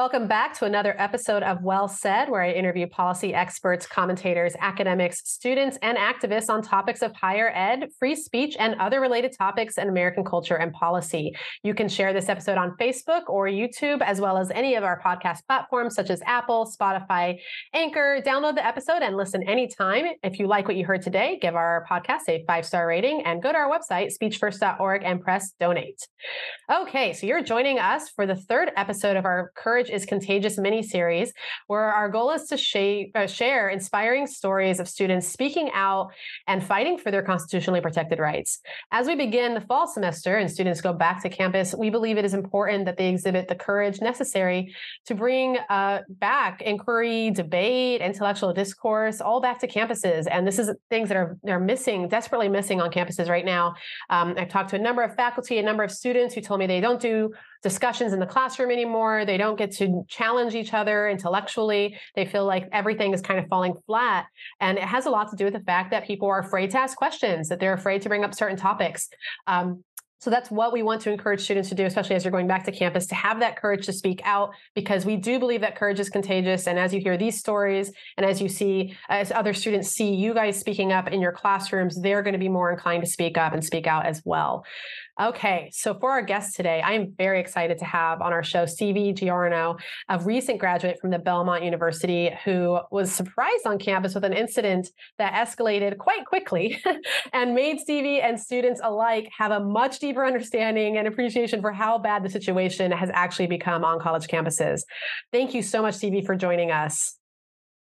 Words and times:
Welcome 0.00 0.28
back 0.28 0.54
to 0.54 0.64
another 0.64 0.94
episode 0.96 1.42
of 1.42 1.62
Well 1.62 1.86
Said, 1.86 2.30
where 2.30 2.40
I 2.40 2.52
interview 2.52 2.86
policy 2.86 3.34
experts, 3.34 3.84
commentators, 3.86 4.54
academics, 4.58 5.20
students, 5.28 5.76
and 5.82 5.98
activists 5.98 6.48
on 6.48 6.62
topics 6.62 7.02
of 7.02 7.14
higher 7.14 7.52
ed, 7.54 7.90
free 7.98 8.14
speech, 8.14 8.56
and 8.58 8.76
other 8.76 8.98
related 8.98 9.36
topics 9.36 9.76
in 9.76 9.90
American 9.90 10.24
culture 10.24 10.56
and 10.56 10.72
policy. 10.72 11.36
You 11.62 11.74
can 11.74 11.86
share 11.86 12.14
this 12.14 12.30
episode 12.30 12.56
on 12.56 12.78
Facebook 12.80 13.24
or 13.28 13.44
YouTube, 13.44 14.00
as 14.00 14.22
well 14.22 14.38
as 14.38 14.50
any 14.52 14.74
of 14.74 14.84
our 14.84 14.98
podcast 15.02 15.40
platforms 15.46 15.96
such 15.96 16.08
as 16.08 16.22
Apple, 16.24 16.72
Spotify, 16.80 17.38
Anchor. 17.74 18.22
Download 18.24 18.54
the 18.54 18.66
episode 18.66 19.02
and 19.02 19.18
listen 19.18 19.46
anytime. 19.46 20.06
If 20.22 20.38
you 20.38 20.46
like 20.46 20.66
what 20.66 20.78
you 20.78 20.86
heard 20.86 21.02
today, 21.02 21.38
give 21.42 21.56
our 21.56 21.84
podcast 21.90 22.26
a 22.26 22.42
five 22.46 22.64
star 22.64 22.86
rating 22.86 23.20
and 23.26 23.42
go 23.42 23.52
to 23.52 23.58
our 23.58 23.70
website, 23.70 24.14
speechfirst.org, 24.18 25.02
and 25.04 25.20
press 25.20 25.52
donate. 25.60 26.08
Okay, 26.72 27.12
so 27.12 27.26
you're 27.26 27.44
joining 27.44 27.78
us 27.78 28.08
for 28.08 28.24
the 28.24 28.36
third 28.36 28.70
episode 28.78 29.18
of 29.18 29.26
our 29.26 29.52
Courage 29.54 29.89
is 29.90 30.06
Contagious 30.06 30.58
mini 30.58 30.82
series, 30.82 31.32
where 31.66 31.92
our 31.92 32.08
goal 32.08 32.30
is 32.30 32.44
to 32.44 32.56
sh- 32.56 33.10
uh, 33.14 33.26
share 33.26 33.68
inspiring 33.68 34.26
stories 34.26 34.80
of 34.80 34.88
students 34.88 35.28
speaking 35.28 35.70
out 35.74 36.12
and 36.46 36.64
fighting 36.64 36.98
for 36.98 37.10
their 37.10 37.22
constitutionally 37.22 37.80
protected 37.80 38.18
rights. 38.18 38.60
As 38.92 39.06
we 39.06 39.14
begin 39.14 39.54
the 39.54 39.60
fall 39.60 39.86
semester 39.86 40.36
and 40.36 40.50
students 40.50 40.80
go 40.80 40.92
back 40.92 41.22
to 41.22 41.28
campus, 41.28 41.74
we 41.74 41.90
believe 41.90 42.18
it 42.18 42.24
is 42.24 42.34
important 42.34 42.84
that 42.86 42.96
they 42.96 43.08
exhibit 43.08 43.48
the 43.48 43.54
courage 43.54 44.00
necessary 44.00 44.74
to 45.06 45.14
bring 45.14 45.58
uh, 45.68 46.00
back 46.08 46.62
inquiry, 46.62 47.30
debate, 47.30 48.00
intellectual 48.00 48.52
discourse, 48.52 49.20
all 49.20 49.40
back 49.40 49.58
to 49.60 49.68
campuses. 49.68 50.26
And 50.30 50.46
this 50.46 50.58
is 50.58 50.70
things 50.88 51.08
that 51.08 51.16
are, 51.16 51.38
are 51.48 51.60
missing, 51.60 52.08
desperately 52.08 52.48
missing 52.48 52.80
on 52.80 52.90
campuses 52.90 53.28
right 53.28 53.44
now. 53.44 53.74
Um, 54.08 54.34
I've 54.38 54.48
talked 54.48 54.70
to 54.70 54.76
a 54.76 54.78
number 54.78 55.02
of 55.02 55.14
faculty, 55.14 55.58
a 55.58 55.62
number 55.62 55.82
of 55.82 55.90
students 55.90 56.34
who 56.34 56.40
told 56.40 56.60
me 56.60 56.66
they 56.66 56.80
don't 56.80 57.00
do 57.00 57.32
discussions 57.62 58.12
in 58.12 58.20
the 58.20 58.26
classroom 58.26 58.70
anymore. 58.70 59.24
They 59.24 59.36
don't 59.36 59.56
get 59.56 59.70
to 59.76 60.04
challenge 60.08 60.54
each 60.54 60.72
other 60.72 61.08
intellectually. 61.08 61.96
They 62.14 62.24
feel 62.24 62.46
like 62.46 62.68
everything 62.72 63.12
is 63.12 63.20
kind 63.20 63.38
of 63.38 63.46
falling 63.48 63.74
flat. 63.86 64.26
And 64.60 64.78
it 64.78 64.84
has 64.84 65.06
a 65.06 65.10
lot 65.10 65.30
to 65.30 65.36
do 65.36 65.44
with 65.44 65.54
the 65.54 65.60
fact 65.60 65.90
that 65.90 66.06
people 66.06 66.28
are 66.28 66.38
afraid 66.38 66.70
to 66.70 66.78
ask 66.78 66.96
questions, 66.96 67.48
that 67.48 67.60
they're 67.60 67.74
afraid 67.74 68.02
to 68.02 68.08
bring 68.08 68.24
up 68.24 68.34
certain 68.34 68.56
topics. 68.56 69.08
Um, 69.46 69.84
so 70.20 70.28
that's 70.28 70.50
what 70.50 70.74
we 70.74 70.82
want 70.82 71.00
to 71.02 71.10
encourage 71.10 71.40
students 71.40 71.70
to 71.70 71.74
do, 71.74 71.86
especially 71.86 72.14
as 72.14 72.24
you're 72.24 72.30
going 72.30 72.46
back 72.46 72.64
to 72.64 72.72
campus, 72.72 73.06
to 73.06 73.14
have 73.14 73.40
that 73.40 73.56
courage 73.56 73.86
to 73.86 73.92
speak 73.94 74.20
out, 74.22 74.50
because 74.74 75.06
we 75.06 75.16
do 75.16 75.38
believe 75.38 75.62
that 75.62 75.76
courage 75.76 75.98
is 75.98 76.10
contagious. 76.10 76.66
And 76.66 76.78
as 76.78 76.92
you 76.92 77.00
hear 77.00 77.16
these 77.16 77.38
stories, 77.38 77.90
and 78.18 78.26
as 78.26 78.38
you 78.42 78.50
see, 78.50 78.94
as 79.08 79.32
other 79.32 79.54
students 79.54 79.88
see 79.88 80.14
you 80.14 80.34
guys 80.34 80.60
speaking 80.60 80.92
up 80.92 81.08
in 81.08 81.22
your 81.22 81.32
classrooms, 81.32 81.98
they're 82.02 82.22
going 82.22 82.34
to 82.34 82.38
be 82.38 82.50
more 82.50 82.70
inclined 82.70 83.02
to 83.02 83.08
speak 83.08 83.38
up 83.38 83.54
and 83.54 83.64
speak 83.64 83.86
out 83.86 84.04
as 84.04 84.20
well. 84.26 84.66
Okay, 85.20 85.68
so 85.70 85.92
for 85.92 86.12
our 86.12 86.22
guest 86.22 86.56
today, 86.56 86.80
I 86.80 86.92
am 86.92 87.12
very 87.18 87.40
excited 87.40 87.76
to 87.80 87.84
have 87.84 88.22
on 88.22 88.32
our 88.32 88.42
show 88.42 88.64
Stevie 88.64 89.12
Giorno, 89.12 89.76
a 90.08 90.18
recent 90.18 90.58
graduate 90.58 90.98
from 90.98 91.10
the 91.10 91.18
Belmont 91.18 91.62
University 91.62 92.30
who 92.42 92.78
was 92.90 93.12
surprised 93.12 93.66
on 93.66 93.78
campus 93.78 94.14
with 94.14 94.24
an 94.24 94.32
incident 94.32 94.88
that 95.18 95.34
escalated 95.34 95.98
quite 95.98 96.24
quickly 96.24 96.82
and 97.34 97.54
made 97.54 97.80
Stevie 97.80 98.22
and 98.22 98.40
students 98.40 98.80
alike 98.82 99.28
have 99.36 99.50
a 99.50 99.60
much 99.60 99.98
deeper 99.98 100.24
understanding 100.24 100.96
and 100.96 101.06
appreciation 101.06 101.60
for 101.60 101.70
how 101.70 101.98
bad 101.98 102.24
the 102.24 102.30
situation 102.30 102.90
has 102.90 103.10
actually 103.12 103.46
become 103.46 103.84
on 103.84 104.00
college 104.00 104.26
campuses. 104.26 104.80
Thank 105.32 105.52
you 105.52 105.60
so 105.60 105.82
much, 105.82 105.96
Stevie, 105.96 106.22
for 106.24 106.34
joining 106.34 106.70
us. 106.70 107.18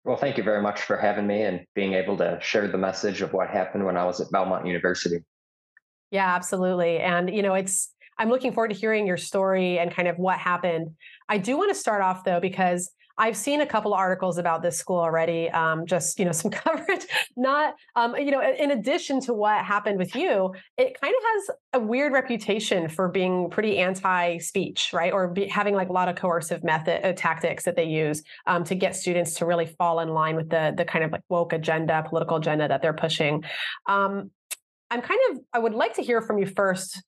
Well, 0.04 0.18
thank 0.18 0.38
you 0.38 0.44
very 0.44 0.62
much 0.62 0.82
for 0.82 0.98
having 0.98 1.26
me 1.26 1.42
and 1.42 1.62
being 1.74 1.94
able 1.94 2.16
to 2.18 2.38
share 2.44 2.68
the 2.68 2.78
message 2.78 3.24
of 3.24 3.34
what 3.34 3.50
happened 3.50 3.86
when 3.86 3.98
I 3.98 4.06
was 4.06 4.22
at 4.22 4.30
Belmont 4.30 4.68
University. 4.68 5.24
Yeah, 6.14 6.36
absolutely. 6.36 7.00
And, 7.00 7.36
you 7.36 7.42
know, 7.42 7.56
it's, 7.56 7.90
I'm 8.20 8.30
looking 8.30 8.54
forward 8.54 8.68
to 8.68 8.76
hearing 8.76 9.08
your 9.08 9.18
story 9.18 9.80
and 9.80 9.92
kind 9.92 10.08
of 10.08 10.20
what 10.20 10.38
happened. 10.38 10.92
I 11.28 11.40
do 11.40 11.58
want 11.58 11.74
to 11.74 11.76
start 11.76 12.04
off 12.04 12.24
though, 12.24 12.40
because 12.40 12.92
I've 13.18 13.38
seen 13.38 13.62
a 13.62 13.66
couple 13.66 13.94
articles 13.96 14.38
about 14.38 14.62
this 14.62 14.78
school 14.78 15.00
already. 15.00 15.50
Um, 15.50 15.88
just 15.88 16.20
you 16.20 16.26
know, 16.26 16.32
some 16.44 16.52
coverage. 16.52 17.06
Not 17.36 17.76
um, 17.96 18.16
you 18.16 18.30
know, 18.30 18.42
in 18.42 18.72
addition 18.72 19.22
to 19.22 19.34
what 19.34 19.66
happened 19.66 19.98
with 19.98 20.16
you, 20.16 20.54
it 20.78 21.00
kind 21.00 21.14
of 21.16 21.24
has 21.24 21.58
a 21.74 21.80
weird 21.80 22.14
reputation 22.14 22.88
for 22.90 23.10
being 23.10 23.50
pretty 23.50 23.80
anti-speech, 23.80 24.92
right? 24.94 25.14
Or 25.14 25.28
be, 25.30 25.48
having 25.48 25.74
like 25.74 25.90
a 25.90 25.94
lot 25.94 26.10
of 26.10 26.16
coercive 26.16 26.64
method 26.64 27.06
uh, 27.06 27.14
tactics 27.14 27.66
that 27.66 27.76
they 27.76 27.86
use 27.86 28.22
um, 28.48 28.64
to 28.66 28.76
get 28.76 28.96
students 28.96 29.34
to 29.36 29.46
really 29.46 29.66
fall 29.66 30.00
in 30.00 30.10
line 30.10 30.36
with 30.36 30.50
the 30.50 30.74
the 30.76 30.86
kind 30.86 31.04
of 31.04 31.12
like 31.12 31.22
woke 31.30 31.54
agenda, 31.54 32.04
political 32.08 32.38
agenda 32.38 32.68
that 32.68 32.82
they're 32.82 32.94
pushing. 32.94 33.44
I'm 34.94 35.02
kind 35.02 35.20
of 35.32 35.40
I 35.52 35.58
would 35.58 35.74
like 35.74 35.96
to 35.96 36.04
hear 36.04 36.22
from 36.22 36.38
you 36.38 36.46
first. 36.46 37.02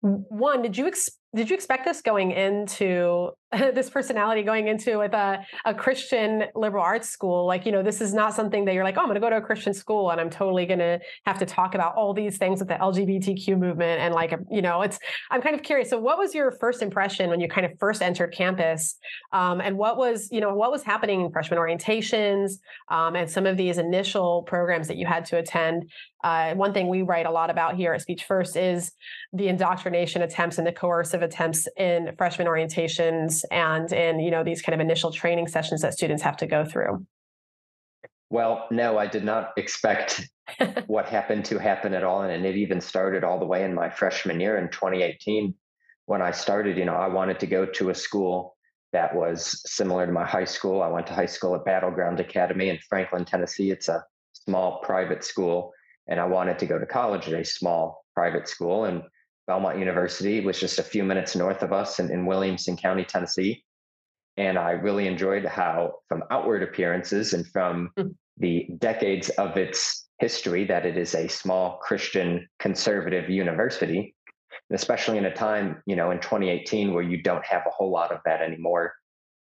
One, 0.00 0.62
did 0.62 0.78
you 0.78 0.86
ex- 0.86 1.10
did 1.34 1.50
you 1.50 1.54
expect 1.54 1.84
this 1.84 2.00
going 2.00 2.30
into 2.30 3.30
this 3.74 3.90
personality 3.90 4.42
going 4.42 4.68
into 4.68 4.98
with 4.98 5.12
a, 5.12 5.44
a 5.64 5.74
Christian 5.74 6.44
liberal 6.54 6.82
arts 6.82 7.08
school? 7.08 7.46
Like, 7.46 7.66
you 7.66 7.72
know, 7.72 7.82
this 7.82 8.00
is 8.00 8.14
not 8.14 8.34
something 8.34 8.64
that 8.64 8.74
you're 8.74 8.84
like, 8.84 8.96
oh, 8.96 9.00
I'm 9.00 9.06
going 9.06 9.14
to 9.16 9.20
go 9.20 9.30
to 9.30 9.36
a 9.36 9.40
Christian 9.40 9.74
school 9.74 10.10
and 10.10 10.20
I'm 10.20 10.30
totally 10.30 10.66
going 10.66 10.78
to 10.78 11.00
have 11.26 11.38
to 11.38 11.46
talk 11.46 11.74
about 11.74 11.94
all 11.94 12.14
these 12.14 12.38
things 12.38 12.60
with 12.60 12.68
the 12.68 12.76
LGBTQ 12.76 13.58
movement. 13.58 14.00
And 14.00 14.14
like, 14.14 14.34
you 14.50 14.62
know, 14.62 14.82
it's, 14.82 14.98
I'm 15.30 15.42
kind 15.42 15.54
of 15.54 15.62
curious. 15.62 15.90
So 15.90 15.98
what 15.98 16.18
was 16.18 16.34
your 16.34 16.50
first 16.52 16.82
impression 16.82 17.28
when 17.28 17.40
you 17.40 17.48
kind 17.48 17.66
of 17.66 17.78
first 17.78 18.02
entered 18.02 18.32
campus? 18.32 18.96
Um, 19.32 19.60
and 19.60 19.76
what 19.76 19.96
was, 19.96 20.28
you 20.32 20.40
know, 20.40 20.54
what 20.54 20.70
was 20.70 20.82
happening 20.82 21.20
in 21.20 21.30
freshman 21.30 21.58
orientations 21.58 22.52
um, 22.88 23.16
and 23.16 23.30
some 23.30 23.46
of 23.46 23.56
these 23.56 23.78
initial 23.78 24.42
programs 24.42 24.88
that 24.88 24.96
you 24.96 25.06
had 25.06 25.24
to 25.26 25.38
attend? 25.38 25.90
Uh, 26.24 26.54
one 26.54 26.72
thing 26.72 26.88
we 26.88 27.02
write 27.02 27.26
a 27.26 27.30
lot 27.30 27.50
about 27.50 27.74
here 27.74 27.92
at 27.92 28.00
Speech 28.00 28.24
First 28.24 28.56
is 28.56 28.92
the 29.32 29.48
indoctrination 29.48 30.22
attempts 30.22 30.58
and 30.58 30.66
the 30.66 30.72
coercive 30.72 31.22
attempts 31.22 31.66
in 31.76 32.14
freshman 32.16 32.46
orientations 32.46 33.41
and 33.50 33.92
in 33.92 34.20
you 34.20 34.30
know 34.30 34.44
these 34.44 34.62
kind 34.62 34.74
of 34.74 34.80
initial 34.80 35.12
training 35.12 35.48
sessions 35.48 35.82
that 35.82 35.94
students 35.94 36.22
have 36.22 36.36
to 36.38 36.46
go 36.46 36.64
through. 36.64 37.06
Well 38.30 38.66
no 38.70 38.98
i 38.98 39.06
did 39.06 39.24
not 39.24 39.50
expect 39.56 40.28
what 40.86 41.06
happened 41.06 41.44
to 41.46 41.58
happen 41.58 41.94
at 41.94 42.04
all 42.04 42.22
and 42.22 42.44
it 42.44 42.56
even 42.56 42.80
started 42.80 43.24
all 43.24 43.38
the 43.38 43.46
way 43.46 43.64
in 43.64 43.74
my 43.74 43.90
freshman 43.90 44.40
year 44.40 44.56
in 44.56 44.68
2018 44.70 45.54
when 46.06 46.22
i 46.22 46.30
started 46.30 46.76
you 46.76 46.84
know 46.84 46.94
i 46.94 47.06
wanted 47.06 47.38
to 47.40 47.46
go 47.46 47.66
to 47.66 47.90
a 47.90 47.94
school 47.94 48.56
that 48.92 49.14
was 49.14 49.62
similar 49.64 50.04
to 50.04 50.12
my 50.12 50.26
high 50.26 50.44
school. 50.44 50.82
I 50.82 50.88
went 50.88 51.06
to 51.06 51.14
high 51.14 51.24
school 51.24 51.54
at 51.54 51.64
battleground 51.64 52.20
academy 52.20 52.68
in 52.68 52.78
franklin 52.88 53.24
tennessee. 53.24 53.70
It's 53.70 53.88
a 53.88 54.04
small 54.32 54.80
private 54.82 55.24
school 55.24 55.72
and 56.08 56.18
i 56.18 56.24
wanted 56.24 56.58
to 56.58 56.66
go 56.66 56.78
to 56.78 56.86
college 56.86 57.28
at 57.28 57.40
a 57.40 57.44
small 57.44 58.04
private 58.14 58.48
school 58.48 58.84
and 58.84 59.02
Belmont 59.46 59.78
University 59.78 60.40
was 60.40 60.58
just 60.60 60.78
a 60.78 60.84
few 60.84 61.04
minutes 61.04 61.34
north 61.34 61.62
of 61.62 61.72
us 61.72 61.98
in, 61.98 62.10
in 62.10 62.26
Williamson 62.26 62.76
County, 62.76 63.04
Tennessee. 63.04 63.64
And 64.36 64.58
I 64.58 64.70
really 64.70 65.06
enjoyed 65.06 65.44
how, 65.44 65.94
from 66.08 66.24
outward 66.30 66.62
appearances 66.62 67.34
and 67.34 67.46
from 67.46 67.90
mm-hmm. 67.98 68.10
the 68.38 68.68
decades 68.78 69.28
of 69.30 69.56
its 69.56 70.08
history, 70.18 70.64
that 70.66 70.86
it 70.86 70.96
is 70.96 71.14
a 71.14 71.28
small 71.28 71.78
Christian 71.78 72.48
conservative 72.58 73.28
university, 73.28 74.14
especially 74.70 75.18
in 75.18 75.26
a 75.26 75.34
time, 75.34 75.82
you 75.86 75.96
know, 75.96 76.12
in 76.12 76.20
2018 76.20 76.94
where 76.94 77.02
you 77.02 77.22
don't 77.22 77.44
have 77.44 77.62
a 77.66 77.70
whole 77.70 77.90
lot 77.90 78.12
of 78.12 78.20
that 78.24 78.40
anymore. 78.40 78.94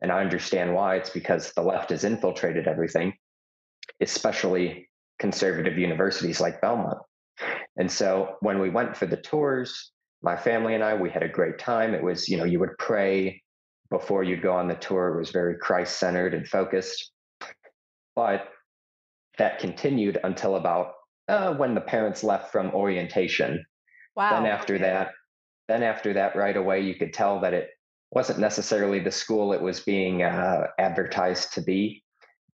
And 0.01 0.11
I 0.11 0.19
understand 0.21 0.75
why. 0.75 0.97
It's 0.97 1.09
because 1.09 1.53
the 1.53 1.63
left 1.63 1.89
has 1.89 2.03
infiltrated 2.03 2.67
everything, 2.67 3.13
especially 4.01 4.89
conservative 5.19 5.77
universities 5.77 6.41
like 6.41 6.61
Belmont. 6.61 6.99
And 7.77 7.91
so 7.91 8.35
when 8.39 8.59
we 8.59 8.69
went 8.69 8.95
for 8.95 9.05
the 9.05 9.17
tours, 9.17 9.91
my 10.21 10.35
family 10.35 10.73
and 10.75 10.83
I, 10.83 10.95
we 10.95 11.09
had 11.09 11.23
a 11.23 11.29
great 11.29 11.59
time. 11.59 11.93
It 11.93 12.03
was, 12.03 12.29
you 12.29 12.37
know, 12.37 12.45
you 12.45 12.59
would 12.59 12.77
pray 12.79 13.41
before 13.89 14.23
you'd 14.23 14.41
go 14.41 14.53
on 14.53 14.67
the 14.67 14.75
tour. 14.75 15.13
It 15.13 15.19
was 15.19 15.31
very 15.31 15.57
Christ 15.57 15.99
centered 15.99 16.33
and 16.33 16.47
focused. 16.47 17.11
But 18.15 18.47
that 19.37 19.59
continued 19.59 20.17
until 20.23 20.55
about 20.55 20.93
uh, 21.27 21.53
when 21.53 21.75
the 21.75 21.81
parents 21.81 22.23
left 22.23 22.51
from 22.51 22.71
orientation. 22.71 23.63
Wow. 24.15 24.31
Then 24.31 24.51
after 24.51 24.79
that, 24.79 25.11
then 25.67 25.83
after 25.83 26.13
that, 26.13 26.35
right 26.35 26.55
away, 26.55 26.81
you 26.81 26.95
could 26.95 27.13
tell 27.13 27.39
that 27.41 27.53
it 27.53 27.69
wasn't 28.11 28.39
necessarily 28.39 28.99
the 28.99 29.11
school 29.11 29.51
it 29.51 29.61
was 29.61 29.81
being 29.81 30.23
uh, 30.23 30.67
advertised 30.79 31.53
to 31.53 31.61
be. 31.61 32.03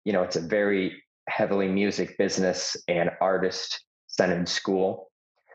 You 0.04 0.12
know, 0.12 0.22
it's 0.22 0.36
a 0.36 0.40
very 0.40 1.02
heavily 1.28 1.68
music 1.68 2.16
business 2.16 2.76
and 2.86 3.10
artist 3.20 3.84
centered 4.18 4.48
school. 4.48 5.10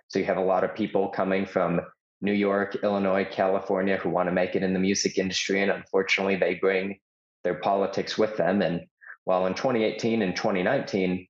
So 0.08 0.20
you 0.20 0.26
have 0.26 0.38
a 0.38 0.42
lot 0.54 0.64
of 0.64 0.74
people 0.74 1.10
coming 1.10 1.46
from 1.46 1.82
New 2.22 2.34
York, 2.34 2.78
Illinois, 2.84 3.28
California 3.30 3.98
who 3.98 4.10
want 4.10 4.28
to 4.30 4.34
make 4.34 4.56
it 4.56 4.64
in 4.64 4.74
the 4.74 4.80
music 4.80 5.18
industry. 5.18 5.62
And 5.62 5.70
unfortunately, 5.70 6.38
they 6.38 6.56
bring 6.56 6.98
their 7.44 7.56
politics 7.56 8.18
with 8.18 8.38
them. 8.38 8.62
And 8.62 8.86
while 9.26 9.46
in 9.46 9.54
2018 9.54 10.22
and 10.22 10.36
2019, 10.36 11.28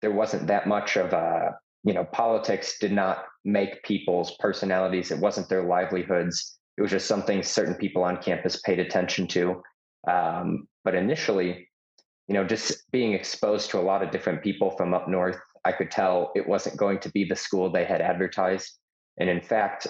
there 0.00 0.10
wasn't 0.10 0.46
that 0.46 0.66
much 0.66 0.96
of 0.96 1.12
a, 1.12 1.54
you 1.84 1.92
know, 1.92 2.04
politics 2.04 2.78
did 2.80 2.92
not 2.92 3.24
make 3.44 3.82
people's 3.82 4.34
personalities, 4.38 5.10
it 5.10 5.18
wasn't 5.18 5.48
their 5.50 5.64
livelihoods. 5.64 6.58
It 6.78 6.82
was 6.82 6.90
just 6.90 7.06
something 7.06 7.42
certain 7.42 7.74
people 7.74 8.02
on 8.02 8.16
campus 8.22 8.60
paid 8.62 8.80
attention 8.80 9.28
to. 9.28 9.62
Um, 10.08 10.66
but 10.82 10.94
initially, 10.94 11.68
you 12.28 12.34
know, 12.34 12.44
just 12.44 12.90
being 12.90 13.12
exposed 13.12 13.70
to 13.70 13.78
a 13.78 13.82
lot 13.82 14.02
of 14.02 14.10
different 14.10 14.42
people 14.42 14.70
from 14.70 14.94
up 14.94 15.08
north, 15.08 15.38
I 15.64 15.72
could 15.72 15.90
tell 15.90 16.32
it 16.34 16.48
wasn't 16.48 16.76
going 16.76 17.00
to 17.00 17.10
be 17.10 17.24
the 17.24 17.36
school 17.36 17.70
they 17.70 17.84
had 17.84 18.00
advertised. 18.00 18.78
And 19.18 19.28
in 19.28 19.40
fact, 19.40 19.86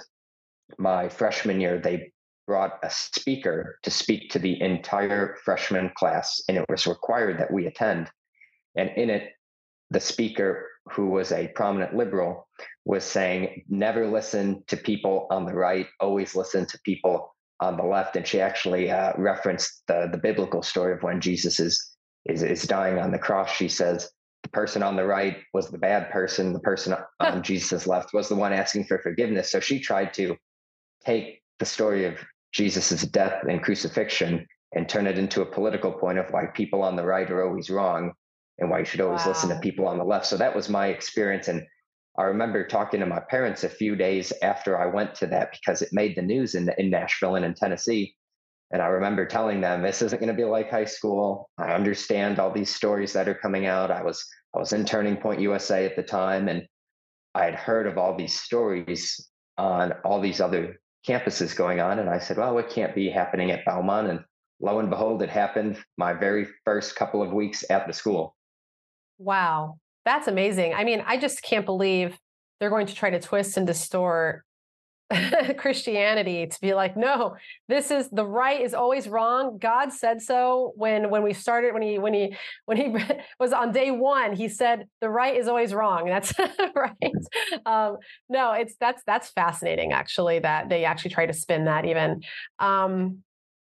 my 0.78 1.08
freshman 1.08 1.60
year, 1.60 1.78
they 1.78 2.12
brought 2.46 2.78
a 2.82 2.90
speaker 2.90 3.78
to 3.82 3.90
speak 3.90 4.30
to 4.30 4.38
the 4.38 4.60
entire 4.60 5.36
freshman 5.44 5.90
class, 5.96 6.42
and 6.48 6.56
it 6.56 6.64
was 6.68 6.86
required 6.86 7.38
that 7.38 7.52
we 7.52 7.66
attend. 7.66 8.10
And 8.76 8.90
in 8.96 9.10
it, 9.10 9.30
the 9.90 10.00
speaker, 10.00 10.68
who 10.90 11.06
was 11.06 11.32
a 11.32 11.48
prominent 11.48 11.94
liberal, 11.94 12.48
was 12.84 13.04
saying, 13.04 13.64
never 13.68 14.06
listen 14.06 14.62
to 14.66 14.76
people 14.76 15.26
on 15.30 15.46
the 15.46 15.54
right, 15.54 15.86
always 16.00 16.34
listen 16.34 16.66
to 16.66 16.78
people 16.84 17.34
on 17.60 17.76
the 17.76 17.84
left. 17.84 18.16
And 18.16 18.26
she 18.26 18.40
actually 18.40 18.90
uh, 18.90 19.12
referenced 19.16 19.82
the, 19.86 20.08
the 20.10 20.18
biblical 20.18 20.62
story 20.62 20.92
of 20.92 21.02
when 21.02 21.20
Jesus 21.20 21.60
is, 21.60 21.93
is, 22.26 22.42
is 22.42 22.62
dying 22.62 22.98
on 22.98 23.10
the 23.10 23.18
cross. 23.18 23.50
She 23.50 23.68
says, 23.68 24.10
the 24.42 24.48
person 24.50 24.82
on 24.82 24.96
the 24.96 25.06
right 25.06 25.38
was 25.52 25.70
the 25.70 25.78
bad 25.78 26.10
person, 26.10 26.52
the 26.52 26.60
person 26.60 26.94
on 27.20 27.42
Jesus' 27.42 27.86
left 27.86 28.12
was 28.12 28.28
the 28.28 28.34
one 28.34 28.52
asking 28.52 28.84
for 28.84 28.98
forgiveness. 28.98 29.50
So 29.50 29.58
she 29.58 29.80
tried 29.80 30.12
to 30.14 30.36
take 31.04 31.42
the 31.58 31.64
story 31.64 32.04
of 32.04 32.18
Jesus' 32.52 33.02
death 33.02 33.42
and 33.48 33.62
crucifixion 33.62 34.46
and 34.74 34.88
turn 34.88 35.06
it 35.06 35.18
into 35.18 35.42
a 35.42 35.46
political 35.46 35.92
point 35.92 36.18
of 36.18 36.30
why 36.30 36.46
people 36.46 36.82
on 36.82 36.96
the 36.96 37.04
right 37.04 37.30
are 37.30 37.46
always 37.46 37.70
wrong 37.70 38.12
and 38.58 38.70
why 38.70 38.80
you 38.80 38.84
should 38.84 39.00
always 39.00 39.22
wow. 39.22 39.28
listen 39.28 39.48
to 39.48 39.58
people 39.60 39.86
on 39.86 39.98
the 39.98 40.04
left. 40.04 40.26
So 40.26 40.36
that 40.36 40.54
was 40.54 40.68
my 40.68 40.88
experience. 40.88 41.48
And 41.48 41.64
I 42.18 42.24
remember 42.24 42.66
talking 42.66 43.00
to 43.00 43.06
my 43.06 43.20
parents 43.20 43.64
a 43.64 43.68
few 43.68 43.96
days 43.96 44.32
after 44.42 44.78
I 44.78 44.86
went 44.86 45.14
to 45.16 45.26
that 45.28 45.52
because 45.52 45.82
it 45.82 45.88
made 45.92 46.16
the 46.16 46.22
news 46.22 46.54
in, 46.54 46.70
in 46.78 46.90
Nashville 46.90 47.36
and 47.36 47.44
in 47.44 47.54
Tennessee. 47.54 48.14
And 48.74 48.82
I 48.82 48.86
remember 48.86 49.24
telling 49.24 49.60
them, 49.60 49.82
this 49.82 50.02
isn't 50.02 50.18
going 50.18 50.26
to 50.26 50.34
be 50.34 50.42
like 50.42 50.68
high 50.68 50.84
school. 50.84 51.48
I 51.58 51.74
understand 51.74 52.40
all 52.40 52.50
these 52.50 52.74
stories 52.74 53.12
that 53.12 53.28
are 53.28 53.34
coming 53.36 53.66
out. 53.66 53.92
I 53.92 54.02
was 54.02 54.26
I 54.52 54.58
was 54.58 54.72
in 54.72 54.84
Turning 54.84 55.16
Point 55.16 55.40
USA 55.40 55.86
at 55.86 55.94
the 55.94 56.02
time, 56.02 56.48
and 56.48 56.66
I 57.36 57.44
had 57.44 57.54
heard 57.54 57.86
of 57.86 57.98
all 57.98 58.16
these 58.16 58.34
stories 58.34 59.30
on 59.58 59.92
all 60.04 60.20
these 60.20 60.40
other 60.40 60.80
campuses 61.06 61.54
going 61.54 61.78
on. 61.78 62.00
And 62.00 62.10
I 62.10 62.18
said, 62.18 62.36
well, 62.36 62.58
it 62.58 62.68
can't 62.68 62.96
be 62.96 63.08
happening 63.08 63.52
at 63.52 63.64
Belmont. 63.64 64.08
And 64.08 64.24
lo 64.60 64.80
and 64.80 64.90
behold, 64.90 65.22
it 65.22 65.30
happened 65.30 65.78
my 65.96 66.12
very 66.12 66.48
first 66.64 66.96
couple 66.96 67.22
of 67.22 67.32
weeks 67.32 67.64
at 67.70 67.86
the 67.86 67.92
school. 67.92 68.34
Wow. 69.18 69.78
That's 70.04 70.26
amazing. 70.26 70.74
I 70.74 70.82
mean, 70.82 71.04
I 71.06 71.16
just 71.16 71.44
can't 71.44 71.64
believe 71.64 72.18
they're 72.58 72.70
going 72.70 72.88
to 72.88 72.94
try 72.94 73.10
to 73.10 73.20
twist 73.20 73.56
and 73.56 73.68
distort 73.68 74.42
Christianity 75.58 76.46
to 76.46 76.60
be 76.60 76.74
like, 76.74 76.96
no, 76.96 77.36
this 77.68 77.90
is 77.90 78.08
the 78.10 78.24
right 78.24 78.60
is 78.60 78.74
always 78.74 79.08
wrong. 79.08 79.58
God 79.58 79.92
said 79.92 80.22
so 80.22 80.72
when 80.76 81.10
when 81.10 81.22
we 81.22 81.32
started 81.32 81.74
when 81.74 81.82
he 81.82 81.98
when 81.98 82.14
he 82.14 82.36
when 82.64 82.76
he 82.76 82.94
was 83.40 83.52
on 83.52 83.72
day 83.72 83.90
one. 83.90 84.34
He 84.34 84.48
said 84.48 84.88
the 85.00 85.10
right 85.10 85.36
is 85.36 85.46
always 85.46 85.74
wrong. 85.74 86.06
That's 86.06 86.32
right. 86.74 86.96
Um, 87.66 87.98
no, 88.28 88.52
it's 88.52 88.76
that's 88.80 89.02
that's 89.06 89.28
fascinating 89.30 89.92
actually 89.92 90.38
that 90.38 90.68
they 90.68 90.84
actually 90.84 91.10
try 91.10 91.26
to 91.26 91.34
spin 91.34 91.66
that 91.66 91.84
even. 91.84 92.22
Um, 92.58 93.18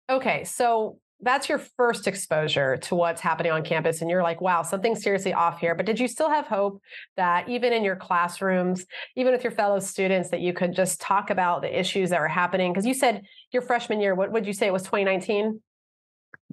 okay, 0.09 0.43
so 0.43 0.99
that's 1.23 1.49
your 1.49 1.59
first 1.77 2.07
exposure 2.07 2.77
to 2.77 2.95
what's 2.95 3.21
happening 3.21 3.51
on 3.51 3.63
campus 3.63 4.01
and 4.01 4.09
you're 4.09 4.23
like 4.23 4.41
wow 4.41 4.61
something's 4.61 5.01
seriously 5.01 5.33
off 5.33 5.59
here. 5.59 5.75
But 5.75 5.85
did 5.85 5.99
you 5.99 6.07
still 6.07 6.29
have 6.29 6.47
hope 6.47 6.81
that 7.17 7.49
even 7.49 7.73
in 7.73 7.83
your 7.83 7.95
classrooms 7.95 8.85
even 9.15 9.33
with 9.33 9.43
your 9.43 9.51
fellow 9.51 9.79
students 9.79 10.29
that 10.29 10.41
you 10.41 10.53
could 10.53 10.73
just 10.73 11.01
talk 11.01 11.29
about 11.29 11.61
the 11.61 11.79
issues 11.79 12.09
that 12.09 12.19
were 12.19 12.27
happening? 12.27 12.71
Because 12.71 12.85
you 12.85 12.93
said 12.93 13.23
your 13.51 13.61
freshman 13.61 13.99
year 13.99 14.15
what 14.15 14.31
would 14.31 14.45
you 14.45 14.53
say 14.53 14.67
it 14.67 14.73
was 14.73 14.83
2019 14.83 15.61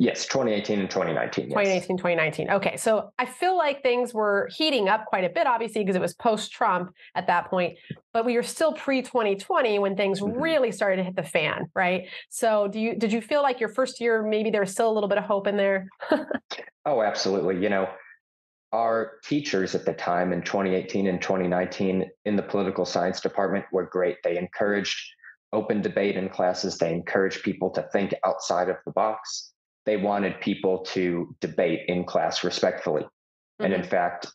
Yes, 0.01 0.25
2018 0.29 0.81
and 0.81 0.89
2019. 0.89 1.51
Yes. 1.51 1.53
2018, 1.53 1.99
2019. 1.99 2.51
Okay. 2.53 2.79
So 2.79 3.13
I 3.19 3.27
feel 3.27 3.55
like 3.55 3.83
things 3.83 4.15
were 4.15 4.49
heating 4.51 4.89
up 4.89 5.05
quite 5.05 5.25
a 5.25 5.29
bit, 5.29 5.47
obviously, 5.47 5.83
because 5.83 5.95
it 5.95 6.01
was 6.01 6.15
post 6.15 6.53
Trump 6.53 6.95
at 7.15 7.27
that 7.27 7.51
point, 7.51 7.77
but 8.15 8.25
we 8.25 8.35
were 8.35 8.43
still 8.43 8.73
pre 8.73 9.03
2020 9.03 9.79
when 9.79 9.97
things 9.97 10.23
mm-hmm. 10.23 10.41
really 10.41 10.73
started 10.73 10.97
to 10.97 11.03
hit 11.03 11.17
the 11.17 11.23
fan, 11.23 11.67
right? 11.75 12.09
So 12.31 12.67
do 12.67 12.81
you 12.81 12.97
did 12.97 13.13
you 13.13 13.21
feel 13.21 13.43
like 13.43 13.61
your 13.61 13.69
first 13.69 14.01
year, 14.01 14.23
maybe 14.23 14.49
there 14.49 14.63
was 14.63 14.73
still 14.73 14.91
a 14.91 14.95
little 14.95 15.09
bit 15.09 15.19
of 15.19 15.25
hope 15.25 15.47
in 15.47 15.59
there? 15.59 15.87
oh, 16.87 17.03
absolutely. 17.03 17.63
You 17.63 17.69
know, 17.69 17.87
our 18.73 19.19
teachers 19.23 19.75
at 19.75 19.85
the 19.85 19.93
time 19.93 20.33
in 20.33 20.41
2018 20.41 21.09
and 21.09 21.21
2019 21.21 22.09
in 22.25 22.37
the 22.37 22.43
political 22.43 22.87
science 22.87 23.21
department 23.21 23.67
were 23.71 23.85
great. 23.85 24.17
They 24.25 24.39
encouraged 24.39 24.99
open 25.53 25.83
debate 25.83 26.17
in 26.17 26.31
classes, 26.31 26.79
they 26.79 26.95
encouraged 26.95 27.43
people 27.43 27.69
to 27.69 27.87
think 27.93 28.15
outside 28.25 28.71
of 28.71 28.77
the 28.87 28.93
box 28.93 29.50
they 29.91 29.97
wanted 29.97 30.41
people 30.41 30.85
to 30.85 31.35
debate 31.41 31.81
in 31.89 32.05
class 32.05 32.45
respectfully. 32.45 33.03
Mm-hmm. 33.03 33.65
And 33.65 33.75
in 33.75 33.81
mm-hmm. 33.81 33.91
fact, 33.91 34.29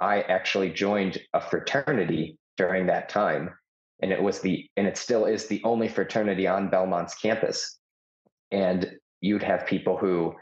I 0.00 0.22
actually 0.22 0.70
joined 0.70 1.18
a 1.32 1.40
fraternity 1.40 2.36
during 2.56 2.86
that 2.88 3.08
time. 3.08 3.54
And 4.02 4.10
it 4.10 4.20
was 4.20 4.40
the, 4.40 4.68
and 4.76 4.88
it 4.88 4.98
still 4.98 5.26
is 5.26 5.46
the 5.46 5.62
only 5.62 5.86
fraternity 5.86 6.48
on 6.48 6.70
Belmont's 6.70 7.14
campus. 7.14 7.78
And 8.50 8.96
you'd 9.20 9.44
have 9.44 9.64
people 9.64 9.96
who 9.96 10.34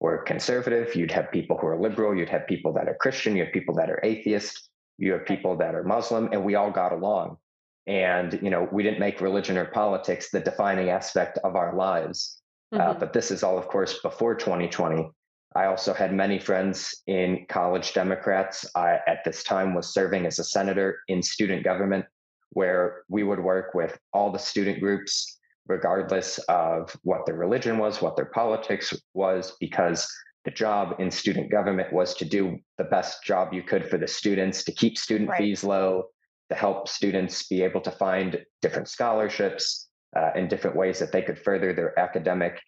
were 0.00 0.18
conservative, 0.18 0.94
you'd 0.94 1.10
have 1.10 1.32
people 1.32 1.56
who 1.56 1.68
are 1.68 1.80
liberal, 1.80 2.14
you'd 2.14 2.28
have 2.28 2.46
people 2.46 2.74
that 2.74 2.88
are 2.88 2.96
Christian, 3.00 3.36
you 3.36 3.44
have 3.44 3.54
people 3.54 3.74
that 3.76 3.88
are 3.88 4.00
atheist, 4.04 4.68
you 4.98 5.12
have 5.12 5.24
people 5.24 5.56
that 5.56 5.74
are 5.74 5.82
Muslim, 5.82 6.28
and 6.32 6.44
we 6.44 6.56
all 6.56 6.70
got 6.70 6.92
along. 6.92 7.38
And, 7.86 8.38
you 8.42 8.50
know, 8.50 8.68
we 8.70 8.82
didn't 8.82 9.00
make 9.00 9.22
religion 9.22 9.56
or 9.56 9.64
politics 9.64 10.28
the 10.30 10.40
defining 10.40 10.90
aspect 10.90 11.38
of 11.42 11.56
our 11.56 11.74
lives. 11.74 12.38
Uh, 12.72 12.78
mm-hmm. 12.78 12.90
Uh, 12.90 12.94
but 12.94 13.12
this 13.12 13.30
is 13.30 13.42
all, 13.42 13.58
of 13.58 13.68
course, 13.68 14.00
before 14.00 14.34
2020. 14.34 15.10
I 15.56 15.64
also 15.64 15.94
had 15.94 16.12
many 16.12 16.38
friends 16.38 17.02
in 17.06 17.46
college 17.48 17.94
Democrats. 17.94 18.66
I, 18.74 18.98
at 19.06 19.24
this 19.24 19.42
time, 19.42 19.74
was 19.74 19.92
serving 19.92 20.26
as 20.26 20.38
a 20.38 20.44
senator 20.44 20.98
in 21.08 21.22
student 21.22 21.64
government, 21.64 22.04
where 22.50 23.02
we 23.08 23.22
would 23.22 23.40
work 23.40 23.74
with 23.74 23.98
all 24.12 24.30
the 24.30 24.38
student 24.38 24.80
groups, 24.80 25.38
regardless 25.66 26.38
of 26.48 26.94
what 27.02 27.24
their 27.24 27.36
religion 27.36 27.78
was, 27.78 28.02
what 28.02 28.16
their 28.16 28.26
politics 28.26 28.92
was, 29.14 29.56
because 29.58 30.06
the 30.44 30.50
job 30.50 30.96
in 30.98 31.10
student 31.10 31.50
government 31.50 31.92
was 31.92 32.14
to 32.14 32.24
do 32.24 32.58
the 32.76 32.84
best 32.84 33.24
job 33.24 33.52
you 33.52 33.62
could 33.62 33.88
for 33.88 33.98
the 33.98 34.06
students, 34.06 34.64
to 34.64 34.72
keep 34.72 34.96
student 34.96 35.30
right. 35.30 35.38
fees 35.38 35.64
low, 35.64 36.04
to 36.50 36.54
help 36.54 36.88
students 36.88 37.46
be 37.48 37.62
able 37.62 37.80
to 37.80 37.90
find 37.90 38.44
different 38.62 38.88
scholarships, 38.88 39.87
uh, 40.16 40.30
in 40.34 40.48
different 40.48 40.76
ways 40.76 40.98
that 40.98 41.12
they 41.12 41.22
could 41.22 41.38
further 41.38 41.72
their 41.72 41.98
academic 41.98 42.60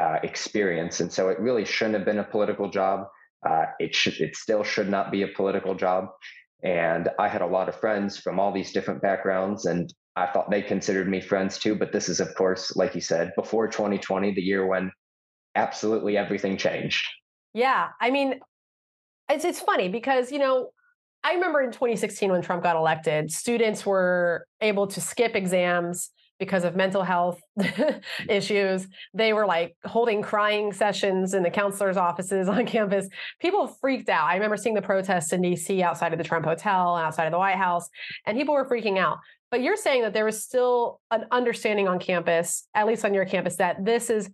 uh, 0.00 0.18
experience. 0.22 1.00
And 1.00 1.12
so 1.12 1.28
it 1.28 1.38
really 1.40 1.64
shouldn't 1.64 1.96
have 1.96 2.04
been 2.04 2.18
a 2.18 2.24
political 2.24 2.70
job. 2.70 3.06
Uh, 3.48 3.66
it 3.78 3.94
should, 3.94 4.20
it 4.20 4.36
still 4.36 4.62
should 4.62 4.88
not 4.88 5.10
be 5.10 5.22
a 5.22 5.28
political 5.28 5.74
job. 5.74 6.08
And 6.62 7.08
I 7.18 7.28
had 7.28 7.42
a 7.42 7.46
lot 7.46 7.68
of 7.68 7.76
friends 7.76 8.18
from 8.18 8.38
all 8.38 8.52
these 8.52 8.72
different 8.72 9.00
backgrounds, 9.00 9.64
and 9.64 9.92
I 10.14 10.26
thought 10.26 10.50
they 10.50 10.60
considered 10.60 11.08
me 11.08 11.20
friends 11.20 11.58
too. 11.58 11.74
But 11.74 11.92
this 11.92 12.08
is, 12.08 12.20
of 12.20 12.34
course, 12.34 12.76
like 12.76 12.94
you 12.94 13.00
said, 13.00 13.32
before 13.34 13.66
2020, 13.68 14.34
the 14.34 14.42
year 14.42 14.66
when 14.66 14.90
absolutely 15.54 16.18
everything 16.18 16.58
changed. 16.58 17.06
Yeah, 17.54 17.88
I 18.00 18.10
mean, 18.10 18.40
it's 19.30 19.44
it's 19.44 19.60
funny 19.60 19.88
because 19.88 20.30
you 20.30 20.38
know 20.38 20.70
I 21.24 21.32
remember 21.32 21.62
in 21.62 21.72
2016 21.72 22.30
when 22.30 22.42
Trump 22.42 22.62
got 22.62 22.76
elected, 22.76 23.30
students 23.30 23.86
were 23.86 24.46
able 24.60 24.86
to 24.88 25.00
skip 25.00 25.34
exams 25.34 26.10
because 26.40 26.64
of 26.64 26.74
mental 26.74 27.04
health 27.04 27.40
mm. 27.60 28.02
issues. 28.28 28.88
They 29.14 29.32
were 29.32 29.46
like 29.46 29.76
holding 29.84 30.22
crying 30.22 30.72
sessions 30.72 31.34
in 31.34 31.44
the 31.44 31.50
counselors' 31.50 31.96
offices 31.96 32.48
on 32.48 32.66
campus. 32.66 33.06
People 33.38 33.68
freaked 33.80 34.08
out. 34.08 34.26
I 34.26 34.34
remember 34.34 34.56
seeing 34.56 34.74
the 34.74 34.82
protests 34.82 35.32
in 35.32 35.42
DC 35.42 35.82
outside 35.82 36.12
of 36.12 36.18
the 36.18 36.24
Trump 36.24 36.46
Hotel 36.46 36.96
and 36.96 37.06
outside 37.06 37.26
of 37.26 37.32
the 37.32 37.38
White 37.38 37.56
House, 37.56 37.88
and 38.26 38.36
people 38.36 38.54
were 38.54 38.68
freaking 38.68 38.98
out. 38.98 39.18
But 39.50 39.62
you're 39.62 39.76
saying 39.76 40.02
that 40.02 40.14
there 40.14 40.24
was 40.24 40.42
still 40.42 41.00
an 41.10 41.26
understanding 41.30 41.86
on 41.86 41.98
campus, 41.98 42.66
at 42.74 42.86
least 42.86 43.04
on 43.04 43.14
your 43.14 43.24
campus, 43.24 43.56
that 43.56 43.84
this 43.84 44.08
is 44.08 44.30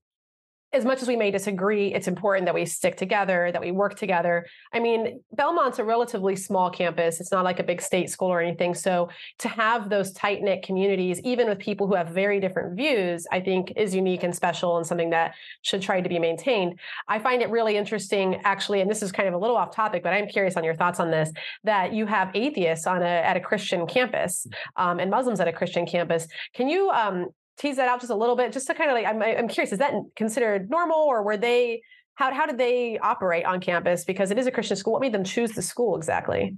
as 0.73 0.85
much 0.85 1.01
as 1.01 1.09
we 1.09 1.17
may 1.17 1.31
disagree, 1.31 1.95
it's 1.95 2.09
important 2.09 2.47
that 2.47 2.55
we 2.55 2.67
stick 2.67 2.97
together, 2.97 3.51
that 3.53 3.61
we 3.61 3.71
work 3.71 3.97
together. 3.97 4.47
I 4.73 4.81
mean, 4.81 5.23
Belmont's 5.33 5.79
a 5.79 5.85
relatively 5.85 6.37
small 6.37 6.71
campus. 6.71 7.21
It's 7.21 7.31
not 7.31 7.45
like 7.45 7.61
a 7.61 7.63
big 7.63 7.81
state 7.81 8.11
school 8.11 8.29
or 8.29 8.41
anything. 8.41 8.75
So 8.75 9.09
to 9.39 9.49
have 9.49 9.89
those 9.89 10.13
tight 10.13 10.43
knit 10.43 10.63
communities, 10.63 11.21
even 11.21 11.49
with 11.49 11.59
people 11.59 11.87
who 11.87 11.95
have 11.95 12.09
very 12.09 12.41
different 12.41 12.77
views, 12.77 13.27
I 13.31 13.41
think 13.41 13.73
is 13.77 13.95
unique 13.95 14.23
and 14.23 14.35
special 14.35 14.77
and 14.77 14.87
something 14.87 15.11
that 15.11 15.35
should 15.63 15.83
try 15.83 16.01
to 16.01 16.09
be 16.09 16.19
maintained. 16.19 16.79
I 17.09 17.21
find 17.21 17.43
it 17.43 17.51
really 17.51 17.77
interesting, 17.77 18.41
actually, 18.45 18.81
and 18.81 18.91
this 18.91 19.03
is 19.03 19.13
kind 19.13 19.29
of 19.29 19.35
a 19.35 19.39
little 19.39 19.57
off 19.57 19.75
topic, 19.75 20.03
but 20.03 20.13
I'm 20.13 20.27
curious 20.27 20.57
on 20.57 20.65
your 20.65 20.75
thoughts 20.75 21.01
on 21.01 21.11
this, 21.11 21.31
that 21.65 21.93
you 21.93 22.07
have 22.07 22.31
atheists 22.35 22.87
on 22.87 23.03
a, 23.03 23.07
at 23.07 23.37
a 23.37 23.41
Christian 23.41 23.87
campus 23.87 24.47
um, 24.77 24.99
and 24.99 25.11
Muslims 25.11 25.41
at 25.41 25.49
a 25.49 25.53
Christian 25.53 25.87
campus. 25.87 26.27
Can 26.55 26.69
you 26.69 26.91
um, 26.91 27.29
tease 27.59 27.77
that 27.77 27.89
out 27.89 28.01
just 28.01 28.11
a 28.11 28.17
little 28.17 28.37
bit, 28.37 28.53
just 28.53 28.67
to 28.67 28.75
kind 28.75 28.91
of 28.91 28.95
like, 28.95 29.07
I'm, 29.07 29.23
I'm 29.23 29.49
curious, 29.49 29.73
is 29.73 29.79
that 29.79 29.93
considered 30.15 30.71
normal 30.71 30.99
or 30.99 31.23
were 31.23 31.37
they, 31.37 31.83
how, 32.15 32.33
how 32.33 32.47
did 32.47 32.59
they 32.59 32.99
operate 32.99 33.45
on 33.45 33.61
campus? 33.61 34.05
Because 34.05 34.31
it 34.31 34.39
is 34.39 34.47
a 34.47 34.51
Christian 34.51 34.77
school. 34.77 34.93
What 34.93 35.03
made 35.03 35.13
them 35.13 35.25
choose 35.25 35.53
the 35.53 35.63
school 35.63 35.97
exactly? 35.97 36.57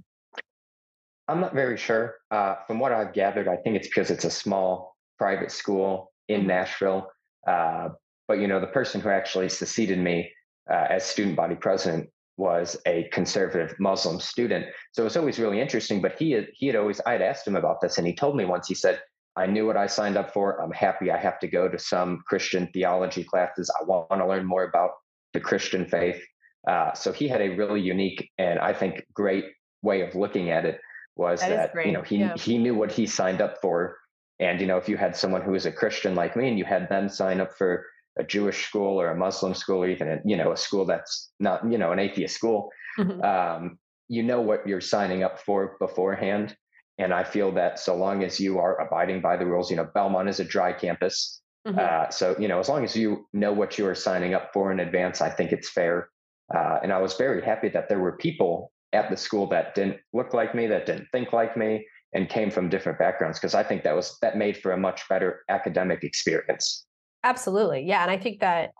I'm 1.27 1.41
not 1.41 1.53
very 1.53 1.77
sure. 1.77 2.15
Uh, 2.31 2.55
from 2.65 2.79
what 2.79 2.91
I've 2.91 3.13
gathered, 3.13 3.47
I 3.47 3.57
think 3.57 3.75
it's 3.75 3.87
because 3.87 4.09
it's 4.09 4.25
a 4.25 4.31
small 4.31 4.95
private 5.17 5.51
school 5.51 6.11
in 6.27 6.41
mm-hmm. 6.41 6.49
Nashville. 6.49 7.07
Uh, 7.45 7.89
but 8.27 8.39
you 8.39 8.47
know, 8.47 8.59
the 8.59 8.67
person 8.67 8.99
who 8.99 9.09
actually 9.09 9.49
succeeded 9.49 9.99
me 9.99 10.31
uh, 10.71 10.87
as 10.89 11.03
student 11.05 11.35
body 11.35 11.55
president 11.55 12.09
was 12.37 12.77
a 12.87 13.09
conservative 13.11 13.75
Muslim 13.79 14.19
student. 14.19 14.65
So 14.93 15.03
it 15.03 15.05
was 15.05 15.17
always 15.17 15.37
really 15.37 15.59
interesting. 15.59 16.01
But 16.01 16.17
he 16.17 16.47
he 16.53 16.67
had 16.67 16.75
always 16.75 17.01
I 17.05 17.11
had 17.11 17.21
asked 17.21 17.45
him 17.45 17.55
about 17.55 17.81
this, 17.81 17.97
and 17.97 18.07
he 18.07 18.15
told 18.15 18.35
me 18.35 18.45
once. 18.45 18.67
He 18.67 18.75
said, 18.75 19.01
I 19.39 19.45
knew 19.45 19.65
what 19.65 19.77
I 19.77 19.87
signed 19.87 20.17
up 20.17 20.33
for. 20.33 20.61
I'm 20.61 20.71
happy 20.71 21.09
I 21.09 21.17
have 21.17 21.39
to 21.39 21.47
go 21.47 21.69
to 21.69 21.79
some 21.79 22.21
Christian 22.27 22.67
theology 22.73 23.23
classes. 23.23 23.71
I 23.79 23.85
want 23.85 24.09
to 24.11 24.27
learn 24.27 24.45
more 24.45 24.63
about 24.63 24.91
the 25.33 25.39
Christian 25.39 25.85
faith. 25.85 26.21
Uh, 26.67 26.93
so 26.93 27.13
he 27.13 27.27
had 27.29 27.41
a 27.41 27.55
really 27.55 27.79
unique 27.79 28.29
and 28.37 28.59
I 28.59 28.73
think 28.73 29.05
great 29.13 29.45
way 29.81 30.01
of 30.01 30.13
looking 30.13 30.49
at 30.49 30.65
it 30.65 30.81
was 31.15 31.39
that, 31.39 31.73
that 31.73 31.85
you 31.85 31.93
know 31.93 32.01
he 32.01 32.17
yeah. 32.17 32.35
he 32.35 32.57
knew 32.57 32.75
what 32.75 32.91
he 32.91 33.05
signed 33.05 33.41
up 33.41 33.61
for. 33.61 33.97
And 34.39 34.59
you 34.59 34.67
know, 34.67 34.77
if 34.77 34.89
you 34.89 34.97
had 34.97 35.15
someone 35.15 35.41
who 35.41 35.51
was 35.51 35.65
a 35.65 35.71
Christian 35.71 36.15
like 36.15 36.35
me 36.35 36.49
and 36.49 36.57
you 36.57 36.65
had 36.65 36.89
them 36.89 37.07
sign 37.09 37.39
up 37.39 37.57
for 37.57 37.85
a 38.17 38.23
Jewish 38.23 38.65
school 38.67 38.99
or 38.99 39.11
a 39.11 39.15
Muslim 39.15 39.53
school 39.53 39.83
or 39.83 39.89
even 39.89 40.09
a, 40.09 40.19
you 40.25 40.35
know 40.35 40.51
a 40.51 40.57
school 40.57 40.85
that's 40.85 41.31
not 41.39 41.69
you 41.71 41.77
know 41.77 41.93
an 41.93 41.99
atheist 41.99 42.35
school, 42.35 42.69
mm-hmm. 42.97 43.21
um, 43.21 43.79
you 44.09 44.23
know 44.23 44.41
what 44.41 44.67
you're 44.67 44.81
signing 44.81 45.23
up 45.23 45.39
for 45.39 45.77
beforehand. 45.79 46.55
And 46.99 47.13
I 47.13 47.23
feel 47.23 47.51
that 47.53 47.79
so 47.79 47.95
long 47.95 48.23
as 48.23 48.39
you 48.39 48.59
are 48.59 48.79
abiding 48.79 49.21
by 49.21 49.37
the 49.37 49.45
rules, 49.45 49.71
you 49.71 49.77
know, 49.77 49.89
Belmont 49.93 50.29
is 50.29 50.39
a 50.39 50.43
dry 50.43 50.73
campus. 50.73 51.41
Mm-hmm. 51.65 51.79
Uh, 51.79 52.09
so, 52.09 52.35
you 52.37 52.47
know, 52.47 52.59
as 52.59 52.69
long 52.69 52.83
as 52.83 52.95
you 52.95 53.25
know 53.33 53.53
what 53.53 53.77
you 53.77 53.87
are 53.87 53.95
signing 53.95 54.33
up 54.33 54.51
for 54.53 54.71
in 54.71 54.79
advance, 54.79 55.21
I 55.21 55.29
think 55.29 55.51
it's 55.51 55.69
fair. 55.69 56.09
Uh, 56.53 56.79
and 56.83 56.91
I 56.91 56.99
was 56.99 57.13
very 57.15 57.41
happy 57.41 57.69
that 57.69 57.89
there 57.89 57.99
were 57.99 58.17
people 58.17 58.71
at 58.91 59.09
the 59.09 59.17
school 59.17 59.47
that 59.47 59.75
didn't 59.75 59.97
look 60.13 60.33
like 60.33 60.53
me, 60.53 60.67
that 60.67 60.85
didn't 60.85 61.07
think 61.11 61.31
like 61.31 61.55
me, 61.55 61.85
and 62.13 62.27
came 62.27 62.49
from 62.51 62.69
different 62.69 62.97
backgrounds, 62.97 63.39
because 63.39 63.53
I 63.53 63.63
think 63.63 63.83
that 63.83 63.95
was 63.95 64.17
that 64.21 64.35
made 64.35 64.57
for 64.57 64.71
a 64.71 64.77
much 64.77 65.07
better 65.07 65.43
academic 65.47 66.03
experience. 66.03 66.85
Absolutely. 67.23 67.83
Yeah. 67.83 68.01
And 68.01 68.11
I 68.11 68.17
think 68.17 68.39
that 68.39 68.71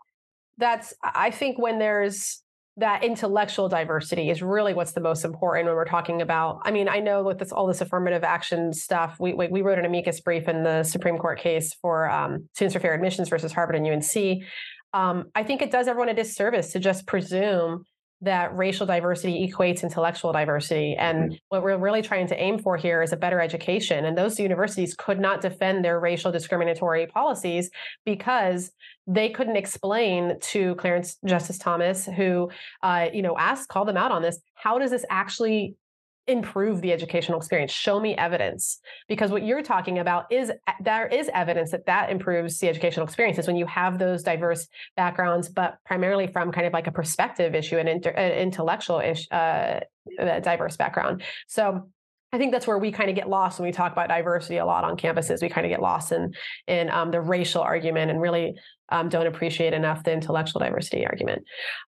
that's, 0.58 0.94
I 1.04 1.30
think 1.32 1.60
when 1.60 1.80
there's 1.80 2.42
that 2.80 3.04
intellectual 3.04 3.68
diversity 3.70 4.30
is 4.30 4.42
really 4.42 4.74
what's 4.74 4.94
the 4.94 5.02
most 5.02 5.26
important 5.26 5.68
when 5.68 5.76
we're 5.76 5.86
talking 5.86 6.22
about. 6.22 6.62
I 6.64 6.72
mean, 6.72 6.88
I 6.88 7.00
know 7.00 7.24
with 7.24 7.40
this 7.40 7.52
all 7.52 7.68
this 7.68 7.82
affirmative 7.82 8.24
action 8.24 8.74
stuff, 8.74 9.18
we 9.20 9.34
we, 9.34 9.48
we 9.48 9.62
wrote 9.62 9.80
an 9.80 9.86
amicus 9.86 10.22
brief 10.22 10.48
in 10.48 10.64
the 10.64 10.84
Supreme 10.84 11.18
Court 11.18 11.40
case 11.40 11.74
for 11.82 12.10
um, 12.10 12.50
students 12.54 12.74
for 12.74 12.80
fair 12.80 12.94
admissions 12.94 13.30
versus 13.30 13.52
Harvard 13.52 13.76
and 13.76 13.88
UNC. 13.88 14.44
Um, 14.94 15.26
I 15.36 15.44
think 15.44 15.62
it 15.62 15.72
does 15.72 15.88
everyone 15.88 16.10
a 16.10 16.14
disservice 16.14 16.72
to 16.72 16.80
just 16.80 17.06
presume 17.06 17.86
that 18.22 18.56
racial 18.56 18.86
diversity 18.86 19.50
equates 19.50 19.82
intellectual 19.84 20.34
diversity. 20.34 20.96
And 20.98 21.18
mm-hmm. 21.18 21.36
what 21.50 21.64
we're 21.64 21.78
really 21.78 22.02
trying 22.02 22.28
to 22.28 22.40
aim 22.40 22.60
for 22.60 22.76
here 22.76 23.02
is 23.02 23.14
a 23.14 23.18
better 23.18 23.40
education. 23.40 24.04
And 24.06 24.18
those 24.18 24.40
universities 24.40 24.94
could 24.94 25.20
not 25.20 25.42
defend 25.42 25.86
their 25.86 26.00
racial 26.00 26.32
discriminatory 26.32 27.08
policies 27.08 27.70
because 28.06 28.72
they 29.08 29.30
couldn't 29.30 29.56
explain 29.56 30.38
to 30.40 30.76
Clarence 30.76 31.18
Justice 31.26 31.58
Thomas, 31.58 32.06
who 32.06 32.52
uh, 32.84 33.08
you 33.14 33.22
know 33.22 33.38
asked, 33.38 33.70
called 33.70 33.88
them 33.88 33.98
out 33.98 34.12
on 34.12 34.22
this, 34.22 34.40
how 34.54 34.78
does 34.78 34.92
this 34.92 35.06
actually 35.10 35.76
improve 36.30 36.82
the 36.82 36.94
educational 36.94 37.38
experience 37.38 37.72
show 37.72 38.00
me 38.00 38.16
evidence 38.16 38.80
because 39.08 39.32
what 39.32 39.44
you're 39.44 39.64
talking 39.64 40.00
about 40.00 40.32
is 40.32 40.52
there 40.80 41.08
is 41.08 41.30
evidence 41.34 41.72
that 41.72 41.86
that 41.88 42.12
improves 42.12 42.60
the 42.60 42.70
educational 42.70 43.06
experiences 43.06 43.48
when 43.48 43.56
you 43.56 43.66
have 43.66 43.98
those 43.98 44.22
diverse 44.22 44.68
backgrounds 44.96 45.50
but 45.50 45.78
primarily 45.86 46.28
from 46.28 46.52
kind 46.52 46.68
of 46.68 46.74
like 46.74 46.88
a 46.88 46.92
perspective 46.92 47.56
issue 47.56 47.78
and 47.78 47.90
inter, 47.90 48.14
uh, 48.16 48.22
intellectual 48.22 49.00
ish, 49.00 49.28
uh, 49.32 49.80
diverse 50.42 50.78
background 50.78 51.24
so 51.48 51.90
I 52.32 52.38
think 52.38 52.52
that's 52.52 52.68
where 52.68 52.78
we 52.78 52.92
kind 52.92 53.10
of 53.10 53.16
get 53.16 53.28
lost 53.28 53.60
when 53.60 53.68
we 53.68 53.72
talk 53.72 53.92
about 53.92 54.10
diversity 54.10 54.58
a 54.58 54.66
lot 54.66 54.84
on 54.84 54.98
campuses. 54.98 55.42
We 55.42 55.50
kind 55.50 55.66
of 55.66 55.72
get 55.72 55.82
lost 55.82 56.12
in 56.12 56.34
in 56.68 56.92
um, 56.92 57.10
the 57.10 57.20
racial 57.20 57.64
argument 57.64 58.12
and 58.12 58.22
really 58.22 58.54
um, 58.90 59.10
don't 59.10 59.26
appreciate 59.26 59.74
enough 59.74 60.04
the 60.04 60.12
intellectual 60.12 60.60
diversity 60.60 61.08
argument. 61.08 61.44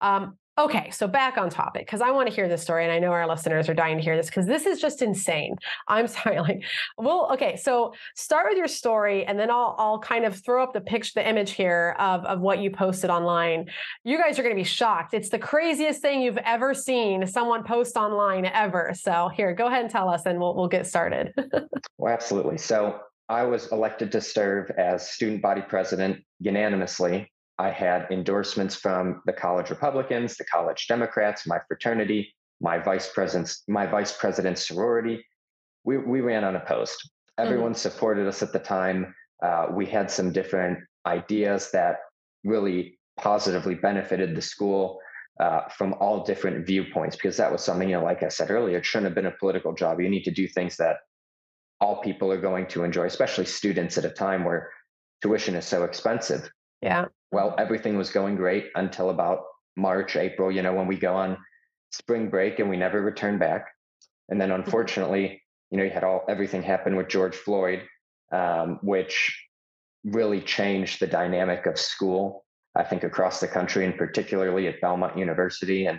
Um, 0.01 0.37
Okay, 0.57 0.89
so 0.89 1.05
back 1.05 1.37
on 1.37 1.49
topic 1.49 1.85
because 1.85 1.99
I 1.99 2.11
want 2.11 2.29
to 2.29 2.33
hear 2.33 2.47
this 2.47 2.61
story, 2.61 2.85
and 2.85 2.93
I 2.93 2.97
know 2.97 3.11
our 3.11 3.27
listeners 3.27 3.67
are 3.67 3.73
dying 3.73 3.97
to 3.97 4.03
hear 4.03 4.15
this 4.15 4.27
because 4.27 4.45
this 4.45 4.65
is 4.65 4.79
just 4.79 5.01
insane. 5.01 5.57
I'm 5.89 6.07
sorry, 6.07 6.39
like, 6.39 6.63
well, 6.97 7.29
okay, 7.33 7.57
so 7.57 7.93
start 8.15 8.47
with 8.49 8.57
your 8.57 8.69
story, 8.69 9.25
and 9.25 9.37
then 9.37 9.51
I'll 9.51 9.75
I'll 9.77 9.99
kind 9.99 10.23
of 10.23 10.41
throw 10.45 10.63
up 10.63 10.71
the 10.71 10.79
picture, 10.79 11.11
the 11.15 11.27
image 11.27 11.51
here 11.51 11.93
of 11.99 12.23
of 12.23 12.39
what 12.39 12.59
you 12.59 12.71
posted 12.71 13.09
online. 13.09 13.65
You 14.05 14.17
guys 14.17 14.39
are 14.39 14.43
going 14.43 14.55
to 14.55 14.59
be 14.59 14.63
shocked. 14.63 15.13
It's 15.13 15.29
the 15.29 15.39
craziest 15.39 16.01
thing 16.01 16.21
you've 16.21 16.37
ever 16.37 16.73
seen 16.73 17.27
someone 17.27 17.65
post 17.65 17.97
online 17.97 18.45
ever. 18.45 18.93
So 18.93 19.29
here, 19.35 19.53
go 19.53 19.67
ahead 19.67 19.81
and 19.81 19.89
tell 19.89 20.07
us, 20.07 20.25
and 20.25 20.39
we'll 20.39 20.55
we'll 20.55 20.69
get 20.69 20.87
started. 20.87 21.33
well, 21.97 22.13
absolutely. 22.13 22.59
So 22.59 23.01
I 23.27 23.43
was 23.43 23.69
elected 23.73 24.09
to 24.13 24.21
serve 24.21 24.71
as 24.77 25.09
student 25.09 25.41
body 25.41 25.63
president 25.67 26.23
unanimously 26.39 27.29
I 27.57 27.69
had 27.69 28.07
endorsements 28.11 28.75
from 28.75 29.21
the 29.25 29.33
college 29.33 29.69
Republicans, 29.69 30.35
the 30.35 30.45
college 30.45 30.87
Democrats, 30.87 31.47
my 31.47 31.59
fraternity, 31.67 32.33
my 32.61 32.77
vice 32.77 33.11
president's 33.11 33.63
my 33.67 33.85
vice 33.85 34.11
president's 34.11 34.67
sorority. 34.67 35.25
We 35.83 35.97
we 35.97 36.21
ran 36.21 36.43
unopposed. 36.43 36.97
Everyone 37.37 37.71
mm-hmm. 37.71 37.89
supported 37.89 38.27
us 38.27 38.41
at 38.43 38.53
the 38.53 38.59
time. 38.59 39.13
Uh, 39.43 39.67
we 39.71 39.85
had 39.85 40.09
some 40.09 40.31
different 40.31 40.79
ideas 41.05 41.71
that 41.71 41.97
really 42.43 42.97
positively 43.17 43.75
benefited 43.75 44.35
the 44.35 44.41
school 44.41 44.99
uh, 45.39 45.67
from 45.69 45.93
all 45.99 46.23
different 46.23 46.65
viewpoints 46.65 47.15
because 47.15 47.37
that 47.37 47.51
was 47.51 47.61
something 47.61 47.89
you 47.89 47.95
know 47.97 48.03
like 48.03 48.23
i 48.23 48.29
said 48.29 48.49
earlier 48.49 48.77
it 48.77 48.85
shouldn't 48.85 49.05
have 49.05 49.15
been 49.15 49.25
a 49.25 49.37
political 49.39 49.73
job 49.73 49.99
you 49.99 50.09
need 50.09 50.23
to 50.23 50.31
do 50.31 50.47
things 50.47 50.77
that 50.77 50.97
all 51.81 52.01
people 52.01 52.31
are 52.31 52.39
going 52.39 52.65
to 52.65 52.83
enjoy 52.83 53.05
especially 53.05 53.45
students 53.45 53.97
at 53.97 54.05
a 54.05 54.09
time 54.09 54.45
where 54.45 54.69
tuition 55.21 55.55
is 55.55 55.65
so 55.65 55.83
expensive 55.83 56.49
yeah 56.85 57.05
well, 57.35 57.53
everything 57.57 57.97
was 57.97 58.11
going 58.11 58.37
great 58.37 58.67
until 58.75 59.09
about 59.09 59.43
March, 59.75 60.15
April, 60.15 60.49
you 60.49 60.61
know, 60.61 60.73
when 60.73 60.87
we 60.87 60.95
go 60.95 61.15
on 61.15 61.37
spring 61.91 62.29
break 62.29 62.59
and 62.59 62.69
we 62.69 62.77
never 62.77 63.01
return 63.01 63.37
back. 63.37 63.67
And 64.29 64.39
then 64.39 64.49
mm-hmm. 64.49 64.61
unfortunately, 64.63 65.43
you 65.69 65.77
know, 65.77 65.83
you 65.83 65.89
had 65.89 66.05
all 66.05 66.23
everything 66.29 66.63
happen 66.63 66.95
with 66.95 67.09
George 67.09 67.35
Floyd, 67.35 67.81
um, 68.31 68.79
which 68.81 69.37
really 70.05 70.39
changed 70.39 71.01
the 71.01 71.07
dynamic 71.07 71.65
of 71.65 71.77
school, 71.77 72.45
I 72.73 72.83
think, 72.83 73.03
across 73.03 73.41
the 73.41 73.49
country 73.49 73.83
and 73.83 73.97
particularly 73.97 74.67
at 74.67 74.79
Belmont 74.79 75.17
University. 75.17 75.87
And, 75.87 75.97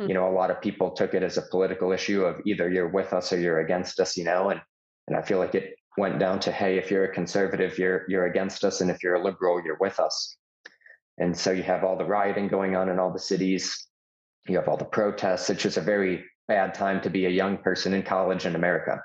mm-hmm. 0.00 0.08
you 0.08 0.14
know, 0.14 0.28
a 0.28 0.36
lot 0.38 0.52
of 0.52 0.60
people 0.60 0.92
took 0.92 1.14
it 1.14 1.24
as 1.24 1.36
a 1.36 1.42
political 1.50 1.90
issue 1.90 2.24
of 2.24 2.40
either 2.46 2.70
you're 2.70 2.88
with 2.90 3.12
us 3.12 3.32
or 3.32 3.40
you're 3.40 3.58
against 3.58 3.98
us, 3.98 4.16
you 4.16 4.22
know, 4.22 4.50
and 4.50 4.60
and 5.08 5.16
I 5.16 5.22
feel 5.22 5.38
like 5.38 5.56
it 5.56 5.76
went 5.96 6.18
down 6.18 6.40
to, 6.40 6.52
hey, 6.52 6.78
if 6.78 6.90
you're 6.90 7.04
a 7.04 7.14
conservative, 7.14 7.78
you're 7.78 8.04
you're 8.08 8.26
against 8.26 8.64
us, 8.64 8.80
and 8.80 8.90
if 8.90 9.02
you're 9.02 9.14
a 9.14 9.22
liberal, 9.22 9.62
you're 9.64 9.78
with 9.80 9.98
us. 10.00 10.36
And 11.18 11.36
so 11.36 11.50
you 11.50 11.62
have 11.62 11.84
all 11.84 11.96
the 11.96 12.04
rioting 12.04 12.48
going 12.48 12.76
on 12.76 12.88
in 12.88 12.98
all 12.98 13.12
the 13.12 13.18
cities. 13.18 13.86
You 14.48 14.56
have 14.56 14.68
all 14.68 14.76
the 14.76 14.84
protests. 14.84 15.50
It's 15.50 15.62
just 15.62 15.78
a 15.78 15.82
very 15.82 16.24
bad 16.46 16.74
time 16.74 17.00
to 17.00 17.10
be 17.10 17.26
a 17.26 17.30
young 17.30 17.58
person 17.58 17.94
in 17.94 18.02
college 18.02 18.46
in 18.46 18.54
America. 18.54 19.02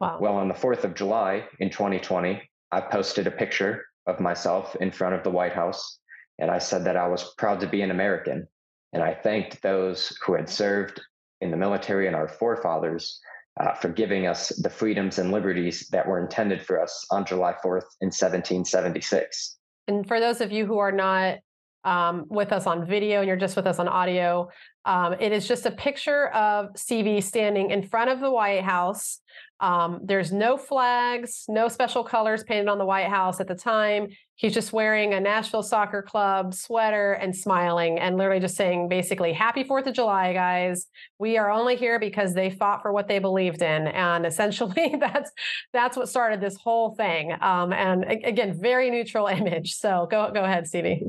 Wow. 0.00 0.18
Well, 0.20 0.36
on 0.36 0.48
the 0.48 0.54
4th 0.54 0.84
of 0.84 0.94
July 0.94 1.44
in 1.60 1.70
2020, 1.70 2.40
I 2.72 2.80
posted 2.80 3.26
a 3.26 3.30
picture 3.30 3.84
of 4.06 4.20
myself 4.20 4.74
in 4.76 4.90
front 4.90 5.14
of 5.14 5.22
the 5.22 5.30
White 5.30 5.52
House. 5.52 5.98
And 6.38 6.50
I 6.50 6.58
said 6.58 6.84
that 6.84 6.96
I 6.96 7.08
was 7.08 7.34
proud 7.36 7.60
to 7.60 7.66
be 7.66 7.82
an 7.82 7.90
American. 7.90 8.46
And 8.92 9.02
I 9.02 9.14
thanked 9.14 9.60
those 9.60 10.16
who 10.24 10.34
had 10.34 10.48
served 10.48 11.00
in 11.40 11.50
the 11.50 11.56
military 11.56 12.06
and 12.06 12.16
our 12.16 12.28
forefathers 12.28 13.20
uh, 13.60 13.74
for 13.74 13.88
giving 13.88 14.26
us 14.26 14.48
the 14.48 14.70
freedoms 14.70 15.18
and 15.18 15.32
liberties 15.32 15.88
that 15.90 16.06
were 16.06 16.20
intended 16.20 16.62
for 16.62 16.80
us 16.80 17.06
on 17.10 17.24
July 17.24 17.52
4th 17.52 17.86
in 18.00 18.08
1776. 18.08 19.58
And 19.88 20.06
for 20.06 20.20
those 20.20 20.40
of 20.40 20.52
you 20.52 20.66
who 20.66 20.78
are 20.78 20.92
not 20.92 21.38
um, 21.84 22.26
with 22.28 22.52
us 22.52 22.66
on 22.66 22.86
video 22.86 23.20
and 23.20 23.28
you're 23.28 23.36
just 23.36 23.56
with 23.56 23.66
us 23.66 23.78
on 23.78 23.88
audio, 23.88 24.48
um, 24.84 25.14
it 25.14 25.32
is 25.32 25.48
just 25.48 25.66
a 25.66 25.70
picture 25.70 26.28
of 26.28 26.68
Stevie 26.76 27.20
standing 27.20 27.70
in 27.70 27.82
front 27.82 28.10
of 28.10 28.20
the 28.20 28.30
White 28.30 28.64
House. 28.64 29.20
Um, 29.60 30.00
there's 30.04 30.32
no 30.32 30.56
flags, 30.56 31.44
no 31.48 31.68
special 31.68 32.04
colors 32.04 32.44
painted 32.44 32.68
on 32.68 32.78
the 32.78 32.84
White 32.84 33.08
House 33.08 33.40
at 33.40 33.48
the 33.48 33.54
time. 33.54 34.08
He's 34.36 34.54
just 34.54 34.72
wearing 34.72 35.14
a 35.14 35.20
Nashville 35.20 35.64
Soccer 35.64 36.00
Club 36.00 36.54
sweater 36.54 37.14
and 37.14 37.34
smiling 37.34 37.98
and 37.98 38.16
literally 38.16 38.40
just 38.40 38.54
saying 38.54 38.88
basically, 38.88 39.32
Happy 39.32 39.64
Fourth 39.64 39.86
of 39.88 39.94
July, 39.94 40.32
guys. 40.32 40.86
We 41.18 41.38
are 41.38 41.50
only 41.50 41.74
here 41.74 41.98
because 41.98 42.34
they 42.34 42.50
fought 42.50 42.82
for 42.82 42.92
what 42.92 43.08
they 43.08 43.18
believed 43.18 43.62
in. 43.62 43.88
And 43.88 44.24
essentially 44.24 44.94
that's 45.00 45.32
that's 45.72 45.96
what 45.96 46.08
started 46.08 46.40
this 46.40 46.56
whole 46.56 46.94
thing. 46.94 47.32
Um, 47.40 47.72
and 47.72 48.04
again, 48.04 48.56
very 48.60 48.90
neutral 48.90 49.26
image. 49.28 49.74
So 49.74 50.06
go 50.08 50.30
go 50.32 50.44
ahead, 50.44 50.68
Stevie. 50.68 51.02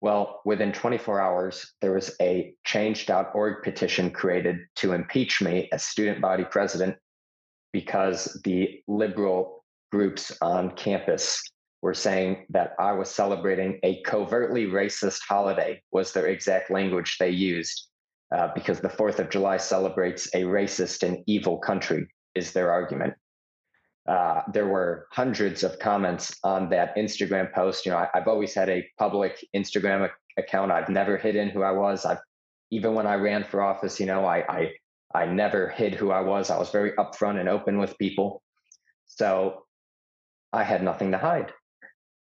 Well, 0.00 0.40
within 0.46 0.72
24 0.72 1.20
hours, 1.20 1.74
there 1.82 1.92
was 1.92 2.16
a 2.20 2.54
change.org 2.64 3.62
petition 3.62 4.10
created 4.10 4.56
to 4.76 4.94
impeach 4.94 5.42
me 5.42 5.68
as 5.72 5.84
student 5.84 6.22
body 6.22 6.44
president 6.44 6.96
because 7.72 8.40
the 8.44 8.80
liberal 8.88 9.64
groups 9.92 10.32
on 10.40 10.70
campus 10.72 11.42
were 11.82 11.94
saying 11.94 12.46
that 12.50 12.74
I 12.78 12.92
was 12.92 13.10
celebrating 13.10 13.78
a 13.82 14.02
covertly 14.02 14.66
racist 14.66 15.20
holiday, 15.26 15.82
was 15.92 16.12
their 16.12 16.26
exact 16.26 16.70
language 16.70 17.16
they 17.18 17.30
used, 17.30 17.88
uh, 18.36 18.48
because 18.54 18.80
the 18.80 18.88
4th 18.88 19.18
of 19.18 19.30
July 19.30 19.56
celebrates 19.56 20.26
a 20.34 20.42
racist 20.42 21.02
and 21.02 21.18
evil 21.26 21.58
country, 21.58 22.06
is 22.34 22.52
their 22.52 22.70
argument. 22.70 23.14
Uh, 24.08 24.42
there 24.52 24.66
were 24.66 25.06
hundreds 25.12 25.62
of 25.62 25.78
comments 25.78 26.36
on 26.44 26.68
that 26.70 26.96
Instagram 26.96 27.52
post. 27.52 27.84
You 27.84 27.92
know, 27.92 27.98
I, 27.98 28.08
have 28.14 28.28
always 28.28 28.54
had 28.54 28.68
a 28.68 28.86
public 28.98 29.44
Instagram 29.54 30.08
account. 30.38 30.72
I've 30.72 30.88
never 30.88 31.16
hidden 31.16 31.48
who 31.48 31.62
I 31.62 31.72
was. 31.72 32.04
I've 32.04 32.18
even 32.70 32.94
when 32.94 33.06
I 33.06 33.14
ran 33.14 33.44
for 33.44 33.62
office, 33.62 34.00
you 34.00 34.06
know, 34.06 34.24
I 34.24 34.44
I 34.48 34.72
I 35.14 35.26
never 35.26 35.68
hid 35.68 35.94
who 35.94 36.10
I 36.10 36.20
was. 36.20 36.50
I 36.50 36.58
was 36.58 36.70
very 36.70 36.92
upfront 36.92 37.40
and 37.40 37.48
open 37.48 37.78
with 37.78 37.98
people. 37.98 38.42
So 39.06 39.64
I 40.52 40.62
had 40.62 40.82
nothing 40.82 41.10
to 41.12 41.18
hide. 41.18 41.52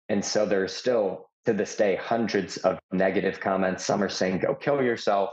And 0.10 0.24
so 0.24 0.46
there's 0.46 0.74
still 0.74 1.30
to 1.46 1.54
this 1.54 1.75
day 1.75 1.96
hundreds 1.96 2.58
of 2.58 2.80
negative 2.92 3.39
comments. 3.39 3.86
Some 3.86 4.04
are 4.04 4.10
saying, 4.10 4.39
go 4.39 4.56
kill 4.56 4.82
yourself. 4.82 5.30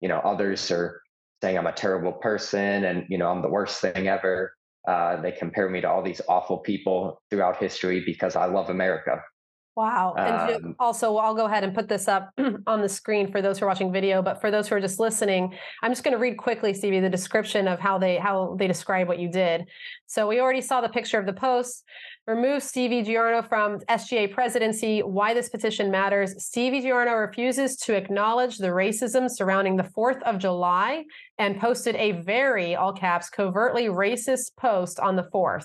You 0.00 0.08
know, 0.08 0.18
others 0.18 0.70
are 0.70 1.00
saying 1.42 1.58
I'm 1.58 1.66
a 1.66 1.72
terrible 1.72 2.12
person 2.12 2.84
and, 2.84 3.04
you 3.08 3.18
know, 3.18 3.30
I'm 3.30 3.42
the 3.42 3.48
worst 3.48 3.80
thing 3.80 4.08
ever. 4.08 4.52
Uh, 4.86 5.20
they 5.20 5.32
compare 5.32 5.68
me 5.68 5.80
to 5.80 5.88
all 5.88 6.02
these 6.02 6.20
awful 6.28 6.58
people 6.58 7.20
throughout 7.30 7.58
history 7.58 8.02
because 8.04 8.36
I 8.36 8.46
love 8.46 8.70
America. 8.70 9.22
Wow. 9.78 10.14
And 10.18 10.64
um, 10.64 10.76
also, 10.80 11.18
I'll 11.18 11.36
go 11.36 11.44
ahead 11.44 11.62
and 11.62 11.72
put 11.72 11.88
this 11.88 12.08
up 12.08 12.32
on 12.66 12.82
the 12.82 12.88
screen 12.88 13.30
for 13.30 13.40
those 13.40 13.60
who 13.60 13.64
are 13.64 13.68
watching 13.68 13.92
video, 13.92 14.20
but 14.20 14.40
for 14.40 14.50
those 14.50 14.66
who 14.66 14.74
are 14.74 14.80
just 14.80 14.98
listening, 14.98 15.54
I'm 15.84 15.92
just 15.92 16.02
going 16.02 16.16
to 16.16 16.18
read 16.18 16.36
quickly, 16.36 16.74
Stevie, 16.74 16.98
the 16.98 17.08
description 17.08 17.68
of 17.68 17.78
how 17.78 17.96
they 17.96 18.16
how 18.16 18.56
they 18.58 18.66
describe 18.66 19.06
what 19.06 19.20
you 19.20 19.30
did. 19.30 19.66
So 20.06 20.26
we 20.26 20.40
already 20.40 20.62
saw 20.62 20.80
the 20.80 20.88
picture 20.88 21.16
of 21.16 21.26
the 21.26 21.32
post. 21.32 21.84
Remove 22.26 22.64
Stevie 22.64 23.04
Giorno 23.04 23.40
from 23.40 23.78
SGA 23.88 24.32
presidency. 24.32 24.98
Why 24.98 25.32
this 25.32 25.48
petition 25.48 25.92
matters. 25.92 26.44
Stevie 26.44 26.80
Giorno 26.80 27.12
refuses 27.12 27.76
to 27.76 27.94
acknowledge 27.94 28.58
the 28.58 28.66
racism 28.66 29.30
surrounding 29.30 29.76
the 29.76 29.84
4th 29.84 30.20
of 30.22 30.38
July 30.38 31.04
and 31.38 31.60
posted 31.60 31.94
a 31.96 32.12
very, 32.12 32.74
all 32.74 32.92
caps, 32.92 33.30
covertly 33.30 33.84
racist 33.86 34.56
post 34.56 34.98
on 34.98 35.16
the 35.16 35.28
4th. 35.32 35.64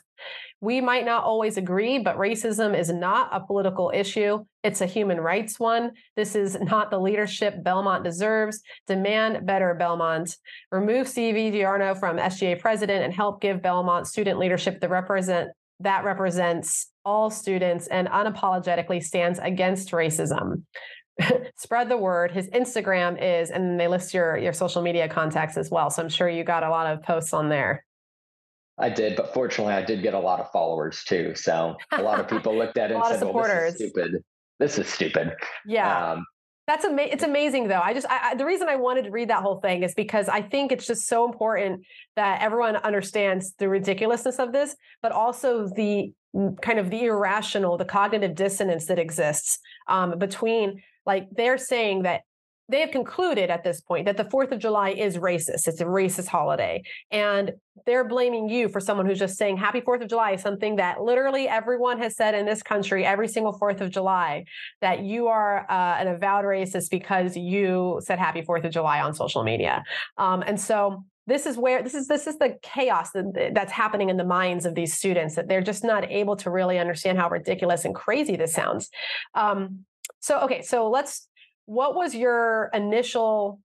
We 0.61 0.79
might 0.79 1.03
not 1.03 1.23
always 1.23 1.57
agree, 1.57 1.99
but 1.99 2.17
racism 2.17 2.77
is 2.77 2.89
not 2.89 3.29
a 3.33 3.45
political 3.45 3.91
issue. 3.93 4.45
It's 4.63 4.81
a 4.81 4.85
human 4.85 5.19
rights 5.19 5.59
one. 5.59 5.91
This 6.15 6.35
is 6.35 6.57
not 6.61 6.89
the 6.89 6.99
leadership 6.99 7.63
Belmont 7.63 8.03
deserves. 8.03 8.61
Demand 8.87 9.45
better, 9.45 9.73
Belmont. 9.73 10.37
Remove 10.71 11.07
Stevie 11.07 11.51
Giorno 11.51 11.95
from 11.95 12.17
SGA 12.17 12.59
president 12.59 13.03
and 13.03 13.13
help 13.13 13.41
give 13.41 13.61
Belmont 13.61 14.07
student 14.07 14.39
leadership 14.39 14.79
that 14.79 14.89
represent 14.89 15.49
that 15.79 16.05
represents 16.05 16.87
all 17.03 17.29
students 17.29 17.87
and 17.87 18.07
unapologetically 18.07 19.03
stands 19.03 19.39
against 19.39 19.91
racism. 19.91 20.63
Spread 21.57 21.89
the 21.89 21.97
word. 21.97 22.31
His 22.31 22.49
Instagram 22.49 23.21
is, 23.21 23.51
and 23.51 23.79
they 23.79 23.87
list 23.87 24.13
your 24.13 24.37
your 24.37 24.53
social 24.53 24.81
media 24.81 25.07
contacts 25.07 25.57
as 25.57 25.69
well. 25.69 25.89
So 25.89 26.01
I'm 26.01 26.09
sure 26.09 26.29
you 26.29 26.43
got 26.43 26.63
a 26.63 26.69
lot 26.69 26.87
of 26.87 27.03
posts 27.03 27.33
on 27.33 27.49
there. 27.49 27.85
I 28.79 28.89
did, 28.89 29.15
but 29.15 29.33
fortunately, 29.33 29.73
I 29.73 29.83
did 29.83 30.01
get 30.01 30.13
a 30.13 30.19
lot 30.19 30.39
of 30.39 30.51
followers 30.51 31.03
too. 31.03 31.35
So 31.35 31.75
a 31.91 32.01
lot 32.01 32.19
of 32.19 32.27
people 32.27 32.57
looked 32.57 32.77
at 32.77 32.91
it 32.91 32.95
and 33.03 33.05
said, 33.05 33.23
"Well, 33.23 33.43
this 33.43 33.73
is 33.73 33.75
stupid. 33.75 34.23
This 34.59 34.77
is 34.79 34.87
stupid." 34.87 35.33
Yeah. 35.65 36.13
Um, 36.13 36.25
that's 36.65 36.85
amazing. 36.85 37.13
It's 37.13 37.23
amazing 37.23 37.67
though. 37.67 37.81
I 37.81 37.93
just 37.93 38.07
I, 38.09 38.31
I, 38.31 38.35
the 38.35 38.45
reason 38.45 38.69
I 38.69 38.77
wanted 38.77 39.03
to 39.03 39.11
read 39.11 39.29
that 39.29 39.41
whole 39.41 39.59
thing 39.59 39.83
is 39.83 39.93
because 39.93 40.29
I 40.29 40.41
think 40.41 40.71
it's 40.71 40.87
just 40.87 41.07
so 41.07 41.25
important 41.25 41.85
that 42.15 42.41
everyone 42.41 42.77
understands 42.77 43.53
the 43.59 43.67
ridiculousness 43.67 44.39
of 44.39 44.53
this, 44.53 44.75
but 45.01 45.11
also 45.11 45.67
the 45.67 46.13
mm, 46.33 46.61
kind 46.61 46.79
of 46.79 46.89
the 46.89 47.03
irrational, 47.03 47.77
the 47.77 47.85
cognitive 47.85 48.33
dissonance 48.33 48.85
that 48.85 48.97
exists 48.97 49.59
um, 49.89 50.17
between 50.17 50.81
like 51.05 51.27
they're 51.31 51.57
saying 51.57 52.03
that 52.03 52.21
they 52.69 52.79
have 52.79 52.91
concluded 52.91 53.49
at 53.49 53.63
this 53.63 53.81
point 53.81 54.05
that 54.05 54.15
the 54.15 54.23
4th 54.23 54.51
of 54.51 54.59
July 54.59 54.91
is 54.91 55.17
racist. 55.17 55.67
It's 55.67 55.81
a 55.81 55.85
racist 55.85 56.27
holiday. 56.27 56.83
And 57.11 57.51
they're 57.85 58.07
blaming 58.07 58.47
you 58.47 58.69
for 58.69 58.79
someone 58.79 59.05
who's 59.05 59.19
just 59.19 59.37
saying 59.37 59.57
happy 59.57 59.81
4th 59.81 60.01
of 60.01 60.07
July, 60.07 60.37
something 60.37 60.77
that 60.77 61.01
literally 61.01 61.47
everyone 61.47 61.99
has 61.99 62.15
said 62.15 62.33
in 62.35 62.45
this 62.45 62.63
country 62.63 63.05
every 63.05 63.27
single 63.27 63.57
4th 63.59 63.81
of 63.81 63.91
July, 63.91 64.45
that 64.81 65.03
you 65.03 65.27
are 65.27 65.69
uh, 65.69 65.97
an 65.99 66.07
avowed 66.07 66.45
racist 66.45 66.89
because 66.89 67.35
you 67.35 67.99
said 68.03 68.17
happy 68.17 68.41
4th 68.41 68.63
of 68.63 68.71
July 68.71 69.01
on 69.01 69.13
social 69.13 69.43
media. 69.43 69.83
Um, 70.17 70.41
and 70.45 70.59
so 70.59 71.03
this 71.27 71.45
is 71.45 71.57
where 71.57 71.81
this 71.81 71.93
is 71.93 72.07
this 72.07 72.27
is 72.27 72.37
the 72.37 72.57
chaos 72.61 73.11
that, 73.11 73.51
that's 73.53 73.71
happening 73.71 74.09
in 74.09 74.17
the 74.17 74.25
minds 74.25 74.65
of 74.65 74.75
these 74.75 74.93
students 74.93 75.35
that 75.35 75.47
they're 75.47 75.61
just 75.61 75.83
not 75.83 76.09
able 76.11 76.35
to 76.35 76.49
really 76.49 76.77
understand 76.79 77.17
how 77.17 77.29
ridiculous 77.29 77.85
and 77.85 77.95
crazy 77.95 78.35
this 78.35 78.53
sounds. 78.53 78.89
Um, 79.33 79.85
so 80.23 80.39
okay, 80.39 80.61
so 80.61 80.89
let's 80.89 81.27
what 81.65 81.95
was 81.95 82.15
your 82.15 82.69
initial 82.73 83.59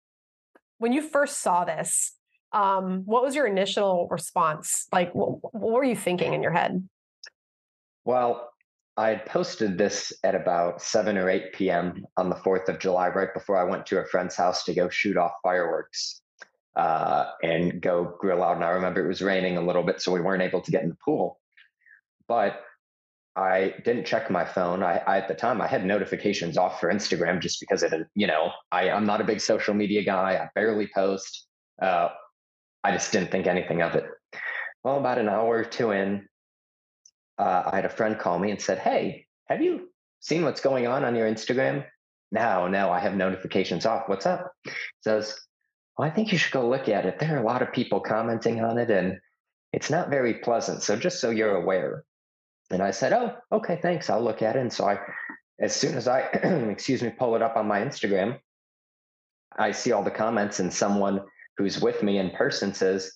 when 0.78 0.92
you 0.92 1.02
first 1.02 1.40
saw 1.40 1.64
this 1.64 2.14
um, 2.52 3.02
what 3.04 3.22
was 3.22 3.34
your 3.34 3.46
initial 3.46 4.08
response? 4.10 4.86
Like 4.90 5.14
what, 5.14 5.54
what 5.54 5.72
were 5.72 5.84
you 5.84 5.94
thinking 5.96 6.34
in 6.34 6.42
your 6.42 6.52
head? 6.52 6.86
Well 8.04 8.50
i 8.96 9.10
had 9.10 9.26
posted 9.26 9.78
this 9.78 10.12
at 10.24 10.34
about 10.34 10.82
7 10.82 11.16
or 11.16 11.30
8 11.30 11.52
p.m 11.52 12.04
on 12.16 12.28
the 12.28 12.34
4th 12.34 12.68
of 12.68 12.80
july 12.80 13.06
right 13.10 13.32
before 13.32 13.56
i 13.56 13.62
went 13.62 13.86
to 13.86 13.98
a 13.98 14.06
friend's 14.06 14.34
house 14.34 14.64
to 14.64 14.74
go 14.74 14.88
shoot 14.88 15.16
off 15.16 15.34
fireworks 15.40 16.20
uh, 16.74 17.26
and 17.44 17.80
go 17.80 18.16
grill 18.18 18.42
out 18.42 18.56
and 18.56 18.64
i 18.64 18.70
remember 18.70 19.04
it 19.04 19.06
was 19.06 19.22
raining 19.22 19.56
a 19.56 19.60
little 19.60 19.84
bit 19.84 20.00
so 20.00 20.10
we 20.10 20.20
weren't 20.20 20.42
able 20.42 20.60
to 20.60 20.72
get 20.72 20.82
in 20.82 20.88
the 20.88 20.96
pool. 21.04 21.38
But 22.26 22.60
I 23.38 23.74
didn't 23.84 24.04
check 24.04 24.32
my 24.32 24.44
phone. 24.44 24.82
I, 24.82 25.00
I, 25.06 25.18
at 25.18 25.28
the 25.28 25.34
time 25.34 25.60
I 25.60 25.68
had 25.68 25.86
notifications 25.86 26.58
off 26.58 26.80
for 26.80 26.92
Instagram 26.92 27.40
just 27.40 27.60
because 27.60 27.84
it, 27.84 27.92
you 28.16 28.26
know, 28.26 28.50
I, 28.72 28.90
I'm 28.90 29.06
not 29.06 29.20
a 29.20 29.24
big 29.24 29.40
social 29.40 29.74
media 29.74 30.02
guy. 30.04 30.34
I 30.34 30.48
barely 30.56 30.90
post. 30.92 31.46
Uh, 31.80 32.08
I 32.82 32.90
just 32.90 33.12
didn't 33.12 33.30
think 33.30 33.46
anything 33.46 33.80
of 33.80 33.94
it. 33.94 34.06
Well, 34.82 34.98
about 34.98 35.18
an 35.18 35.28
hour 35.28 35.58
or 35.58 35.64
two 35.64 35.92
in, 35.92 36.26
uh, 37.38 37.62
I 37.66 37.76
had 37.76 37.84
a 37.84 37.90
friend 37.90 38.18
call 38.18 38.40
me 38.40 38.50
and 38.50 38.60
said, 38.60 38.78
"Hey, 38.78 39.26
have 39.46 39.62
you 39.62 39.88
seen 40.18 40.42
what's 40.42 40.60
going 40.60 40.88
on 40.88 41.04
on 41.04 41.14
your 41.14 41.30
Instagram?" 41.30 41.84
No, 42.32 42.66
no, 42.66 42.90
I 42.90 42.98
have 42.98 43.14
notifications 43.14 43.86
off. 43.86 44.08
What's 44.08 44.26
up? 44.26 44.50
says, 45.02 45.38
"Well, 45.96 46.08
I 46.08 46.10
think 46.10 46.32
you 46.32 46.38
should 46.38 46.52
go 46.52 46.68
look 46.68 46.88
at 46.88 47.06
it. 47.06 47.20
There 47.20 47.36
are 47.36 47.40
a 47.40 47.46
lot 47.46 47.62
of 47.62 47.72
people 47.72 48.00
commenting 48.00 48.64
on 48.64 48.78
it, 48.78 48.90
and 48.90 49.20
it's 49.72 49.90
not 49.90 50.10
very 50.10 50.34
pleasant. 50.34 50.82
So 50.82 50.96
just 50.96 51.20
so 51.20 51.30
you're 51.30 51.54
aware." 51.54 52.04
And 52.70 52.82
I 52.82 52.90
said, 52.90 53.12
"Oh, 53.12 53.36
okay, 53.52 53.78
thanks. 53.80 54.10
I'll 54.10 54.22
look 54.22 54.42
at 54.42 54.56
it." 54.56 54.60
And 54.60 54.72
so 54.72 54.86
I, 54.86 54.98
as 55.60 55.74
soon 55.74 55.96
as 55.96 56.06
I, 56.06 56.20
excuse 56.70 57.02
me, 57.02 57.10
pull 57.10 57.34
it 57.34 57.42
up 57.42 57.56
on 57.56 57.66
my 57.66 57.80
Instagram, 57.80 58.38
I 59.58 59.72
see 59.72 59.92
all 59.92 60.02
the 60.02 60.10
comments, 60.10 60.60
and 60.60 60.72
someone 60.72 61.20
who's 61.56 61.80
with 61.80 62.02
me 62.02 62.18
in 62.18 62.30
person 62.30 62.74
says, 62.74 63.12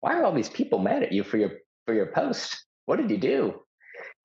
"Why 0.00 0.18
are 0.18 0.24
all 0.24 0.34
these 0.34 0.50
people 0.50 0.78
mad 0.78 1.02
at 1.02 1.12
you 1.12 1.22
for 1.22 1.38
your 1.38 1.52
for 1.86 1.94
your 1.94 2.12
post? 2.12 2.64
What 2.86 2.96
did 2.96 3.10
you 3.10 3.18
do?" 3.18 3.62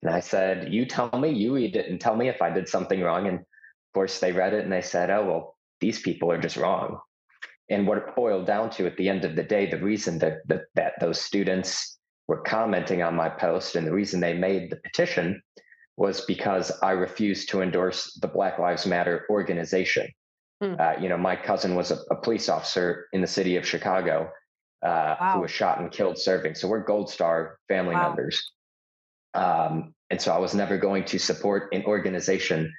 And 0.01 0.13
I 0.13 0.19
said, 0.19 0.73
"You 0.73 0.85
tell 0.85 1.11
me. 1.17 1.29
You 1.29 1.55
read 1.55 1.75
it 1.75 1.89
and 1.89 2.01
tell 2.01 2.15
me 2.15 2.27
if 2.27 2.41
I 2.41 2.49
did 2.49 2.67
something 2.67 3.01
wrong." 3.01 3.27
And 3.27 3.39
of 3.39 3.93
course, 3.93 4.19
they 4.19 4.31
read 4.31 4.53
it 4.53 4.63
and 4.63 4.73
they 4.73 4.81
said, 4.81 5.11
"Oh, 5.11 5.25
well, 5.25 5.57
these 5.79 6.01
people 6.01 6.31
are 6.31 6.41
just 6.41 6.57
wrong." 6.57 6.99
And 7.69 7.87
what 7.87 7.99
it 7.99 8.15
boiled 8.15 8.47
down 8.47 8.69
to 8.71 8.87
at 8.87 8.97
the 8.97 9.07
end 9.07 9.23
of 9.25 9.35
the 9.35 9.43
day, 9.43 9.69
the 9.69 9.77
reason 9.77 10.17
that 10.19 10.39
that, 10.47 10.63
that 10.75 10.93
those 10.99 11.21
students 11.21 11.99
were 12.31 12.41
commenting 12.43 13.01
on 13.01 13.13
my 13.13 13.27
post. 13.27 13.75
And 13.75 13.85
the 13.85 13.91
reason 13.91 14.21
they 14.21 14.33
made 14.33 14.69
the 14.69 14.77
petition 14.77 15.41
was 15.97 16.21
because 16.21 16.71
I 16.81 16.91
refused 16.91 17.49
to 17.49 17.61
endorse 17.61 18.17
the 18.21 18.29
Black 18.29 18.57
Lives 18.57 18.85
Matter 18.85 19.25
organization. 19.29 20.07
Hmm. 20.61 20.75
Uh, 20.79 20.93
you 21.01 21.09
know, 21.09 21.17
my 21.17 21.35
cousin 21.35 21.75
was 21.75 21.91
a, 21.91 21.97
a, 22.09 22.15
police 22.15 22.47
officer 22.47 23.07
in 23.11 23.19
the 23.19 23.27
city 23.27 23.57
of 23.57 23.67
Chicago 23.67 24.31
uh, 24.81 25.15
wow. 25.19 25.33
who 25.33 25.41
was 25.41 25.51
shot 25.51 25.81
and 25.81 25.91
killed 25.91 26.17
serving. 26.17 26.55
So 26.55 26.69
we're 26.69 26.85
Gold 26.85 27.09
Star 27.09 27.57
family 27.67 27.95
wow. 27.95 28.07
members. 28.07 28.41
Um, 29.33 29.93
and 30.09 30.21
so 30.21 30.31
I 30.31 30.37
was 30.37 30.55
never 30.55 30.77
going 30.77 31.03
to 31.05 31.19
support 31.19 31.73
an 31.73 31.83
organization 31.83 32.73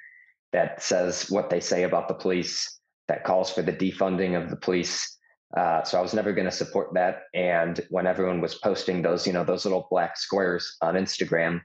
that 0.51 0.81
says 0.81 1.29
what 1.29 1.51
they 1.51 1.59
say 1.59 1.83
about 1.83 2.07
the 2.07 2.15
police, 2.15 2.79
that 3.07 3.23
calls 3.23 3.51
for 3.51 3.61
the 3.61 3.73
defunding 3.73 4.35
of 4.41 4.49
the 4.49 4.55
police, 4.55 5.12
uh, 5.55 5.83
so 5.83 5.99
I 5.99 6.01
was 6.01 6.13
never 6.13 6.33
going 6.33 6.45
to 6.45 6.51
support 6.51 6.93
that. 6.95 7.23
And 7.33 7.79
when 7.89 8.07
everyone 8.07 8.41
was 8.41 8.55
posting 8.55 9.01
those, 9.01 9.27
you 9.27 9.33
know, 9.33 9.43
those 9.43 9.65
little 9.65 9.87
black 9.89 10.17
squares 10.17 10.77
on 10.81 10.95
Instagram, 10.95 11.61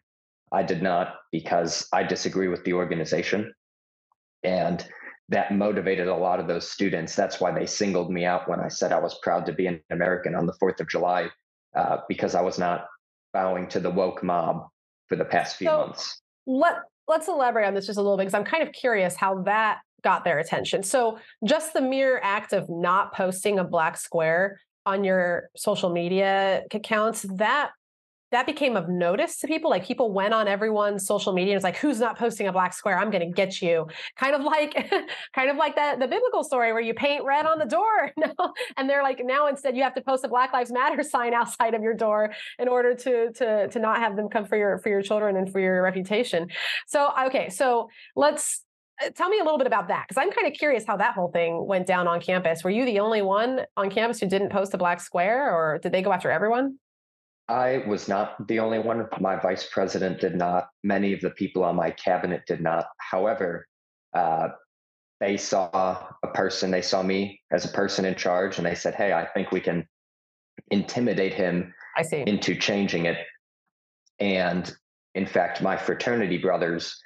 I 0.52 0.62
did 0.62 0.82
not 0.82 1.14
because 1.32 1.88
I 1.92 2.02
disagree 2.02 2.48
with 2.48 2.64
the 2.64 2.74
organization. 2.74 3.52
And 4.42 4.86
that 5.30 5.54
motivated 5.54 6.08
a 6.08 6.14
lot 6.14 6.40
of 6.40 6.48
those 6.48 6.70
students. 6.70 7.14
That's 7.14 7.40
why 7.40 7.50
they 7.52 7.66
singled 7.66 8.10
me 8.10 8.24
out 8.24 8.48
when 8.48 8.60
I 8.60 8.68
said 8.68 8.92
I 8.92 9.00
was 9.00 9.18
proud 9.22 9.46
to 9.46 9.52
be 9.52 9.66
an 9.66 9.80
American 9.90 10.34
on 10.34 10.46
the 10.46 10.54
4th 10.54 10.80
of 10.80 10.88
July, 10.88 11.28
uh, 11.76 11.98
because 12.08 12.34
I 12.34 12.40
was 12.40 12.58
not 12.58 12.86
bowing 13.32 13.68
to 13.68 13.80
the 13.80 13.90
woke 13.90 14.22
mob 14.22 14.68
for 15.06 15.16
the 15.16 15.24
past 15.24 15.56
few 15.56 15.68
so 15.68 15.78
months. 15.78 16.20
Let, 16.46 16.76
let's 17.08 17.28
elaborate 17.28 17.66
on 17.66 17.74
this 17.74 17.86
just 17.86 17.98
a 17.98 18.02
little 18.02 18.16
bit, 18.16 18.22
because 18.22 18.34
I'm 18.34 18.44
kind 18.44 18.66
of 18.66 18.72
curious 18.72 19.16
how 19.16 19.42
that 19.42 19.80
got 20.02 20.24
their 20.24 20.38
attention. 20.38 20.82
So 20.82 21.18
just 21.44 21.72
the 21.72 21.80
mere 21.80 22.20
act 22.22 22.52
of 22.52 22.68
not 22.68 23.14
posting 23.14 23.58
a 23.58 23.64
black 23.64 23.96
square 23.96 24.60
on 24.86 25.04
your 25.04 25.50
social 25.56 25.90
media 25.90 26.62
accounts, 26.72 27.26
that 27.36 27.70
that 28.30 28.46
became 28.46 28.76
of 28.76 28.88
notice 28.88 29.38
to 29.38 29.46
people. 29.46 29.70
Like 29.70 29.86
people 29.86 30.12
went 30.12 30.34
on 30.34 30.48
everyone's 30.48 31.06
social 31.06 31.32
media 31.32 31.54
and 31.54 31.56
it's 31.56 31.64
like, 31.64 31.76
who's 31.76 31.98
not 31.98 32.18
posting 32.18 32.46
a 32.46 32.52
black 32.52 32.74
square? 32.74 32.98
I'm 32.98 33.10
gonna 33.10 33.30
get 33.30 33.62
you. 33.62 33.86
Kind 34.16 34.34
of 34.34 34.42
like 34.42 34.74
kind 35.34 35.50
of 35.50 35.56
like 35.56 35.76
that 35.76 35.98
the 35.98 36.06
biblical 36.06 36.44
story 36.44 36.72
where 36.72 36.82
you 36.82 36.94
paint 36.94 37.24
red 37.24 37.46
on 37.46 37.58
the 37.58 37.66
door. 37.66 38.12
No. 38.18 38.52
And 38.76 38.90
they're 38.90 39.02
like, 39.02 39.20
now 39.24 39.46
instead 39.46 39.76
you 39.76 39.82
have 39.84 39.94
to 39.94 40.00
post 40.00 40.24
a 40.24 40.28
Black 40.28 40.52
Lives 40.52 40.72
Matter 40.72 41.02
sign 41.08 41.32
outside 41.32 41.74
of 41.74 41.82
your 41.82 41.94
door 41.94 42.34
in 42.58 42.68
order 42.68 42.94
to 42.94 43.32
to 43.32 43.68
to 43.68 43.78
not 43.78 43.98
have 43.98 44.16
them 44.16 44.28
come 44.28 44.44
for 44.44 44.56
your 44.56 44.78
for 44.78 44.88
your 44.88 45.02
children 45.02 45.36
and 45.36 45.50
for 45.50 45.60
your 45.60 45.82
reputation. 45.82 46.48
So 46.86 47.10
okay, 47.26 47.48
so 47.48 47.88
let's 48.16 48.64
tell 49.14 49.28
me 49.28 49.38
a 49.38 49.44
little 49.44 49.58
bit 49.58 49.66
about 49.66 49.88
that 49.88 50.06
because 50.08 50.20
I'm 50.20 50.30
kind 50.30 50.46
of 50.46 50.54
curious 50.54 50.84
how 50.86 50.96
that 50.96 51.14
whole 51.14 51.30
thing 51.30 51.66
went 51.66 51.86
down 51.86 52.06
on 52.06 52.20
campus. 52.20 52.64
Were 52.64 52.70
you 52.70 52.84
the 52.84 53.00
only 53.00 53.22
one 53.22 53.62
on 53.76 53.90
campus 53.90 54.20
who 54.20 54.28
didn't 54.28 54.50
post 54.50 54.74
a 54.74 54.78
black 54.78 55.00
square, 55.00 55.54
or 55.54 55.78
did 55.78 55.92
they 55.92 56.02
go 56.02 56.12
after 56.12 56.30
everyone? 56.30 56.78
I 57.48 57.82
was 57.86 58.08
not 58.08 58.46
the 58.46 58.58
only 58.58 58.78
one. 58.78 59.06
My 59.20 59.36
vice 59.36 59.66
president 59.70 60.20
did 60.20 60.36
not. 60.36 60.68
Many 60.84 61.12
of 61.14 61.20
the 61.20 61.30
people 61.30 61.64
on 61.64 61.76
my 61.76 61.90
cabinet 61.90 62.42
did 62.46 62.60
not. 62.60 62.86
However, 62.98 63.66
uh, 64.12 64.48
they 65.20 65.36
saw 65.36 66.08
a 66.22 66.28
person, 66.28 66.70
they 66.70 66.82
saw 66.82 67.02
me 67.02 67.40
as 67.50 67.64
a 67.64 67.68
person 67.68 68.04
in 68.04 68.14
charge, 68.14 68.58
and 68.58 68.66
they 68.66 68.74
said, 68.74 68.94
Hey, 68.94 69.12
I 69.12 69.26
think 69.26 69.50
we 69.50 69.60
can 69.60 69.86
intimidate 70.70 71.34
him 71.34 71.72
I 71.96 72.02
see. 72.02 72.22
into 72.26 72.54
changing 72.54 73.06
it. 73.06 73.18
And 74.20 74.70
in 75.14 75.26
fact, 75.26 75.62
my 75.62 75.76
fraternity 75.76 76.38
brothers, 76.38 77.00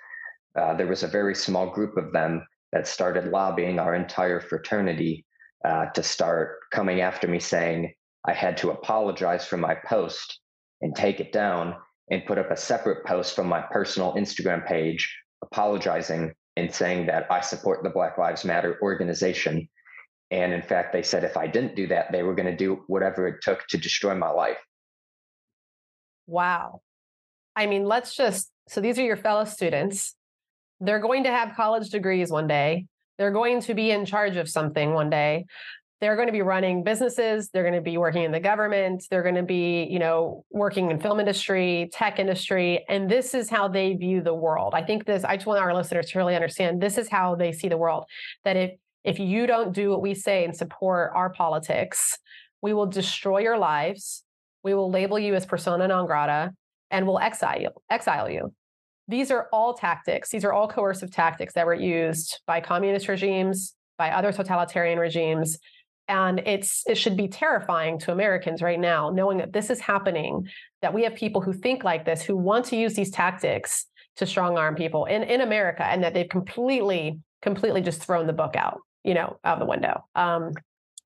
uh, 0.58 0.74
there 0.74 0.86
was 0.86 1.02
a 1.02 1.08
very 1.08 1.34
small 1.34 1.70
group 1.70 1.96
of 1.96 2.12
them 2.12 2.46
that 2.72 2.86
started 2.86 3.28
lobbying 3.28 3.78
our 3.78 3.94
entire 3.94 4.40
fraternity 4.40 5.24
uh, 5.64 5.86
to 5.86 6.02
start 6.02 6.58
coming 6.70 7.00
after 7.00 7.28
me 7.28 7.38
saying 7.38 7.92
I 8.26 8.32
had 8.32 8.56
to 8.58 8.70
apologize 8.70 9.46
for 9.46 9.56
my 9.56 9.74
post 9.86 10.40
and 10.80 10.94
take 10.94 11.20
it 11.20 11.32
down 11.32 11.74
and 12.10 12.26
put 12.26 12.38
up 12.38 12.50
a 12.50 12.56
separate 12.56 13.04
post 13.06 13.34
from 13.34 13.46
my 13.46 13.60
personal 13.60 14.14
Instagram 14.14 14.66
page 14.66 15.14
apologizing 15.42 16.32
and 16.56 16.72
saying 16.72 17.06
that 17.06 17.26
I 17.30 17.40
support 17.40 17.82
the 17.82 17.90
Black 17.90 18.18
Lives 18.18 18.44
Matter 18.44 18.78
organization. 18.82 19.68
And 20.30 20.52
in 20.52 20.62
fact, 20.62 20.92
they 20.92 21.02
said 21.02 21.24
if 21.24 21.36
I 21.36 21.46
didn't 21.46 21.76
do 21.76 21.86
that, 21.88 22.12
they 22.12 22.22
were 22.22 22.34
going 22.34 22.50
to 22.50 22.56
do 22.56 22.84
whatever 22.86 23.26
it 23.26 23.42
took 23.42 23.66
to 23.68 23.78
destroy 23.78 24.14
my 24.14 24.30
life. 24.30 24.58
Wow. 26.26 26.82
I 27.56 27.66
mean, 27.66 27.84
let's 27.84 28.14
just 28.14 28.50
so 28.68 28.80
these 28.80 28.98
are 28.98 29.04
your 29.04 29.16
fellow 29.16 29.44
students. 29.44 30.14
They're 30.83 30.99
going 30.99 31.23
to 31.25 31.31
have 31.31 31.55
college 31.55 31.90
degrees 31.90 32.31
one 32.31 32.49
day. 32.49 32.87
They're 33.16 33.31
going 33.31 33.61
to 33.62 33.75
be 33.75 33.92
in 33.92 34.05
charge 34.05 34.37
of 34.37 34.49
something 34.49 34.95
one 34.95 35.11
day. 35.11 35.47
They're 36.01 36.16
going 36.16 36.27
to 36.27 36.33
be 36.33 36.42
running 36.42 36.83
businesses. 36.83 37.51
They're 37.51 37.62
going 37.62 37.77
to 37.77 37.81
be 37.81 37.97
working 37.97 38.25
in 38.25 38.33
the 38.33 38.40
government. 38.40 39.05
They're 39.09 39.23
going 39.23 39.37
to 39.37 39.45
be, 39.45 39.85
you 39.85 40.01
know, 40.01 40.45
working 40.51 40.90
in 40.90 40.99
film 40.99 41.21
industry, 41.21 41.88
tech 41.92 42.18
industry, 42.18 42.85
and 42.88 43.09
this 43.09 43.33
is 43.33 43.49
how 43.49 43.68
they 43.68 43.95
view 43.95 44.23
the 44.23 44.35
world. 44.35 44.75
I 44.75 44.83
think 44.83 45.07
this. 45.07 45.23
I 45.23 45.37
just 45.37 45.47
want 45.47 45.61
our 45.61 45.73
listeners 45.73 46.11
to 46.11 46.18
really 46.18 46.35
understand. 46.35 46.83
This 46.83 46.99
is 46.99 47.09
how 47.09 47.37
they 47.37 47.53
see 47.53 47.68
the 47.68 47.77
world. 47.77 48.07
That 48.45 48.57
if 48.57 48.73
if 49.05 49.21
you 49.21 49.47
don't 49.47 49.73
do 49.73 49.90
what 49.90 50.03
we 50.03 50.14
say 50.14 50.45
and 50.45 50.57
support 50.57 51.12
our 51.14 51.31
politics, 51.31 52.18
we 52.61 52.75
will 52.75 52.87
destroy 52.87 53.38
your 53.38 53.59
lives. 53.59 54.25
We 54.64 54.75
will 54.75 54.90
label 54.90 55.21
you 55.21 55.37
as 55.37 55.47
persona 55.47 55.87
non 55.87 56.07
grata, 56.07 56.53
and 56.90 57.07
we'll 57.07 57.21
exile 57.21 57.61
you. 57.61 57.71
Exile 57.88 58.29
you 58.29 58.53
these 59.08 59.30
are 59.30 59.48
all 59.52 59.74
tactics. 59.74 60.30
These 60.30 60.44
are 60.44 60.52
all 60.52 60.68
coercive 60.68 61.10
tactics 61.10 61.54
that 61.54 61.66
were 61.66 61.74
used 61.74 62.40
by 62.46 62.60
communist 62.60 63.08
regimes, 63.08 63.74
by 63.98 64.10
other 64.10 64.32
totalitarian 64.32 64.98
regimes. 64.98 65.58
And 66.08 66.40
it's 66.40 66.82
it 66.86 66.96
should 66.96 67.16
be 67.16 67.28
terrifying 67.28 67.98
to 68.00 68.12
Americans 68.12 68.62
right 68.62 68.78
now, 68.78 69.10
knowing 69.10 69.38
that 69.38 69.52
this 69.52 69.70
is 69.70 69.80
happening, 69.80 70.48
that 70.82 70.92
we 70.92 71.04
have 71.04 71.14
people 71.14 71.40
who 71.40 71.52
think 71.52 71.84
like 71.84 72.04
this, 72.04 72.22
who 72.22 72.36
want 72.36 72.64
to 72.66 72.76
use 72.76 72.94
these 72.94 73.10
tactics 73.10 73.86
to 74.16 74.26
strong 74.26 74.58
arm 74.58 74.74
people 74.74 75.06
in, 75.06 75.22
in 75.22 75.40
America, 75.40 75.84
and 75.84 76.02
that 76.02 76.12
they've 76.12 76.28
completely, 76.28 77.18
completely 77.40 77.80
just 77.80 78.02
thrown 78.02 78.26
the 78.26 78.32
book 78.32 78.56
out, 78.56 78.80
you 79.04 79.14
know, 79.14 79.38
out 79.44 79.58
the 79.58 79.64
window. 79.64 80.04
Um, 80.14 80.52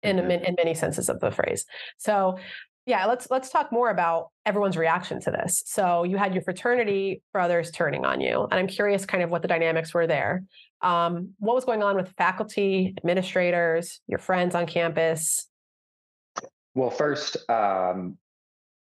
in, 0.03 0.17
mm-hmm. 0.17 0.45
in 0.45 0.55
many 0.55 0.73
senses 0.73 1.09
of 1.09 1.19
the 1.19 1.31
phrase. 1.31 1.65
So 1.97 2.37
yeah 2.87 3.05
let's 3.05 3.29
let's 3.29 3.49
talk 3.49 3.71
more 3.71 3.91
about 3.91 4.29
everyone's 4.45 4.77
reaction 4.77 5.19
to 5.19 5.29
this 5.29 5.61
so 5.67 6.03
you 6.03 6.17
had 6.17 6.33
your 6.33 6.41
fraternity 6.41 7.21
brothers 7.33 7.69
turning 7.69 8.05
on 8.05 8.19
you 8.19 8.47
and 8.49 8.53
i'm 8.53 8.65
curious 8.65 9.05
kind 9.05 9.21
of 9.21 9.29
what 9.29 9.43
the 9.43 9.47
dynamics 9.47 9.93
were 9.93 10.07
there 10.07 10.43
um, 10.81 11.33
what 11.39 11.55
was 11.55 11.65
going 11.65 11.81
on 11.81 11.95
with 11.95 12.09
faculty 12.17 12.93
administrators 12.97 13.99
your 14.07 14.19
friends 14.19 14.55
on 14.55 14.65
campus 14.65 15.47
well 16.73 16.89
first 16.89 17.37
um, 17.49 18.17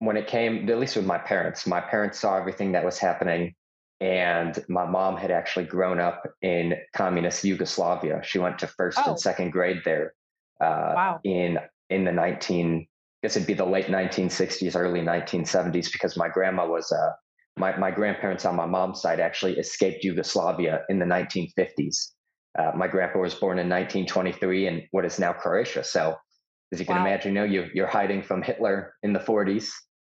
when 0.00 0.16
it 0.16 0.26
came 0.26 0.68
at 0.68 0.78
least 0.78 0.96
with 0.96 1.06
my 1.06 1.18
parents 1.18 1.66
my 1.66 1.80
parents 1.80 2.18
saw 2.18 2.36
everything 2.36 2.72
that 2.72 2.84
was 2.84 2.98
happening 2.98 3.54
and 4.00 4.64
my 4.68 4.84
mom 4.84 5.16
had 5.16 5.30
actually 5.30 5.64
grown 5.64 6.00
up 6.00 6.26
in 6.42 6.74
communist 6.94 7.44
yugoslavia 7.44 8.20
she 8.24 8.38
went 8.38 8.58
to 8.58 8.66
first 8.66 8.98
oh. 9.06 9.10
and 9.10 9.20
second 9.20 9.50
grade 9.50 9.80
there 9.84 10.14
uh, 10.60 10.92
wow. 10.96 11.20
in 11.22 11.58
in 11.90 12.04
the 12.04 12.12
19 12.12 12.86
guess 13.24 13.36
it'd 13.36 13.46
be 13.46 13.54
the 13.54 13.64
late 13.64 13.86
1960s, 13.86 14.76
early 14.76 15.00
1970s, 15.00 15.90
because 15.90 16.14
my 16.14 16.28
grandma 16.28 16.68
was, 16.68 16.92
uh, 16.92 17.12
my, 17.56 17.74
my 17.78 17.90
grandparents 17.90 18.44
on 18.44 18.54
my 18.54 18.66
mom's 18.66 19.00
side 19.00 19.18
actually 19.18 19.58
escaped 19.58 20.04
Yugoslavia 20.04 20.82
in 20.90 20.98
the 20.98 21.06
1950s. 21.06 22.10
Uh, 22.58 22.72
my 22.76 22.86
grandpa 22.86 23.20
was 23.20 23.34
born 23.34 23.58
in 23.58 23.66
1923 23.66 24.66
in 24.66 24.86
what 24.90 25.06
is 25.06 25.18
now 25.18 25.32
Croatia. 25.32 25.82
So, 25.82 26.14
as 26.70 26.78
you 26.78 26.84
can 26.84 26.96
wow. 26.96 27.06
imagine, 27.06 27.32
you 27.32 27.40
know, 27.40 27.44
you, 27.44 27.70
you're 27.72 27.86
hiding 27.86 28.22
from 28.22 28.42
Hitler 28.42 28.92
in 29.02 29.14
the 29.14 29.20
40s. 29.20 29.70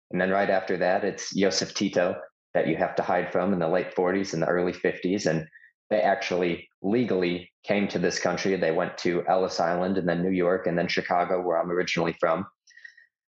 And 0.10 0.20
then 0.20 0.32
right 0.32 0.50
after 0.50 0.76
that, 0.78 1.06
it's 1.06 1.32
Joseph 1.36 1.76
Tito 1.76 2.16
that 2.56 2.68
you 2.68 2.76
have 2.76 2.96
to 2.96 3.04
hide 3.04 3.32
from 3.32 3.54
in 3.54 3.60
the 3.60 3.68
late 3.68 3.94
40s 3.94 4.34
and 4.34 4.42
the 4.42 4.48
early 4.48 4.74
50s. 4.74 5.28
And 5.28 5.46
they 5.92 6.02
actually 6.02 6.68
legally 6.82 7.52
came 7.64 7.88
to 7.90 8.00
this 8.00 8.18
country. 8.18 8.56
They 8.56 8.72
went 8.72 8.98
to 9.00 9.24
Ellis 9.28 9.60
Island 9.60 10.00
and 10.00 10.10
then 10.10 10.24
New 10.24 10.32
York 10.32 10.66
and 10.66 10.76
then 10.76 10.88
Chicago, 10.88 11.40
where 11.40 11.62
I'm 11.62 11.70
originally 11.70 12.16
from. 12.20 12.48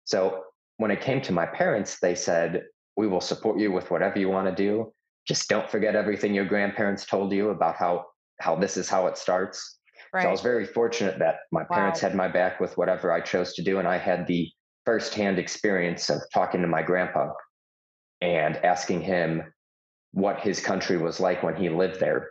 So 0.05 0.45
when 0.77 0.91
it 0.91 1.01
came 1.01 1.21
to 1.23 1.33
my 1.33 1.47
parents, 1.47 1.99
they 2.01 2.15
said, 2.15 2.65
We 2.97 3.07
will 3.07 3.21
support 3.21 3.59
you 3.59 3.73
with 3.73 3.91
whatever 3.91 4.19
you 4.19 4.29
want 4.29 4.49
to 4.49 4.55
do. 4.55 4.93
Just 5.27 5.49
don't 5.49 5.71
forget 5.71 5.97
everything 5.97 6.35
your 6.35 6.45
grandparents 6.45 7.07
told 7.07 7.33
you 7.33 7.51
about 7.51 7.77
how 7.77 8.07
how 8.41 8.57
this 8.57 8.77
is 8.77 8.89
how 8.89 9.07
it 9.07 9.17
starts. 9.17 9.79
Right. 10.13 10.23
So 10.23 10.29
I 10.29 10.31
was 10.31 10.41
very 10.41 10.67
fortunate 10.67 11.19
that 11.19 11.37
my 11.51 11.65
parents 11.65 12.03
wow. 12.03 12.09
had 12.09 12.17
my 12.17 12.29
back 12.29 12.61
with 12.61 12.77
whatever 12.77 13.13
I 13.13 13.21
chose 13.21 13.55
to 13.55 13.63
do. 13.63 13.79
And 13.79 13.89
I 13.89 13.99
had 13.99 14.27
the 14.27 14.51
firsthand 14.85 15.39
experience 15.39 16.11
of 16.11 16.21
talking 16.33 16.61
to 16.63 16.69
my 16.69 16.83
grandpa 16.83 17.31
and 18.21 18.57
asking 18.59 19.01
him 19.01 19.43
what 20.13 20.41
his 20.41 20.61
country 20.61 20.97
was 20.97 21.21
like 21.21 21.43
when 21.43 21.57
he 21.57 21.69
lived 21.69 22.01
there. 22.01 22.31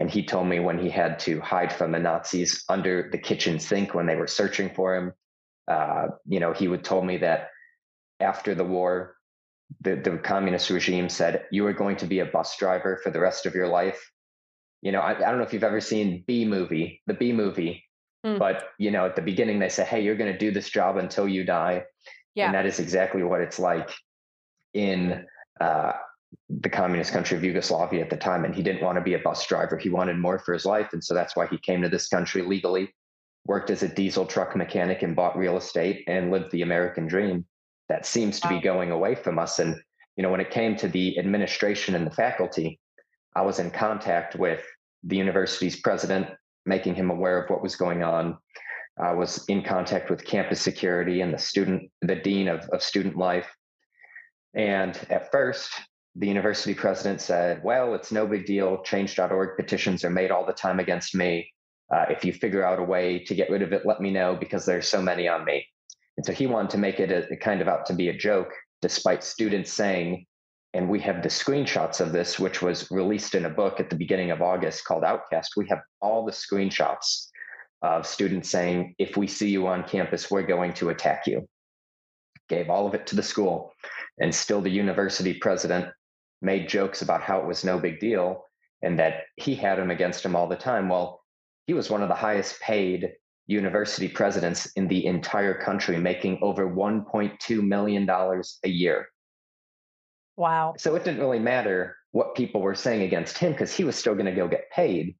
And 0.00 0.10
he 0.10 0.24
told 0.24 0.46
me 0.46 0.58
when 0.60 0.78
he 0.78 0.90
had 0.90 1.18
to 1.20 1.40
hide 1.40 1.72
from 1.72 1.92
the 1.92 1.98
Nazis 1.98 2.64
under 2.68 3.08
the 3.10 3.18
kitchen 3.18 3.58
sink 3.58 3.94
when 3.94 4.06
they 4.06 4.16
were 4.16 4.26
searching 4.26 4.70
for 4.74 4.94
him. 4.94 5.12
Uh, 5.68 6.08
you 6.26 6.40
know, 6.40 6.52
he 6.52 6.68
would 6.68 6.84
told 6.84 7.06
me 7.06 7.18
that 7.18 7.48
after 8.20 8.54
the 8.54 8.64
war, 8.64 9.16
the, 9.80 9.96
the 9.96 10.18
communist 10.18 10.70
regime 10.70 11.08
said 11.08 11.44
you 11.50 11.66
are 11.66 11.72
going 11.72 11.96
to 11.96 12.06
be 12.06 12.18
a 12.18 12.26
bus 12.26 12.56
driver 12.56 13.00
for 13.02 13.10
the 13.10 13.20
rest 13.20 13.46
of 13.46 13.54
your 13.54 13.68
life. 13.68 14.10
You 14.82 14.92
know, 14.92 15.00
I, 15.00 15.12
I 15.12 15.30
don't 15.30 15.38
know 15.38 15.44
if 15.44 15.52
you've 15.52 15.64
ever 15.64 15.80
seen 15.80 16.24
Bee 16.26 16.44
Movie, 16.44 17.00
the 17.06 17.14
Bee 17.14 17.32
Movie, 17.32 17.84
mm. 18.26 18.38
but 18.38 18.64
you 18.78 18.90
know, 18.90 19.06
at 19.06 19.16
the 19.16 19.22
beginning 19.22 19.60
they 19.60 19.68
say, 19.68 19.84
"Hey, 19.84 20.02
you're 20.02 20.16
going 20.16 20.32
to 20.32 20.38
do 20.38 20.50
this 20.50 20.68
job 20.68 20.96
until 20.96 21.28
you 21.28 21.44
die," 21.44 21.84
yeah. 22.34 22.46
and 22.46 22.54
that 22.54 22.66
is 22.66 22.80
exactly 22.80 23.22
what 23.22 23.40
it's 23.40 23.58
like 23.58 23.90
in 24.74 25.24
uh, 25.60 25.92
the 26.50 26.68
communist 26.68 27.12
country 27.12 27.36
of 27.36 27.44
Yugoslavia 27.44 28.02
at 28.02 28.10
the 28.10 28.16
time. 28.16 28.44
And 28.44 28.54
he 28.54 28.62
didn't 28.62 28.82
want 28.82 28.96
to 28.96 29.02
be 29.02 29.14
a 29.14 29.20
bus 29.20 29.46
driver; 29.46 29.78
he 29.78 29.88
wanted 29.88 30.18
more 30.18 30.40
for 30.40 30.52
his 30.52 30.66
life, 30.66 30.92
and 30.92 31.02
so 31.02 31.14
that's 31.14 31.36
why 31.36 31.46
he 31.46 31.58
came 31.58 31.82
to 31.82 31.88
this 31.88 32.08
country 32.08 32.42
legally 32.42 32.92
worked 33.46 33.70
as 33.70 33.82
a 33.82 33.88
diesel 33.88 34.26
truck 34.26 34.56
mechanic 34.56 35.02
and 35.02 35.16
bought 35.16 35.36
real 35.36 35.56
estate 35.56 36.04
and 36.06 36.30
lived 36.30 36.50
the 36.52 36.62
American 36.62 37.06
dream. 37.06 37.44
That 37.88 38.06
seems 38.06 38.40
to 38.40 38.48
be 38.48 38.60
going 38.60 38.90
away 38.90 39.14
from 39.14 39.38
us. 39.38 39.58
And, 39.58 39.76
you 40.16 40.22
know, 40.22 40.30
when 40.30 40.40
it 40.40 40.50
came 40.50 40.76
to 40.76 40.88
the 40.88 41.18
administration 41.18 41.94
and 41.94 42.06
the 42.06 42.14
faculty, 42.14 42.78
I 43.34 43.42
was 43.42 43.58
in 43.58 43.70
contact 43.70 44.36
with 44.36 44.62
the 45.02 45.16
university's 45.16 45.80
president, 45.80 46.28
making 46.64 46.94
him 46.94 47.10
aware 47.10 47.42
of 47.42 47.50
what 47.50 47.62
was 47.62 47.76
going 47.76 48.02
on. 48.02 48.38
I 49.02 49.12
was 49.12 49.44
in 49.48 49.62
contact 49.62 50.10
with 50.10 50.24
campus 50.24 50.60
security 50.60 51.22
and 51.22 51.34
the 51.34 51.38
student, 51.38 51.90
the 52.02 52.14
dean 52.14 52.48
of, 52.48 52.60
of 52.70 52.82
student 52.82 53.16
life. 53.16 53.48
And 54.54 54.98
at 55.10 55.32
first, 55.32 55.72
the 56.14 56.28
university 56.28 56.74
president 56.74 57.20
said, 57.20 57.62
Well, 57.64 57.94
it's 57.94 58.12
no 58.12 58.26
big 58.26 58.44
deal. 58.44 58.82
Change.org 58.82 59.56
petitions 59.56 60.04
are 60.04 60.10
made 60.10 60.30
all 60.30 60.44
the 60.44 60.52
time 60.52 60.78
against 60.78 61.14
me. 61.14 61.50
Uh, 61.94 62.06
if 62.08 62.24
you 62.24 62.32
figure 62.32 62.64
out 62.64 62.78
a 62.78 62.82
way 62.82 63.18
to 63.18 63.34
get 63.34 63.50
rid 63.50 63.62
of 63.62 63.72
it, 63.72 63.84
let 63.84 64.00
me 64.00 64.10
know 64.10 64.34
because 64.34 64.64
there's 64.64 64.88
so 64.88 65.02
many 65.02 65.28
on 65.28 65.44
me. 65.44 65.66
And 66.16 66.24
so 66.24 66.32
he 66.32 66.46
wanted 66.46 66.70
to 66.70 66.78
make 66.78 67.00
it 67.00 67.10
a, 67.30 67.36
kind 67.36 67.60
of 67.60 67.68
out 67.68 67.86
to 67.86 67.94
be 67.94 68.08
a 68.08 68.16
joke, 68.16 68.52
despite 68.80 69.24
students 69.24 69.72
saying, 69.72 70.26
and 70.74 70.88
we 70.88 71.00
have 71.00 71.22
the 71.22 71.28
screenshots 71.28 72.00
of 72.00 72.12
this, 72.12 72.38
which 72.38 72.62
was 72.62 72.90
released 72.90 73.34
in 73.34 73.44
a 73.44 73.50
book 73.50 73.78
at 73.78 73.90
the 73.90 73.96
beginning 73.96 74.30
of 74.30 74.40
August 74.40 74.84
called 74.84 75.04
Outcast. 75.04 75.52
We 75.56 75.68
have 75.68 75.80
all 76.00 76.24
the 76.24 76.32
screenshots 76.32 77.26
of 77.82 78.06
students 78.06 78.48
saying, 78.48 78.94
if 78.98 79.16
we 79.16 79.26
see 79.26 79.50
you 79.50 79.66
on 79.66 79.84
campus, 79.84 80.30
we're 80.30 80.46
going 80.46 80.72
to 80.74 80.88
attack 80.88 81.26
you. 81.26 81.46
Gave 82.48 82.70
all 82.70 82.86
of 82.86 82.94
it 82.94 83.06
to 83.08 83.16
the 83.16 83.22
school. 83.22 83.72
And 84.18 84.34
still, 84.34 84.62
the 84.62 84.70
university 84.70 85.34
president 85.34 85.88
made 86.40 86.68
jokes 86.68 87.02
about 87.02 87.22
how 87.22 87.40
it 87.40 87.46
was 87.46 87.64
no 87.64 87.78
big 87.78 88.00
deal 88.00 88.46
and 88.82 88.98
that 88.98 89.24
he 89.36 89.54
had 89.54 89.78
him 89.78 89.90
against 89.90 90.24
him 90.24 90.34
all 90.34 90.48
the 90.48 90.56
time. 90.56 90.88
Well, 90.88 91.21
he 91.72 91.74
was 91.74 91.88
one 91.88 92.02
of 92.02 92.10
the 92.10 92.14
highest 92.14 92.60
paid 92.60 93.14
university 93.46 94.06
presidents 94.06 94.70
in 94.76 94.86
the 94.88 95.06
entire 95.06 95.54
country, 95.54 95.96
making 95.96 96.38
over 96.42 96.68
$1.2 96.68 97.66
million 97.66 98.06
a 98.10 98.68
year. 98.68 99.06
Wow. 100.36 100.74
So 100.76 100.94
it 100.96 101.04
didn't 101.04 101.20
really 101.20 101.38
matter 101.38 101.96
what 102.10 102.34
people 102.34 102.60
were 102.60 102.74
saying 102.74 103.00
against 103.00 103.38
him 103.38 103.52
because 103.52 103.74
he 103.74 103.84
was 103.84 103.96
still 103.96 104.12
going 104.12 104.26
to 104.26 104.32
go 104.32 104.46
get 104.48 104.70
paid. 104.70 105.16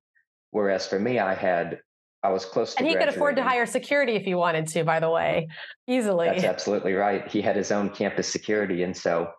Whereas 0.51 0.87
for 0.87 0.99
me, 0.99 1.19
I 1.19 1.33
had 1.33 1.81
I 2.23 2.29
was 2.29 2.45
close 2.45 2.75
to. 2.75 2.81
And 2.81 2.87
he 2.87 2.97
could 2.97 3.09
afford 3.09 3.37
to 3.37 3.43
hire 3.43 3.65
security 3.65 4.13
if 4.13 4.25
he 4.25 4.35
wanted 4.35 4.67
to, 4.67 4.85
by 4.85 5.01
the 5.01 5.09
way, 5.09 5.49
easily. 5.89 6.27
That's 6.27 6.45
absolutely 6.45 6.93
right. 6.93 7.27
He 7.31 7.41
had 7.41 7.57
his 7.57 7.73
own 7.73 7.89
campus 7.89 8.29
security. 8.29 8.83
And 8.83 8.95
so 8.95 9.31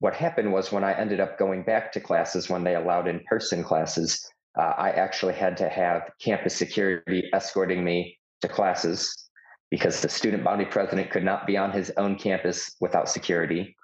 what 0.00 0.14
happened 0.14 0.52
was 0.52 0.72
when 0.72 0.82
I 0.82 0.94
ended 0.94 1.20
up 1.20 1.38
going 1.38 1.62
back 1.62 1.92
to 1.92 2.00
classes, 2.00 2.50
when 2.50 2.64
they 2.64 2.74
allowed 2.74 3.06
in 3.06 3.20
person 3.20 3.62
classes, 3.62 4.28
uh, 4.58 4.74
I 4.76 4.90
actually 4.90 5.34
had 5.34 5.56
to 5.58 5.68
have 5.68 6.10
campus 6.20 6.54
security 6.54 7.30
escorting 7.32 7.84
me 7.84 8.18
to 8.40 8.48
classes 8.48 9.28
because 9.70 10.00
the 10.00 10.08
student 10.08 10.42
body 10.42 10.64
president 10.64 11.10
could 11.10 11.24
not 11.24 11.46
be 11.46 11.56
on 11.56 11.70
his 11.70 11.92
own 11.96 12.16
campus 12.16 12.74
without 12.80 13.08
security. 13.08 13.76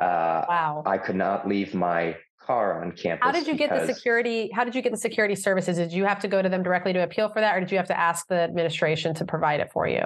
Uh, 0.00 0.44
wow. 0.48 0.82
I 0.86 0.98
could 0.98 1.16
not 1.16 1.48
leave 1.48 1.74
my 1.74 2.16
car 2.40 2.82
on 2.82 2.92
campus. 2.92 3.24
How 3.24 3.32
did 3.32 3.46
you 3.46 3.54
get 3.54 3.70
the 3.70 3.92
security? 3.92 4.50
How 4.52 4.64
did 4.64 4.74
you 4.74 4.82
get 4.82 4.92
the 4.92 4.98
security 4.98 5.34
services? 5.34 5.78
Did 5.78 5.92
you 5.92 6.04
have 6.04 6.20
to 6.20 6.28
go 6.28 6.42
to 6.42 6.48
them 6.48 6.62
directly 6.62 6.92
to 6.92 7.02
appeal 7.02 7.28
for 7.28 7.40
that, 7.40 7.56
or 7.56 7.60
did 7.60 7.70
you 7.72 7.78
have 7.78 7.88
to 7.88 7.98
ask 7.98 8.28
the 8.28 8.40
administration 8.40 9.14
to 9.14 9.24
provide 9.24 9.60
it 9.60 9.72
for 9.72 9.88
you? 9.88 10.02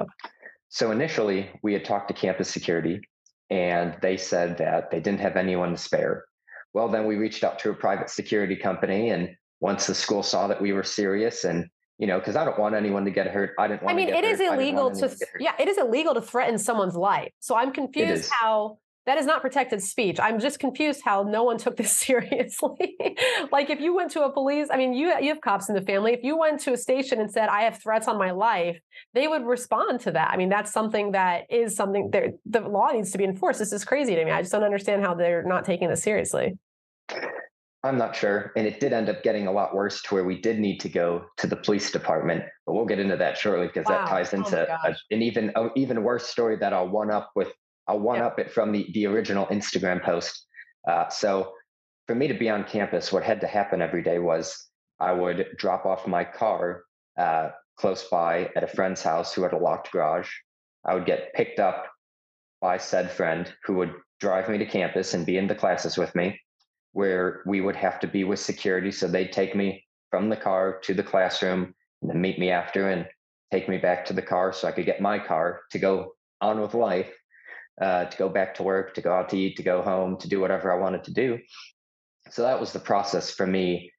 So 0.69 0.91
initially, 0.91 1.51
we 1.63 1.73
had 1.73 1.85
talked 1.85 2.09
to 2.09 2.15
campus 2.15 2.49
security, 2.49 3.01
and 3.51 3.97
they 4.03 4.17
said 4.17 4.59
that 4.59 4.91
they 4.91 5.01
didn't 5.01 5.21
have 5.21 5.37
anyone 5.37 5.71
to 5.71 5.77
spare. 5.77 6.25
Well, 6.75 6.89
then 6.89 7.07
we 7.07 7.17
reached 7.17 7.43
out 7.43 7.59
to 7.61 7.71
a 7.71 7.75
private 7.75 8.11
security 8.11 8.55
company, 8.55 9.11
and 9.11 9.31
once 9.61 9.87
the 9.87 9.95
school 9.95 10.23
saw 10.23 10.47
that 10.47 10.61
we 10.61 10.73
were 10.73 10.85
serious 10.85 11.45
and 11.45 11.69
you 11.99 12.07
know, 12.07 12.21
because 12.21 12.37
I 12.37 12.45
don't 12.45 12.59
want 12.59 12.77
anyone 12.77 13.05
to 13.07 13.11
get 13.11 13.27
hurt. 13.27 13.55
I 13.59 13.67
didn't 13.67 13.83
want. 13.83 13.93
I 13.93 13.97
mean, 13.97 14.09
it 14.09 14.25
is 14.25 14.41
illegal 14.41 14.93
to, 14.93 15.09
to 15.09 15.27
yeah, 15.41 15.53
it 15.59 15.67
is 15.67 15.79
illegal 15.79 16.15
to 16.15 16.23
threaten 16.23 16.57
someone's 16.57 16.95
life. 16.95 17.33
So 17.41 17.57
I'm 17.57 17.73
confused 17.73 18.31
how 18.31 18.79
that 19.07 19.19
is 19.19 19.27
not 19.27 19.41
protected 19.41 19.83
speech. 19.83 20.21
I'm 20.21 20.39
just 20.39 20.61
confused 20.61 21.01
how 21.03 21.23
no 21.23 21.43
one 21.43 21.59
took 21.59 21.77
this 21.77 21.91
seriously. 21.97 22.97
like 23.51 23.69
if 23.69 23.81
you 23.81 23.97
went 23.97 24.13
to 24.13 24.23
a 24.23 24.31
police, 24.31 24.69
I 24.71 24.77
mean, 24.77 24.93
you 24.93 25.13
you 25.21 25.31
have 25.31 25.41
cops 25.41 25.69
in 25.69 25.75
the 25.75 25.81
family. 25.81 26.13
If 26.13 26.23
you 26.23 26.39
went 26.39 26.61
to 26.61 26.73
a 26.73 26.77
station 26.77 27.21
and 27.21 27.29
said, 27.29 27.49
"I 27.49 27.63
have 27.63 27.83
threats 27.83 28.07
on 28.07 28.17
my 28.17 28.31
life," 28.31 28.79
they 29.15 29.27
would 29.27 29.45
respond 29.45 29.99
to 30.01 30.13
that. 30.13 30.31
I 30.31 30.37
mean, 30.37 30.51
that's 30.51 30.73
something 30.73 31.13
that 31.13 31.47
is 31.51 31.75
something 31.75 32.11
that 32.13 32.35
the 32.47 32.61
law 32.61 32.93
needs 32.93 33.11
to 33.11 33.19
be 33.19 33.25
enforced. 33.25 33.59
This 33.59 33.73
is 33.73 33.85
crazy 33.85 34.15
to 34.15 34.25
me. 34.25 34.31
I 34.31 34.41
just 34.41 34.53
don't 34.53 34.63
understand 34.63 35.03
how 35.03 35.15
they're 35.15 35.43
not 35.43 35.65
taking 35.65 35.89
this 35.89 36.03
seriously. 36.03 36.59
I'm 37.85 37.97
not 37.97 38.17
sure. 38.17 38.53
And 38.57 38.67
it 38.67 38.81
did 38.81 38.93
end 38.93 39.09
up 39.09 39.23
getting 39.23 39.47
a 39.47 39.53
lot 39.53 39.75
worse 39.75 40.03
to 40.03 40.15
where 40.15 40.25
we 40.25 40.41
did 40.41 40.59
need 40.59 40.79
to 40.81 40.89
go 40.89 41.27
to 41.37 41.47
the 41.47 41.57
police 41.57 41.93
department. 41.93 42.43
But 42.67 42.73
we'll 42.75 42.87
get 42.87 42.99
into 42.99 43.17
that 43.17 43.39
shortly 43.39 43.69
because 43.69 43.87
wow. 43.87 44.05
that 44.05 44.09
ties 44.09 44.35
oh 44.35 44.39
into 44.39 44.69
oh 44.69 44.77
a, 44.85 45.15
an 45.15 45.23
even 45.23 45.53
a, 45.55 45.69
even 45.77 46.03
worse 46.03 46.27
story 46.27 46.57
that 46.57 46.73
I'll 46.73 46.89
one 46.89 47.11
up 47.11 47.31
with 47.37 47.53
I'll 47.87 48.01
one 48.01 48.21
up 48.21 48.39
it 48.39 48.51
from 48.51 48.73
the, 48.73 48.87
the 48.93 49.07
original 49.07 49.47
Instagram 49.47 50.03
post. 50.03 50.47
Uh, 50.87 51.09
so 51.09 51.53
for 52.07 52.15
me 52.15 52.29
to 52.29 52.35
be 52.35 52.51
on 52.51 52.65
campus, 52.65 53.13
what 53.13 53.23
had 53.23 53.41
to 53.41 53.47
happen 53.47 53.81
every 53.81 54.03
day 54.03 54.19
was 54.19 54.69
I 55.01 55.13
would 55.13 55.47
drop 55.57 55.87
off 55.87 56.07
my 56.07 56.25
car 56.25 56.83
uh, 57.19 57.51
close 57.79 58.05
by 58.05 58.51
at 58.57 58.65
a 58.65 58.69
friend's 58.69 59.03
house 59.03 59.33
who 59.33 59.43
had 59.43 59.53
a 59.53 59.59
locked 59.59 59.93
garage. 59.93 60.29
I 60.85 60.95
would 60.95 61.07
get 61.07 61.33
picked 61.35 61.61
up 61.61 61.87
by 62.61 62.79
said 62.79 63.11
friend 63.11 63.53
who 63.65 63.75
would 63.75 63.95
drive 64.21 64.49
me 64.49 64.59
to 64.59 64.67
campus 64.67 65.15
and 65.15 65.25
be 65.25 65.39
in 65.39 65.47
the 65.47 65.55
classes 65.55 65.97
with 65.97 66.15
me, 66.15 66.41
where 66.93 67.43
we 67.47 67.61
would 67.61 67.77
have 67.77 68.01
to 68.01 68.07
be 68.07 68.25
with 68.25 68.41
security. 68.41 68.91
So 68.91 69.07
they'd 69.07 69.33
take 69.33 69.55
me 69.55 69.85
from 70.11 70.29
the 70.29 70.37
car 70.37 70.81
to 70.85 70.95
the 70.95 71.03
classroom 71.03 71.75
and 72.03 72.11
then 72.11 72.21
meet 72.21 72.39
me 72.39 72.51
after 72.51 72.91
and 72.91 73.07
take 73.53 73.69
me 73.69 73.79
back 73.79 74.05
to 74.07 74.13
the 74.13 74.23
car 74.23 74.53
so 74.53 74.69
I 74.69 74.73
could 74.73 74.87
get 74.87 75.01
my 75.01 75.19
car 75.19 75.61
to 75.71 75.79
go 75.79 76.13
on 76.41 76.61
with 76.61 76.75
life 76.75 77.11
uh, 77.81 78.07
to 78.07 78.19
go 78.19 78.29
back 78.29 78.55
to 78.57 78.63
work, 78.63 78.95
to 78.95 79.01
go 79.01 79.13
out 79.13 79.29
to 79.31 79.39
eat, 79.39 79.57
to 79.57 79.63
go 79.63 79.83
home, 79.83 80.17
to 80.19 80.29
do 80.29 80.41
whatever 80.41 80.73
I 80.73 80.77
wanted 80.77 81.05
to 81.05 81.13
do. 81.13 81.39
So 82.31 82.43
that 82.43 82.59
was 82.59 82.73
the 82.73 82.81
process 82.81 83.31
for 83.31 83.47
me 83.47 83.91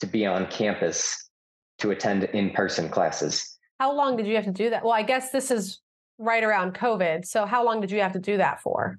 to 0.00 0.06
be 0.06 0.26
on 0.26 0.46
campus 0.48 1.30
to 1.78 1.90
attend 1.90 2.24
in 2.24 2.50
person 2.50 2.88
classes. 2.88 3.58
How 3.78 3.94
long 3.94 4.16
did 4.16 4.26
you 4.26 4.34
have 4.36 4.44
to 4.44 4.52
do 4.52 4.70
that? 4.70 4.84
Well, 4.84 4.92
I 4.92 5.02
guess 5.02 5.30
this 5.30 5.50
is 5.50 5.80
right 6.18 6.44
around 6.44 6.74
COVID. 6.74 7.24
So 7.24 7.46
how 7.46 7.64
long 7.64 7.80
did 7.80 7.90
you 7.90 8.00
have 8.00 8.12
to 8.12 8.18
do 8.18 8.36
that 8.36 8.60
for? 8.60 8.96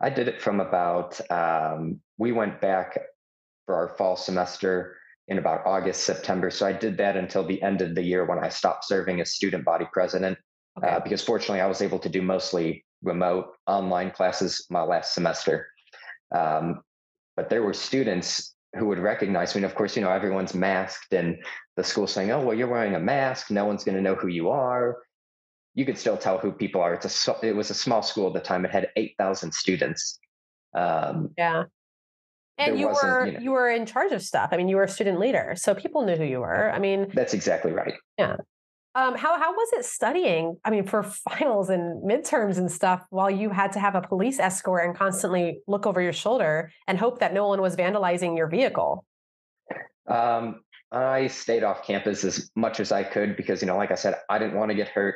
I 0.00 0.10
did 0.10 0.28
it 0.28 0.40
from 0.42 0.60
about, 0.60 1.20
um, 1.30 2.00
we 2.22 2.30
went 2.30 2.60
back 2.60 2.96
for 3.66 3.74
our 3.74 3.96
fall 3.98 4.14
semester 4.14 4.96
in 5.26 5.38
about 5.38 5.66
August, 5.66 6.04
September. 6.04 6.52
So 6.52 6.64
I 6.64 6.72
did 6.72 6.96
that 6.98 7.16
until 7.16 7.44
the 7.44 7.60
end 7.60 7.82
of 7.82 7.96
the 7.96 8.02
year 8.02 8.24
when 8.24 8.38
I 8.38 8.48
stopped 8.48 8.84
serving 8.84 9.20
as 9.20 9.34
student 9.34 9.64
body 9.64 9.86
president. 9.92 10.38
Okay. 10.78 10.88
Uh, 10.88 11.00
because 11.00 11.20
fortunately, 11.24 11.60
I 11.60 11.66
was 11.66 11.82
able 11.82 11.98
to 11.98 12.08
do 12.08 12.22
mostly 12.22 12.84
remote 13.02 13.46
online 13.66 14.12
classes 14.12 14.64
my 14.70 14.82
last 14.82 15.14
semester. 15.14 15.66
Um, 16.32 16.82
but 17.34 17.50
there 17.50 17.64
were 17.64 17.74
students 17.74 18.54
who 18.78 18.86
would 18.86 19.00
recognize 19.00 19.56
me. 19.56 19.58
And 19.58 19.66
of 19.66 19.74
course, 19.74 19.96
you 19.96 20.02
know, 20.02 20.10
everyone's 20.10 20.54
masked 20.54 21.12
and 21.12 21.42
the 21.76 21.82
school 21.82 22.06
saying, 22.06 22.30
oh, 22.30 22.40
well, 22.40 22.56
you're 22.56 22.68
wearing 22.68 22.94
a 22.94 23.00
mask. 23.00 23.50
No 23.50 23.64
one's 23.64 23.82
going 23.82 23.96
to 23.96 24.00
know 24.00 24.14
who 24.14 24.28
you 24.28 24.48
are. 24.48 24.98
You 25.74 25.84
could 25.84 25.98
still 25.98 26.16
tell 26.16 26.38
who 26.38 26.52
people 26.52 26.82
are. 26.82 26.94
It's 26.94 27.28
a, 27.28 27.36
it 27.42 27.56
was 27.56 27.70
a 27.70 27.74
small 27.74 28.02
school 28.02 28.28
at 28.28 28.34
the 28.34 28.40
time. 28.40 28.64
It 28.64 28.70
had 28.70 28.90
8,000 28.94 29.52
students. 29.52 30.20
Um, 30.72 31.30
yeah. 31.36 31.64
And 32.68 32.78
you 32.78 32.88
were 32.88 33.26
you, 33.26 33.32
know, 33.32 33.40
you 33.40 33.50
were 33.50 33.70
in 33.70 33.86
charge 33.86 34.12
of 34.12 34.22
stuff. 34.22 34.50
I 34.52 34.56
mean, 34.56 34.68
you 34.68 34.76
were 34.76 34.84
a 34.84 34.88
student 34.88 35.18
leader, 35.18 35.54
so 35.56 35.74
people 35.74 36.04
knew 36.04 36.16
who 36.16 36.24
you 36.24 36.40
were. 36.40 36.70
I 36.70 36.78
mean, 36.78 37.10
that's 37.14 37.34
exactly 37.34 37.72
right. 37.72 37.94
Yeah. 38.18 38.36
Um, 38.94 39.14
how 39.16 39.38
how 39.38 39.52
was 39.52 39.68
it 39.72 39.84
studying? 39.84 40.58
I 40.64 40.70
mean, 40.70 40.86
for 40.86 41.02
finals 41.30 41.70
and 41.70 42.02
midterms 42.02 42.58
and 42.58 42.70
stuff, 42.70 43.04
while 43.10 43.30
you 43.30 43.50
had 43.50 43.72
to 43.72 43.80
have 43.80 43.94
a 43.94 44.02
police 44.02 44.38
escort 44.38 44.84
and 44.84 44.96
constantly 44.96 45.60
look 45.66 45.86
over 45.86 46.00
your 46.00 46.12
shoulder 46.12 46.70
and 46.86 46.98
hope 46.98 47.20
that 47.20 47.32
no 47.32 47.48
one 47.48 47.60
was 47.60 47.76
vandalizing 47.76 48.36
your 48.36 48.48
vehicle. 48.48 49.04
Um, 50.06 50.62
I 50.90 51.28
stayed 51.28 51.64
off 51.64 51.86
campus 51.86 52.22
as 52.22 52.50
much 52.54 52.78
as 52.80 52.92
I 52.92 53.02
could 53.02 53.36
because, 53.36 53.62
you 53.62 53.66
know, 53.66 53.78
like 53.78 53.90
I 53.90 53.94
said, 53.94 54.16
I 54.28 54.38
didn't 54.38 54.56
want 54.56 54.70
to 54.70 54.74
get 54.74 54.88
hurt. 54.88 55.14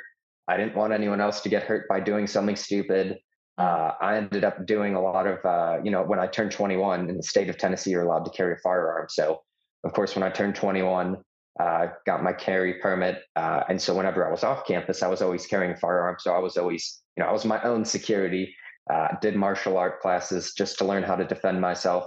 I 0.48 0.56
didn't 0.56 0.74
want 0.74 0.92
anyone 0.92 1.20
else 1.20 1.42
to 1.42 1.48
get 1.48 1.64
hurt 1.64 1.86
by 1.88 2.00
doing 2.00 2.26
something 2.26 2.56
stupid. 2.56 3.18
Uh, 3.58 3.92
I 4.00 4.16
ended 4.16 4.44
up 4.44 4.66
doing 4.66 4.94
a 4.94 5.00
lot 5.00 5.26
of, 5.26 5.44
uh, 5.44 5.78
you 5.82 5.90
know, 5.90 6.02
when 6.02 6.18
I 6.18 6.26
turned 6.26 6.52
21 6.52 7.08
in 7.08 7.16
the 7.16 7.22
state 7.22 7.48
of 7.48 7.56
Tennessee, 7.56 7.90
you're 7.90 8.04
allowed 8.04 8.24
to 8.24 8.30
carry 8.30 8.52
a 8.52 8.58
firearm. 8.58 9.06
So, 9.08 9.42
of 9.84 9.92
course, 9.92 10.14
when 10.14 10.22
I 10.22 10.30
turned 10.30 10.56
21, 10.56 11.16
uh, 11.58 11.86
got 12.04 12.22
my 12.22 12.32
carry 12.32 12.74
permit. 12.74 13.22
Uh, 13.34 13.62
and 13.68 13.80
so 13.80 13.96
whenever 13.96 14.26
I 14.26 14.30
was 14.30 14.44
off 14.44 14.66
campus, 14.66 15.02
I 15.02 15.08
was 15.08 15.22
always 15.22 15.46
carrying 15.46 15.72
a 15.72 15.76
firearm. 15.76 16.16
So 16.18 16.34
I 16.34 16.38
was 16.38 16.56
always, 16.56 17.00
you 17.16 17.22
know, 17.22 17.30
I 17.30 17.32
was 17.32 17.44
my 17.44 17.62
own 17.62 17.84
security. 17.84 18.54
Uh, 18.92 19.08
did 19.20 19.34
martial 19.34 19.78
art 19.78 20.00
classes 20.00 20.52
just 20.52 20.78
to 20.78 20.84
learn 20.84 21.02
how 21.02 21.16
to 21.16 21.24
defend 21.24 21.60
myself. 21.60 22.06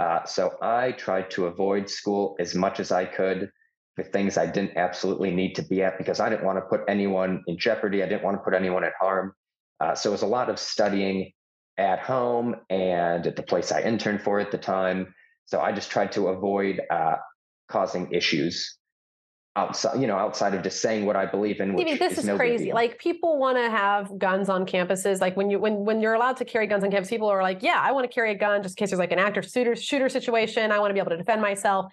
Uh, 0.00 0.24
so 0.24 0.56
I 0.60 0.92
tried 0.92 1.30
to 1.32 1.46
avoid 1.46 1.88
school 1.88 2.36
as 2.40 2.54
much 2.54 2.80
as 2.80 2.90
I 2.90 3.04
could 3.04 3.50
for 3.94 4.04
things 4.04 4.36
I 4.36 4.46
didn't 4.46 4.76
absolutely 4.76 5.30
need 5.30 5.54
to 5.54 5.62
be 5.62 5.82
at 5.82 5.98
because 5.98 6.20
I 6.20 6.28
didn't 6.28 6.44
want 6.44 6.58
to 6.58 6.62
put 6.62 6.82
anyone 6.88 7.42
in 7.46 7.58
jeopardy. 7.58 8.02
I 8.02 8.08
didn't 8.08 8.24
want 8.24 8.36
to 8.36 8.42
put 8.42 8.54
anyone 8.54 8.84
at 8.84 8.92
harm. 9.00 9.34
Uh, 9.80 9.94
so 9.94 10.10
it 10.10 10.12
was 10.12 10.22
a 10.22 10.26
lot 10.26 10.48
of 10.48 10.58
studying 10.58 11.32
at 11.78 11.98
home 11.98 12.56
and 12.70 13.26
at 13.26 13.36
the 13.36 13.42
place 13.42 13.72
I 13.72 13.82
interned 13.82 14.22
for 14.22 14.40
at 14.40 14.50
the 14.50 14.58
time. 14.58 15.14
So 15.44 15.60
I 15.60 15.72
just 15.72 15.90
tried 15.90 16.12
to 16.12 16.28
avoid 16.28 16.80
uh, 16.90 17.16
causing 17.68 18.10
issues 18.12 18.78
outside 19.56 19.98
you 19.98 20.06
know 20.06 20.16
outside 20.16 20.54
of 20.54 20.62
just 20.62 20.82
saying 20.82 21.06
what 21.06 21.16
i 21.16 21.24
believe 21.24 21.60
in 21.60 21.74
which 21.74 21.98
this 21.98 22.12
is, 22.12 22.18
is 22.18 22.24
no 22.26 22.36
crazy. 22.36 22.72
like 22.72 22.98
people 22.98 23.38
want 23.38 23.56
to 23.56 23.70
have 23.70 24.16
guns 24.18 24.50
on 24.50 24.66
campuses. 24.66 25.20
Like 25.20 25.36
when 25.36 25.50
you 25.50 25.58
when 25.58 25.84
when 25.86 26.00
you're 26.00 26.12
allowed 26.12 26.36
to 26.36 26.44
carry 26.44 26.66
guns 26.66 26.84
on 26.84 26.90
campus 26.90 27.08
people 27.08 27.28
are 27.28 27.42
like 27.42 27.62
yeah 27.62 27.78
i 27.80 27.90
want 27.90 28.08
to 28.08 28.14
carry 28.14 28.30
a 28.32 28.34
gun 28.34 28.62
just 28.62 28.78
in 28.78 28.82
case 28.82 28.90
there's 28.90 29.00
like 29.00 29.12
an 29.12 29.18
active 29.18 29.46
shooter 29.46 29.74
shooter 29.74 30.08
situation. 30.08 30.70
I 30.70 30.78
want 30.78 30.90
to 30.90 30.94
be 30.94 31.00
able 31.00 31.10
to 31.10 31.16
defend 31.16 31.40
myself. 31.40 31.92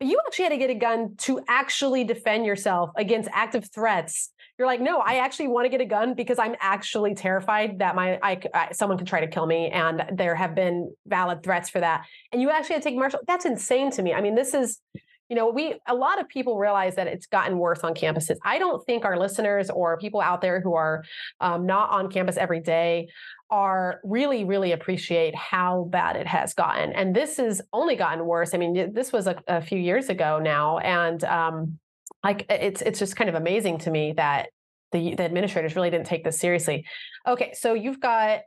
But 0.00 0.08
you 0.08 0.18
actually 0.26 0.44
had 0.44 0.50
to 0.50 0.58
get 0.58 0.70
a 0.70 0.74
gun 0.74 1.14
to 1.18 1.40
actually 1.48 2.02
defend 2.02 2.46
yourself 2.46 2.90
against 2.96 3.30
active 3.32 3.70
threats 3.72 4.30
you're 4.58 4.66
like 4.66 4.80
no 4.80 4.98
i 5.00 5.16
actually 5.16 5.48
want 5.48 5.64
to 5.64 5.68
get 5.68 5.80
a 5.80 5.84
gun 5.84 6.14
because 6.14 6.38
i'm 6.38 6.54
actually 6.60 7.14
terrified 7.14 7.78
that 7.78 7.94
my 7.94 8.18
I, 8.22 8.40
I, 8.52 8.72
someone 8.72 8.98
could 8.98 9.06
try 9.06 9.20
to 9.20 9.28
kill 9.28 9.46
me 9.46 9.68
and 9.70 10.04
there 10.12 10.34
have 10.34 10.54
been 10.54 10.92
valid 11.06 11.42
threats 11.42 11.70
for 11.70 11.80
that 11.80 12.04
and 12.32 12.40
you 12.40 12.50
actually 12.50 12.74
had 12.74 12.82
to 12.82 12.88
take 12.88 12.98
martial 12.98 13.20
that's 13.26 13.44
insane 13.44 13.90
to 13.92 14.02
me 14.02 14.12
i 14.12 14.20
mean 14.20 14.34
this 14.34 14.54
is 14.54 14.80
you 15.28 15.36
know, 15.36 15.48
we 15.48 15.74
a 15.86 15.94
lot 15.94 16.20
of 16.20 16.28
people 16.28 16.58
realize 16.58 16.96
that 16.96 17.06
it's 17.06 17.26
gotten 17.26 17.58
worse 17.58 17.80
on 17.80 17.94
campuses. 17.94 18.36
I 18.44 18.58
don't 18.58 18.84
think 18.84 19.04
our 19.04 19.18
listeners 19.18 19.70
or 19.70 19.96
people 19.98 20.20
out 20.20 20.40
there 20.42 20.60
who 20.60 20.74
are 20.74 21.02
um, 21.40 21.64
not 21.66 21.90
on 21.90 22.10
campus 22.10 22.36
every 22.36 22.60
day 22.60 23.08
are 23.50 24.00
really, 24.04 24.44
really 24.44 24.72
appreciate 24.72 25.34
how 25.34 25.88
bad 25.90 26.16
it 26.16 26.26
has 26.26 26.52
gotten. 26.54 26.92
And 26.92 27.16
this 27.16 27.38
has 27.38 27.62
only 27.72 27.96
gotten 27.96 28.26
worse. 28.26 28.52
I 28.52 28.58
mean, 28.58 28.92
this 28.92 29.12
was 29.12 29.26
a, 29.26 29.36
a 29.46 29.62
few 29.62 29.78
years 29.78 30.08
ago 30.08 30.38
now, 30.40 30.78
and 30.78 31.24
um, 31.24 31.78
like 32.24 32.46
it's 32.48 32.82
it's 32.82 32.98
just 32.98 33.14
kind 33.16 33.28
of 33.28 33.36
amazing 33.36 33.78
to 33.78 33.90
me 33.90 34.14
that 34.16 34.48
the 34.92 35.14
the 35.14 35.24
administrators 35.24 35.76
really 35.76 35.90
didn't 35.90 36.06
take 36.06 36.24
this 36.24 36.40
seriously. 36.40 36.84
Okay, 37.26 37.52
so 37.52 37.74
you've 37.74 38.00
got 38.00 38.40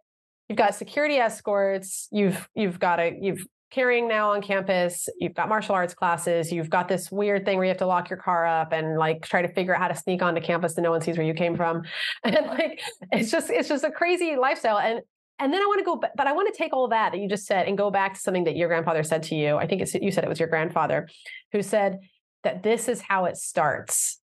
you've 0.49 0.57
got 0.57 0.75
security 0.75 1.15
escorts 1.15 2.07
you've 2.11 2.47
you've 2.55 2.79
got 2.79 2.99
a 2.99 3.17
you've 3.19 3.45
carrying 3.69 4.07
now 4.07 4.31
on 4.31 4.41
campus 4.41 5.09
you've 5.19 5.33
got 5.33 5.49
martial 5.49 5.75
arts 5.75 5.93
classes 5.93 6.53
you've 6.53 6.69
got 6.69 6.87
this 6.87 7.11
weird 7.11 7.43
thing 7.43 7.57
where 7.57 7.65
you 7.65 7.69
have 7.69 7.77
to 7.77 7.85
lock 7.85 8.09
your 8.09 8.17
car 8.17 8.45
up 8.45 8.71
and 8.71 8.97
like 8.97 9.21
try 9.25 9.41
to 9.41 9.53
figure 9.53 9.75
out 9.75 9.81
how 9.81 9.89
to 9.89 9.95
sneak 9.95 10.21
onto 10.21 10.39
campus 10.39 10.75
so 10.75 10.81
no 10.81 10.89
one 10.89 11.01
sees 11.01 11.17
where 11.17 11.27
you 11.27 11.33
came 11.33 11.53
from 11.53 11.83
and 12.23 12.45
like 12.47 12.81
it's 13.11 13.29
just 13.29 13.49
it's 13.49 13.67
just 13.67 13.83
a 13.83 13.91
crazy 13.91 14.37
lifestyle 14.37 14.77
and 14.77 15.01
and 15.39 15.53
then 15.53 15.61
I 15.61 15.65
want 15.65 15.77
to 15.77 15.85
go, 15.85 15.95
but 16.15 16.25
I 16.25 16.33
want 16.33 16.51
to 16.51 16.57
take 16.57 16.73
all 16.73 16.87
that 16.87 17.11
that 17.11 17.19
you 17.19 17.29
just 17.29 17.45
said 17.45 17.67
and 17.67 17.77
go 17.77 17.91
back 17.91 18.15
to 18.15 18.19
something 18.19 18.45
that 18.45 18.55
your 18.55 18.67
grandfather 18.67 19.03
said 19.03 19.21
to 19.23 19.35
you. 19.35 19.57
I 19.57 19.67
think 19.67 19.83
it's, 19.83 19.93
you 19.93 20.09
said 20.09 20.23
it 20.23 20.29
was 20.29 20.39
your 20.39 20.49
grandfather 20.49 21.07
who 21.51 21.61
said 21.61 21.99
that 22.43 22.63
this 22.63 22.87
is 22.87 23.01
how 23.01 23.25
it 23.25 23.37
starts. 23.37 24.19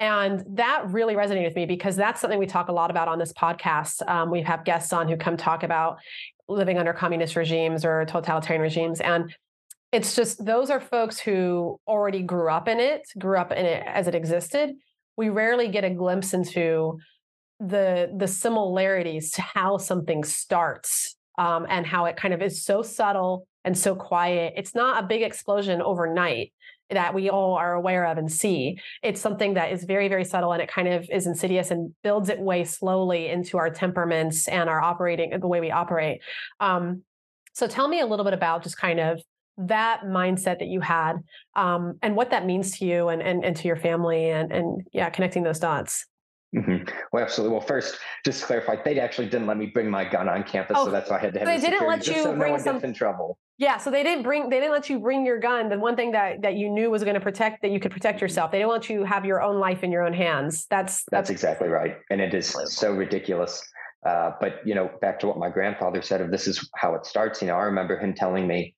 And 0.00 0.44
that 0.56 0.88
really 0.88 1.14
resonated 1.14 1.44
with 1.44 1.54
me 1.54 1.64
because 1.64 1.94
that's 1.94 2.20
something 2.20 2.38
we 2.38 2.46
talk 2.46 2.68
a 2.68 2.72
lot 2.72 2.90
about 2.90 3.06
on 3.06 3.18
this 3.18 3.32
podcast. 3.32 4.06
Um, 4.08 4.30
we 4.30 4.42
have 4.42 4.64
guests 4.64 4.92
on 4.92 5.08
who 5.08 5.16
come 5.16 5.36
talk 5.36 5.62
about 5.62 5.98
living 6.48 6.76
under 6.76 6.92
communist 6.92 7.36
regimes 7.36 7.84
or 7.84 8.04
totalitarian 8.06 8.62
regimes. 8.62 9.00
And 9.00 9.32
it's 9.92 10.16
just 10.16 10.44
those 10.44 10.70
are 10.70 10.80
folks 10.80 11.20
who 11.20 11.78
already 11.86 12.22
grew 12.22 12.50
up 12.50 12.66
in 12.66 12.80
it, 12.80 13.02
grew 13.18 13.38
up 13.38 13.52
in 13.52 13.64
it 13.64 13.84
as 13.86 14.08
it 14.08 14.14
existed. 14.14 14.70
We 15.16 15.28
rarely 15.28 15.68
get 15.68 15.84
a 15.84 15.90
glimpse 15.90 16.34
into 16.34 16.98
the 17.60 18.10
the 18.16 18.26
similarities 18.26 19.30
to 19.32 19.42
how 19.42 19.76
something 19.76 20.24
starts 20.24 21.14
um, 21.38 21.66
and 21.68 21.86
how 21.86 22.06
it 22.06 22.16
kind 22.16 22.34
of 22.34 22.42
is 22.42 22.64
so 22.64 22.82
subtle 22.82 23.46
and 23.64 23.78
so 23.78 23.94
quiet. 23.94 24.54
It's 24.56 24.74
not 24.74 25.04
a 25.04 25.06
big 25.06 25.22
explosion 25.22 25.80
overnight 25.80 26.52
that 26.94 27.14
we 27.14 27.30
all 27.30 27.54
are 27.54 27.74
aware 27.74 28.06
of 28.06 28.18
and 28.18 28.30
see. 28.30 28.78
It's 29.02 29.20
something 29.20 29.54
that 29.54 29.72
is 29.72 29.84
very, 29.84 30.08
very 30.08 30.24
subtle 30.24 30.52
and 30.52 30.62
it 30.62 30.68
kind 30.68 30.88
of 30.88 31.06
is 31.10 31.26
insidious 31.26 31.70
and 31.70 31.92
builds 32.02 32.28
its 32.28 32.40
way 32.40 32.64
slowly 32.64 33.28
into 33.28 33.58
our 33.58 33.70
temperaments 33.70 34.48
and 34.48 34.68
our 34.68 34.80
operating, 34.80 35.38
the 35.38 35.46
way 35.46 35.60
we 35.60 35.70
operate. 35.70 36.20
Um, 36.60 37.02
so 37.52 37.66
tell 37.66 37.88
me 37.88 38.00
a 38.00 38.06
little 38.06 38.24
bit 38.24 38.34
about 38.34 38.62
just 38.62 38.78
kind 38.78 39.00
of 39.00 39.20
that 39.58 40.02
mindset 40.04 40.58
that 40.58 40.68
you 40.68 40.80
had 40.80 41.14
um, 41.56 41.98
and 42.02 42.16
what 42.16 42.30
that 42.30 42.46
means 42.46 42.78
to 42.78 42.86
you 42.86 43.08
and, 43.08 43.22
and, 43.22 43.44
and 43.44 43.56
to 43.56 43.68
your 43.68 43.76
family 43.76 44.30
and, 44.30 44.50
and 44.50 44.86
yeah, 44.92 45.10
connecting 45.10 45.42
those 45.42 45.58
dots. 45.58 46.06
Mm-hmm. 46.54 46.84
Well, 47.12 47.22
absolutely. 47.22 47.56
Well, 47.56 47.66
first, 47.66 47.98
just 48.24 48.40
to 48.40 48.46
clarify, 48.46 48.76
they 48.84 48.98
actually 48.98 49.28
didn't 49.28 49.46
let 49.46 49.56
me 49.56 49.66
bring 49.66 49.88
my 49.88 50.04
gun 50.04 50.28
on 50.28 50.42
campus, 50.42 50.76
oh, 50.78 50.86
so 50.86 50.90
that's 50.90 51.08
why 51.08 51.16
I 51.16 51.20
had 51.20 51.32
to 51.34 51.38
have. 51.40 51.48
They 51.48 51.58
didn't 51.58 51.86
let 51.86 52.06
you 52.06 52.14
so 52.14 52.36
bring 52.36 52.38
no 52.38 52.50
one 52.50 52.60
some 52.60 52.74
gets 52.76 52.84
in 52.84 52.94
trouble. 52.94 53.38
Yeah, 53.62 53.76
so 53.76 53.92
they 53.92 54.02
didn't 54.02 54.24
bring. 54.24 54.48
They 54.48 54.58
didn't 54.58 54.72
let 54.72 54.90
you 54.90 54.98
bring 54.98 55.24
your 55.24 55.38
gun. 55.38 55.68
The 55.68 55.78
one 55.78 55.94
thing 55.94 56.10
that 56.10 56.42
that 56.42 56.56
you 56.56 56.68
knew 56.68 56.90
was 56.90 57.04
going 57.04 57.14
to 57.14 57.20
protect 57.20 57.62
that 57.62 57.70
you 57.70 57.78
could 57.78 57.92
protect 57.92 58.20
yourself. 58.20 58.50
They 58.50 58.58
didn't 58.58 58.70
want 58.70 58.90
you 58.90 59.04
have 59.04 59.24
your 59.24 59.40
own 59.40 59.60
life 59.60 59.84
in 59.84 59.92
your 59.92 60.02
own 60.02 60.12
hands. 60.12 60.66
That's 60.68 61.04
that's, 61.04 61.28
that's 61.28 61.30
exactly 61.30 61.68
right, 61.68 61.98
and 62.10 62.20
it 62.20 62.34
is 62.34 62.56
so 62.64 62.92
ridiculous. 62.92 63.62
Uh, 64.04 64.32
but 64.40 64.66
you 64.66 64.74
know, 64.74 64.90
back 65.00 65.20
to 65.20 65.28
what 65.28 65.38
my 65.38 65.48
grandfather 65.48 66.02
said, 66.02 66.20
of 66.20 66.32
this 66.32 66.48
is 66.48 66.68
how 66.74 66.96
it 66.96 67.06
starts. 67.06 67.40
You 67.40 67.46
know, 67.46 67.54
I 67.54 67.62
remember 67.62 67.96
him 67.96 68.14
telling 68.14 68.48
me, 68.48 68.74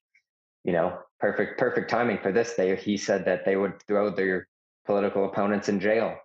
you 0.63 0.71
know, 0.71 0.99
perfect 1.19 1.57
perfect 1.57 1.89
timing 1.89 2.19
for 2.21 2.31
this. 2.31 2.53
They 2.53 2.75
he 2.75 2.95
said 2.95 3.25
that 3.25 3.43
they 3.43 3.55
would 3.55 3.81
throw 3.87 4.11
their 4.11 4.47
political 4.85 5.25
opponents 5.25 5.67
in 5.67 5.79
jail. 5.79 6.15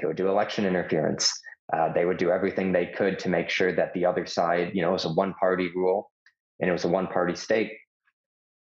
They 0.00 0.06
would 0.06 0.16
do 0.16 0.28
election 0.28 0.64
interference. 0.64 1.32
Uh, 1.72 1.92
they 1.92 2.04
would 2.04 2.18
do 2.18 2.30
everything 2.30 2.70
they 2.70 2.86
could 2.86 3.18
to 3.18 3.28
make 3.28 3.50
sure 3.50 3.72
that 3.74 3.92
the 3.94 4.06
other 4.06 4.26
side, 4.26 4.70
you 4.74 4.82
know, 4.82 4.90
it 4.90 4.92
was 4.92 5.06
a 5.06 5.12
one 5.12 5.34
party 5.34 5.72
rule 5.74 6.12
and 6.60 6.70
it 6.70 6.72
was 6.72 6.84
a 6.84 6.88
one 6.88 7.08
party 7.08 7.34
state. 7.34 7.72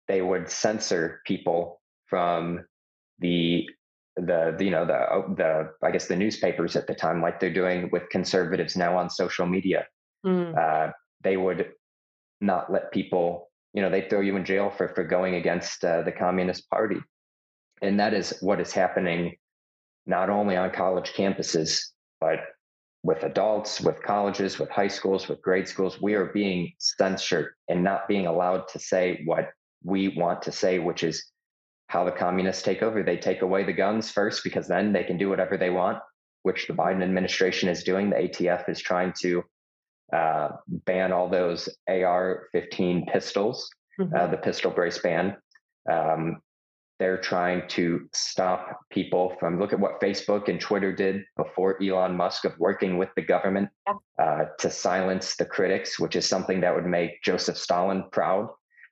They 0.09 0.23
would 0.23 0.51
censor 0.51 1.21
people 1.27 1.81
from 2.07 2.64
the 3.18 3.68
the, 4.16 4.55
the 4.59 4.64
you 4.64 4.71
know 4.71 4.85
the 4.85 5.12
oh, 5.12 5.35
the 5.37 5.71
I 5.83 5.90
guess 5.90 6.09
the 6.09 6.16
newspapers 6.16 6.77
at 6.77 6.87
the 6.87 6.94
time, 6.94 7.23
like 7.23 7.38
they're 7.40 7.53
doing 7.53 7.88
with 7.92 8.09
conservatives 8.11 8.77
now 8.77 8.97
on 8.97 9.11
social 9.11 9.47
media. 9.47 9.87
Mm. 10.27 10.57
Uh, 10.57 10.92
they 11.23 11.37
would 11.37 11.73
not 12.40 12.73
let 12.73 12.92
people, 12.92 13.51
you 13.75 13.83
know, 13.83 13.90
they 13.90 14.09
throw 14.09 14.21
you 14.21 14.37
in 14.37 14.44
jail 14.44 14.71
for 14.71 14.88
for 14.88 15.05
going 15.05 15.35
against 15.35 15.85
uh, 15.85 16.03
the 16.03 16.12
Communist 16.12 16.68
Party, 16.71 16.99
and 17.83 18.01
that 18.01 18.14
is 18.14 18.37
what 18.40 18.61
is 18.61 18.73
happening 18.73 19.37
not 20.07 20.31
only 20.31 20.57
on 20.57 20.71
college 20.71 21.12
campuses 21.12 21.81
but 22.21 22.40
with 23.03 23.23
adults, 23.23 23.81
with 23.81 24.03
colleges, 24.03 24.59
with 24.59 24.71
high 24.71 24.88
schools, 24.88 25.29
with 25.29 25.40
grade 25.42 25.68
schools, 25.68 26.01
we 26.01 26.14
are 26.14 26.27
being 26.27 26.73
censored 26.79 27.53
and 27.68 27.85
not 27.85 28.09
being 28.09 28.27
allowed 28.27 28.66
to 28.68 28.79
say 28.79 29.23
what 29.25 29.51
we 29.82 30.08
want 30.08 30.42
to 30.42 30.52
say, 30.52 30.78
which 30.78 31.04
is 31.04 31.30
how 31.88 32.04
the 32.04 32.12
communists 32.12 32.62
take 32.62 32.82
over. 32.82 33.02
They 33.02 33.16
take 33.16 33.42
away 33.42 33.64
the 33.64 33.72
guns 33.72 34.10
first 34.10 34.44
because 34.44 34.68
then 34.68 34.92
they 34.92 35.04
can 35.04 35.18
do 35.18 35.28
whatever 35.28 35.56
they 35.56 35.70
want, 35.70 35.98
which 36.42 36.66
the 36.66 36.74
Biden 36.74 37.02
administration 37.02 37.68
is 37.68 37.82
doing. 37.82 38.10
The 38.10 38.16
ATF 38.16 38.68
is 38.68 38.80
trying 38.80 39.14
to 39.20 39.42
uh, 40.12 40.48
ban 40.68 41.12
all 41.12 41.28
those 41.28 41.68
AR 41.88 42.48
15 42.52 43.06
pistols, 43.06 43.68
mm-hmm. 44.00 44.14
uh, 44.14 44.26
the 44.28 44.36
pistol 44.36 44.70
brace 44.70 44.98
ban. 44.98 45.36
Um, 45.90 46.40
they're 46.98 47.20
trying 47.20 47.68
to 47.68 48.08
stop 48.12 48.80
people 48.90 49.36
from 49.38 49.60
look 49.60 49.72
at 49.72 49.78
what 49.78 50.00
Facebook 50.00 50.48
and 50.48 50.60
Twitter 50.60 50.92
did 50.92 51.22
before 51.36 51.80
Elon 51.82 52.16
Musk 52.16 52.44
of 52.44 52.58
working 52.58 52.98
with 52.98 53.08
the 53.14 53.22
government 53.22 53.68
uh, 54.18 54.44
to 54.58 54.70
silence 54.70 55.36
the 55.36 55.44
critics, 55.44 55.98
which 55.98 56.16
is 56.16 56.28
something 56.28 56.60
that 56.60 56.74
would 56.74 56.86
make 56.86 57.22
Joseph 57.22 57.56
Stalin 57.56 58.04
proud. 58.10 58.48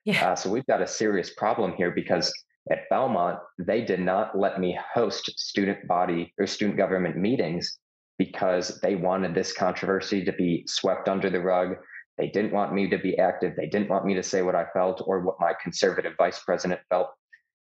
Yeah. 0.07 0.31
Uh, 0.31 0.35
so 0.37 0.49
we've 0.49 0.65
got 0.67 0.81
a 0.81 0.87
serious 0.87 1.33
problem 1.33 1.73
here 1.73 1.91
because 1.91 2.31
at 2.71 2.89
Belmont, 2.89 3.39
they 3.59 3.83
did 3.83 3.99
not 3.99 4.39
let 4.39 4.57
me 4.57 4.79
host 4.93 5.29
student 5.37 5.85
body 5.85 6.33
or 6.39 6.47
student 6.47 6.77
government 6.77 7.17
meetings 7.17 7.77
because 8.17 8.79
they 8.79 8.95
wanted 8.95 9.35
this 9.35 9.51
controversy 9.51 10.23
to 10.23 10.31
be 10.31 10.63
swept 10.65 11.09
under 11.09 11.29
the 11.29 11.41
rug. 11.41 11.75
They 12.17 12.29
didn't 12.29 12.53
want 12.53 12.73
me 12.73 12.89
to 12.89 12.97
be 12.97 13.17
active. 13.19 13.57
They 13.57 13.67
didn't 13.67 13.89
want 13.89 14.05
me 14.05 14.13
to 14.13 14.23
say 14.23 14.43
what 14.43 14.55
I 14.55 14.67
felt 14.73 15.03
or 15.05 15.19
what 15.19 15.41
my 15.41 15.53
conservative 15.61 16.13
vice 16.17 16.39
president 16.39 16.79
felt 16.89 17.09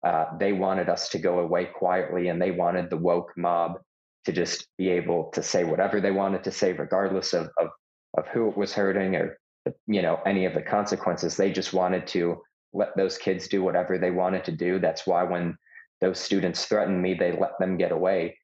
uh, 0.08 0.38
they 0.40 0.54
wanted 0.54 0.88
us 0.88 1.10
to 1.10 1.20
go 1.20 1.40
away 1.40 1.66
quietly 1.66 2.30
and 2.30 2.42
they 2.42 2.52
wanted 2.52 2.90
the 2.90 2.96
woke 2.96 3.34
mob 3.36 3.74
to 4.24 4.32
just 4.32 4.66
be 4.78 4.88
able 4.88 5.30
to 5.34 5.44
say 5.44 5.66
whatever 5.66 6.00
they 6.00 6.12
wanted 6.12 6.46
to 6.46 6.52
say, 6.52 6.72
regardless 6.72 7.34
of, 7.34 7.50
of, 7.60 7.68
of 8.18 8.26
who 8.28 8.48
it 8.48 8.56
was 8.56 8.72
hurting 8.72 9.18
or, 9.18 9.38
you 9.88 10.02
know, 10.02 10.20
any 10.26 10.46
of 10.46 10.54
the 10.54 10.62
consequences. 10.62 11.36
They 11.36 11.52
just 11.52 11.74
wanted 11.74 12.08
to 12.08 12.42
let 12.74 12.96
those 12.96 13.18
kids 13.18 13.48
do 13.48 13.64
whatever 13.64 13.98
they 13.98 14.12
wanted 14.12 14.44
to 14.46 14.52
do. 14.52 14.80
That's 14.80 15.08
why 15.08 15.24
when 15.24 15.58
those 16.02 16.20
students 16.20 16.66
threatened 16.66 17.02
me, 17.02 17.14
they 17.14 17.32
let 17.32 17.58
them 17.60 17.78
get 17.78 17.92
away. 17.92 18.38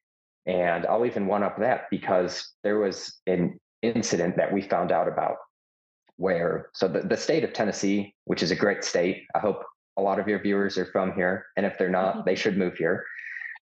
And 0.46 0.86
I'll 0.86 1.06
even 1.06 1.26
one 1.26 1.42
up 1.42 1.58
that 1.58 1.84
because 1.90 2.52
there 2.62 2.78
was 2.78 3.20
an 3.26 3.58
incident 3.82 4.36
that 4.36 4.52
we 4.52 4.62
found 4.62 4.92
out 4.92 5.08
about 5.08 5.36
where, 6.16 6.70
so 6.74 6.88
the, 6.88 7.00
the 7.00 7.16
state 7.16 7.44
of 7.44 7.52
Tennessee, 7.52 8.14
which 8.24 8.42
is 8.42 8.50
a 8.50 8.56
great 8.56 8.84
state, 8.84 9.24
I 9.34 9.38
hope 9.38 9.62
a 9.96 10.02
lot 10.02 10.18
of 10.18 10.28
your 10.28 10.40
viewers 10.40 10.78
are 10.78 10.86
from 10.86 11.12
here, 11.14 11.46
and 11.56 11.66
if 11.66 11.78
they're 11.78 11.88
not, 11.88 12.24
they 12.26 12.34
should 12.34 12.56
move 12.56 12.76
here. 12.76 13.04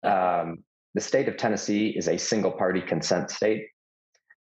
Um, 0.03 0.65
the 0.95 1.01
state 1.01 1.29
of 1.29 1.37
Tennessee 1.37 1.91
is 1.97 2.09
a 2.09 2.17
single 2.17 2.51
party 2.51 2.81
consent 2.81 3.31
state, 3.31 3.69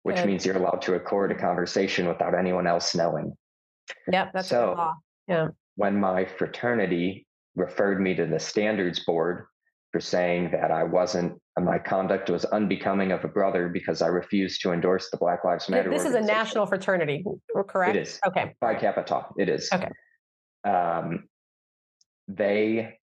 which 0.04 0.18
Good. 0.18 0.26
means 0.28 0.46
you're 0.46 0.58
allowed 0.58 0.82
to 0.84 0.92
record 0.92 1.32
a 1.32 1.36
conversation 1.36 2.08
without 2.08 2.38
anyone 2.38 2.68
else 2.68 2.96
knowing. 2.96 3.36
Yep, 4.12 4.32
that's 4.34 4.50
so. 4.50 4.74
law. 4.78 4.96
Yeah. 5.28 5.48
When 5.76 6.00
my 6.00 6.26
fraternity 6.26 7.26
referred 7.56 8.02
me 8.02 8.16
to 8.16 8.26
the 8.26 8.40
standards 8.40 9.04
board 9.06 9.46
for 9.92 10.00
saying 10.00 10.52
that 10.52 10.72
I 10.72 10.84
wasn't, 10.84 11.40
my 11.60 11.80
conduct 11.80 12.30
was 12.30 12.46
unbecoming 12.46 13.12
of 13.12 13.24
a 13.26 13.28
brother 13.28 13.70
because 13.70 14.02
I 14.02 14.08
refused 14.08 14.62
to 14.62 14.72
endorse 14.72 15.10
the 15.10 15.18
Black 15.18 15.44
Lives 15.44 15.70
Matter. 15.70 15.90
This 15.90 16.06
is 16.06 16.14
a 16.14 16.22
national 16.22 16.66
fraternity, 16.66 17.24
correct? 17.68 17.96
It 17.96 18.02
is. 18.02 18.20
Okay. 18.26 18.56
By 18.62 18.76
Kappa 18.76 19.26
It 19.38 19.50
is. 19.50 19.70
Okay. 19.74 19.90
Um, 20.64 21.28
they 22.28 23.00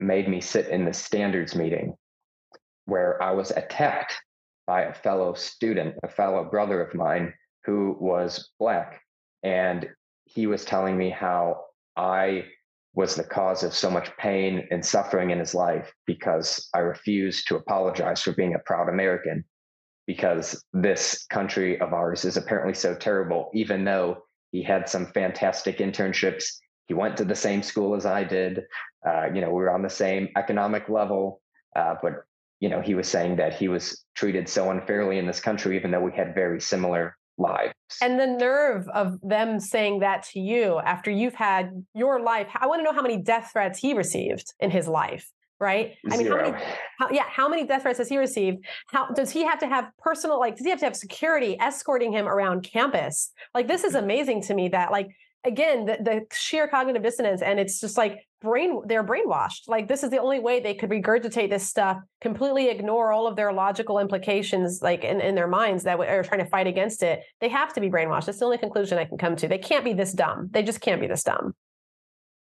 made 0.00 0.28
me 0.28 0.40
sit 0.40 0.68
in 0.68 0.84
the 0.84 0.92
standards 0.92 1.54
meeting 1.54 1.94
where 2.86 3.22
I 3.22 3.32
was 3.32 3.50
attacked 3.50 4.14
by 4.68 4.82
a 4.82 4.94
fellow 4.94 5.34
student, 5.34 5.96
a 6.04 6.08
fellow 6.08 6.44
brother 6.44 6.80
of 6.80 6.94
mine 6.94 7.34
who 7.64 7.96
was 7.98 8.50
Black. 8.60 9.00
And 9.42 9.88
he 10.26 10.46
was 10.46 10.64
telling 10.64 10.96
me 10.96 11.10
how 11.10 11.64
I 11.96 12.44
was 12.94 13.16
the 13.16 13.24
cause 13.24 13.64
of 13.64 13.74
so 13.74 13.90
much 13.90 14.16
pain 14.18 14.68
and 14.70 14.84
suffering 14.84 15.30
in 15.30 15.40
his 15.40 15.54
life 15.54 15.92
because 16.06 16.68
I 16.74 16.80
refused 16.80 17.48
to 17.48 17.56
apologize 17.56 18.22
for 18.22 18.32
being 18.32 18.54
a 18.54 18.60
proud 18.60 18.88
American 18.88 19.44
because 20.06 20.64
this 20.72 21.26
country 21.26 21.80
of 21.80 21.92
ours 21.92 22.24
is 22.24 22.36
apparently 22.36 22.74
so 22.74 22.94
terrible, 22.94 23.50
even 23.54 23.84
though 23.84 24.18
he 24.52 24.62
had 24.62 24.88
some 24.88 25.06
fantastic 25.06 25.78
internships 25.78 26.44
he 26.88 26.94
went 26.94 27.18
to 27.18 27.24
the 27.24 27.34
same 27.34 27.62
school 27.62 27.94
as 27.94 28.06
I 28.06 28.24
did. 28.24 28.64
Uh, 29.06 29.26
you 29.32 29.40
know, 29.40 29.48
we 29.48 29.62
were 29.62 29.70
on 29.70 29.82
the 29.82 29.90
same 29.90 30.28
economic 30.36 30.88
level, 30.88 31.42
uh, 31.76 31.94
but 32.02 32.24
you 32.60 32.68
know, 32.68 32.80
he 32.80 32.94
was 32.94 33.08
saying 33.08 33.36
that 33.36 33.54
he 33.54 33.68
was 33.68 34.04
treated 34.14 34.48
so 34.48 34.70
unfairly 34.70 35.18
in 35.18 35.26
this 35.26 35.40
country, 35.40 35.76
even 35.76 35.90
though 35.90 36.00
we 36.00 36.12
had 36.12 36.34
very 36.34 36.60
similar 36.60 37.16
lives. 37.38 37.72
And 38.02 38.18
the 38.18 38.26
nerve 38.26 38.88
of 38.88 39.18
them 39.22 39.60
saying 39.60 40.00
that 40.00 40.24
to 40.32 40.40
you 40.40 40.78
after 40.78 41.10
you've 41.10 41.34
had 41.34 41.70
your 41.94 42.20
life. 42.20 42.48
I 42.54 42.66
want 42.66 42.80
to 42.80 42.84
know 42.84 42.92
how 42.92 43.02
many 43.02 43.16
death 43.16 43.50
threats 43.52 43.78
he 43.78 43.94
received 43.94 44.52
in 44.60 44.70
his 44.70 44.88
life 44.88 45.30
right? 45.60 45.96
I 46.10 46.16
mean, 46.16 46.26
how 46.26 46.36
many, 46.36 46.64
how, 46.98 47.10
yeah, 47.10 47.24
how 47.26 47.48
many 47.48 47.66
death 47.66 47.82
threats 47.82 47.98
has 47.98 48.08
he 48.08 48.16
received? 48.16 48.64
How 48.88 49.10
does 49.10 49.30
he 49.30 49.44
have 49.44 49.58
to 49.60 49.66
have 49.66 49.90
personal, 49.98 50.38
like, 50.38 50.56
does 50.56 50.64
he 50.64 50.70
have 50.70 50.78
to 50.80 50.84
have 50.84 50.96
security 50.96 51.56
escorting 51.58 52.12
him 52.12 52.28
around 52.28 52.62
campus? 52.62 53.32
Like, 53.54 53.66
this 53.66 53.84
is 53.84 53.94
mm-hmm. 53.94 54.04
amazing 54.04 54.42
to 54.42 54.54
me 54.54 54.68
that, 54.68 54.92
like, 54.92 55.08
again 55.44 55.86
the, 55.86 55.98
the 56.00 56.26
sheer 56.32 56.68
cognitive 56.68 57.02
dissonance 57.02 57.42
and 57.42 57.60
it's 57.60 57.80
just 57.80 57.96
like 57.96 58.26
brain 58.40 58.80
they're 58.86 59.04
brainwashed. 59.04 59.68
Like 59.68 59.88
this 59.88 60.02
is 60.02 60.10
the 60.10 60.18
only 60.18 60.38
way 60.38 60.60
they 60.60 60.74
could 60.74 60.90
regurgitate 60.90 61.50
this 61.50 61.68
stuff 61.68 61.98
completely 62.20 62.68
ignore 62.68 63.12
all 63.12 63.26
of 63.26 63.36
their 63.36 63.52
logical 63.52 63.98
implications 63.98 64.80
like 64.82 65.04
in, 65.04 65.20
in 65.20 65.34
their 65.34 65.48
minds 65.48 65.84
that 65.84 65.98
are 65.98 66.22
trying 66.22 66.44
to 66.44 66.50
fight 66.50 66.66
against 66.66 67.02
it. 67.02 67.22
They 67.40 67.48
have 67.48 67.72
to 67.74 67.80
be 67.80 67.88
brainwashed. 67.88 68.26
That's 68.26 68.38
the 68.38 68.44
only 68.44 68.58
conclusion 68.58 68.98
i 68.98 69.04
can 69.04 69.18
come 69.18 69.36
to. 69.36 69.48
They 69.48 69.58
can't 69.58 69.84
be 69.84 69.92
this 69.92 70.12
dumb. 70.12 70.48
They 70.52 70.62
just 70.62 70.80
can't 70.80 71.00
be 71.00 71.06
this 71.06 71.24
dumb. 71.24 71.54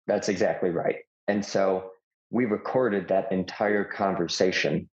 That's 0.06 0.28
exactly 0.28 0.70
right. 0.70 0.96
And 1.28 1.44
so 1.44 1.90
we 2.30 2.44
recorded 2.44 3.08
that 3.08 3.30
entire 3.32 3.84
conversation 3.84 4.88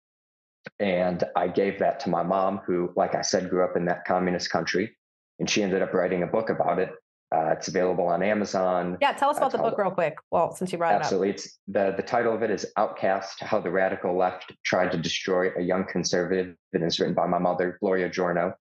And 0.79 1.23
I 1.35 1.47
gave 1.47 1.79
that 1.79 1.99
to 2.01 2.09
my 2.09 2.23
mom, 2.23 2.59
who, 2.65 2.91
like 2.95 3.15
I 3.15 3.21
said, 3.21 3.49
grew 3.49 3.63
up 3.63 3.75
in 3.77 3.85
that 3.85 4.05
communist 4.05 4.49
country. 4.49 4.95
And 5.39 5.49
she 5.49 5.63
ended 5.63 5.81
up 5.81 5.93
writing 5.93 6.23
a 6.23 6.27
book 6.27 6.49
about 6.49 6.79
it. 6.79 6.91
Uh, 7.35 7.51
it's 7.51 7.67
available 7.67 8.07
on 8.07 8.23
Amazon. 8.23 8.97
Yeah, 9.01 9.11
tell 9.11 9.29
us 9.29 9.37
about 9.37 9.53
uh, 9.53 9.57
the 9.57 9.63
book 9.63 9.77
real 9.77 9.91
quick. 9.91 10.15
Well, 10.31 10.55
since 10.55 10.71
you 10.71 10.77
brought 10.77 10.93
absolutely. 10.93 11.29
it 11.29 11.31
up. 11.31 11.35
Absolutely. 11.35 11.89
It's 11.89 11.95
the, 11.97 12.01
the 12.01 12.07
title 12.07 12.33
of 12.33 12.41
it 12.41 12.51
is 12.51 12.65
Outcast 12.77 13.41
How 13.41 13.59
the 13.59 13.69
Radical 13.69 14.17
Left 14.17 14.53
Tried 14.63 14.91
to 14.93 14.97
Destroy 14.97 15.49
a 15.57 15.61
Young 15.61 15.85
Conservative. 15.85 16.55
And 16.71 16.83
it's 16.83 16.99
written 16.99 17.15
by 17.15 17.27
my 17.27 17.39
mother, 17.39 17.77
Gloria 17.81 18.09
Giorno. 18.09 18.53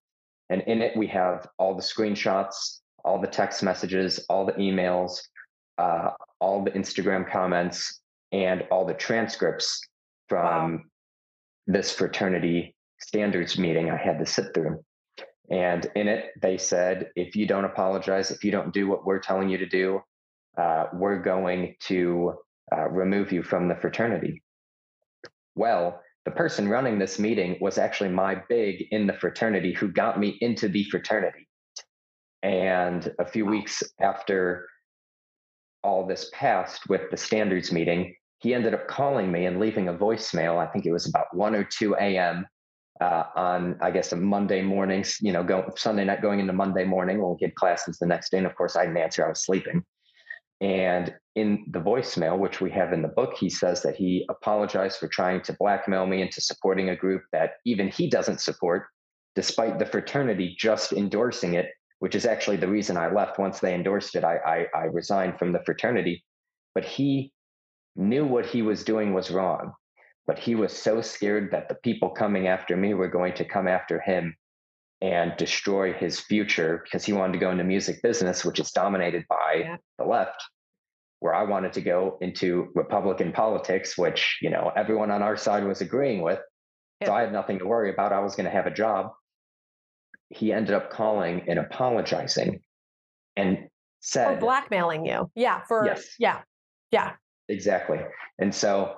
And 0.49 0.61
in 0.63 0.81
it, 0.81 0.97
we 0.97 1.07
have 1.07 1.47
all 1.57 1.75
the 1.75 1.81
screenshots, 1.81 2.79
all 3.05 3.21
the 3.21 3.27
text 3.27 3.63
messages, 3.63 4.19
all 4.29 4.45
the 4.45 4.53
emails, 4.53 5.19
uh, 5.77 6.11
all 6.39 6.63
the 6.63 6.71
Instagram 6.71 7.29
comments, 7.29 8.01
and 8.33 8.63
all 8.69 8.85
the 8.85 8.93
transcripts 8.93 9.81
from 10.27 10.73
wow. 10.73 10.79
this 11.67 11.91
fraternity 11.93 12.75
standards 12.99 13.57
meeting 13.57 13.89
I 13.89 13.97
had 13.97 14.19
to 14.19 14.25
sit 14.25 14.53
through. 14.53 14.83
And 15.49 15.89
in 15.95 16.07
it, 16.07 16.31
they 16.41 16.57
said, 16.57 17.09
if 17.15 17.35
you 17.35 17.47
don't 17.47 17.65
apologize, 17.65 18.31
if 18.31 18.43
you 18.43 18.51
don't 18.51 18.73
do 18.73 18.87
what 18.87 19.05
we're 19.05 19.19
telling 19.19 19.49
you 19.49 19.57
to 19.57 19.65
do, 19.65 20.01
uh, 20.57 20.87
we're 20.93 21.21
going 21.21 21.75
to 21.81 22.33
uh, 22.75 22.89
remove 22.89 23.31
you 23.31 23.43
from 23.43 23.67
the 23.67 23.75
fraternity. 23.75 24.43
Well, 25.55 26.01
the 26.25 26.31
person 26.31 26.67
running 26.67 26.99
this 26.99 27.19
meeting 27.19 27.57
was 27.61 27.77
actually 27.77 28.09
my 28.09 28.41
big 28.49 28.83
in 28.91 29.07
the 29.07 29.13
fraternity 29.13 29.71
who 29.71 29.87
got 29.87 30.19
me 30.19 30.37
into 30.41 30.67
the 30.67 30.83
fraternity. 30.85 31.47
And 32.43 33.13
a 33.19 33.25
few 33.25 33.45
weeks 33.45 33.81
after 34.01 34.67
all 35.83 36.05
this 36.05 36.29
passed 36.33 36.89
with 36.89 37.09
the 37.11 37.17
standards 37.17 37.71
meeting, 37.71 38.13
he 38.39 38.53
ended 38.53 38.73
up 38.73 38.87
calling 38.87 39.31
me 39.31 39.45
and 39.45 39.59
leaving 39.59 39.87
a 39.87 39.93
voicemail. 39.93 40.57
I 40.57 40.67
think 40.67 40.85
it 40.85 40.91
was 40.91 41.07
about 41.07 41.33
1 41.33 41.55
or 41.55 41.63
2 41.63 41.95
a.m. 41.95 42.45
Uh, 42.99 43.25
on, 43.35 43.77
I 43.79 43.91
guess, 43.91 44.11
a 44.11 44.15
Monday 44.15 44.63
morning, 44.63 45.05
you 45.21 45.31
know, 45.31 45.43
go, 45.43 45.71
Sunday 45.75 46.03
night 46.03 46.21
going 46.21 46.39
into 46.39 46.53
Monday 46.53 46.83
morning 46.83 47.21
when 47.21 47.35
we 47.39 47.45
had 47.45 47.53
classes 47.53 47.99
the 47.99 48.07
next 48.07 48.31
day. 48.31 48.39
And 48.39 48.47
of 48.47 48.55
course, 48.55 48.75
I 48.75 48.85
didn't 48.85 48.97
answer, 48.97 49.23
I 49.23 49.29
was 49.29 49.45
sleeping. 49.45 49.83
And 50.61 51.13
in 51.35 51.65
the 51.69 51.79
voicemail, 51.79 52.39
which 52.39 52.61
we 52.61 52.71
have 52.71 52.93
in 52.93 53.03
the 53.03 53.07
book, 53.07 53.35
he 53.37 53.49
says 53.49 53.83
that 53.83 53.95
he 53.95 54.25
apologized 54.29 54.97
for 54.97 55.07
trying 55.07 55.41
to 55.43 55.53
blackmail 55.53 56.07
me 56.07 56.23
into 56.23 56.41
supporting 56.41 56.89
a 56.89 56.95
group 56.95 57.21
that 57.31 57.51
even 57.65 57.89
he 57.89 58.09
doesn't 58.09 58.41
support, 58.41 58.87
despite 59.35 59.77
the 59.77 59.85
fraternity 59.85 60.55
just 60.57 60.93
endorsing 60.93 61.53
it, 61.53 61.67
which 61.99 62.15
is 62.15 62.25
actually 62.25 62.57
the 62.57 62.67
reason 62.67 62.97
I 62.97 63.11
left. 63.11 63.37
Once 63.37 63.59
they 63.59 63.75
endorsed 63.75 64.15
it, 64.15 64.23
I, 64.23 64.37
I, 64.37 64.79
I 64.79 64.83
resigned 64.85 65.37
from 65.37 65.51
the 65.53 65.63
fraternity. 65.63 66.23
But 66.73 66.85
he 66.85 67.31
knew 67.95 68.25
what 68.25 68.47
he 68.47 68.63
was 68.63 68.83
doing 68.83 69.13
was 69.13 69.29
wrong. 69.29 69.73
But 70.27 70.37
he 70.37 70.55
was 70.55 70.73
so 70.73 71.01
scared 71.01 71.51
that 71.51 71.69
the 71.69 71.75
people 71.75 72.09
coming 72.09 72.47
after 72.47 72.75
me 72.75 72.93
were 72.93 73.07
going 73.07 73.33
to 73.35 73.45
come 73.45 73.67
after 73.67 74.01
him 74.01 74.35
and 75.01 75.33
destroy 75.37 75.93
his 75.93 76.19
future 76.19 76.81
because 76.83 77.05
he 77.05 77.13
wanted 77.13 77.33
to 77.33 77.39
go 77.39 77.51
into 77.51 77.63
music 77.63 78.01
business, 78.01 78.43
which 78.43 78.59
is 78.59 78.71
dominated 78.71 79.25
by 79.29 79.61
yeah. 79.61 79.77
the 79.97 80.05
left, 80.05 80.43
where 81.19 81.33
I 81.33 81.43
wanted 81.43 81.73
to 81.73 81.81
go 81.81 82.17
into 82.19 82.69
Republican 82.75 83.31
politics, 83.31 83.97
which, 83.97 84.37
you 84.41 84.49
know, 84.49 84.71
everyone 84.75 85.11
on 85.11 85.21
our 85.21 85.37
side 85.37 85.63
was 85.63 85.81
agreeing 85.81 86.21
with. 86.21 86.39
Yeah. 87.01 87.07
So 87.07 87.13
I 87.13 87.21
had 87.21 87.31
nothing 87.31 87.59
to 87.59 87.65
worry 87.65 87.91
about. 87.91 88.11
I 88.11 88.19
was 88.19 88.35
going 88.35 88.45
to 88.45 88.51
have 88.51 88.65
a 88.67 88.71
job. 88.71 89.11
He 90.29 90.51
ended 90.51 90.73
up 90.73 90.91
calling 90.91 91.43
and 91.47 91.59
apologizing 91.59 92.59
and 93.35 93.69
said 94.01 94.33
for 94.33 94.39
blackmailing 94.39 95.05
you. 95.05 95.31
Yeah. 95.35 95.61
For 95.67 95.85
yes. 95.85 96.15
yeah. 96.19 96.41
Yeah. 96.91 97.13
Exactly. 97.49 97.99
And 98.39 98.53
so 98.53 98.95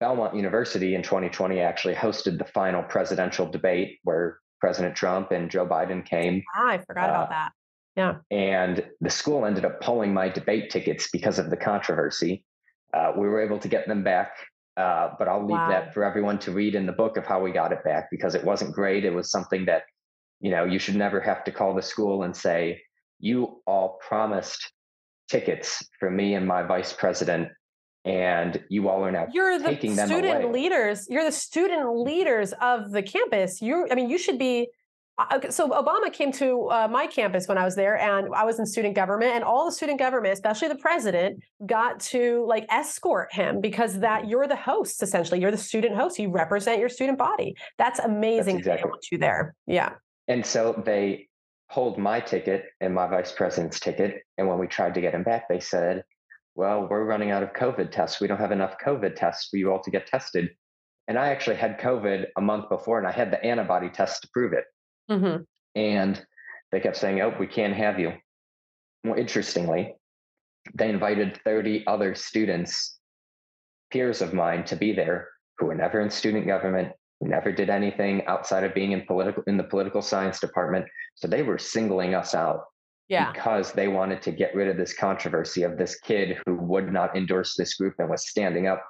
Belmont 0.00 0.34
University 0.34 0.94
in 0.94 1.02
2020 1.02 1.60
actually 1.60 1.94
hosted 1.94 2.38
the 2.38 2.44
final 2.44 2.82
presidential 2.82 3.46
debate 3.46 3.98
where 4.04 4.38
President 4.60 4.94
Trump 4.94 5.30
and 5.30 5.50
Joe 5.50 5.66
Biden 5.66 6.04
came. 6.04 6.42
Ah, 6.54 6.68
I 6.68 6.78
forgot 6.78 7.10
uh, 7.10 7.12
about 7.12 7.30
that. 7.30 7.52
Yeah. 7.96 8.16
And 8.30 8.84
the 9.00 9.10
school 9.10 9.44
ended 9.44 9.64
up 9.64 9.80
pulling 9.80 10.14
my 10.14 10.28
debate 10.28 10.70
tickets 10.70 11.08
because 11.12 11.38
of 11.38 11.50
the 11.50 11.56
controversy. 11.56 12.44
Uh, 12.94 13.12
we 13.16 13.28
were 13.28 13.42
able 13.42 13.58
to 13.58 13.68
get 13.68 13.88
them 13.88 14.04
back, 14.04 14.32
uh, 14.76 15.10
but 15.18 15.26
I'll 15.28 15.42
leave 15.42 15.50
wow. 15.50 15.68
that 15.68 15.92
for 15.92 16.04
everyone 16.04 16.38
to 16.40 16.52
read 16.52 16.74
in 16.74 16.86
the 16.86 16.92
book 16.92 17.16
of 17.16 17.26
how 17.26 17.42
we 17.42 17.50
got 17.50 17.72
it 17.72 17.82
back 17.84 18.08
because 18.10 18.34
it 18.34 18.44
wasn't 18.44 18.72
great. 18.72 19.04
It 19.04 19.12
was 19.12 19.30
something 19.30 19.64
that, 19.66 19.82
you 20.40 20.50
know, 20.50 20.64
you 20.64 20.78
should 20.78 20.94
never 20.94 21.20
have 21.20 21.42
to 21.44 21.50
call 21.50 21.74
the 21.74 21.82
school 21.82 22.22
and 22.22 22.36
say, 22.36 22.80
you 23.18 23.60
all 23.66 23.98
promised 24.06 24.72
tickets 25.28 25.84
for 25.98 26.10
me 26.10 26.34
and 26.34 26.46
my 26.46 26.62
vice 26.62 26.92
president 26.92 27.48
and 28.08 28.62
you 28.68 28.88
all 28.88 29.04
are 29.04 29.12
now 29.12 29.26
you're 29.32 29.58
the 29.58 29.64
taking 29.64 29.94
student 29.94 30.44
away. 30.44 30.52
leaders. 30.52 31.06
You're 31.10 31.24
the 31.24 31.32
student 31.32 31.98
leaders 31.98 32.54
of 32.60 32.90
the 32.90 33.02
campus. 33.02 33.60
You 33.60 33.86
i 33.90 33.94
mean 33.94 34.08
you 34.08 34.18
should 34.18 34.38
be 34.38 34.68
uh, 35.18 35.50
so 35.50 35.68
obama 35.70 36.12
came 36.12 36.30
to 36.30 36.68
uh, 36.70 36.86
my 36.88 37.04
campus 37.04 37.48
when 37.48 37.58
i 37.58 37.64
was 37.64 37.74
there 37.74 37.98
and 37.98 38.32
i 38.36 38.44
was 38.44 38.60
in 38.60 38.64
student 38.64 38.94
government 38.94 39.32
and 39.32 39.42
all 39.42 39.66
the 39.66 39.72
student 39.72 39.98
government 39.98 40.32
especially 40.32 40.68
the 40.68 40.76
president 40.76 41.42
got 41.66 41.98
to 41.98 42.46
like 42.46 42.64
escort 42.70 43.32
him 43.32 43.60
because 43.60 43.98
that 43.98 44.28
you're 44.28 44.46
the 44.46 44.56
host 44.56 45.02
essentially. 45.02 45.40
You're 45.40 45.50
the 45.50 45.58
student 45.58 45.96
host 45.96 46.18
you 46.18 46.30
represent 46.30 46.78
your 46.78 46.88
student 46.88 47.18
body. 47.18 47.56
That's 47.78 47.98
amazing 47.98 48.56
that's 48.56 48.66
exactly. 48.66 48.90
want 48.90 49.06
you 49.10 49.18
there. 49.18 49.54
Yeah. 49.66 49.94
And 50.28 50.46
so 50.46 50.80
they 50.84 51.28
hold 51.68 51.98
my 51.98 52.20
ticket 52.20 52.66
and 52.80 52.94
my 52.94 53.06
vice 53.06 53.32
president's 53.32 53.80
ticket 53.80 54.22
and 54.38 54.48
when 54.48 54.58
we 54.58 54.66
tried 54.66 54.94
to 54.94 55.00
get 55.00 55.14
him 55.14 55.22
back 55.22 55.48
they 55.48 55.60
said 55.60 56.02
well, 56.58 56.88
we're 56.90 57.04
running 57.04 57.30
out 57.30 57.44
of 57.44 57.52
COVID 57.52 57.92
tests. 57.92 58.20
We 58.20 58.26
don't 58.26 58.40
have 58.40 58.50
enough 58.50 58.78
COVID 58.84 59.14
tests 59.14 59.46
for 59.48 59.58
you 59.58 59.70
all 59.70 59.80
to 59.80 59.92
get 59.92 60.08
tested. 60.08 60.50
And 61.06 61.16
I 61.16 61.28
actually 61.28 61.54
had 61.54 61.78
COVID 61.78 62.26
a 62.36 62.40
month 62.40 62.68
before 62.68 62.98
and 62.98 63.06
I 63.06 63.12
had 63.12 63.30
the 63.30 63.42
antibody 63.44 63.88
test 63.88 64.22
to 64.22 64.28
prove 64.32 64.52
it. 64.52 64.64
Mm-hmm. 65.08 65.44
And 65.76 66.26
they 66.72 66.80
kept 66.80 66.96
saying, 66.96 67.20
oh, 67.20 67.32
we 67.38 67.46
can't 67.46 67.74
have 67.74 68.00
you. 68.00 68.12
More 69.04 69.16
interestingly, 69.16 69.94
they 70.74 70.88
invited 70.88 71.38
30 71.44 71.86
other 71.86 72.16
students, 72.16 72.98
peers 73.92 74.20
of 74.20 74.34
mine, 74.34 74.64
to 74.64 74.74
be 74.74 74.92
there 74.92 75.28
who 75.58 75.66
were 75.66 75.76
never 75.76 76.00
in 76.00 76.10
student 76.10 76.48
government, 76.48 76.88
who 77.20 77.28
never 77.28 77.52
did 77.52 77.70
anything 77.70 78.26
outside 78.26 78.64
of 78.64 78.74
being 78.74 78.90
in 78.90 79.06
political 79.06 79.44
in 79.46 79.58
the 79.58 79.62
political 79.62 80.02
science 80.02 80.40
department. 80.40 80.86
So 81.14 81.28
they 81.28 81.44
were 81.44 81.56
singling 81.56 82.16
us 82.16 82.34
out 82.34 82.64
yeah. 83.08 83.32
because 83.32 83.72
they 83.72 83.88
wanted 83.88 84.22
to 84.22 84.32
get 84.32 84.54
rid 84.54 84.68
of 84.68 84.76
this 84.76 84.94
controversy 84.94 85.62
of 85.62 85.78
this 85.78 85.98
kid 86.00 86.38
who 86.44 86.56
would 86.56 86.92
not 86.92 87.16
endorse 87.16 87.54
this 87.56 87.74
group 87.74 87.94
and 87.98 88.08
was 88.08 88.28
standing 88.28 88.66
up. 88.66 88.84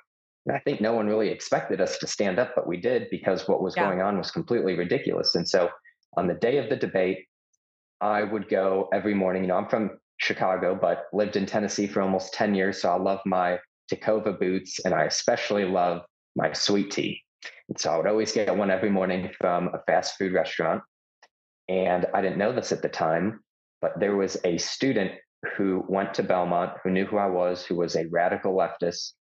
And 0.46 0.56
I 0.56 0.60
think 0.60 0.80
no 0.80 0.92
one 0.92 1.06
really 1.06 1.28
expected 1.28 1.80
us 1.80 1.98
to 1.98 2.06
stand 2.06 2.38
up, 2.38 2.52
but 2.54 2.66
we 2.66 2.78
did 2.78 3.08
because 3.10 3.46
what 3.46 3.62
was 3.62 3.74
yeah. 3.76 3.84
going 3.84 4.00
on 4.00 4.18
was 4.18 4.30
completely 4.30 4.74
ridiculous. 4.74 5.34
And 5.34 5.48
so 5.48 5.68
on 6.16 6.26
the 6.26 6.34
day 6.34 6.58
of 6.58 6.68
the 6.68 6.76
debate, 6.76 7.26
I 8.00 8.22
would 8.22 8.48
go 8.48 8.88
every 8.92 9.14
morning. 9.14 9.42
You 9.42 9.48
know, 9.48 9.56
I'm 9.56 9.68
from 9.68 9.98
Chicago, 10.18 10.76
but 10.80 11.04
lived 11.12 11.36
in 11.36 11.46
Tennessee 11.46 11.86
for 11.86 12.02
almost 12.02 12.32
10 12.34 12.54
years. 12.54 12.80
So 12.82 12.90
I 12.90 12.98
love 12.98 13.20
my 13.26 13.58
Tecovas 13.92 14.38
boots 14.38 14.80
and 14.84 14.94
I 14.94 15.04
especially 15.04 15.64
love 15.64 16.02
my 16.36 16.52
sweet 16.52 16.90
tea. 16.90 17.22
And 17.68 17.78
so 17.78 17.90
I 17.90 17.96
would 17.96 18.06
always 18.06 18.32
get 18.32 18.56
one 18.56 18.70
every 18.70 18.90
morning 18.90 19.30
from 19.38 19.68
a 19.68 19.82
fast 19.86 20.16
food 20.16 20.32
restaurant. 20.32 20.82
And 21.68 22.06
I 22.14 22.22
didn't 22.22 22.38
know 22.38 22.52
this 22.52 22.72
at 22.72 22.82
the 22.82 22.88
time, 22.88 23.40
but 23.80 23.98
there 23.98 24.16
was 24.16 24.36
a 24.44 24.58
student 24.58 25.12
who 25.56 25.84
went 25.88 26.14
to 26.14 26.22
Belmont 26.22 26.72
who 26.82 26.90
knew 26.90 27.06
who 27.06 27.16
I 27.16 27.26
was, 27.26 27.64
who 27.64 27.76
was 27.76 27.96
a 27.96 28.08
radical 28.08 28.54
leftist. 28.54 29.12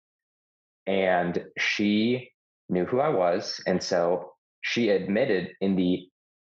And 0.87 1.45
she 1.59 2.31
knew 2.69 2.85
who 2.85 3.01
I 3.01 3.09
was. 3.09 3.61
And 3.67 3.83
so 3.83 4.33
she 4.63 4.91
admitted 4.91 5.51
in 5.61 5.77
the 5.77 6.09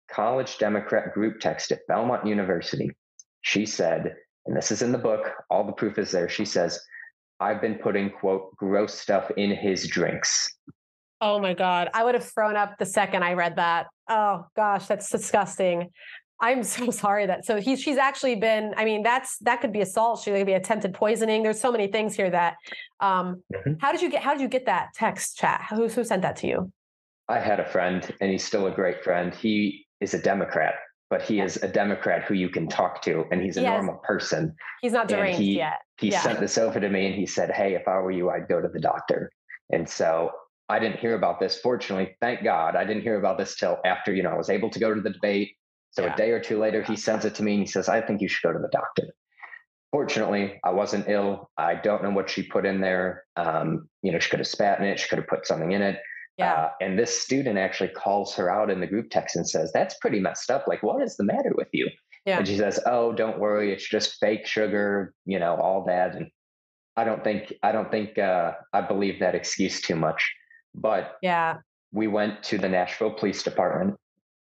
college 0.09 0.57
Democrat 0.57 1.13
group 1.13 1.39
text 1.39 1.71
at 1.71 1.85
Belmont 1.87 2.25
University, 2.25 2.91
she 3.41 3.65
said, 3.65 4.15
and 4.45 4.55
this 4.55 4.71
is 4.71 4.81
in 4.81 4.91
the 4.91 4.97
book, 4.97 5.31
all 5.49 5.65
the 5.65 5.71
proof 5.71 5.97
is 5.97 6.11
there. 6.11 6.27
She 6.27 6.45
says, 6.45 6.79
I've 7.39 7.61
been 7.61 7.75
putting, 7.75 8.09
quote, 8.09 8.55
gross 8.55 8.93
stuff 8.93 9.31
in 9.37 9.51
his 9.51 9.87
drinks. 9.87 10.53
Oh 11.21 11.39
my 11.39 11.53
God. 11.53 11.89
I 11.93 12.03
would 12.03 12.15
have 12.15 12.25
thrown 12.25 12.55
up 12.55 12.77
the 12.77 12.85
second 12.85 13.23
I 13.23 13.33
read 13.33 13.57
that. 13.57 13.87
Oh 14.09 14.45
gosh, 14.55 14.87
that's 14.87 15.09
disgusting. 15.09 15.89
I'm 16.41 16.63
so 16.77 16.91
sorry 16.91 17.25
that 17.27 17.45
so 17.45 17.61
he's 17.61 17.81
she's 17.81 17.97
actually 17.97 18.35
been. 18.35 18.73
I 18.75 18.83
mean, 18.83 19.03
that's 19.03 19.37
that 19.39 19.61
could 19.61 19.71
be 19.71 19.81
assault. 19.81 20.21
She 20.23 20.31
could 20.31 20.45
be 20.45 20.53
attempted 20.53 20.93
poisoning. 20.93 21.43
There's 21.43 21.61
so 21.61 21.71
many 21.71 21.87
things 21.87 22.15
here 22.15 22.29
that. 22.29 22.55
Um, 22.99 23.43
mm-hmm. 23.53 23.73
How 23.79 23.91
did 23.91 24.01
you 24.01 24.09
get? 24.09 24.23
How 24.23 24.33
did 24.33 24.41
you 24.41 24.47
get 24.47 24.65
that 24.65 24.89
text 24.95 25.37
chat? 25.37 25.65
Who 25.69 25.87
who 25.87 26.03
sent 26.03 26.23
that 26.23 26.35
to 26.37 26.47
you? 26.47 26.71
I 27.29 27.39
had 27.39 27.59
a 27.59 27.65
friend, 27.65 28.13
and 28.19 28.31
he's 28.31 28.43
still 28.43 28.67
a 28.67 28.71
great 28.71 29.03
friend. 29.03 29.33
He 29.33 29.85
is 30.01 30.13
a 30.13 30.21
Democrat, 30.21 30.73
but 31.09 31.21
he 31.21 31.37
yeah. 31.37 31.45
is 31.45 31.57
a 31.57 31.67
Democrat 31.67 32.23
who 32.23 32.33
you 32.33 32.49
can 32.49 32.67
talk 32.67 33.01
to, 33.03 33.23
and 33.31 33.41
he's 33.41 33.57
a 33.57 33.61
he 33.61 33.67
normal 33.67 33.95
person. 34.03 34.53
He's 34.81 34.91
not 34.91 35.07
deranged 35.07 35.39
he, 35.39 35.57
yet. 35.57 35.77
He 35.97 36.09
yeah. 36.09 36.21
sent 36.21 36.39
this 36.39 36.57
over 36.57 36.79
to 36.79 36.89
me, 36.89 37.05
and 37.05 37.15
he 37.15 37.25
said, 37.25 37.51
"Hey, 37.51 37.75
if 37.75 37.87
I 37.87 37.99
were 37.99 38.11
you, 38.11 38.29
I'd 38.29 38.47
go 38.47 38.59
to 38.59 38.67
the 38.67 38.79
doctor." 38.79 39.31
And 39.71 39.87
so 39.87 40.31
I 40.67 40.79
didn't 40.79 40.99
hear 40.99 41.15
about 41.15 41.39
this. 41.39 41.59
Fortunately, 41.59 42.17
thank 42.19 42.43
God, 42.43 42.75
I 42.75 42.83
didn't 42.83 43.03
hear 43.03 43.17
about 43.17 43.37
this 43.37 43.55
till 43.55 43.77
after 43.85 44.13
you 44.13 44.23
know 44.23 44.31
I 44.31 44.37
was 44.37 44.49
able 44.49 44.69
to 44.71 44.79
go 44.79 44.93
to 44.93 44.99
the 44.99 45.11
debate 45.11 45.55
so 45.91 46.03
yeah. 46.03 46.13
a 46.13 46.17
day 46.17 46.31
or 46.31 46.39
two 46.39 46.59
later, 46.59 46.81
he 46.81 46.95
sends 46.95 47.25
it 47.25 47.35
to 47.35 47.43
me 47.43 47.53
and 47.53 47.61
he 47.61 47.67
says, 47.67 47.89
I 47.89 48.01
think 48.01 48.21
you 48.21 48.27
should 48.27 48.47
go 48.47 48.53
to 48.53 48.59
the 48.59 48.69
doctor. 48.71 49.13
Fortunately, 49.91 50.59
I 50.63 50.71
wasn't 50.71 51.09
ill. 51.09 51.49
I 51.57 51.75
don't 51.75 52.01
know 52.01 52.11
what 52.11 52.29
she 52.29 52.43
put 52.43 52.65
in 52.65 52.79
there. 52.79 53.25
Um, 53.35 53.89
you 54.01 54.11
know, 54.11 54.19
she 54.19 54.29
could 54.29 54.39
have 54.39 54.47
spat 54.47 54.79
in 54.79 54.85
it, 54.85 54.99
she 54.99 55.09
could 55.09 55.19
have 55.19 55.27
put 55.27 55.45
something 55.45 55.73
in 55.73 55.81
it. 55.81 55.99
Yeah. 56.37 56.53
Uh, 56.53 56.69
and 56.79 56.97
this 56.97 57.21
student 57.21 57.57
actually 57.57 57.89
calls 57.89 58.33
her 58.35 58.49
out 58.49 58.69
in 58.69 58.79
the 58.79 58.87
group 58.87 59.09
text 59.09 59.35
and 59.35 59.47
says, 59.47 59.71
That's 59.73 59.97
pretty 59.99 60.19
messed 60.19 60.49
up. 60.49 60.65
Like, 60.65 60.81
what 60.81 61.03
is 61.03 61.17
the 61.17 61.25
matter 61.25 61.51
with 61.55 61.67
you? 61.73 61.89
Yeah. 62.25 62.37
And 62.37 62.47
she 62.47 62.57
says, 62.57 62.79
Oh, 62.85 63.11
don't 63.11 63.37
worry. 63.37 63.73
It's 63.73 63.87
just 63.87 64.17
fake 64.19 64.47
sugar, 64.47 65.13
you 65.25 65.39
know, 65.39 65.55
all 65.55 65.83
that. 65.87 66.15
And 66.15 66.27
I 66.95 67.03
don't 67.03 67.21
think, 67.21 67.53
I 67.61 67.73
don't 67.73 67.91
think, 67.91 68.17
uh, 68.17 68.53
I 68.71 68.81
believe 68.81 69.19
that 69.19 69.35
excuse 69.35 69.81
too 69.81 69.95
much. 69.95 70.31
But 70.73 71.17
yeah, 71.21 71.57
we 71.91 72.07
went 72.07 72.43
to 72.43 72.57
the 72.57 72.69
Nashville 72.69 73.11
Police 73.11 73.43
Department 73.43 73.97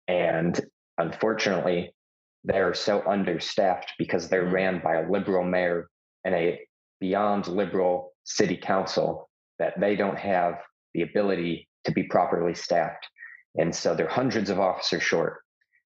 and 0.07 0.61
unfortunately, 0.99 1.95
they're 2.45 2.75
so 2.75 3.03
understaffed 3.07 3.93
because 3.99 4.29
they're 4.29 4.45
mm-hmm. 4.45 4.55
ran 4.55 4.81
by 4.83 4.97
a 4.97 5.11
liberal 5.11 5.45
mayor 5.45 5.89
and 6.25 6.35
a 6.35 6.61
beyond 7.01 7.47
liberal 7.47 8.13
city 8.25 8.57
council 8.57 9.29
that 9.59 9.79
they 9.81 9.97
don't 9.97 10.19
have 10.19 10.59
the 10.95 11.03
ability 11.03 11.69
to 11.85 11.93
be 11.93 12.05
properly 12.05 12.55
staffed. 12.55 13.07
And 13.57 13.75
so 13.75 13.95
they're 13.95 14.09
hundreds 14.09 14.51
of 14.51 14.61
officers 14.61 15.03
short. 15.03 15.41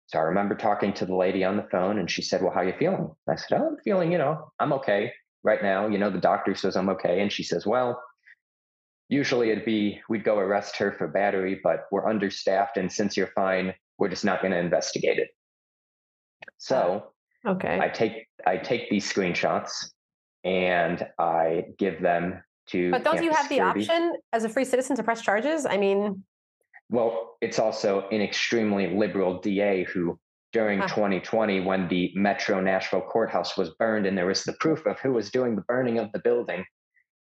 So 0.07 0.19
I 0.19 0.23
remember 0.23 0.55
talking 0.55 0.95
to 0.95 1.07
the 1.07 1.15
lady 1.15 1.45
on 1.45 1.57
the 1.57 1.69
phone 1.71 1.99
and 1.99 2.11
she 2.11 2.23
said, 2.23 2.43
Well, 2.43 2.53
how 2.53 2.61
are 2.61 2.67
you 2.67 2.75
feeling? 2.79 3.11
I 3.29 3.35
said, 3.35 3.61
Oh, 3.61 3.67
I'm 3.69 3.77
feeling, 3.85 4.11
you 4.11 4.19
know, 4.19 4.51
I'm 4.59 4.73
okay 4.75 5.13
right 5.45 5.63
now. 5.63 5.87
You 5.87 5.99
know, 5.99 6.09
the 6.09 6.19
doctor 6.19 6.55
says 6.55 6.77
I'm 6.77 6.89
okay. 6.91 7.21
And 7.21 7.31
she 7.31 7.43
says, 7.43 7.67
Well, 7.67 8.03
usually 9.11 9.51
it'd 9.51 9.67
be 9.67 10.01
we'd 10.09 10.25
go 10.25 10.39
arrest 10.39 10.77
her 10.79 10.93
for 10.93 11.09
battery, 11.09 11.61
but 11.63 11.87
we're 11.91 12.09
understaffed. 12.09 12.79
And 12.79 12.91
since 12.91 13.17
you're 13.17 13.33
fine, 13.35 13.75
we're 13.99 14.09
just 14.09 14.25
not 14.25 14.41
going 14.41 14.53
to 14.53 14.59
investigate 14.59 15.19
it. 15.19 15.29
So 16.59 17.13
okay. 17.47 17.79
I 17.81 17.89
take 17.89 18.29
I 18.47 18.57
take 18.57 18.89
these 18.91 19.11
screenshots 19.11 19.91
and 20.45 21.07
I 21.19 21.65
give 21.79 22.01
them 22.01 22.43
to. 22.69 22.91
But 22.91 23.05
don't 23.05 23.23
you 23.23 23.31
have 23.31 23.47
security. 23.47 23.85
the 23.85 23.93
option 23.93 24.17
as 24.33 24.45
a 24.45 24.49
free 24.49 24.65
citizen 24.65 24.97
to 24.97 25.03
press 25.03 25.23
charges? 25.23 25.67
I 25.67 25.77
mean, 25.77 26.25
well, 26.91 27.37
it's 27.41 27.59
also 27.59 28.09
an 28.11 28.23
extremely 28.23 28.95
liberal 28.95 29.41
DA 29.41 29.85
who, 29.85 30.19
during 30.53 30.81
2020, 30.81 31.61
when 31.61 31.89
the 31.89 32.13
Metro 32.15 32.61
Nashville 32.61 33.03
courthouse 33.03 33.57
was 33.57 33.71
burned 33.79 34.07
and 34.07 34.17
there 34.17 34.27
was 34.27 34.45
the 34.45 34.55
proof 34.55 34.87
of 34.87 34.99
who 35.01 35.13
was 35.13 35.31
doing 35.31 35.55
the 35.55 35.63
burning 35.63 35.99
of 35.99 36.11
the 36.13 36.21
building, 36.21 36.65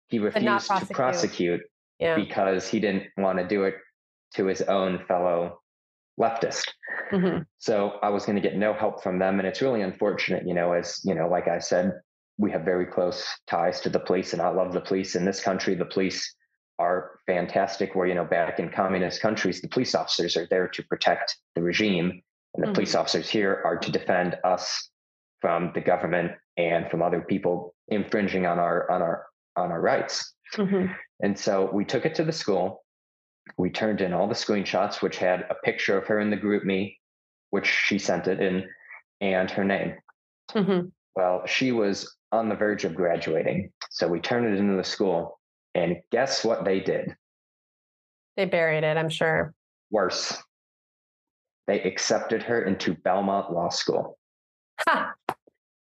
he 0.08 0.18
refused 0.18 0.66
prosecute. 0.66 0.88
to 0.88 0.94
prosecute 0.94 1.60
yeah. 2.00 2.16
because 2.16 2.68
he 2.68 2.80
didn't 2.80 3.04
want 3.16 3.38
to 3.38 3.46
do 3.46 3.64
it 3.64 3.76
to 4.34 4.46
his 4.46 4.62
own 4.62 5.04
fellow 5.06 5.60
leftist. 6.20 6.68
Mm-hmm. 7.12 7.42
So 7.58 7.98
I 8.02 8.10
was 8.10 8.24
going 8.24 8.36
to 8.36 8.42
get 8.42 8.56
no 8.56 8.72
help 8.72 9.02
from 9.02 9.18
them. 9.18 9.38
And 9.38 9.48
it's 9.48 9.62
really 9.62 9.82
unfortunate, 9.82 10.46
you 10.46 10.54
know, 10.54 10.72
as, 10.72 11.00
you 11.04 11.14
know, 11.14 11.28
like 11.28 11.48
I 11.48 11.58
said, 11.58 11.92
we 12.38 12.50
have 12.50 12.62
very 12.62 12.86
close 12.86 13.26
ties 13.46 13.80
to 13.82 13.88
the 13.88 14.00
police 14.00 14.32
and 14.32 14.42
I 14.42 14.48
love 14.48 14.72
the 14.72 14.80
police 14.80 15.14
in 15.14 15.24
this 15.24 15.40
country. 15.40 15.74
The 15.74 15.84
police 15.84 16.34
are 16.78 17.18
fantastic 17.26 17.94
where, 17.94 18.06
you 18.06 18.14
know, 18.14 18.24
back 18.24 18.58
in 18.58 18.70
communist 18.70 19.20
countries, 19.20 19.60
the 19.60 19.68
police 19.68 19.94
officers 19.94 20.36
are 20.36 20.46
there 20.50 20.68
to 20.68 20.82
protect 20.84 21.36
the 21.54 21.62
regime 21.62 22.22
and 22.54 22.62
the 22.62 22.66
mm-hmm. 22.66 22.74
police 22.74 22.94
officers 22.94 23.28
here 23.28 23.62
are 23.64 23.76
to 23.78 23.92
defend 23.92 24.36
us 24.44 24.90
from 25.40 25.72
the 25.74 25.80
government 25.80 26.32
and 26.56 26.88
from 26.90 27.02
other 27.02 27.20
people 27.20 27.74
infringing 27.88 28.46
on 28.46 28.58
our, 28.58 28.90
on 28.90 29.02
our, 29.02 29.26
on 29.56 29.70
our 29.70 29.80
rights. 29.80 30.34
Mm-hmm. 30.54 30.92
And 31.20 31.38
so 31.38 31.70
we 31.72 31.84
took 31.84 32.06
it 32.06 32.14
to 32.16 32.24
the 32.24 32.32
school 32.32 32.83
we 33.56 33.70
turned 33.70 34.00
in 34.00 34.12
all 34.12 34.26
the 34.26 34.34
screenshots, 34.34 35.02
which 35.02 35.18
had 35.18 35.46
a 35.50 35.54
picture 35.64 35.96
of 35.98 36.06
her 36.06 36.18
in 36.20 36.30
the 36.30 36.36
GroupMe, 36.36 36.96
which 37.50 37.66
she 37.66 37.98
sent 37.98 38.26
it 38.26 38.40
in, 38.40 38.68
and 39.20 39.50
her 39.50 39.64
name. 39.64 39.94
Mm-hmm. 40.52 40.88
Well, 41.16 41.46
she 41.46 41.72
was 41.72 42.16
on 42.32 42.48
the 42.48 42.56
verge 42.56 42.84
of 42.84 42.94
graduating. 42.94 43.70
So 43.90 44.08
we 44.08 44.20
turned 44.20 44.46
it 44.46 44.58
into 44.58 44.76
the 44.76 44.84
school. 44.84 45.38
And 45.74 45.96
guess 46.10 46.44
what 46.44 46.64
they 46.64 46.80
did? 46.80 47.14
They 48.36 48.44
buried 48.44 48.84
it, 48.84 48.96
I'm 48.96 49.08
sure. 49.08 49.54
Worse. 49.90 50.36
They 51.66 51.80
accepted 51.82 52.42
her 52.42 52.62
into 52.64 52.94
Belmont 52.94 53.52
Law 53.52 53.68
School. 53.70 54.18
Ha. 54.80 55.12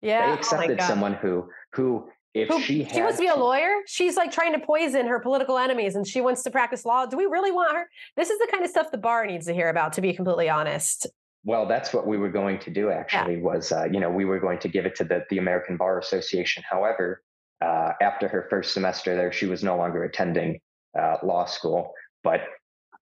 Yeah. 0.01 0.27
They 0.27 0.31
oh 0.31 0.35
accepted 0.35 0.81
oh 0.81 0.87
someone 0.87 1.13
who 1.13 1.49
who 1.71 2.09
if 2.35 2.49
Who, 2.49 2.59
she 2.59 2.83
she 2.83 3.01
wants 3.01 3.15
to 3.15 3.23
be 3.23 3.29
a 3.29 3.35
lawyer? 3.35 3.71
She's 3.87 4.17
like 4.17 4.29
trying 4.29 4.51
to 4.51 4.59
poison 4.59 5.07
her 5.07 5.19
political 5.19 5.57
enemies 5.57 5.95
and 5.95 6.05
she 6.05 6.19
wants 6.19 6.43
to 6.43 6.51
practice 6.51 6.83
law. 6.83 7.05
Do 7.05 7.15
we 7.15 7.25
really 7.25 7.51
want 7.51 7.73
her? 7.73 7.89
This 8.17 8.29
is 8.29 8.37
the 8.39 8.47
kind 8.51 8.63
of 8.63 8.69
stuff 8.69 8.91
the 8.91 8.97
bar 8.97 9.25
needs 9.25 9.45
to 9.45 9.53
hear 9.53 9.69
about 9.69 9.93
to 9.93 10.01
be 10.01 10.13
completely 10.13 10.49
honest. 10.49 11.07
Well 11.45 11.65
that's 11.65 11.93
what 11.93 12.05
we 12.05 12.17
were 12.17 12.29
going 12.29 12.59
to 12.59 12.69
do 12.69 12.91
actually 12.91 13.35
yeah. 13.35 13.41
was 13.41 13.71
uh, 13.71 13.85
you 13.89 14.01
know 14.01 14.09
we 14.09 14.25
were 14.25 14.39
going 14.41 14.59
to 14.59 14.67
give 14.67 14.85
it 14.85 14.95
to 14.97 15.05
the, 15.05 15.23
the 15.29 15.37
american 15.37 15.77
bar 15.77 15.97
association. 15.97 16.61
However 16.69 17.23
uh, 17.61 17.93
after 18.01 18.27
her 18.27 18.47
first 18.49 18.73
semester 18.73 19.15
there 19.15 19.31
she 19.31 19.45
was 19.45 19.63
no 19.63 19.77
longer 19.77 20.03
attending 20.03 20.59
uh, 20.99 21.17
law 21.23 21.45
school. 21.45 21.93
But 22.21 22.41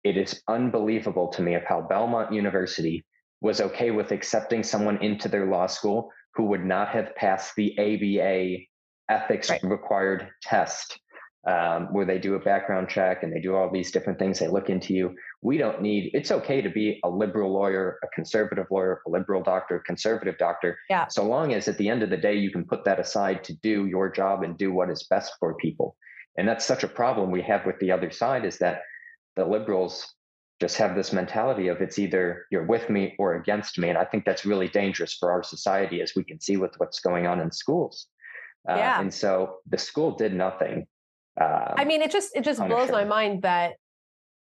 it 0.05 0.15
is 0.15 0.41
unbelievable 0.47 1.27
to 1.27 1.41
me 1.41 1.55
of 1.55 1.65
how 1.65 1.81
belmont 1.81 2.31
university 2.31 3.03
was 3.41 3.59
okay 3.59 3.91
with 3.91 4.11
accepting 4.11 4.63
someone 4.63 4.97
into 5.03 5.27
their 5.27 5.45
law 5.45 5.67
school 5.67 6.09
who 6.35 6.43
would 6.45 6.63
not 6.63 6.87
have 6.87 7.13
passed 7.17 7.53
the 7.57 7.77
aba 7.77 8.63
ethics 9.09 9.49
right. 9.49 9.63
required 9.63 10.29
test 10.41 10.99
um, 11.47 11.87
where 11.93 12.05
they 12.05 12.19
do 12.19 12.35
a 12.35 12.39
background 12.39 12.89
check 12.89 13.23
and 13.23 13.33
they 13.33 13.39
do 13.39 13.55
all 13.55 13.71
these 13.71 13.91
different 13.91 14.19
things. 14.19 14.39
They 14.39 14.47
look 14.47 14.69
into 14.69 14.93
you. 14.93 15.15
We 15.41 15.57
don't 15.57 15.81
need, 15.81 16.11
it's 16.13 16.31
okay 16.31 16.61
to 16.61 16.69
be 16.69 16.99
a 17.03 17.09
liberal 17.09 17.51
lawyer, 17.53 17.97
a 18.03 18.07
conservative 18.13 18.67
lawyer, 18.69 19.01
a 19.07 19.09
liberal 19.09 19.41
doctor, 19.41 19.77
a 19.77 19.83
conservative 19.83 20.37
doctor. 20.37 20.77
Yeah. 20.89 21.07
So 21.07 21.23
long 21.25 21.53
as 21.53 21.67
at 21.67 21.77
the 21.77 21.87
end 21.87 22.03
of 22.03 22.09
the 22.09 22.17
day, 22.17 22.35
you 22.35 22.51
can 22.51 22.65
put 22.65 22.83
that 22.85 22.99
aside 22.99 23.43
to 23.45 23.53
do 23.53 23.85
your 23.87 24.11
job 24.11 24.43
and 24.43 24.57
do 24.57 24.73
what 24.73 24.89
is 24.89 25.03
best 25.09 25.33
for 25.39 25.55
people. 25.55 25.95
And 26.37 26.47
that's 26.47 26.65
such 26.65 26.83
a 26.83 26.87
problem 26.87 27.31
we 27.31 27.41
have 27.43 27.65
with 27.65 27.79
the 27.79 27.91
other 27.91 28.11
side 28.11 28.45
is 28.45 28.57
that 28.59 28.81
the 29.35 29.45
liberals 29.45 30.13
just 30.59 30.77
have 30.77 30.93
this 30.93 31.13
mentality 31.13 31.69
of 31.69 31.81
it's 31.81 31.97
either 31.97 32.45
you're 32.51 32.65
with 32.65 32.89
me 32.89 33.15
or 33.17 33.35
against 33.35 33.79
me. 33.79 33.87
And 33.87 33.97
I 33.97 34.03
think 34.03 34.25
that's 34.25 34.45
really 34.45 34.67
dangerous 34.67 35.13
for 35.13 35.31
our 35.31 35.41
society, 35.41 36.01
as 36.01 36.13
we 36.15 36.23
can 36.25 36.39
see 36.41 36.57
with 36.57 36.73
what's 36.77 36.99
going 36.99 37.25
on 37.27 37.39
in 37.39 37.49
schools. 37.49 38.07
Uh, 38.67 38.75
yeah. 38.75 38.99
And 38.99 39.13
so 39.13 39.57
the 39.69 39.77
school 39.77 40.11
did 40.11 40.33
nothing. 40.33 40.87
Um, 41.39 41.73
I 41.77 41.85
mean, 41.85 42.01
it 42.01 42.11
just 42.11 42.35
it 42.35 42.43
just 42.43 42.59
blows 42.59 42.91
my 42.91 43.05
mind 43.05 43.43
that 43.43 43.73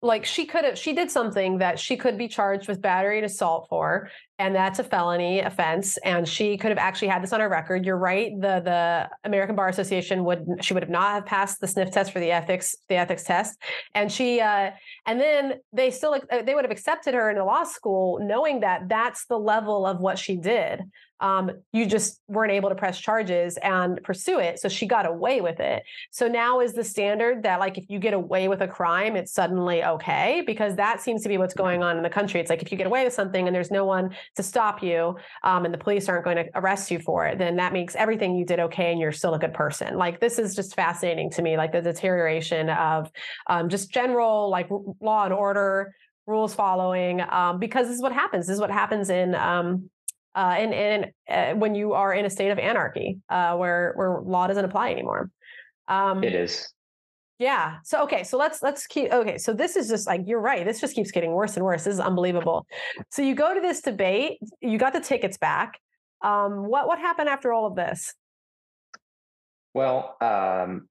like 0.01 0.25
she 0.25 0.45
could 0.45 0.63
have 0.63 0.77
she 0.77 0.93
did 0.93 1.09
something 1.11 1.57
that 1.57 1.79
she 1.79 1.97
could 1.97 2.17
be 2.17 2.27
charged 2.27 2.67
with 2.67 2.81
battery 2.81 3.17
and 3.17 3.25
assault 3.25 3.67
for 3.69 4.09
and 4.37 4.53
that's 4.53 4.79
a 4.79 4.83
felony 4.83 5.39
offense 5.39 5.97
and 5.97 6.27
she 6.27 6.57
could 6.57 6.69
have 6.69 6.77
actually 6.77 7.07
had 7.07 7.23
this 7.23 7.31
on 7.31 7.39
her 7.39 7.47
record 7.47 7.85
you're 7.85 7.97
right 7.97 8.31
the 8.41 8.61
the 8.63 9.09
american 9.23 9.55
bar 9.55 9.69
association 9.69 10.23
would 10.25 10.45
she 10.61 10.73
would 10.73 10.83
have 10.83 10.89
not 10.89 11.11
have 11.11 11.25
passed 11.25 11.61
the 11.61 11.67
sniff 11.67 11.91
test 11.91 12.11
for 12.11 12.19
the 12.19 12.31
ethics 12.31 12.75
the 12.89 12.95
ethics 12.95 13.23
test 13.23 13.57
and 13.93 14.11
she 14.11 14.41
uh 14.41 14.71
and 15.05 15.19
then 15.19 15.53
they 15.71 15.89
still 15.89 16.13
uh, 16.13 16.41
they 16.41 16.53
would 16.53 16.65
have 16.65 16.71
accepted 16.71 17.13
her 17.13 17.29
into 17.29 17.43
law 17.43 17.63
school 17.63 18.19
knowing 18.21 18.59
that 18.59 18.87
that's 18.89 19.25
the 19.27 19.37
level 19.37 19.85
of 19.85 19.99
what 19.99 20.19
she 20.19 20.35
did 20.35 20.81
um, 21.21 21.51
you 21.71 21.85
just 21.85 22.19
weren't 22.27 22.51
able 22.51 22.69
to 22.69 22.75
press 22.75 22.99
charges 22.99 23.57
and 23.57 24.01
pursue 24.03 24.39
it. 24.39 24.59
So 24.59 24.67
she 24.67 24.85
got 24.85 25.05
away 25.05 25.41
with 25.41 25.59
it. 25.59 25.83
So 26.11 26.27
now 26.27 26.59
is 26.59 26.73
the 26.73 26.83
standard 26.83 27.43
that 27.43 27.59
like 27.59 27.77
if 27.77 27.85
you 27.87 27.99
get 27.99 28.13
away 28.13 28.47
with 28.47 28.61
a 28.61 28.67
crime, 28.67 29.15
it's 29.15 29.31
suddenly 29.31 29.83
okay 29.83 30.43
because 30.45 30.75
that 30.75 31.01
seems 31.01 31.23
to 31.23 31.29
be 31.29 31.37
what's 31.37 31.53
going 31.53 31.83
on 31.83 31.97
in 31.97 32.03
the 32.03 32.09
country. 32.09 32.39
It's 32.39 32.49
like 32.49 32.61
if 32.61 32.71
you 32.71 32.77
get 32.77 32.87
away 32.87 33.05
with 33.05 33.13
something 33.13 33.47
and 33.47 33.55
there's 33.55 33.71
no 33.71 33.85
one 33.85 34.13
to 34.35 34.43
stop 34.43 34.83
you, 34.83 35.15
um, 35.43 35.65
and 35.65 35.73
the 35.73 35.77
police 35.77 36.09
aren't 36.09 36.25
going 36.25 36.37
to 36.37 36.45
arrest 36.55 36.91
you 36.91 36.99
for 36.99 37.25
it, 37.25 37.37
then 37.37 37.55
that 37.57 37.73
makes 37.73 37.95
everything 37.95 38.35
you 38.35 38.45
did 38.45 38.59
okay 38.59 38.91
and 38.91 38.99
you're 38.99 39.11
still 39.11 39.33
a 39.33 39.39
good 39.39 39.53
person. 39.53 39.97
Like 39.97 40.19
this 40.19 40.39
is 40.39 40.55
just 40.55 40.75
fascinating 40.75 41.29
to 41.31 41.41
me, 41.41 41.57
like 41.57 41.71
the 41.71 41.81
deterioration 41.81 42.69
of 42.69 43.09
um, 43.47 43.69
just 43.69 43.91
general 43.91 44.49
like 44.49 44.69
law 44.99 45.25
and 45.25 45.33
order 45.33 45.93
rules 46.27 46.53
following 46.53 47.21
um, 47.21 47.59
because 47.59 47.87
this 47.87 47.95
is 47.95 48.01
what 48.01 48.13
happens. 48.13 48.47
This 48.47 48.55
is 48.55 48.61
what 48.61 48.71
happens 48.71 49.09
in 49.09 49.35
um, 49.35 49.89
uh, 50.35 50.55
and 50.57 51.05
uh, 51.29 51.57
when 51.57 51.75
you 51.75 51.93
are 51.93 52.13
in 52.13 52.25
a 52.25 52.29
state 52.29 52.49
of 52.49 52.59
anarchy 52.59 53.19
uh, 53.29 53.55
where 53.55 53.93
where 53.95 54.19
law 54.21 54.47
doesn't 54.47 54.65
apply 54.65 54.91
anymore. 54.91 55.29
Um, 55.87 56.23
it 56.23 56.33
is. 56.35 56.67
Yeah. 57.37 57.77
So 57.83 58.01
okay. 58.03 58.23
So 58.23 58.37
let's 58.37 58.61
let's 58.63 58.87
keep. 58.87 59.11
Okay. 59.11 59.37
So 59.37 59.53
this 59.53 59.75
is 59.75 59.89
just 59.89 60.07
like 60.07 60.21
you're 60.25 60.39
right. 60.39 60.65
This 60.65 60.79
just 60.79 60.95
keeps 60.95 61.11
getting 61.11 61.31
worse 61.31 61.55
and 61.55 61.65
worse. 61.65 61.83
This 61.83 61.95
is 61.95 61.99
unbelievable. 61.99 62.65
So 63.09 63.21
you 63.21 63.35
go 63.35 63.53
to 63.53 63.59
this 63.59 63.81
debate. 63.81 64.39
You 64.61 64.77
got 64.77 64.93
the 64.93 65.01
tickets 65.01 65.37
back. 65.37 65.79
Um, 66.23 66.67
what 66.67 66.87
what 66.87 66.97
happened 66.99 67.29
after 67.29 67.51
all 67.51 67.65
of 67.65 67.75
this? 67.75 68.13
Well, 69.73 70.15
um, 70.21 70.87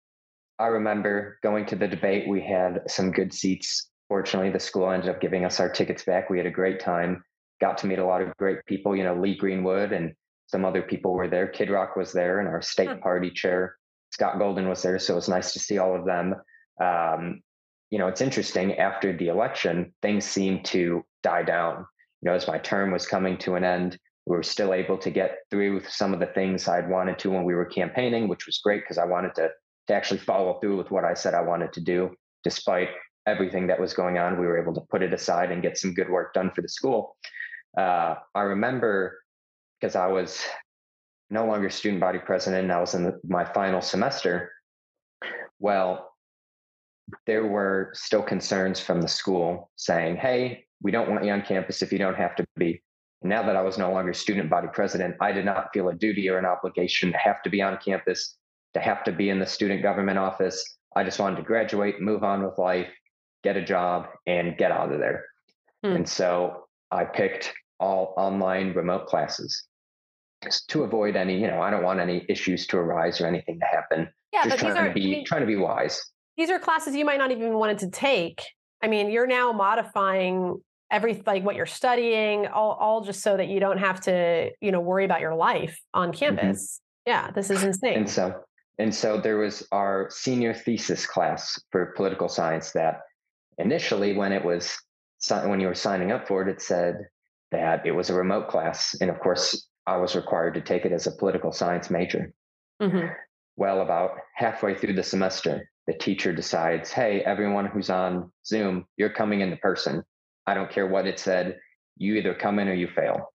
I 0.59 0.67
remember 0.67 1.39
going 1.43 1.65
to 1.67 1.77
the 1.77 1.89
debate. 1.89 2.29
We 2.29 2.43
had 2.43 2.83
some 2.89 3.11
good 3.11 3.33
seats. 3.33 3.89
Fortunately, 4.09 4.51
the 4.51 4.61
school 4.61 4.91
ended 4.91 5.09
up 5.09 5.23
giving 5.23 5.47
us 5.47 5.59
our 5.61 5.71
tickets 5.71 6.05
back. 6.05 6.29
We 6.29 6.37
had 6.37 6.47
a 6.47 6.51
great 6.51 6.79
time 6.79 7.25
got 7.61 7.79
to 7.79 7.87
meet 7.87 7.99
a 7.99 8.05
lot 8.05 8.23
of 8.23 8.37
great 8.37 8.59
people. 8.67 8.97
You 8.97 9.05
know, 9.05 9.15
Lee 9.15 9.37
Greenwood 9.37 9.93
and 9.93 10.13
some 10.47 10.65
other 10.65 10.83
people 10.83 11.15
were 11.15 11.29
there. 11.29 11.47
Kid 11.47 11.71
Rock 11.71 11.97
was 11.97 12.13
there, 12.13 12.41
and 12.41 12.49
our 12.49 12.63
state 12.63 12.91
hmm. 12.91 12.99
party 12.99 13.31
chair 13.31 13.77
Scott 14.15 14.39
Golden 14.39 14.69
was 14.69 14.81
there. 14.81 15.01
So 15.01 15.15
it 15.15 15.17
was 15.17 15.29
nice 15.29 15.53
to 15.55 15.59
see 15.59 15.79
all 15.79 15.97
of 15.99 16.07
them. 16.07 16.37
Um, 16.81 17.43
you 17.91 17.99
know, 17.99 18.07
it's 18.07 18.21
interesting. 18.21 18.77
After 18.77 19.13
the 19.17 19.27
election, 19.27 19.93
things 20.03 20.25
seemed 20.25 20.65
to 20.67 21.05
die 21.25 21.43
down. 21.43 21.85
You 22.23 22.31
know, 22.31 22.35
as 22.37 22.47
my 22.47 22.59
term 22.59 22.93
was 22.93 23.09
coming 23.09 23.37
to 23.39 23.57
an 23.57 23.65
end, 23.65 23.99
we 24.27 24.37
were 24.37 24.45
still 24.45 24.73
able 24.73 24.99
to 24.99 25.11
get 25.11 25.39
through 25.51 25.83
some 25.89 26.15
of 26.15 26.21
the 26.21 26.27
things 26.27 26.69
I'd 26.69 26.89
wanted 26.89 27.19
to 27.19 27.31
when 27.33 27.43
we 27.43 27.57
were 27.57 27.65
campaigning, 27.65 28.29
which 28.29 28.47
was 28.47 28.61
great 28.63 28.83
because 28.83 28.99
I 28.99 29.05
wanted 29.05 29.35
to 29.35 29.51
to 29.89 29.95
actually 29.95 30.21
follow 30.21 30.61
through 30.61 30.79
with 30.79 30.93
what 30.93 31.05
I 31.05 31.13
said 31.13 31.35
I 31.35 31.43
wanted 31.43 31.73
to 31.73 31.81
do, 31.81 32.15
despite 32.45 32.91
everything 33.27 33.67
that 33.67 33.81
was 33.81 33.95
going 33.95 34.17
on. 34.17 34.39
We 34.39 34.47
were 34.47 34.63
able 34.63 34.75
to 34.75 34.81
put 34.93 35.03
it 35.03 35.13
aside 35.13 35.51
and 35.51 35.61
get 35.61 35.77
some 35.77 35.93
good 35.93 36.09
work 36.09 36.33
done 36.35 36.53
for 36.55 36.63
the 36.63 36.69
school. 36.69 37.17
Uh, 37.77 38.15
I 38.35 38.43
remember 38.43 39.19
because 39.81 39.97
I 39.97 40.07
was 40.07 40.41
no 41.35 41.45
longer 41.45 41.69
student 41.69 42.01
body 42.01 42.21
president 42.21 42.63
and 42.63 42.73
I 42.73 42.81
was 42.81 42.95
in 42.95 43.03
the, 43.03 43.21
my 43.27 43.45
final 43.45 43.83
semester. 43.83 44.53
Well, 45.59 46.13
there 47.27 47.45
were 47.45 47.91
still 47.93 48.23
concerns 48.23 48.79
from 48.79 49.03
the 49.03 49.09
school 49.09 49.71
saying, 49.75 50.17
hey, 50.17 50.65
we 50.81 50.93
don't 50.93 51.11
want 51.11 51.25
you 51.25 51.33
on 51.33 51.43
campus 51.43 51.83
if 51.83 51.93
you 51.93 51.99
don't 51.99 52.17
have 52.17 52.37
to 52.37 52.47
be. 52.57 52.81
now 53.23 53.43
that 53.43 53.57
I 53.57 53.63
was 53.63 53.79
no 53.79 53.91
longer 53.91 54.15
student 54.15 54.49
body 54.49 54.69
president, 54.73 55.17
I 55.21 55.33
did 55.33 55.45
not 55.45 55.71
feel 55.75 55.89
a 55.89 55.95
duty 55.95 56.29
or 56.31 56.39
an 56.39 56.45
obligation 56.45 57.11
to 57.11 57.19
have 57.19 57.43
to 57.43 57.51
be 57.51 57.61
on 57.61 57.79
campus, 57.79 58.37
to 58.75 58.81
have 58.81 59.03
to 59.05 59.13
be 59.13 59.29
in 59.31 59.41
the 59.41 59.47
student 59.47 59.83
government 59.83 60.19
office. 60.19 60.59
I 60.95 61.03
just 61.03 61.19
wanted 61.19 61.37
to 61.37 61.43
graduate, 61.43 62.01
move 62.01 62.23
on 62.23 62.45
with 62.45 62.59
life, 62.59 62.93
get 63.43 63.57
a 63.57 63.65
job, 63.65 64.07
and 64.27 64.57
get 64.57 64.71
out 64.71 64.93
of 64.93 65.01
there. 65.01 65.25
Hmm. 65.83 65.97
And 65.97 66.09
so 66.09 66.67
I 66.93 67.05
picked 67.05 67.53
all 67.81 68.15
online 68.17 68.73
remote 68.73 69.07
classes 69.07 69.67
to 70.69 70.85
avoid 70.85 71.17
any, 71.17 71.41
you 71.41 71.47
know, 71.47 71.61
I 71.61 71.71
don't 71.71 71.83
want 71.83 72.01
any 72.01 72.25
issues 72.29 72.67
to 72.69 72.79
arise 72.79 73.21
or 73.21 73.27
anything 73.27 73.59
to 73.61 73.67
happen. 73.67 74.09
Yeah, 74.33 74.45
just 74.45 74.59
trying 74.59 74.77
are, 74.77 74.89
to 74.89 74.95
be 74.95 75.03
I 75.03 75.17
mean, 75.17 75.25
trying 75.25 75.43
to 75.43 75.47
be 75.47 75.57
wise. 75.57 76.03
These 76.37 76.51
are 76.51 76.59
classes 76.59 76.95
you 76.95 77.05
might 77.05 77.19
not 77.19 77.31
even 77.31 77.55
wanted 77.55 77.79
to 77.81 77.91
take. 77.91 78.43
I 78.83 78.89
mean, 78.89 79.11
you're 79.11 79.27
now 79.27 79.53
modifying 79.53 80.61
every 80.91 81.23
like 81.27 81.45
what 81.45 81.57
you're 81.57 81.67
studying, 81.67 82.47
all 82.47 82.73
all 82.73 83.03
just 83.03 83.23
so 83.23 83.37
that 83.37 83.49
you 83.49 83.61
don't 83.61 83.79
have 83.79 84.01
to, 84.03 84.51
you 84.61 84.73
know, 84.73 84.81
worry 84.81 85.05
about 85.05 85.21
your 85.21 85.35
life 85.35 85.79
on 85.93 86.11
mm-hmm. 86.11 86.19
campus. 86.19 86.81
Mm-hmm. 87.07 87.11
Yeah, 87.11 87.31
this 87.31 87.51
is 87.51 87.63
insane. 87.63 87.99
And 87.99 88.11
so 88.11 88.35
and 88.79 88.95
so 88.95 89.21
there 89.21 89.39
was 89.39 89.67
our 89.73 90.09
senior 90.11 90.55
thesis 90.55 91.07
class 91.07 91.61
for 91.71 91.93
political 91.97 92.29
science 92.29 92.73
that 92.73 93.01
initially 93.59 94.15
when 94.15 94.33
it 94.33 94.45
was 94.45 94.77
when 95.31 95.61
you 95.61 95.69
were 95.69 95.75
signing 95.75 96.13
up 96.13 96.29
for 96.29 96.43
it, 96.43 96.49
it 96.49 96.61
said 96.61 97.07
that 97.51 97.87
it 97.87 97.93
was 97.93 98.11
a 98.11 98.15
remote 98.15 98.49
class. 98.49 98.95
And 99.01 99.11
of 99.11 99.21
course, 99.21 99.69
I 99.87 99.97
was 99.97 100.17
required 100.17 100.55
to 100.55 100.61
take 100.61 100.85
it 100.85 100.93
as 100.93 101.07
a 101.07 101.13
political 101.13 101.53
science 101.53 101.91
major. 101.91 102.33
Mm-hmm. 102.81 103.09
Well, 103.57 103.83
about 103.83 104.13
halfway 104.35 104.75
through 104.75 104.95
the 104.95 105.03
semester, 105.03 105.69
the 105.87 105.93
teacher 105.93 106.33
decides, 106.33 106.91
hey, 106.91 107.21
everyone 107.21 107.67
who's 107.67 107.91
on 107.91 108.33
Zoom, 108.47 108.87
you're 108.97 109.11
coming 109.11 109.41
into 109.41 109.57
person. 109.57 110.03
I 110.47 110.55
don't 110.55 110.71
care 110.71 110.87
what 110.87 111.07
it 111.07 111.19
said. 111.19 111.59
You 111.97 112.15
either 112.15 112.35
come 112.35 112.59
in 112.59 112.69
or 112.69 112.75
you 112.75 112.89
fail. 112.89 113.33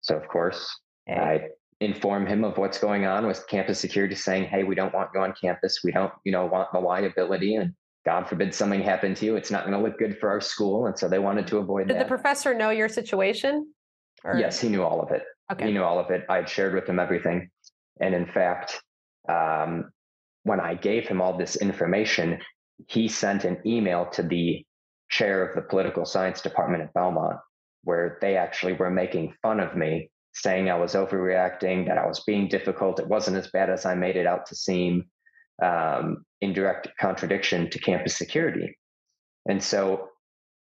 So, 0.00 0.16
of 0.16 0.28
course, 0.28 0.68
okay. 1.10 1.20
I 1.20 1.48
inform 1.80 2.26
him 2.26 2.44
of 2.44 2.58
what's 2.58 2.78
going 2.78 3.06
on 3.06 3.26
with 3.26 3.46
campus 3.48 3.78
security 3.78 4.14
saying, 4.14 4.44
hey, 4.44 4.64
we 4.64 4.74
don't 4.74 4.94
want 4.94 5.10
you 5.14 5.20
on 5.20 5.34
campus. 5.40 5.80
We 5.84 5.92
don't, 5.92 6.12
you 6.24 6.32
know, 6.32 6.46
want 6.46 6.68
the 6.72 6.80
liability. 6.80 7.54
And 7.54 7.72
God 8.04 8.28
forbid 8.28 8.54
something 8.54 8.82
happened 8.82 9.16
to 9.18 9.26
you. 9.26 9.36
It's 9.36 9.50
not 9.50 9.66
going 9.66 9.76
to 9.76 9.82
look 9.82 9.98
good 9.98 10.18
for 10.18 10.28
our 10.28 10.40
school. 10.40 10.86
And 10.86 10.98
so 10.98 11.08
they 11.08 11.18
wanted 11.18 11.46
to 11.48 11.58
avoid 11.58 11.88
Did 11.88 11.96
that. 11.96 12.04
the 12.04 12.08
professor 12.08 12.54
know 12.54 12.70
your 12.70 12.88
situation? 12.88 13.72
Or? 14.24 14.36
Yes, 14.36 14.60
he 14.60 14.68
knew 14.68 14.82
all 14.82 15.00
of 15.00 15.10
it. 15.10 15.22
Okay. 15.52 15.66
He 15.66 15.72
knew 15.72 15.82
all 15.82 15.98
of 15.98 16.10
it. 16.10 16.24
I 16.28 16.36
had 16.36 16.48
shared 16.48 16.74
with 16.74 16.88
him 16.88 16.98
everything. 16.98 17.50
And 18.00 18.14
in 18.14 18.26
fact, 18.26 18.82
um, 19.28 19.90
when 20.42 20.60
I 20.60 20.74
gave 20.74 21.06
him 21.08 21.20
all 21.20 21.36
this 21.36 21.56
information, 21.56 22.40
he 22.88 23.08
sent 23.08 23.44
an 23.44 23.58
email 23.64 24.06
to 24.10 24.22
the 24.22 24.64
chair 25.08 25.46
of 25.46 25.54
the 25.54 25.62
political 25.62 26.04
science 26.04 26.40
department 26.40 26.82
at 26.82 26.92
Belmont, 26.92 27.38
where 27.84 28.18
they 28.20 28.36
actually 28.36 28.72
were 28.72 28.90
making 28.90 29.34
fun 29.42 29.60
of 29.60 29.76
me, 29.76 30.10
saying 30.34 30.68
I 30.68 30.78
was 30.78 30.94
overreacting, 30.94 31.86
that 31.86 31.98
I 31.98 32.06
was 32.06 32.22
being 32.24 32.48
difficult. 32.48 33.00
It 33.00 33.08
wasn't 33.08 33.36
as 33.36 33.48
bad 33.50 33.70
as 33.70 33.86
I 33.86 33.94
made 33.94 34.16
it 34.16 34.26
out 34.26 34.46
to 34.46 34.54
seem, 34.56 35.04
um, 35.62 36.24
in 36.40 36.52
direct 36.52 36.88
contradiction 36.98 37.70
to 37.70 37.78
campus 37.78 38.16
security. 38.16 38.76
And 39.48 39.62
so 39.62 40.08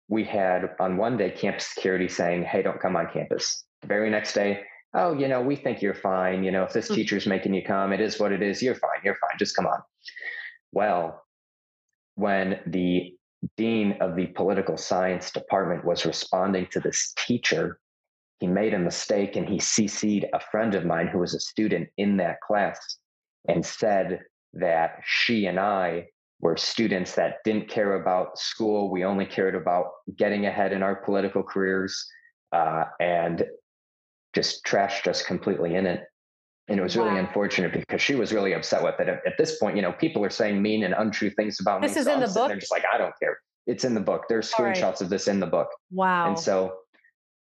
we 0.09 0.23
had 0.23 0.75
on 0.79 0.97
one 0.97 1.17
day 1.17 1.31
campus 1.31 1.67
security 1.67 2.07
saying, 2.07 2.43
hey, 2.43 2.61
don't 2.61 2.79
come 2.79 2.95
on 2.95 3.09
campus. 3.11 3.63
The 3.81 3.87
very 3.87 4.09
next 4.09 4.33
day, 4.33 4.61
oh, 4.93 5.13
you 5.13 5.27
know, 5.27 5.41
we 5.41 5.55
think 5.55 5.81
you're 5.81 5.93
fine. 5.93 6.43
You 6.43 6.51
know, 6.51 6.63
if 6.63 6.73
this 6.73 6.87
hmm. 6.87 6.95
teacher's 6.95 7.27
making 7.27 7.53
you 7.53 7.63
come, 7.63 7.93
it 7.93 8.01
is 8.01 8.19
what 8.19 8.31
it 8.31 8.41
is. 8.41 8.61
You're 8.61 8.75
fine. 8.75 8.99
You're 9.03 9.15
fine. 9.15 9.37
Just 9.37 9.55
come 9.55 9.67
on. 9.67 9.81
Well, 10.71 11.23
when 12.15 12.59
the 12.65 13.13
dean 13.55 13.97
of 14.01 14.15
the 14.15 14.27
political 14.27 14.77
science 14.77 15.31
department 15.31 15.85
was 15.85 16.05
responding 16.05 16.67
to 16.71 16.79
this 16.79 17.13
teacher, 17.17 17.79
he 18.39 18.47
made 18.47 18.73
a 18.73 18.79
mistake 18.79 19.35
and 19.35 19.47
he 19.47 19.57
CC'd 19.57 20.25
a 20.33 20.39
friend 20.39 20.75
of 20.75 20.85
mine 20.85 21.07
who 21.07 21.19
was 21.19 21.33
a 21.33 21.39
student 21.39 21.89
in 21.97 22.17
that 22.17 22.41
class 22.41 22.97
and 23.47 23.65
said 23.65 24.21
that 24.53 24.99
she 25.05 25.45
and 25.45 25.59
I 25.59 26.07
were 26.39 26.57
students 26.57 27.15
that 27.15 27.37
didn't 27.43 27.69
care 27.69 28.01
about 28.01 28.37
school. 28.37 28.91
We 28.91 29.03
only 29.03 29.25
cared 29.25 29.55
about 29.55 29.87
getting 30.15 30.45
ahead 30.45 30.71
in 30.71 30.83
our 30.83 30.95
political 30.95 31.41
careers 31.41 32.05
uh, 32.51 32.85
and 32.99 33.43
just 34.37 34.63
trashed 34.63 35.07
us 35.07 35.23
completely 35.23 35.73
in 35.73 35.87
it. 35.87 36.03
And 36.67 36.79
it 36.79 36.83
was 36.83 36.95
really 36.95 37.11
wow. 37.11 37.19
unfortunate 37.19 37.73
because 37.73 38.01
she 38.01 38.13
was 38.13 38.31
really 38.31 38.53
upset 38.53 38.83
with 38.83 38.99
it. 38.99 39.07
At, 39.07 39.25
at, 39.25 39.37
this 39.37 39.57
point, 39.57 39.75
you 39.75 39.81
know, 39.81 39.93
people 39.93 40.23
are 40.23 40.29
saying 40.29 40.61
mean 40.61 40.83
and 40.83 40.93
untrue 40.93 41.31
things 41.31 41.59
about 41.59 41.81
this 41.81 41.91
me. 41.91 41.93
This 41.95 42.01
is 42.01 42.05
so 42.05 42.11
in 42.11 42.21
I'm 42.21 42.27
the 42.27 42.33
book. 42.33 42.47
They're 42.49 42.59
just 42.59 42.71
like, 42.71 42.83
I 42.93 42.97
don't 42.97 43.13
care. 43.19 43.39
It's 43.65 43.83
in 43.83 43.93
the 43.95 44.01
book. 44.01 44.25
There's 44.29 44.51
screenshots 44.51 44.81
right. 44.81 45.01
of 45.01 45.09
this 45.09 45.27
in 45.27 45.39
the 45.39 45.47
book. 45.47 45.69
Wow. 45.91 46.27
And 46.27 46.39
so 46.39 46.75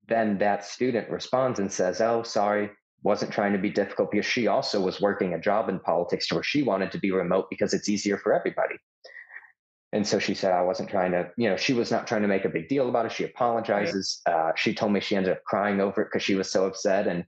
then 0.07 0.37
that 0.39 0.65
student 0.65 1.09
responds 1.09 1.59
and 1.59 1.71
says, 1.71 1.99
Oh, 1.99 2.21
sorry, 2.21 2.69
wasn't 3.01 3.31
trying 3.31 3.53
to 3.53 3.59
be 3.59 3.69
difficult 3.69 4.11
because 4.11 4.25
she 4.25 4.47
also 4.47 4.79
was 4.79 5.01
working 5.01 5.33
a 5.33 5.39
job 5.39 5.69
in 5.69 5.79
politics 5.79 6.31
where 6.31 6.43
she 6.43 6.61
wanted 6.61 6.91
to 6.91 6.99
be 6.99 7.11
remote 7.11 7.47
because 7.49 7.73
it's 7.73 7.89
easier 7.89 8.17
for 8.17 8.33
everybody. 8.33 8.75
And 9.93 10.05
so 10.05 10.17
she 10.17 10.33
said, 10.33 10.51
I 10.51 10.63
wasn't 10.63 10.89
trying 10.89 11.11
to, 11.11 11.29
you 11.37 11.47
know, 11.47 11.55
she 11.55 11.71
was 11.71 11.91
not 11.91 12.07
trying 12.07 12.23
to 12.23 12.27
make 12.27 12.45
a 12.45 12.49
big 12.49 12.67
deal 12.67 12.89
about 12.89 13.05
it. 13.05 13.11
She 13.11 13.25
apologizes. 13.25 14.21
Right. 14.27 14.49
Uh, 14.49 14.51
she 14.55 14.73
told 14.73 14.91
me 14.91 14.99
she 14.99 15.15
ended 15.15 15.31
up 15.31 15.43
crying 15.45 15.79
over 15.79 16.01
it 16.01 16.05
because 16.05 16.23
she 16.23 16.33
was 16.33 16.51
so 16.51 16.65
upset. 16.65 17.07
And 17.07 17.23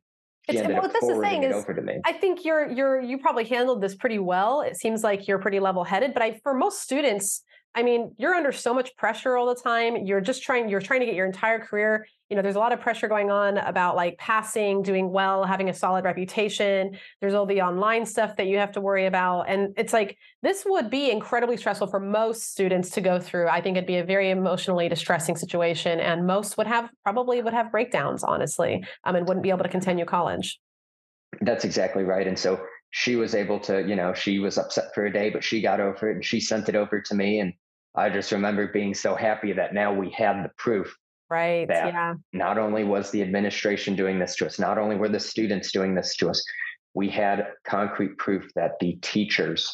she 0.49 0.57
it's, 0.57 0.63
ended 0.63 0.77
well, 0.79 0.87
up 0.87 0.97
forwarding 0.99 1.43
it 1.43 1.51
is, 1.51 1.57
over 1.57 1.75
to 1.75 1.81
me. 1.81 2.01
I 2.05 2.13
think 2.13 2.43
you're, 2.43 2.67
you're, 2.67 2.99
you 2.99 3.19
probably 3.19 3.45
handled 3.45 3.81
this 3.81 3.93
pretty 3.93 4.17
well. 4.17 4.61
It 4.61 4.77
seems 4.77 5.03
like 5.03 5.27
you're 5.27 5.37
pretty 5.37 5.59
level 5.59 5.83
headed, 5.83 6.13
but 6.13 6.23
I, 6.23 6.39
for 6.41 6.55
most 6.55 6.81
students, 6.81 7.43
I 7.77 7.83
mean, 7.83 8.15
you're 8.17 8.33
under 8.33 8.53
so 8.53 8.73
much 8.73 8.95
pressure 8.95 9.35
all 9.35 9.53
the 9.53 9.61
time. 9.61 9.97
You're 10.05 10.21
just 10.21 10.41
trying, 10.43 10.69
you're 10.69 10.79
trying 10.79 11.01
to 11.01 11.05
get 11.05 11.13
your 11.13 11.25
entire 11.25 11.59
career. 11.59 12.07
You 12.29 12.37
know, 12.37 12.41
there's 12.41 12.55
a 12.55 12.59
lot 12.59 12.71
of 12.71 12.79
pressure 12.79 13.09
going 13.09 13.29
on 13.29 13.57
about 13.57 13.97
like 13.97 14.17
passing, 14.17 14.81
doing 14.81 15.11
well, 15.11 15.43
having 15.43 15.67
a 15.67 15.73
solid 15.73 16.05
reputation. 16.05 16.97
There's 17.19 17.33
all 17.33 17.45
the 17.45 17.61
online 17.61 18.05
stuff 18.05 18.37
that 18.37 18.47
you 18.47 18.57
have 18.59 18.71
to 18.71 18.81
worry 18.81 19.07
about. 19.07 19.49
And 19.49 19.73
it's 19.77 19.91
like, 19.91 20.17
this 20.41 20.63
would 20.65 20.89
be 20.89 21.11
incredibly 21.11 21.57
stressful 21.57 21.87
for 21.87 21.99
most 21.99 22.49
students 22.49 22.91
to 22.91 23.01
go 23.01 23.19
through. 23.19 23.49
I 23.49 23.59
think 23.59 23.75
it'd 23.75 23.85
be 23.85 23.97
a 23.97 24.05
very 24.05 24.31
emotionally 24.31 24.87
distressing 24.87 25.35
situation. 25.35 25.99
And 25.99 26.25
most 26.25 26.57
would 26.57 26.67
have 26.67 26.89
probably 27.03 27.41
would 27.41 27.53
have 27.53 27.71
breakdowns, 27.71 28.23
honestly, 28.23 28.85
um, 29.03 29.15
and 29.17 29.27
wouldn't 29.27 29.43
be 29.43 29.49
able 29.49 29.63
to 29.63 29.69
continue 29.69 30.05
college. 30.05 30.59
That's 31.41 31.65
exactly 31.65 32.03
right. 32.03 32.25
And 32.25 32.39
so 32.39 32.59
she 32.91 33.17
was 33.17 33.35
able 33.35 33.59
to, 33.59 33.85
you 33.85 33.97
know, 33.97 34.13
she 34.13 34.39
was 34.39 34.57
upset 34.57 34.95
for 34.95 35.05
a 35.05 35.11
day, 35.11 35.29
but 35.29 35.43
she 35.43 35.61
got 35.61 35.81
over 35.81 36.09
it 36.09 36.15
and 36.15 36.25
she 36.25 36.39
sent 36.39 36.69
it 36.69 36.75
over 36.75 37.01
to 37.01 37.13
me. 37.13 37.39
And 37.39 37.53
I 37.95 38.09
just 38.09 38.31
remember 38.31 38.67
being 38.67 38.93
so 38.93 39.15
happy 39.15 39.53
that 39.53 39.73
now 39.73 39.93
we 39.93 40.09
had 40.09 40.43
the 40.43 40.51
proof. 40.57 40.95
Right. 41.29 41.67
That 41.67 41.87
yeah. 41.87 42.13
Not 42.33 42.57
only 42.57 42.83
was 42.83 43.09
the 43.11 43.21
administration 43.21 43.95
doing 43.95 44.19
this 44.19 44.35
to 44.37 44.45
us, 44.45 44.59
not 44.59 44.77
only 44.77 44.95
were 44.95 45.09
the 45.09 45.19
students 45.19 45.71
doing 45.71 45.95
this 45.95 46.15
to 46.17 46.29
us, 46.29 46.43
we 46.93 47.09
had 47.09 47.47
concrete 47.65 48.17
proof 48.17 48.49
that 48.55 48.73
the 48.79 48.97
teachers 49.01 49.71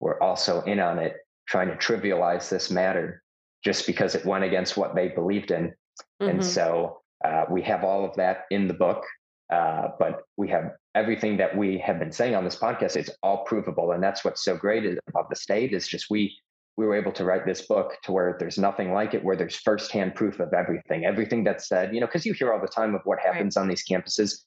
were 0.00 0.22
also 0.22 0.62
in 0.62 0.80
on 0.80 0.98
it, 0.98 1.16
trying 1.46 1.68
to 1.68 1.76
trivialize 1.76 2.48
this 2.48 2.70
matter 2.70 3.22
just 3.64 3.86
because 3.86 4.14
it 4.14 4.24
went 4.24 4.44
against 4.44 4.76
what 4.76 4.94
they 4.94 5.08
believed 5.08 5.50
in. 5.50 5.68
Mm-hmm. 5.68 6.28
And 6.28 6.44
so 6.44 7.00
uh, 7.24 7.44
we 7.50 7.62
have 7.62 7.84
all 7.84 8.04
of 8.04 8.14
that 8.16 8.44
in 8.50 8.68
the 8.68 8.74
book, 8.74 9.04
uh, 9.52 9.88
but 9.98 10.22
we 10.36 10.48
have 10.48 10.72
everything 10.94 11.36
that 11.38 11.56
we 11.56 11.78
have 11.78 11.98
been 11.98 12.12
saying 12.12 12.34
on 12.34 12.44
this 12.44 12.56
podcast. 12.56 12.96
It's 12.96 13.10
all 13.22 13.44
provable, 13.44 13.92
and 13.92 14.02
that's 14.02 14.24
what's 14.24 14.44
so 14.44 14.56
great 14.56 14.84
about 15.08 15.30
the 15.30 15.36
state 15.36 15.72
is 15.72 15.88
just 15.88 16.10
we 16.10 16.36
we 16.76 16.86
were 16.86 16.96
able 16.96 17.12
to 17.12 17.24
write 17.24 17.46
this 17.46 17.66
book 17.66 17.96
to 18.02 18.12
where 18.12 18.36
there's 18.38 18.58
nothing 18.58 18.92
like 18.92 19.14
it, 19.14 19.22
where 19.22 19.36
there's 19.36 19.56
firsthand 19.56 20.14
proof 20.14 20.40
of 20.40 20.52
everything, 20.52 21.04
everything 21.04 21.44
that's 21.44 21.68
said, 21.68 21.94
you 21.94 22.00
know, 22.00 22.06
because 22.06 22.26
you 22.26 22.32
hear 22.32 22.52
all 22.52 22.60
the 22.60 22.66
time 22.66 22.94
of 22.94 23.00
what 23.04 23.18
happens 23.20 23.56
right. 23.56 23.62
on 23.62 23.68
these 23.68 23.84
campuses, 23.88 24.42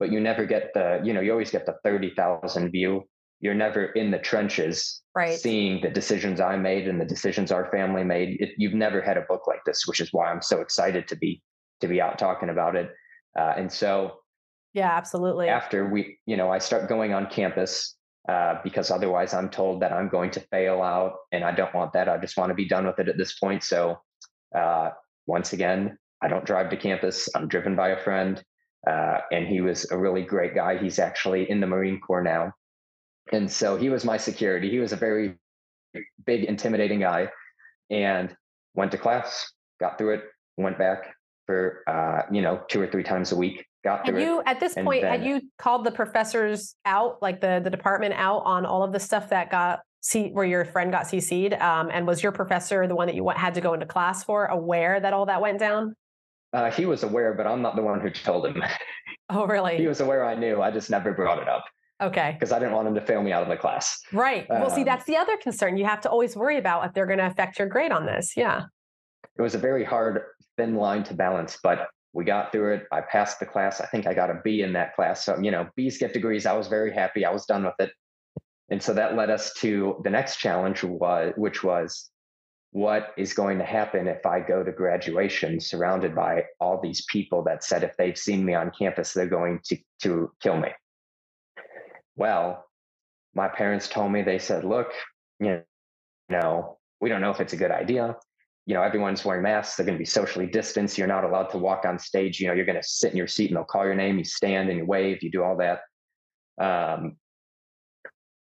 but 0.00 0.10
you 0.10 0.18
never 0.18 0.44
get 0.44 0.72
the, 0.74 1.00
you 1.04 1.12
know, 1.12 1.20
you 1.20 1.30
always 1.30 1.50
get 1.50 1.66
the 1.66 1.76
30,000 1.84 2.70
view. 2.70 3.04
You're 3.40 3.54
never 3.54 3.86
in 3.86 4.10
the 4.10 4.18
trenches 4.18 5.02
right. 5.14 5.38
seeing 5.38 5.80
the 5.80 5.90
decisions 5.90 6.40
I 6.40 6.56
made 6.56 6.88
and 6.88 7.00
the 7.00 7.04
decisions 7.04 7.52
our 7.52 7.70
family 7.70 8.02
made. 8.02 8.40
It, 8.40 8.50
you've 8.58 8.74
never 8.74 9.00
had 9.00 9.16
a 9.16 9.22
book 9.22 9.46
like 9.46 9.60
this, 9.64 9.86
which 9.86 10.00
is 10.00 10.12
why 10.12 10.32
I'm 10.32 10.42
so 10.42 10.60
excited 10.60 11.06
to 11.08 11.16
be, 11.16 11.40
to 11.80 11.86
be 11.86 12.00
out 12.00 12.18
talking 12.18 12.48
about 12.48 12.74
it. 12.74 12.90
Uh, 13.38 13.54
and 13.56 13.70
so, 13.70 14.18
yeah, 14.74 14.90
absolutely. 14.90 15.48
After 15.48 15.88
we, 15.88 16.18
you 16.26 16.36
know, 16.36 16.50
I 16.50 16.58
start 16.58 16.88
going 16.88 17.14
on 17.14 17.26
campus 17.26 17.96
uh, 18.28 18.56
because 18.62 18.90
otherwise 18.90 19.34
I'm 19.34 19.48
told 19.48 19.82
that 19.82 19.92
I'm 19.92 20.08
going 20.08 20.30
to 20.32 20.40
fail 20.40 20.82
out, 20.82 21.14
and 21.32 21.44
I 21.44 21.52
don't 21.52 21.74
want 21.74 21.92
that. 21.92 22.08
I 22.08 22.18
just 22.18 22.36
want 22.36 22.50
to 22.50 22.54
be 22.54 22.68
done 22.68 22.86
with 22.86 22.98
it 22.98 23.08
at 23.08 23.16
this 23.16 23.38
point. 23.38 23.62
So, 23.62 24.00
uh, 24.54 24.90
once 25.26 25.52
again, 25.52 25.98
I 26.22 26.28
don't 26.28 26.44
drive 26.44 26.70
to 26.70 26.76
campus. 26.76 27.28
I'm 27.34 27.48
driven 27.48 27.76
by 27.76 27.90
a 27.90 28.02
friend, 28.02 28.42
uh, 28.86 29.18
and 29.30 29.46
he 29.46 29.60
was 29.60 29.90
a 29.90 29.98
really 29.98 30.22
great 30.22 30.54
guy. 30.54 30.78
He's 30.78 30.98
actually 30.98 31.50
in 31.50 31.60
the 31.60 31.66
Marine 31.66 32.00
Corps 32.00 32.22
now, 32.22 32.52
and 33.32 33.50
so 33.50 33.76
he 33.76 33.88
was 33.88 34.04
my 34.04 34.16
security. 34.16 34.70
He 34.70 34.78
was 34.78 34.92
a 34.92 34.96
very 34.96 35.34
big, 36.26 36.44
intimidating 36.44 37.00
guy, 37.00 37.30
and 37.90 38.34
went 38.74 38.92
to 38.92 38.98
class, 38.98 39.50
got 39.80 39.98
through 39.98 40.14
it, 40.14 40.24
went 40.56 40.78
back 40.78 41.14
for 41.46 41.82
uh, 41.86 42.22
you 42.30 42.42
know 42.42 42.60
two 42.68 42.80
or 42.80 42.86
three 42.86 43.02
times 43.02 43.32
a 43.32 43.36
week. 43.36 43.64
Got 43.84 44.06
had 44.06 44.20
you 44.20 44.40
it. 44.40 44.44
at 44.46 44.60
this 44.60 44.74
point 44.74 45.02
then, 45.02 45.20
had 45.20 45.24
you 45.24 45.40
called 45.58 45.84
the 45.84 45.90
professors 45.90 46.74
out, 46.84 47.22
like 47.22 47.40
the 47.40 47.60
the 47.62 47.70
department 47.70 48.14
out 48.14 48.42
on 48.44 48.66
all 48.66 48.82
of 48.82 48.92
the 48.92 49.00
stuff 49.00 49.30
that 49.30 49.50
got 49.50 49.80
see 50.00 50.28
where 50.30 50.44
your 50.44 50.64
friend 50.64 50.90
got 50.90 51.04
CC'd? 51.04 51.54
Um, 51.54 51.90
and 51.92 52.06
was 52.06 52.22
your 52.22 52.32
professor 52.32 52.86
the 52.86 52.96
one 52.96 53.06
that 53.06 53.14
you 53.14 53.24
went, 53.24 53.38
had 53.38 53.54
to 53.54 53.60
go 53.60 53.74
into 53.74 53.86
class 53.86 54.24
for 54.24 54.46
aware 54.46 54.98
that 54.98 55.12
all 55.12 55.26
that 55.26 55.40
went 55.40 55.58
down? 55.58 55.94
Uh, 56.52 56.70
he 56.70 56.86
was 56.86 57.02
aware, 57.02 57.34
but 57.34 57.46
I'm 57.46 57.62
not 57.62 57.76
the 57.76 57.82
one 57.82 58.00
who 58.00 58.10
told 58.10 58.46
him. 58.46 58.62
Oh, 59.30 59.46
really? 59.46 59.76
he 59.76 59.86
was 59.86 60.00
aware 60.00 60.24
I 60.24 60.34
knew. 60.34 60.62
I 60.62 60.70
just 60.70 60.88
never 60.88 61.12
brought 61.12 61.38
it 61.38 61.50
up. 61.50 61.62
Okay. 62.00 62.32
Because 62.32 62.50
I 62.50 62.58
didn't 62.58 62.72
want 62.72 62.88
him 62.88 62.94
to 62.94 63.00
fail 63.02 63.22
me 63.22 63.30
out 63.30 63.42
of 63.42 63.50
the 63.50 63.58
class. 63.58 64.00
Right. 64.10 64.46
Well, 64.48 64.70
see, 64.70 64.80
um, 64.80 64.86
that's 64.86 65.04
the 65.04 65.16
other 65.16 65.36
concern. 65.36 65.76
You 65.76 65.84
have 65.84 66.00
to 66.02 66.08
always 66.08 66.34
worry 66.34 66.56
about 66.56 66.86
if 66.86 66.94
they're 66.94 67.04
going 67.04 67.18
to 67.18 67.26
affect 67.26 67.58
your 67.58 67.68
grade 67.68 67.92
on 67.92 68.06
this. 68.06 68.38
Yeah. 68.38 68.62
It 69.36 69.42
was 69.42 69.54
a 69.54 69.58
very 69.58 69.84
hard, 69.84 70.22
thin 70.56 70.76
line 70.76 71.04
to 71.04 71.14
balance, 71.14 71.58
but 71.62 71.88
we 72.12 72.24
got 72.24 72.52
through 72.52 72.74
it. 72.74 72.86
I 72.90 73.00
passed 73.00 73.38
the 73.38 73.46
class. 73.46 73.80
I 73.80 73.86
think 73.86 74.06
I 74.06 74.14
got 74.14 74.30
a 74.30 74.40
B 74.42 74.62
in 74.62 74.72
that 74.72 74.94
class. 74.94 75.24
So, 75.24 75.38
you 75.38 75.50
know, 75.50 75.68
B's 75.76 75.98
get 75.98 76.12
degrees. 76.12 76.46
I 76.46 76.54
was 76.54 76.68
very 76.68 76.92
happy. 76.92 77.24
I 77.24 77.30
was 77.30 77.44
done 77.44 77.64
with 77.64 77.74
it. 77.78 77.92
And 78.70 78.82
so 78.82 78.92
that 78.94 79.16
led 79.16 79.30
us 79.30 79.52
to 79.54 80.00
the 80.04 80.10
next 80.10 80.36
challenge 80.36 80.84
was 80.84 81.32
which 81.36 81.62
was 81.62 82.10
what 82.72 83.14
is 83.16 83.32
going 83.32 83.58
to 83.58 83.64
happen 83.64 84.06
if 84.06 84.26
I 84.26 84.40
go 84.40 84.62
to 84.62 84.72
graduation 84.72 85.58
surrounded 85.58 86.14
by 86.14 86.44
all 86.60 86.80
these 86.80 87.04
people 87.10 87.42
that 87.44 87.64
said 87.64 87.82
if 87.82 87.96
they've 87.96 88.18
seen 88.18 88.44
me 88.44 88.54
on 88.54 88.70
campus, 88.78 89.12
they're 89.12 89.26
going 89.26 89.60
to, 89.64 89.78
to 90.02 90.30
kill 90.42 90.58
me. 90.58 90.68
Well, 92.16 92.66
my 93.34 93.48
parents 93.48 93.88
told 93.88 94.12
me, 94.12 94.22
they 94.22 94.38
said, 94.38 94.64
look, 94.64 94.92
you 95.40 95.62
know, 96.28 96.78
we 97.00 97.08
don't 97.08 97.20
know 97.20 97.30
if 97.30 97.40
it's 97.40 97.52
a 97.52 97.56
good 97.56 97.70
idea. 97.70 98.16
You 98.68 98.74
know, 98.74 98.82
everyone's 98.82 99.24
wearing 99.24 99.42
masks. 99.42 99.76
They're 99.76 99.86
going 99.86 99.96
to 99.96 99.98
be 99.98 100.04
socially 100.04 100.46
distanced. 100.46 100.98
You're 100.98 101.06
not 101.06 101.24
allowed 101.24 101.48
to 101.52 101.58
walk 101.58 101.86
on 101.86 101.98
stage. 101.98 102.38
You 102.38 102.48
know, 102.48 102.52
you're 102.52 102.66
going 102.66 102.80
to 102.80 102.86
sit 102.86 103.10
in 103.10 103.16
your 103.16 103.26
seat 103.26 103.48
and 103.48 103.56
they'll 103.56 103.64
call 103.64 103.86
your 103.86 103.94
name. 103.94 104.18
You 104.18 104.24
stand 104.24 104.68
and 104.68 104.78
you 104.78 104.84
wave. 104.84 105.22
You 105.22 105.30
do 105.30 105.42
all 105.42 105.56
that. 105.56 105.80
Um, 106.60 107.16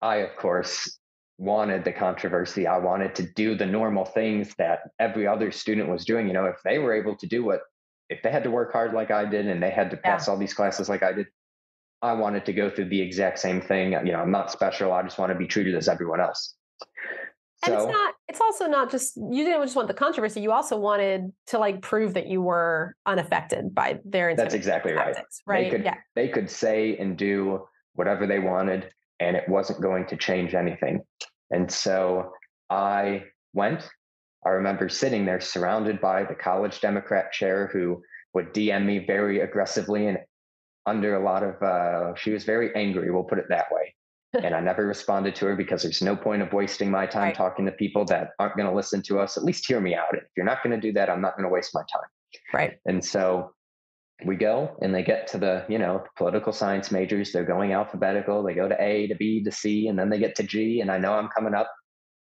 I, 0.01 0.17
of 0.17 0.36
course, 0.36 0.97
wanted 1.38 1.86
the 1.86 1.91
controversy. 1.91 2.65
I 2.65 2.80
wanted 2.80 3.13
to 3.15 3.23
do 3.34 3.55
the 3.55 3.67
normal 3.67 4.03
things 4.03 4.55
that 4.57 4.80
every 4.99 5.28
other 5.28 5.51
student 5.51 5.89
was 5.89 6.05
doing. 6.05 6.26
You 6.28 6.34
know, 6.34 6.45
if 6.45 6.57
they 6.63 6.80
were 6.80 6.93
able 6.93 7.15
to 7.17 7.28
do 7.28 7.45
what, 7.45 7.59
if 8.09 8.23
they 8.23 8.32
had 8.32 8.43
to 8.45 8.51
work 8.51 8.73
hard 8.73 8.93
like 8.93 9.11
I 9.11 9.26
did 9.26 9.45
and 9.45 9.61
they 9.61 9.69
had 9.69 9.91
to 9.91 9.97
pass 9.97 10.26
yeah. 10.26 10.34
all 10.34 10.39
these 10.39 10.55
classes 10.55 10.89
like 10.89 11.03
I 11.03 11.13
did, 11.13 11.28
I 12.01 12.13
wanted 12.13 12.45
to 12.45 12.53
go 12.53 12.71
through 12.71 12.89
the 12.89 13.01
exact 13.01 13.38
same 13.38 13.61
thing. 13.61 13.91
You 13.91 14.11
know, 14.11 14.21
I'm 14.21 14.32
not 14.32 14.51
special. 14.51 14.91
I 14.91 15.03
just 15.03 15.19
want 15.19 15.32
to 15.32 15.38
be 15.38 15.45
treated 15.47 15.76
as 15.76 15.88
everyone 15.88 16.19
else. 16.19 16.55
And 17.66 17.74
so, 17.74 17.84
it's 17.84 17.91
not, 17.91 18.13
it's 18.28 18.41
also 18.41 18.68
not 18.68 18.91
just, 18.91 19.18
you 19.18 19.43
didn't 19.43 19.61
just 19.63 19.76
want 19.76 19.88
the 19.88 19.93
controversy. 19.93 20.41
You 20.41 20.51
also 20.51 20.78
wanted 20.78 21.32
to 21.47 21.57
like 21.57 21.82
prove 21.82 22.13
that 22.13 22.28
you 22.28 22.41
were 22.41 22.95
unaffected 23.05 23.74
by 23.74 23.99
their 24.05 24.36
That's 24.36 24.53
exactly 24.53 24.93
tactics, 24.93 25.41
right. 25.45 25.55
Right. 25.55 25.63
They 25.63 25.78
could, 25.78 25.86
yeah. 25.86 25.95
they 26.16 26.28
could 26.28 26.49
say 26.49 26.97
and 26.97 27.18
do 27.18 27.68
whatever 27.93 28.28
they 28.28 28.39
wanted 28.39 28.89
and 29.20 29.36
it 29.36 29.47
wasn't 29.47 29.82
going 29.82 30.05
to 30.07 30.18
change 30.18 30.53
anything. 30.53 31.01
And 31.51 31.72
so 31.72 32.32
I 32.70 33.24
went. 33.53 33.88
I 34.45 34.49
remember 34.49 34.89
sitting 34.89 35.26
there 35.26 35.39
surrounded 35.39 35.99
by 36.01 36.24
the 36.24 36.36
college 36.36 36.82
Democrat 36.82 37.32
chair 37.32 37.70
who 37.72 38.01
would 38.34 38.53
DM 38.53 38.86
me 38.86 39.05
very 39.05 39.39
aggressively 39.39 40.07
and 40.07 40.20
under 40.86 41.16
a 41.16 41.24
lot 41.24 41.41
of, 41.41 41.61
uh, 41.63 42.13
she 42.16 42.32
was 42.32 42.43
very 42.43 42.76
angry, 42.76 43.09
we'll 43.09 43.24
put 43.24 43.39
it 43.39 43.45
that 43.49 43.66
way. 43.72 43.95
And 44.43 44.55
I 44.55 44.59
never 44.59 44.86
responded 44.86 45.36
to 45.36 45.45
her 45.45 45.55
because 45.55 45.83
there's 45.83 46.01
no 46.01 46.15
point 46.15 46.41
of 46.41 46.53
wasting 46.53 46.91
my 46.91 47.05
time 47.05 47.23
right. 47.23 47.36
talking 47.36 47.65
to 47.65 47.71
people 47.71 48.05
that 48.05 48.31
aren't 48.39 48.55
going 48.55 48.69
to 48.69 48.75
listen 48.75 49.01
to 49.03 49.19
us. 49.19 49.38
At 49.38 49.43
least 49.43 49.67
hear 49.67 49.79
me 49.79 49.95
out. 49.95 50.13
If 50.13 50.23
you're 50.36 50.45
not 50.45 50.63
going 50.63 50.79
to 50.79 50.81
do 50.81 50.93
that, 50.93 51.09
I'm 51.09 51.21
not 51.21 51.36
going 51.36 51.47
to 51.47 51.53
waste 51.53 51.71
my 51.73 51.81
time. 51.81 52.09
Right. 52.53 52.77
And 52.86 53.03
so 53.03 53.51
we 54.23 54.36
go 54.36 54.75
and 54.81 54.95
they 54.95 55.03
get 55.03 55.27
to 55.27 55.38
the 55.38 55.65
you 55.67 55.77
know 55.77 56.03
political 56.15 56.53
science 56.53 56.89
majors 56.89 57.31
they're 57.31 57.43
going 57.43 57.73
alphabetical 57.73 58.41
they 58.43 58.53
go 58.53 58.69
to 58.69 58.81
a 58.81 59.07
to 59.07 59.15
b 59.15 59.43
to 59.43 59.51
c 59.51 59.88
and 59.89 59.99
then 59.99 60.09
they 60.09 60.19
get 60.19 60.36
to 60.36 60.43
g 60.43 60.79
and 60.79 60.89
i 60.89 60.97
know 60.97 61.13
i'm 61.13 61.27
coming 61.27 61.53
up 61.53 61.69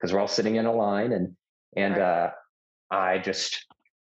because 0.00 0.12
we're 0.12 0.20
all 0.20 0.28
sitting 0.28 0.56
in 0.56 0.64
a 0.64 0.72
line 0.72 1.12
and 1.12 1.36
and 1.76 1.98
uh, 1.98 2.30
i 2.90 3.18
just 3.18 3.66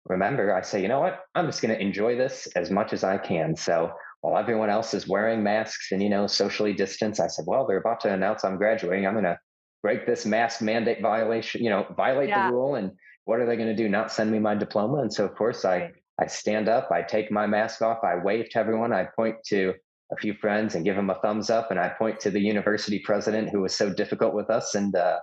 remember 0.06 0.54
i 0.54 0.62
say 0.62 0.80
you 0.80 0.88
know 0.88 1.00
what 1.00 1.22
i'm 1.34 1.48
just 1.48 1.62
going 1.62 1.74
to 1.74 1.82
enjoy 1.82 2.16
this 2.16 2.48
as 2.56 2.70
much 2.70 2.94
as 2.94 3.04
i 3.04 3.18
can 3.18 3.56
so 3.56 3.92
while 4.22 4.38
everyone 4.38 4.70
else 4.70 4.94
is 4.94 5.08
wearing 5.08 5.44
masks 5.44 5.92
and 5.92 6.02
you 6.02 6.10
know 6.10 6.28
socially 6.28 6.74
distance 6.74 7.20
i 7.20 7.28
said 7.28 7.46
well 7.48 7.66
they're 7.66 7.78
about 7.78 8.00
to 8.00 8.12
announce 8.12 8.44
i'm 8.44 8.58
graduating 8.58 9.06
i'm 9.06 9.14
going 9.14 9.24
to 9.24 9.40
break 9.82 10.06
this 10.06 10.26
mask 10.26 10.62
mandate 10.62 11.02
violation 11.02 11.64
you 11.64 11.70
know 11.70 11.86
violate 11.96 12.30
yeah. 12.30 12.48
the 12.48 12.54
rule 12.54 12.76
and 12.76 12.92
what 13.26 13.40
are 13.40 13.46
they 13.46 13.56
going 13.56 13.68
to 13.68 13.76
do 13.76 13.90
not 13.90 14.12
send 14.12 14.32
me 14.32 14.40
my 14.40 14.56
diploma 14.56 14.98
and 14.98 15.14
so 15.14 15.26
of 15.26 15.36
course 15.36 15.66
i 15.66 15.92
I 16.22 16.28
stand 16.28 16.70
up, 16.70 16.92
I 16.92 17.02
take 17.02 17.32
my 17.32 17.48
mask 17.48 17.82
off, 17.82 18.04
I 18.04 18.16
wave 18.16 18.50
to 18.52 18.60
everyone, 18.60 18.94
I 18.94 19.06
point 19.16 19.38
to 19.48 19.74
a 20.12 20.16
few 20.18 20.36
friends 20.36 20.76
and 20.76 20.86
give 20.86 20.96
them 20.96 21.10
a 21.10 21.16
thumbs 21.16 21.50
up, 21.50 21.72
and 21.72 21.80
I 21.80 21.90
point 21.90 22.20
to 22.22 22.30
the 22.30 22.40
university 22.40 23.00
president 23.00 23.50
who 23.50 23.62
was 23.62 23.74
so 23.74 23.92
difficult 23.92 24.36
with 24.36 24.50
us, 24.52 24.76
and 24.76 24.96
uh, 24.96 25.20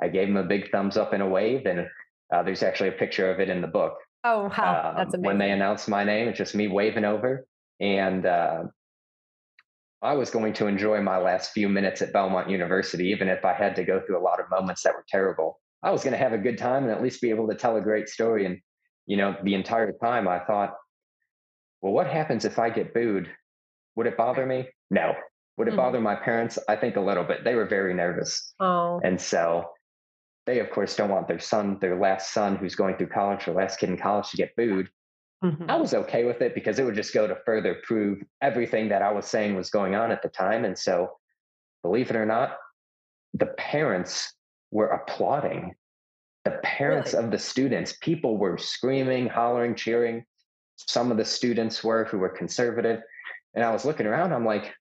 I 0.00 0.08
gave 0.08 0.28
him 0.28 0.36
a 0.36 0.42
big 0.42 0.72
thumbs 0.72 0.96
up 0.96 1.12
and 1.12 1.22
a 1.22 1.28
wave. 1.28 1.66
And 1.66 1.86
uh, 2.34 2.42
there's 2.42 2.64
actually 2.64 2.88
a 2.88 2.92
picture 2.92 3.30
of 3.30 3.38
it 3.38 3.48
in 3.48 3.60
the 3.60 3.68
book. 3.68 3.94
Oh 4.24 4.50
wow, 4.58 4.90
um, 4.90 4.96
that's 4.96 5.14
amazing! 5.14 5.26
When 5.26 5.38
they 5.38 5.50
announced 5.52 5.88
my 5.88 6.04
name, 6.04 6.28
it's 6.28 6.38
just 6.38 6.54
me 6.54 6.66
waving 6.68 7.04
over, 7.04 7.46
and 7.80 8.26
uh, 8.26 8.64
I 10.02 10.14
was 10.14 10.30
going 10.30 10.52
to 10.54 10.66
enjoy 10.66 11.00
my 11.00 11.18
last 11.18 11.52
few 11.52 11.68
minutes 11.68 12.02
at 12.02 12.12
Belmont 12.12 12.48
University, 12.50 13.08
even 13.08 13.28
if 13.28 13.44
I 13.44 13.52
had 13.52 13.76
to 13.76 13.84
go 13.84 14.00
through 14.00 14.18
a 14.18 14.22
lot 14.24 14.40
of 14.40 14.50
moments 14.50 14.82
that 14.82 14.94
were 14.94 15.04
terrible. 15.08 15.60
I 15.82 15.90
was 15.90 16.04
going 16.04 16.12
to 16.12 16.18
have 16.18 16.32
a 16.32 16.38
good 16.38 16.58
time 16.58 16.84
and 16.84 16.92
at 16.92 17.02
least 17.02 17.22
be 17.22 17.30
able 17.30 17.48
to 17.48 17.54
tell 17.54 17.76
a 17.76 17.80
great 17.80 18.08
story 18.08 18.44
and 18.46 18.60
you 19.10 19.16
know, 19.16 19.34
the 19.42 19.54
entire 19.54 19.90
time 19.90 20.28
I 20.28 20.38
thought, 20.38 20.74
well, 21.82 21.92
what 21.92 22.06
happens 22.06 22.44
if 22.44 22.60
I 22.60 22.70
get 22.70 22.94
booed? 22.94 23.28
Would 23.96 24.06
it 24.06 24.16
bother 24.16 24.46
me? 24.46 24.68
No. 24.88 25.14
Would 25.56 25.66
it 25.66 25.72
mm-hmm. 25.72 25.78
bother 25.78 26.00
my 26.00 26.14
parents? 26.14 26.60
I 26.68 26.76
think 26.76 26.94
a 26.94 27.00
little 27.00 27.24
bit. 27.24 27.42
They 27.42 27.56
were 27.56 27.66
very 27.66 27.92
nervous. 27.92 28.54
Oh. 28.60 29.00
And 29.02 29.20
so 29.20 29.70
they, 30.46 30.60
of 30.60 30.70
course, 30.70 30.94
don't 30.94 31.10
want 31.10 31.26
their 31.26 31.40
son, 31.40 31.78
their 31.80 31.98
last 31.98 32.32
son 32.32 32.54
who's 32.54 32.76
going 32.76 32.96
through 32.96 33.08
college, 33.08 33.46
their 33.46 33.54
last 33.54 33.80
kid 33.80 33.90
in 33.90 33.96
college 33.96 34.30
to 34.30 34.36
get 34.36 34.54
booed. 34.56 34.88
Mm-hmm. 35.42 35.70
I 35.70 35.76
was 35.76 35.94
okay 35.94 36.24
with 36.24 36.42
it 36.42 36.54
because 36.54 36.78
it 36.78 36.84
would 36.84 36.94
just 36.94 37.14
go 37.14 37.26
to 37.26 37.36
further 37.46 37.76
prove 37.82 38.22
everything 38.42 38.90
that 38.90 39.02
I 39.02 39.12
was 39.12 39.26
saying 39.26 39.54
was 39.54 39.70
going 39.70 39.94
on 39.94 40.12
at 40.12 40.22
the 40.22 40.28
time. 40.28 40.64
And 40.64 40.78
so, 40.78 41.12
believe 41.82 42.10
it 42.10 42.16
or 42.16 42.26
not, 42.26 42.56
the 43.32 43.46
parents 43.46 44.34
were 44.70 44.88
applauding 44.88 45.74
the 46.44 46.58
parents 46.62 47.12
really? 47.12 47.24
of 47.26 47.30
the 47.30 47.38
students, 47.38 47.96
people 48.00 48.38
were 48.38 48.56
screaming, 48.56 49.28
hollering, 49.28 49.74
cheering. 49.74 50.24
Some 50.76 51.10
of 51.10 51.18
the 51.18 51.24
students 51.24 51.84
were 51.84 52.04
who 52.04 52.18
were 52.18 52.30
conservative. 52.30 53.00
And 53.54 53.64
I 53.64 53.72
was 53.72 53.84
looking 53.84 54.06
around, 54.06 54.32
I'm 54.32 54.46
like, 54.46 54.72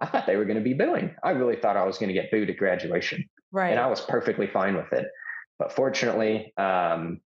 I 0.00 0.06
thought 0.06 0.26
they 0.26 0.36
were 0.36 0.44
going 0.44 0.58
to 0.58 0.62
be 0.62 0.74
booing. 0.74 1.14
I 1.22 1.30
really 1.30 1.56
thought 1.56 1.76
I 1.76 1.84
was 1.84 1.98
going 1.98 2.08
to 2.08 2.14
get 2.14 2.30
booed 2.30 2.48
at 2.48 2.56
graduation. 2.56 3.24
Right. 3.52 3.70
And 3.70 3.78
I 3.78 3.86
was 3.86 4.00
perfectly 4.00 4.46
fine 4.46 4.76
with 4.76 4.92
it. 4.92 5.06
But 5.58 5.72
fortunately, 5.72 6.52
um, 6.56 7.20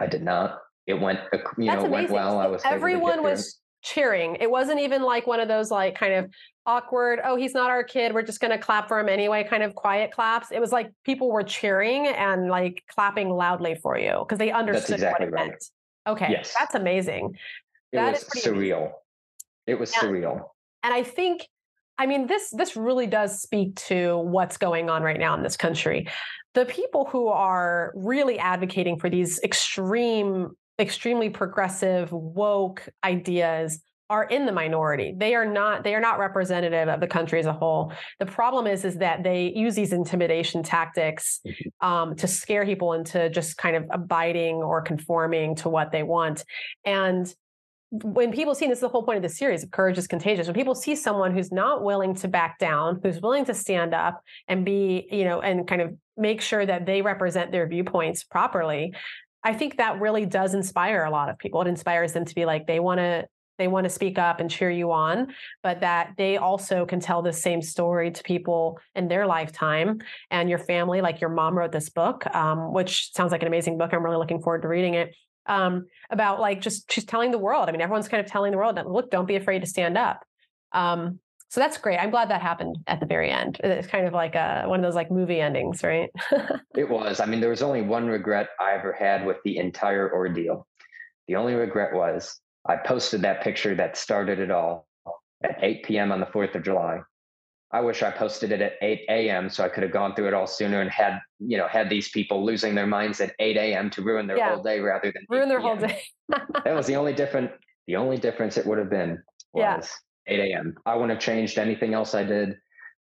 I 0.00 0.06
did 0.06 0.22
not. 0.22 0.58
It 0.88 0.98
went, 0.98 1.20
uh, 1.34 1.38
you 1.58 1.66
That's 1.66 1.82
know, 1.82 1.86
it 1.86 1.90
went 1.90 2.10
well. 2.10 2.38
I 2.40 2.46
was 2.46 2.62
everyone 2.64 3.22
was 3.22 3.60
cheering. 3.82 4.36
It 4.40 4.50
wasn't 4.50 4.80
even 4.80 5.02
like 5.02 5.26
one 5.26 5.38
of 5.38 5.46
those 5.46 5.70
like 5.70 5.94
kind 5.94 6.14
of 6.14 6.30
awkward, 6.64 7.20
oh, 7.22 7.36
he's 7.36 7.52
not 7.52 7.68
our 7.68 7.84
kid. 7.84 8.14
We're 8.14 8.22
just 8.22 8.40
going 8.40 8.50
to 8.52 8.58
clap 8.58 8.88
for 8.88 8.98
him 8.98 9.08
anyway, 9.08 9.46
kind 9.48 9.62
of 9.62 9.74
quiet 9.74 10.12
claps. 10.12 10.50
It 10.50 10.60
was 10.60 10.72
like 10.72 10.90
people 11.04 11.30
were 11.30 11.42
cheering 11.42 12.06
and 12.06 12.48
like 12.48 12.82
clapping 12.88 13.28
loudly 13.28 13.74
for 13.74 13.98
you 13.98 14.16
because 14.20 14.38
they 14.38 14.50
understood 14.50 14.94
exactly 14.94 15.26
what 15.26 15.28
it 15.28 15.36
right. 15.36 15.48
meant. 15.48 15.64
Okay. 16.06 16.28
Yes. 16.30 16.54
That's 16.58 16.74
amazing. 16.74 17.36
It 17.92 17.96
that 17.96 18.12
was 18.12 18.24
surreal. 18.24 18.76
Amazing. 18.76 18.92
It 19.66 19.78
was 19.78 19.92
surreal. 19.92 20.40
And 20.82 20.94
I 20.94 21.02
think 21.02 21.46
I 21.98 22.06
mean 22.06 22.26
this 22.26 22.50
this 22.50 22.76
really 22.76 23.06
does 23.06 23.42
speak 23.42 23.76
to 23.88 24.16
what's 24.18 24.56
going 24.56 24.88
on 24.88 25.02
right 25.02 25.18
now 25.18 25.34
in 25.34 25.42
this 25.42 25.58
country. 25.58 26.08
The 26.54 26.64
people 26.64 27.04
who 27.04 27.28
are 27.28 27.92
really 27.94 28.38
advocating 28.38 28.98
for 28.98 29.10
these 29.10 29.38
extreme 29.42 30.56
extremely 30.78 31.30
progressive 31.30 32.12
woke 32.12 32.88
ideas 33.04 33.80
are 34.10 34.24
in 34.24 34.46
the 34.46 34.52
minority. 34.52 35.12
They 35.14 35.34
are 35.34 35.44
not 35.44 35.84
they 35.84 35.94
are 35.94 36.00
not 36.00 36.18
representative 36.18 36.88
of 36.88 37.00
the 37.00 37.06
country 37.06 37.40
as 37.40 37.46
a 37.46 37.52
whole. 37.52 37.92
The 38.18 38.26
problem 38.26 38.66
is 38.66 38.84
is 38.84 38.96
that 38.96 39.22
they 39.22 39.52
use 39.54 39.74
these 39.74 39.92
intimidation 39.92 40.62
tactics 40.62 41.40
mm-hmm. 41.46 41.86
um, 41.86 42.16
to 42.16 42.26
scare 42.26 42.64
people 42.64 42.94
into 42.94 43.28
just 43.28 43.58
kind 43.58 43.76
of 43.76 43.84
abiding 43.90 44.56
or 44.56 44.80
conforming 44.80 45.56
to 45.56 45.68
what 45.68 45.92
they 45.92 46.02
want. 46.02 46.44
And 46.84 47.32
when 47.90 48.32
people 48.32 48.54
see 48.54 48.66
this 48.66 48.78
is 48.78 48.80
the 48.82 48.88
whole 48.88 49.02
point 49.02 49.16
of 49.16 49.22
the 49.22 49.28
series 49.28 49.62
of 49.62 49.70
courage 49.70 49.96
is 49.96 50.06
contagious 50.06 50.46
when 50.46 50.54
people 50.54 50.74
see 50.74 50.94
someone 50.94 51.32
who's 51.32 51.50
not 51.50 51.82
willing 51.82 52.14
to 52.14 52.28
back 52.28 52.58
down 52.58 53.00
who's 53.02 53.20
willing 53.22 53.46
to 53.46 53.54
stand 53.54 53.94
up 53.94 54.22
and 54.46 54.62
be 54.62 55.08
you 55.10 55.24
know 55.24 55.40
and 55.40 55.66
kind 55.66 55.80
of 55.80 55.96
make 56.14 56.42
sure 56.42 56.66
that 56.66 56.84
they 56.84 57.00
represent 57.00 57.50
their 57.50 57.66
viewpoints 57.66 58.24
properly 58.24 58.92
I 59.44 59.54
think 59.54 59.76
that 59.76 60.00
really 60.00 60.26
does 60.26 60.54
inspire 60.54 61.04
a 61.04 61.10
lot 61.10 61.28
of 61.28 61.38
people. 61.38 61.62
It 61.62 61.68
inspires 61.68 62.12
them 62.12 62.24
to 62.24 62.34
be 62.34 62.44
like, 62.44 62.66
they 62.66 62.80
want 62.80 62.98
to 62.98 63.26
they 63.58 63.68
want 63.68 63.84
to 63.84 63.90
speak 63.90 64.18
up 64.18 64.40
and 64.40 64.48
cheer 64.48 64.70
you 64.70 64.92
on, 64.92 65.34
but 65.64 65.80
that 65.80 66.12
they 66.16 66.36
also 66.36 66.86
can 66.86 67.00
tell 67.00 67.22
the 67.22 67.32
same 67.32 67.60
story 67.60 68.10
to 68.12 68.22
people 68.22 68.78
in 68.94 69.08
their 69.08 69.26
lifetime 69.26 69.98
and 70.30 70.48
your 70.48 70.60
family. 70.60 71.00
Like 71.00 71.20
your 71.20 71.30
mom 71.30 71.58
wrote 71.58 71.72
this 71.72 71.88
book, 71.90 72.24
um, 72.34 72.72
which 72.72 73.12
sounds 73.12 73.32
like 73.32 73.42
an 73.42 73.48
amazing 73.48 73.76
book. 73.76 73.92
I'm 73.92 74.04
really 74.04 74.16
looking 74.16 74.40
forward 74.40 74.62
to 74.62 74.68
reading 74.68 74.94
it. 74.94 75.14
Um, 75.46 75.86
about 76.10 76.40
like 76.40 76.60
just 76.60 76.92
she's 76.92 77.04
telling 77.04 77.30
the 77.30 77.38
world. 77.38 77.68
I 77.68 77.72
mean, 77.72 77.80
everyone's 77.80 78.06
kind 78.06 78.24
of 78.24 78.30
telling 78.30 78.52
the 78.52 78.58
world 78.58 78.76
that 78.76 78.88
look, 78.88 79.10
don't 79.10 79.26
be 79.26 79.36
afraid 79.36 79.60
to 79.60 79.66
stand 79.66 79.98
up. 79.98 80.22
Um, 80.72 81.20
so 81.48 81.60
that's 81.60 81.78
great. 81.78 81.98
I'm 81.98 82.10
glad 82.10 82.30
that 82.30 82.42
happened 82.42 82.76
at 82.86 83.00
the 83.00 83.06
very 83.06 83.30
end. 83.30 83.58
It's 83.64 83.88
kind 83.88 84.06
of 84.06 84.12
like 84.12 84.34
a, 84.34 84.64
one 84.66 84.80
of 84.80 84.84
those 84.84 84.94
like 84.94 85.10
movie 85.10 85.40
endings, 85.40 85.82
right? 85.82 86.10
it 86.76 86.88
was. 86.88 87.20
I 87.20 87.26
mean, 87.26 87.40
there 87.40 87.50
was 87.50 87.62
only 87.62 87.82
one 87.82 88.06
regret 88.06 88.48
I 88.60 88.72
ever 88.72 88.92
had 88.92 89.24
with 89.24 89.38
the 89.44 89.56
entire 89.56 90.12
ordeal. 90.12 90.66
The 91.26 91.36
only 91.36 91.54
regret 91.54 91.94
was 91.94 92.38
I 92.66 92.76
posted 92.76 93.22
that 93.22 93.42
picture 93.42 93.74
that 93.76 93.96
started 93.96 94.38
it 94.38 94.50
all 94.50 94.88
at 95.42 95.58
8 95.62 95.84
p.m. 95.84 96.12
on 96.12 96.20
the 96.20 96.26
4th 96.26 96.54
of 96.54 96.64
July. 96.64 97.00
I 97.70 97.80
wish 97.80 98.02
I 98.02 98.10
posted 98.10 98.50
it 98.50 98.62
at 98.62 98.72
8 98.80 99.00
a.m. 99.10 99.50
so 99.50 99.62
I 99.62 99.68
could 99.68 99.82
have 99.82 99.92
gone 99.92 100.14
through 100.14 100.28
it 100.28 100.34
all 100.34 100.46
sooner 100.46 100.80
and 100.80 100.90
had, 100.90 101.18
you 101.38 101.58
know, 101.58 101.68
had 101.68 101.90
these 101.90 102.08
people 102.10 102.44
losing 102.44 102.74
their 102.74 102.86
minds 102.86 103.20
at 103.20 103.34
8 103.38 103.56
a.m. 103.56 103.90
to 103.90 104.02
ruin 104.02 104.26
their 104.26 104.38
yeah. 104.38 104.54
whole 104.54 104.62
day 104.62 104.80
rather 104.80 105.12
than 105.12 105.24
ruin 105.28 105.48
their 105.48 105.60
whole 105.60 105.76
day. 105.76 106.02
that 106.28 106.74
was 106.74 106.86
the 106.86 106.96
only 106.96 107.12
different 107.12 107.50
the 107.86 107.96
only 107.96 108.18
difference 108.18 108.58
it 108.58 108.66
would 108.66 108.78
have 108.78 108.90
been 108.90 109.22
was 109.54 109.62
yeah. 109.62 109.86
8 110.28 110.52
a.m. 110.52 110.74
I 110.86 110.94
wouldn't 110.94 111.10
have 111.10 111.20
changed 111.20 111.58
anything 111.58 111.94
else 111.94 112.14
I 112.14 112.24
did. 112.24 112.56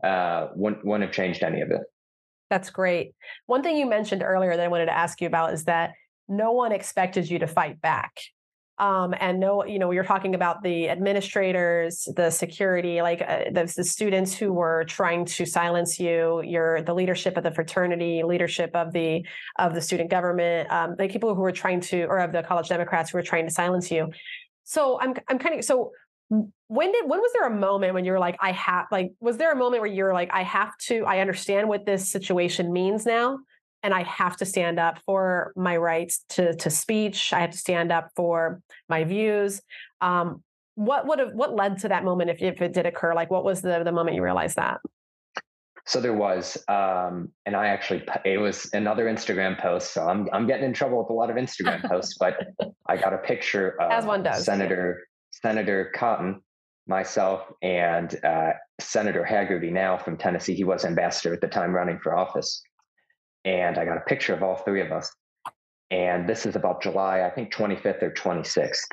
Uh, 0.03 0.49
wouldn't, 0.57 0.85
wouldn't 0.85 1.05
have 1.05 1.15
changed 1.15 1.43
any 1.43 1.61
of 1.61 1.71
it. 1.71 1.81
That's 2.51 2.71
great. 2.71 3.15
One 3.47 3.63
thing 3.63 3.77
you 3.77 3.87
mentioned 3.87 4.23
earlier 4.23 4.57
that 4.57 4.65
I 4.65 4.69
wanted 4.69 4.87
to 4.87 4.97
ask 4.97 5.21
you 5.21 5.27
about 5.27 5.55
is 5.55 5.65
that 5.65 5.93
no 6.29 6.53
one 6.53 6.73
expected 6.73 7.31
you 7.31 7.39
to 7.39 7.47
fight 7.47 7.81
back. 7.81 8.13
Um, 8.79 9.15
and 9.21 9.39
no, 9.39 9.65
you 9.65 9.79
know, 9.79 9.91
you're 9.91 10.03
talking 10.03 10.35
about 10.35 10.63
the 10.63 10.89
administrators, 10.89 12.09
the 12.17 12.31
security, 12.31 13.01
like 13.01 13.23
uh, 13.23 13.45
the, 13.53 13.73
the, 13.77 13.85
students 13.85 14.35
who 14.35 14.53
were 14.53 14.85
trying 14.85 15.25
to 15.27 15.47
silence 15.47 16.01
you. 16.01 16.43
Your 16.43 16.83
the 16.83 16.95
leadership 16.95 17.37
of 17.37 17.45
the 17.45 17.53
fraternity, 17.53 18.23
leadership 18.25 18.71
of 18.75 18.93
the 18.93 19.25
of 19.59 19.75
the 19.75 19.81
student 19.81 20.11
government, 20.11 20.71
um, 20.73 20.97
the 20.99 21.07
people 21.07 21.35
who 21.35 21.43
were 21.43 21.53
trying 21.53 21.81
to, 21.83 22.05
or 22.05 22.19
of 22.19 22.33
the 22.33 22.43
college 22.43 22.69
Democrats 22.69 23.11
who 23.11 23.19
were 23.19 23.23
trying 23.23 23.47
to 23.47 23.53
silence 23.53 23.91
you. 23.91 24.11
So 24.65 24.99
I'm 25.01 25.15
I'm 25.29 25.39
kind 25.39 25.59
of 25.59 25.65
so 25.65 25.93
when 26.69 26.93
did 26.93 27.09
when 27.09 27.21
was 27.21 27.31
there 27.35 27.47
a 27.47 27.55
moment 27.55 27.93
when 27.93 28.05
you 28.05 28.13
were 28.13 28.19
like 28.19 28.37
i 28.41 28.53
have 28.53 28.87
like 28.91 29.13
was 29.21 29.37
there 29.37 29.53
a 29.53 29.57
moment 29.57 29.83
where 29.83 29.91
you're 29.91 30.15
like 30.15 30.31
i 30.33 30.43
have 30.43 30.77
to 30.79 31.05
i 31.05 31.19
understand 31.19 31.69
what 31.69 31.85
this 31.85 32.11
situation 32.11 32.73
means 32.73 33.05
now 33.05 33.39
and 33.83 33.93
i 33.93 34.03
have 34.05 34.37
to 34.37 34.47
stand 34.47 34.79
up 34.79 34.99
for 35.05 35.53
my 35.57 35.77
rights 35.77 36.25
to 36.31 36.55
to 36.57 36.71
speech. 36.71 37.33
I 37.33 37.41
have 37.41 37.51
to 37.51 37.59
stand 37.59 37.93
up 37.93 38.11
for 38.17 38.61
my 38.89 39.05
views. 39.05 39.61
Um, 40.01 40.43
what 40.75 41.07
would 41.07 41.19
have 41.19 41.33
what 41.35 41.55
led 41.55 41.79
to 41.81 41.89
that 41.89 42.05
moment 42.05 42.31
if, 42.31 42.41
if 42.41 42.63
it 42.63 42.73
did 42.73 42.87
occur? 42.87 43.15
Like 43.15 43.31
what 43.31 43.45
was 43.45 43.61
the 43.61 43.83
the 43.85 43.93
moment 43.93 44.17
you 44.17 44.23
realized 44.23 44.57
that? 44.57 44.81
So 45.85 46.01
there 46.01 46.15
was 46.15 46.57
um, 46.69 47.33
and 47.45 47.57
i 47.57 47.67
actually 47.67 48.05
it 48.25 48.39
was 48.39 48.71
another 48.73 49.07
instagram 49.07 49.61
post 49.61 49.93
so 49.93 50.07
i'm 50.07 50.29
i'm 50.33 50.47
getting 50.47 50.65
in 50.65 50.73
trouble 50.73 50.99
with 50.99 51.11
a 51.11 51.13
lot 51.13 51.29
of 51.29 51.35
instagram 51.37 51.83
posts 51.89 52.17
but 52.21 52.37
i 52.87 52.97
got 52.97 53.13
a 53.13 53.19
picture 53.19 53.81
of 53.81 53.91
as 53.99 54.05
one 54.05 54.23
does 54.23 54.45
senator 54.45 55.03
Senator 55.43 55.93
Cotton, 55.95 56.41
myself, 56.87 57.43
and 57.63 58.23
uh, 58.25 58.53
Senator 58.81 59.27
Hagerty 59.29 59.73
now 59.73 59.99
from 59.99 60.17
Tennessee. 60.17 60.55
He 60.55 60.65
was 60.65 60.85
ambassador 60.85 61.35
at 61.35 61.41
the 61.41 61.49
time 61.49 61.73
running 61.73 61.99
for 61.99 62.17
office. 62.17 62.63
And 63.45 63.79
I 63.79 63.85
got 63.85 63.97
a 63.97 64.03
picture 64.03 64.35
of 64.35 64.43
all 64.43 64.57
three 64.57 64.81
of 64.81 64.93
us. 64.93 65.11
And 65.91 66.29
this 66.29 66.47
is 66.47 66.57
about 66.57 66.83
July, 66.83 67.23
I 67.23 67.31
think 67.31 67.53
25th 67.53 68.03
or 68.03 68.11
26th. 68.13 68.87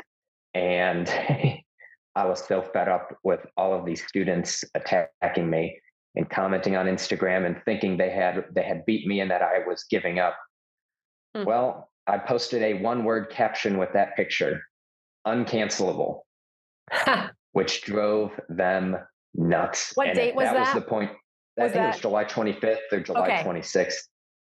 And 0.53 1.07
I 2.15 2.25
was 2.25 2.45
so 2.45 2.61
fed 2.61 2.89
up 2.89 3.15
with 3.23 3.39
all 3.55 3.73
of 3.73 3.85
these 3.85 4.05
students 4.05 4.63
attacking 4.75 5.49
me 5.49 5.79
and 6.15 6.29
commenting 6.29 6.75
on 6.75 6.87
Instagram 6.87 7.45
and 7.45 7.61
thinking 7.63 7.95
they 7.95 8.09
had 8.09 8.43
they 8.51 8.63
had 8.63 8.85
beat 8.85 9.07
me 9.07 9.21
and 9.21 9.31
that 9.31 9.41
I 9.41 9.59
was 9.65 9.85
giving 9.89 10.19
up. 10.19 10.35
Hmm. 11.35 11.45
Well, 11.45 11.89
I 12.07 12.17
posted 12.17 12.63
a 12.63 12.73
one 12.81 13.03
word 13.03 13.29
caption 13.29 13.77
with 13.77 13.93
that 13.93 14.15
picture, 14.15 14.61
uncancelable. 15.27 16.21
Which 17.51 17.81
drove 17.83 18.31
them 18.49 18.97
nuts. 19.35 19.91
What 19.95 20.07
and 20.07 20.15
date 20.15 20.35
was 20.35 20.45
that? 20.45 20.53
That 20.53 20.75
was 20.75 20.83
the 20.83 20.89
point. 20.89 21.11
I 21.57 21.63
think 21.63 21.73
that? 21.73 21.83
it 21.83 21.87
was 21.87 21.99
July 21.99 22.25
25th 22.25 22.77
or 22.91 22.99
July 23.01 23.39
okay. 23.39 23.43
26th. 23.43 23.93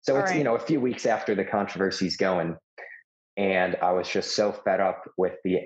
So 0.02 0.14
All 0.14 0.20
it's, 0.20 0.30
right. 0.30 0.38
you 0.38 0.44
know, 0.44 0.56
a 0.56 0.60
few 0.60 0.80
weeks 0.80 1.06
after 1.06 1.34
the 1.34 1.44
controversy's 1.44 2.16
going. 2.16 2.56
And 3.36 3.76
I 3.82 3.92
was 3.92 4.08
just 4.08 4.34
so 4.34 4.52
fed 4.52 4.80
up 4.80 5.04
with 5.16 5.34
the 5.44 5.58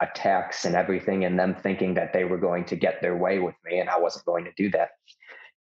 attacks 0.00 0.64
and 0.64 0.74
everything 0.74 1.24
and 1.24 1.38
them 1.38 1.54
thinking 1.54 1.94
that 1.94 2.12
they 2.12 2.24
were 2.24 2.38
going 2.38 2.64
to 2.66 2.76
get 2.76 3.00
their 3.00 3.16
way 3.16 3.38
with 3.38 3.54
me 3.64 3.78
and 3.78 3.88
I 3.88 3.98
wasn't 3.98 4.26
going 4.26 4.44
to 4.44 4.52
do 4.56 4.70
that. 4.70 4.90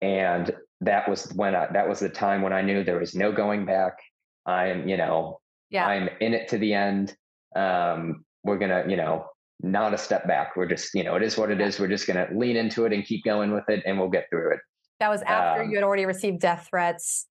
And 0.01 0.53
that 0.81 1.09
was 1.09 1.31
when 1.33 1.55
I, 1.55 1.67
that 1.73 1.87
was 1.87 1.99
the 1.99 2.09
time 2.09 2.41
when 2.41 2.53
I 2.53 2.61
knew 2.61 2.83
there 2.83 2.99
was 2.99 3.15
no 3.15 3.31
going 3.31 3.65
back. 3.65 3.93
I'm, 4.45 4.87
you 4.87 4.97
know, 4.97 5.39
yeah. 5.69 5.87
I'm 5.87 6.09
in 6.21 6.33
it 6.33 6.49
to 6.49 6.57
the 6.57 6.73
end. 6.73 7.15
Um, 7.55 8.23
we're 8.43 8.57
gonna, 8.57 8.85
you 8.87 8.95
know, 8.95 9.25
not 9.61 9.93
a 9.93 9.97
step 9.97 10.27
back. 10.27 10.55
We're 10.55 10.67
just, 10.67 10.93
you 10.93 11.03
know, 11.03 11.15
it 11.15 11.23
is 11.23 11.37
what 11.37 11.49
it 11.49 11.59
is. 11.59 11.79
We're 11.79 11.87
just 11.87 12.07
going 12.07 12.25
to 12.25 12.33
lean 12.37 12.55
into 12.55 12.85
it 12.85 12.93
and 12.93 13.05
keep 13.05 13.23
going 13.23 13.51
with 13.51 13.67
it, 13.69 13.83
and 13.85 13.99
we'll 13.99 14.09
get 14.09 14.29
through 14.29 14.53
it. 14.53 14.59
That 14.99 15.09
was 15.09 15.21
after 15.23 15.63
um, 15.63 15.69
you 15.69 15.77
had 15.77 15.83
already 15.83 16.05
received 16.05 16.39
death 16.39 16.67
threats. 16.69 17.27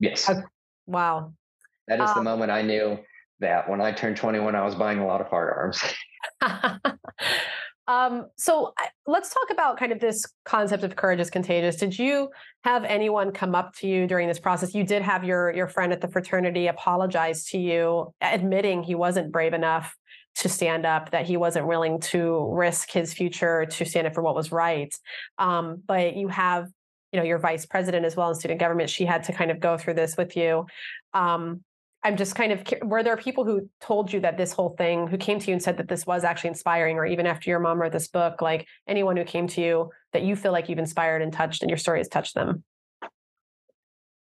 Yes. 0.00 0.28
Oh, 0.28 0.42
wow. 0.86 1.32
That 1.88 2.00
is 2.00 2.10
um, 2.10 2.16
the 2.16 2.22
moment 2.22 2.50
I 2.50 2.62
knew 2.62 2.98
that 3.40 3.68
when 3.68 3.80
I 3.80 3.92
turned 3.92 4.16
21, 4.16 4.54
I 4.54 4.64
was 4.64 4.74
buying 4.74 4.98
a 4.98 5.06
lot 5.06 5.20
of 5.20 5.28
firearms. 5.28 5.82
um, 7.86 8.26
so 8.36 8.74
let's 9.06 9.32
talk 9.32 9.50
about 9.50 9.78
kind 9.78 9.92
of 9.92 10.00
this 10.00 10.26
concept 10.44 10.82
of 10.82 10.96
courage 10.96 11.20
is 11.20 11.30
contagious. 11.30 11.76
Did 11.76 11.98
you 11.98 12.30
have 12.64 12.84
anyone 12.84 13.32
come 13.32 13.54
up 13.54 13.74
to 13.76 13.86
you 13.86 14.06
during 14.06 14.28
this 14.28 14.38
process? 14.38 14.74
You 14.74 14.84
did 14.84 15.02
have 15.02 15.24
your 15.24 15.52
your 15.54 15.68
friend 15.68 15.92
at 15.92 16.00
the 16.00 16.08
fraternity 16.08 16.66
apologize 16.66 17.44
to 17.46 17.58
you, 17.58 18.14
admitting 18.20 18.82
he 18.82 18.94
wasn't 18.94 19.32
brave 19.32 19.52
enough 19.52 19.94
to 20.36 20.48
stand 20.48 20.84
up, 20.84 21.10
that 21.10 21.26
he 21.26 21.36
wasn't 21.36 21.66
willing 21.66 22.00
to 22.00 22.50
risk 22.52 22.90
his 22.90 23.14
future 23.14 23.66
to 23.66 23.84
stand 23.84 24.06
up 24.06 24.14
for 24.14 24.22
what 24.22 24.34
was 24.34 24.52
right. 24.52 24.94
Um, 25.38 25.82
but 25.86 26.16
you 26.16 26.28
have, 26.28 26.68
you 27.12 27.18
know, 27.18 27.24
your 27.24 27.38
vice 27.38 27.64
president 27.64 28.04
as 28.04 28.16
well 28.16 28.28
in 28.28 28.34
student 28.34 28.60
government. 28.60 28.90
She 28.90 29.04
had 29.04 29.24
to 29.24 29.32
kind 29.32 29.50
of 29.50 29.60
go 29.60 29.78
through 29.78 29.94
this 29.94 30.16
with 30.16 30.36
you. 30.36 30.66
Um, 31.14 31.62
I'm 32.02 32.16
just 32.16 32.36
kind 32.36 32.52
of 32.52 32.62
were 32.82 33.02
there 33.02 33.16
people 33.16 33.44
who 33.44 33.68
told 33.80 34.12
you 34.12 34.20
that 34.20 34.36
this 34.36 34.52
whole 34.52 34.76
thing, 34.76 35.08
who 35.08 35.16
came 35.16 35.40
to 35.40 35.46
you 35.48 35.54
and 35.54 35.62
said 35.62 35.78
that 35.78 35.88
this 35.88 36.06
was 36.06 36.22
actually 36.22 36.48
inspiring, 36.48 36.96
or 36.96 37.06
even 37.06 37.26
after 37.26 37.50
your 37.50 37.58
mom 37.58 37.80
wrote 37.80 37.92
this 37.92 38.08
book, 38.08 38.40
like 38.40 38.66
anyone 38.86 39.16
who 39.16 39.24
came 39.24 39.48
to 39.48 39.60
you 39.60 39.90
that 40.12 40.22
you 40.22 40.36
feel 40.36 40.52
like 40.52 40.68
you've 40.68 40.78
inspired 40.78 41.22
and 41.22 41.32
touched, 41.32 41.62
and 41.62 41.70
your 41.70 41.78
story 41.78 41.98
has 41.98 42.08
touched 42.08 42.34
them? 42.34 42.62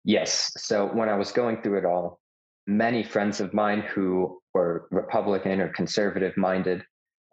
Yes. 0.04 0.52
So 0.56 0.86
when 0.86 1.08
I 1.08 1.14
was 1.14 1.32
going 1.32 1.62
through 1.62 1.78
it 1.78 1.84
all, 1.84 2.18
many 2.66 3.02
friends 3.02 3.40
of 3.40 3.54
mine 3.54 3.80
who 3.80 4.40
were 4.54 4.86
Republican 4.90 5.60
or 5.60 5.68
conservative 5.68 6.36
minded, 6.36 6.82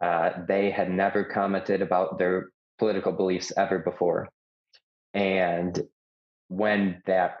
uh, 0.00 0.30
they 0.48 0.70
had 0.70 0.90
never 0.90 1.24
commented 1.24 1.82
about 1.82 2.18
their 2.18 2.50
political 2.78 3.12
beliefs 3.12 3.52
ever 3.56 3.78
before. 3.78 4.28
And 5.14 5.80
when 6.48 7.02
that 7.06 7.38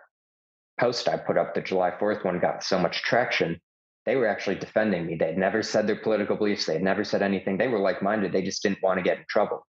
post 0.78 1.08
I 1.08 1.16
put 1.16 1.38
up, 1.38 1.54
the 1.54 1.60
July 1.60 1.90
4th 1.90 2.24
one, 2.24 2.38
got 2.38 2.62
so 2.62 2.78
much 2.78 3.02
traction, 3.02 3.60
they 4.06 4.16
were 4.16 4.26
actually 4.26 4.56
defending 4.56 5.06
me. 5.06 5.16
They'd 5.16 5.38
never 5.38 5.62
said 5.62 5.86
their 5.86 5.96
political 5.96 6.36
beliefs, 6.36 6.66
they'd 6.66 6.82
never 6.82 7.04
said 7.04 7.22
anything. 7.22 7.58
They 7.58 7.68
were 7.68 7.78
like 7.78 8.02
minded, 8.02 8.32
they 8.32 8.42
just 8.42 8.62
didn't 8.62 8.82
want 8.82 8.98
to 8.98 9.04
get 9.04 9.18
in 9.18 9.24
trouble 9.28 9.66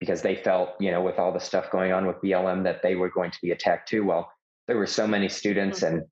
because 0.00 0.22
they 0.22 0.36
felt, 0.36 0.70
you 0.78 0.90
know, 0.90 1.02
with 1.02 1.18
all 1.18 1.32
the 1.32 1.40
stuff 1.40 1.70
going 1.70 1.92
on 1.92 2.06
with 2.06 2.20
BLM, 2.22 2.64
that 2.64 2.82
they 2.82 2.94
were 2.94 3.10
going 3.10 3.30
to 3.30 3.38
be 3.42 3.50
attacked 3.50 3.88
too. 3.88 4.04
Well, 4.04 4.30
there 4.66 4.76
were 4.76 4.86
so 4.86 5.06
many 5.06 5.28
students 5.28 5.80
mm-hmm. 5.80 5.96
and 5.96 6.04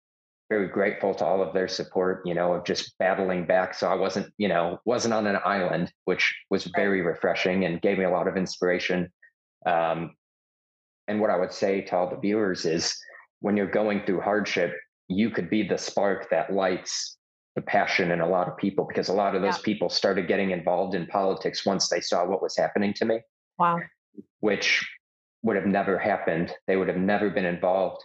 very 0.51 0.69
grateful 0.69 1.15
to 1.15 1.25
all 1.25 1.43
of 1.43 1.55
their 1.55 1.69
support, 1.69 2.23
you 2.25 2.35
know, 2.35 2.53
of 2.53 2.65
just 2.65 2.97
battling 2.99 3.47
back. 3.47 3.75
So 3.75 3.89
I 3.89 3.95
wasn't, 3.95 4.33
you 4.37 4.49
know, 4.49 4.79
wasn't 4.85 5.15
on 5.15 5.27
an 5.27 5.39
island, 5.45 5.93
which 6.05 6.35
was 6.51 6.65
very 6.77 7.01
refreshing 7.01 7.65
and 7.65 7.81
gave 7.81 7.99
me 7.99 8.05
a 8.05 8.11
lot 8.11 8.29
of 8.29 8.37
inspiration. 8.37 9.11
Um, 9.67 10.15
and 11.09 11.21
what 11.21 11.31
I 11.31 11.37
would 11.37 11.53
say 11.53 11.81
to 11.83 11.97
all 11.97 12.11
the 12.11 12.19
viewers 12.19 12.65
is 12.67 12.97
when 13.41 13.57
you're 13.57 13.71
going 13.71 14.05
through 14.05 14.21
hardship, 14.21 14.75
you 15.09 15.31
could 15.31 15.51
be 15.51 15.67
the 15.67 15.79
spark 15.79 16.31
that 16.31 16.53
lights 16.53 17.17
the 17.57 17.63
passion 17.63 18.11
in 18.11 18.21
a 18.21 18.29
lot 18.29 18.49
of 18.49 18.57
people 18.57 18.85
because 18.87 19.09
a 19.09 19.13
lot 19.13 19.35
of 19.35 19.43
those 19.43 19.59
yeah. 19.59 19.65
people 19.65 19.89
started 19.89 20.27
getting 20.27 20.51
involved 20.51 20.95
in 20.95 21.07
politics 21.07 21.65
once 21.65 21.89
they 21.89 22.01
saw 22.01 22.25
what 22.27 22.43
was 22.43 22.57
happening 22.57 22.93
to 22.95 23.05
me. 23.05 23.21
Wow. 23.59 23.81
Which 24.41 24.87
would 25.43 25.57
have 25.57 25.67
never 25.67 25.99
happened. 25.99 26.53
They 26.67 26.77
would 26.77 26.89
have 26.89 26.97
never 26.97 27.31
been 27.31 27.45
involved 27.45 28.03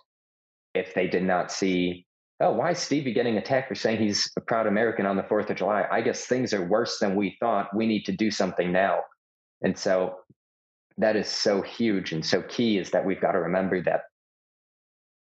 if 0.76 0.94
they 0.94 1.08
did 1.08 1.24
not 1.24 1.52
see 1.52 2.06
oh, 2.42 2.54
why 2.54 2.72
is 2.72 2.80
Stevie 2.80 3.14
getting 3.14 3.38
attacked 3.38 3.68
for 3.68 3.76
saying 3.76 4.00
he's 4.00 4.32
a 4.38 4.42
proud 4.42 4.68
American 4.68 5.06
on 5.06 5.18
the 5.18 5.24
4th 5.24 5.50
of 5.50 5.58
July? 5.58 5.86
I 5.92 6.02
guess 6.02 6.26
things 6.26 6.54
are 6.54 6.66
worse 6.66 7.00
than 7.00 7.16
we 7.16 7.36
thought. 7.40 7.76
We 7.76 7.86
need 7.86 8.06
to 8.06 8.12
do 8.12 8.32
something 8.32 8.72
now. 8.72 9.02
And 9.62 9.78
so 9.78 10.20
that 10.98 11.16
is 11.16 11.28
so 11.28 11.62
huge 11.62 12.14
and 12.14 12.26
so 12.26 12.42
key 12.44 12.78
is 12.78 12.92
that 12.92 13.06
we've 13.06 13.22
got 13.22 13.34
to 13.34 13.40
remember 13.40 13.82
that 13.84 14.02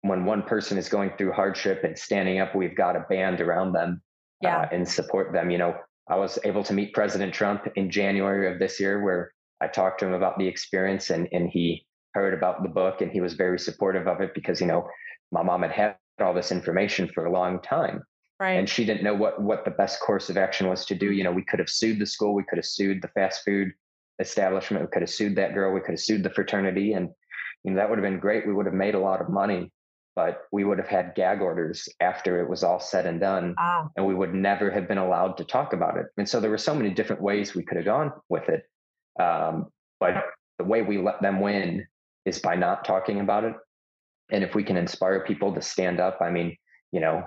when 0.02 0.24
one 0.24 0.42
person 0.42 0.78
is 0.78 0.88
going 0.88 1.12
through 1.16 1.32
hardship 1.32 1.82
and 1.82 1.98
standing 1.98 2.40
up, 2.40 2.54
we've 2.54 2.76
got 2.76 2.96
a 2.96 3.06
band 3.08 3.40
around 3.40 3.72
them 3.72 4.02
yeah. 4.42 4.60
uh, 4.60 4.68
and 4.70 4.88
support 4.88 5.32
them. 5.32 5.50
You 5.50 5.58
know, 5.58 5.76
I 6.08 6.16
was 6.16 6.38
able 6.44 6.62
to 6.64 6.72
meet 6.72 6.94
President 6.94 7.34
Trump 7.34 7.66
in 7.74 7.90
January 7.90 8.52
of 8.52 8.58
this 8.58 8.78
year, 8.78 9.02
where 9.02 9.32
I 9.60 9.66
talked 9.66 10.00
to 10.00 10.06
him 10.06 10.12
about 10.12 10.38
the 10.38 10.46
experience 10.46 11.10
and, 11.10 11.28
and 11.32 11.48
he 11.48 11.84
heard 12.14 12.32
about 12.32 12.62
the 12.62 12.68
book 12.68 13.00
and 13.00 13.10
he 13.10 13.20
was 13.20 13.34
very 13.34 13.58
supportive 13.58 14.06
of 14.06 14.20
it 14.20 14.34
because, 14.34 14.60
you 14.60 14.66
know, 14.66 14.88
my 15.32 15.42
mom 15.42 15.62
had 15.62 15.72
had 15.72 15.96
all 16.20 16.34
this 16.34 16.52
information 16.52 17.08
for 17.08 17.26
a 17.26 17.32
long 17.32 17.60
time. 17.60 18.02
Right. 18.40 18.52
And 18.52 18.68
she 18.68 18.84
didn't 18.84 19.02
know 19.02 19.14
what 19.14 19.42
what 19.42 19.64
the 19.64 19.72
best 19.72 20.00
course 20.00 20.30
of 20.30 20.36
action 20.36 20.68
was 20.68 20.84
to 20.86 20.94
do. 20.94 21.10
You 21.10 21.24
know, 21.24 21.32
we 21.32 21.44
could 21.44 21.58
have 21.58 21.68
sued 21.68 21.98
the 21.98 22.06
school, 22.06 22.34
we 22.34 22.44
could 22.44 22.58
have 22.58 22.66
sued 22.66 23.02
the 23.02 23.08
fast 23.08 23.44
food 23.44 23.72
establishment, 24.20 24.84
we 24.84 24.88
could 24.88 25.02
have 25.02 25.10
sued 25.10 25.36
that 25.36 25.54
girl, 25.54 25.72
we 25.72 25.80
could 25.80 25.92
have 25.92 26.00
sued 26.00 26.22
the 26.22 26.30
fraternity, 26.30 26.92
and 26.92 27.08
you 27.64 27.72
know 27.72 27.76
that 27.76 27.90
would 27.90 27.98
have 27.98 28.04
been 28.04 28.20
great. 28.20 28.46
We 28.46 28.54
would 28.54 28.66
have 28.66 28.74
made 28.74 28.94
a 28.94 29.00
lot 29.00 29.20
of 29.20 29.28
money, 29.28 29.72
but 30.14 30.42
we 30.52 30.62
would 30.62 30.78
have 30.78 30.86
had 30.86 31.14
gag 31.16 31.40
orders 31.40 31.88
after 32.00 32.40
it 32.40 32.48
was 32.48 32.62
all 32.62 32.78
said 32.78 33.06
and 33.06 33.20
done, 33.20 33.56
ah. 33.58 33.88
and 33.96 34.06
we 34.06 34.14
would 34.14 34.34
never 34.34 34.70
have 34.70 34.86
been 34.86 34.98
allowed 34.98 35.36
to 35.38 35.44
talk 35.44 35.72
about 35.72 35.96
it. 35.96 36.06
And 36.16 36.28
so 36.28 36.38
there 36.38 36.50
were 36.50 36.58
so 36.58 36.74
many 36.74 36.90
different 36.90 37.22
ways 37.22 37.54
we 37.54 37.64
could 37.64 37.76
have 37.76 37.86
gone 37.86 38.12
with 38.28 38.48
it, 38.48 38.62
um, 39.20 39.66
but 39.98 40.14
the 40.58 40.64
way 40.64 40.82
we 40.82 40.98
let 40.98 41.20
them 41.22 41.40
win 41.40 41.86
is 42.24 42.38
by 42.38 42.54
not 42.54 42.84
talking 42.84 43.18
about 43.18 43.44
it. 43.44 43.54
And 44.30 44.44
if 44.44 44.54
we 44.54 44.64
can 44.64 44.76
inspire 44.76 45.24
people 45.24 45.54
to 45.54 45.62
stand 45.62 46.00
up, 46.00 46.18
I 46.20 46.30
mean, 46.30 46.56
you 46.92 47.00
know, 47.00 47.24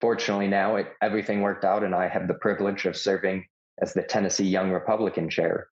fortunately 0.00 0.48
now 0.48 0.76
it, 0.76 0.88
everything 1.02 1.40
worked 1.40 1.64
out 1.64 1.84
and 1.84 1.94
i 1.94 2.08
have 2.08 2.28
the 2.28 2.34
privilege 2.34 2.84
of 2.86 2.96
serving 2.96 3.44
as 3.80 3.92
the 3.92 4.02
tennessee 4.02 4.44
young 4.44 4.70
republican 4.70 5.28
chair. 5.30 5.68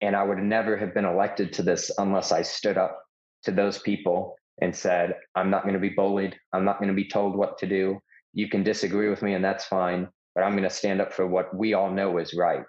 And 0.00 0.14
i 0.14 0.22
would 0.22 0.38
never 0.38 0.76
have 0.76 0.94
been 0.94 1.04
elected 1.04 1.52
to 1.54 1.62
this 1.62 1.90
unless 1.98 2.32
i 2.32 2.42
stood 2.42 2.78
up 2.78 2.98
to 3.44 3.50
those 3.50 3.78
people 3.78 4.36
and 4.60 4.74
said 4.74 5.14
i'm 5.34 5.50
not 5.50 5.62
going 5.62 5.74
to 5.74 5.80
be 5.80 5.90
bullied. 5.90 6.36
I'm 6.52 6.64
not 6.64 6.78
going 6.78 6.88
to 6.88 6.94
be 6.94 7.08
told 7.08 7.36
what 7.36 7.58
to 7.58 7.66
do. 7.66 7.98
You 8.32 8.48
can 8.48 8.62
disagree 8.62 9.08
with 9.08 9.22
me 9.22 9.34
and 9.34 9.44
that's 9.44 9.64
fine 9.64 10.08
but 10.34 10.42
i'm 10.44 10.52
going 10.52 10.62
to 10.64 10.70
stand 10.70 11.00
up 11.00 11.12
for 11.12 11.26
what 11.26 11.54
we 11.56 11.74
all 11.74 11.90
know 11.90 12.18
is 12.18 12.34
right. 12.34 12.64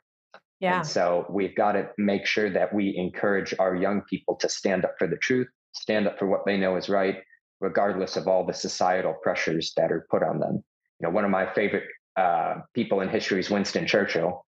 Yeah. 0.59 0.77
and 0.77 0.87
so 0.87 1.25
we've 1.29 1.55
got 1.55 1.73
to 1.73 1.89
make 1.97 2.25
sure 2.25 2.49
that 2.49 2.73
we 2.73 2.95
encourage 2.97 3.53
our 3.59 3.75
young 3.75 4.01
people 4.01 4.35
to 4.37 4.49
stand 4.49 4.85
up 4.85 4.95
for 4.97 5.07
the 5.07 5.17
truth 5.17 5.47
stand 5.81 6.07
up 6.07 6.17
for 6.19 6.27
what 6.27 6.45
they 6.45 6.57
know 6.57 6.75
is 6.75 6.89
right 6.89 7.17
regardless 7.59 8.17
of 8.17 8.27
all 8.27 8.45
the 8.45 8.53
societal 8.53 9.15
pressures 9.23 9.73
that 9.77 9.91
are 9.91 10.07
put 10.09 10.23
on 10.23 10.39
them. 10.39 10.63
You 10.99 11.07
know, 11.07 11.09
one 11.09 11.25
of 11.25 11.31
my 11.31 11.51
favorite 11.53 11.85
uh, 12.15 12.55
people 12.73 13.01
in 13.01 13.09
history 13.09 13.39
is 13.39 13.49
Winston 13.49 13.87
Churchill, 13.87 14.45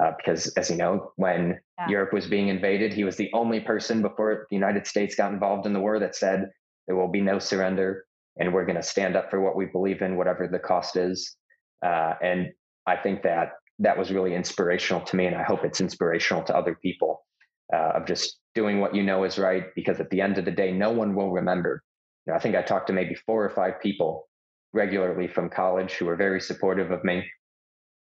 uh, 0.00 0.12
because 0.16 0.48
as 0.54 0.70
you 0.70 0.76
know, 0.76 1.12
when 1.16 1.58
yeah. 1.78 1.88
Europe 1.88 2.12
was 2.12 2.26
being 2.26 2.48
invaded, 2.48 2.92
he 2.92 3.04
was 3.04 3.16
the 3.16 3.30
only 3.32 3.60
person 3.60 4.02
before 4.02 4.46
the 4.50 4.56
United 4.56 4.86
States 4.86 5.14
got 5.14 5.32
involved 5.32 5.66
in 5.66 5.72
the 5.72 5.80
war 5.80 5.98
that 5.98 6.16
said 6.16 6.50
there 6.86 6.96
will 6.96 7.10
be 7.10 7.20
no 7.20 7.38
surrender, 7.38 8.04
and 8.38 8.52
we're 8.52 8.64
going 8.64 8.76
to 8.76 8.82
stand 8.82 9.16
up 9.16 9.30
for 9.30 9.40
what 9.40 9.56
we 9.56 9.66
believe 9.66 10.02
in, 10.02 10.16
whatever 10.16 10.48
the 10.48 10.58
cost 10.58 10.96
is. 10.96 11.36
Uh, 11.84 12.14
and 12.22 12.48
I 12.86 12.96
think 12.96 13.22
that 13.22 13.52
that 13.78 13.98
was 13.98 14.10
really 14.10 14.34
inspirational 14.34 15.02
to 15.02 15.16
me, 15.16 15.26
and 15.26 15.36
I 15.36 15.42
hope 15.42 15.64
it's 15.64 15.80
inspirational 15.80 16.42
to 16.44 16.56
other 16.56 16.76
people 16.80 17.24
uh, 17.72 17.92
of 17.94 18.06
just 18.06 18.38
doing 18.54 18.80
what 18.80 18.94
you 18.94 19.02
know 19.02 19.24
is 19.24 19.38
right. 19.38 19.74
Because 19.74 20.00
at 20.00 20.10
the 20.10 20.20
end 20.20 20.38
of 20.38 20.44
the 20.44 20.50
day, 20.50 20.72
no 20.72 20.90
one 20.90 21.14
will 21.14 21.30
remember 21.30 21.82
you 22.26 22.32
know, 22.32 22.36
I 22.36 22.40
think 22.40 22.54
I 22.54 22.62
talked 22.62 22.86
to 22.86 22.92
maybe 22.92 23.14
four 23.14 23.44
or 23.44 23.50
five 23.50 23.80
people 23.80 24.28
regularly 24.72 25.28
from 25.28 25.50
college 25.50 25.92
who 25.92 26.06
were 26.06 26.16
very 26.16 26.40
supportive 26.40 26.90
of 26.90 27.04
me. 27.04 27.24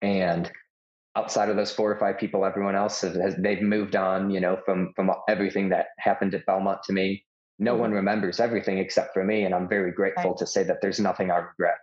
And 0.02 0.50
outside 1.14 1.48
of 1.48 1.56
those 1.56 1.72
four 1.72 1.90
or 1.90 1.98
five 1.98 2.18
people, 2.18 2.44
everyone 2.44 2.76
else 2.76 3.00
has, 3.02 3.16
has 3.16 3.36
they've 3.36 3.62
moved 3.62 3.94
on, 3.94 4.30
you 4.30 4.40
know, 4.40 4.58
from 4.64 4.92
from 4.96 5.10
everything 5.28 5.68
that 5.70 5.88
happened 5.98 6.34
at 6.34 6.46
Belmont 6.46 6.82
to 6.84 6.92
me. 6.92 7.24
No 7.58 7.72
mm-hmm. 7.72 7.80
one 7.80 7.92
remembers 7.92 8.40
everything 8.40 8.78
except 8.78 9.12
for 9.12 9.24
me. 9.24 9.44
And 9.44 9.54
I'm 9.54 9.68
very 9.68 9.92
grateful 9.92 10.30
right. 10.30 10.38
to 10.38 10.46
say 10.46 10.62
that 10.64 10.78
there's 10.80 11.00
nothing 11.00 11.30
I 11.30 11.36
regret. 11.36 11.78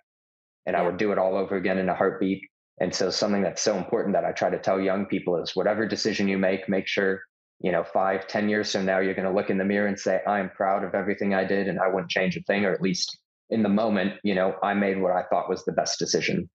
And 0.66 0.76
yeah. 0.76 0.82
I 0.82 0.86
would 0.86 0.98
do 0.98 1.12
it 1.12 1.18
all 1.18 1.36
over 1.36 1.56
again 1.56 1.78
in 1.78 1.90
a 1.90 1.96
heartbeat. 1.96 2.42
And 2.80 2.94
so 2.94 3.12
something 3.12 3.44
that's 3.44 3.62
so 3.62 3.78
important 3.78 4.14
that 4.16 4.26
I 4.26 4.32
try 4.32 4.50
to 4.50 4.58
tell 4.58 4.80
young 4.80 5.06
people 5.06 5.42
is 5.42 5.56
whatever 5.56 5.88
decision 5.88 6.28
you 6.28 6.40
make, 6.40 6.68
make 6.68 6.88
sure 6.88 7.22
you 7.64 7.72
know, 7.72 7.84
five, 7.84 8.28
ten 8.28 8.50
years 8.50 8.72
from 8.72 8.86
now, 8.86 9.00
you're 9.00 9.16
going 9.16 9.28
to 9.28 9.34
look 9.34 9.50
in 9.50 9.58
the 9.58 9.66
mirror 9.66 9.88
and 9.88 9.98
say, 9.98 10.22
I'm 10.28 10.50
proud 10.50 10.84
of 10.84 10.94
everything 10.94 11.34
I 11.34 11.46
did 11.46 11.68
and 11.68 11.80
I 11.80 11.88
wouldn't 11.88 12.12
change 12.12 12.36
a 12.36 12.44
thing, 12.44 12.66
or 12.66 12.74
at 12.74 12.82
least 12.82 13.18
in 13.50 13.64
the 13.64 13.70
moment, 13.70 14.14
you 14.24 14.36
know, 14.36 14.56
I 14.62 14.74
made 14.74 15.02
what 15.02 15.14
I 15.14 15.24
thought 15.24 15.50
was 15.50 15.64
the 15.64 15.72
best 15.72 15.98
decision. 15.98 16.50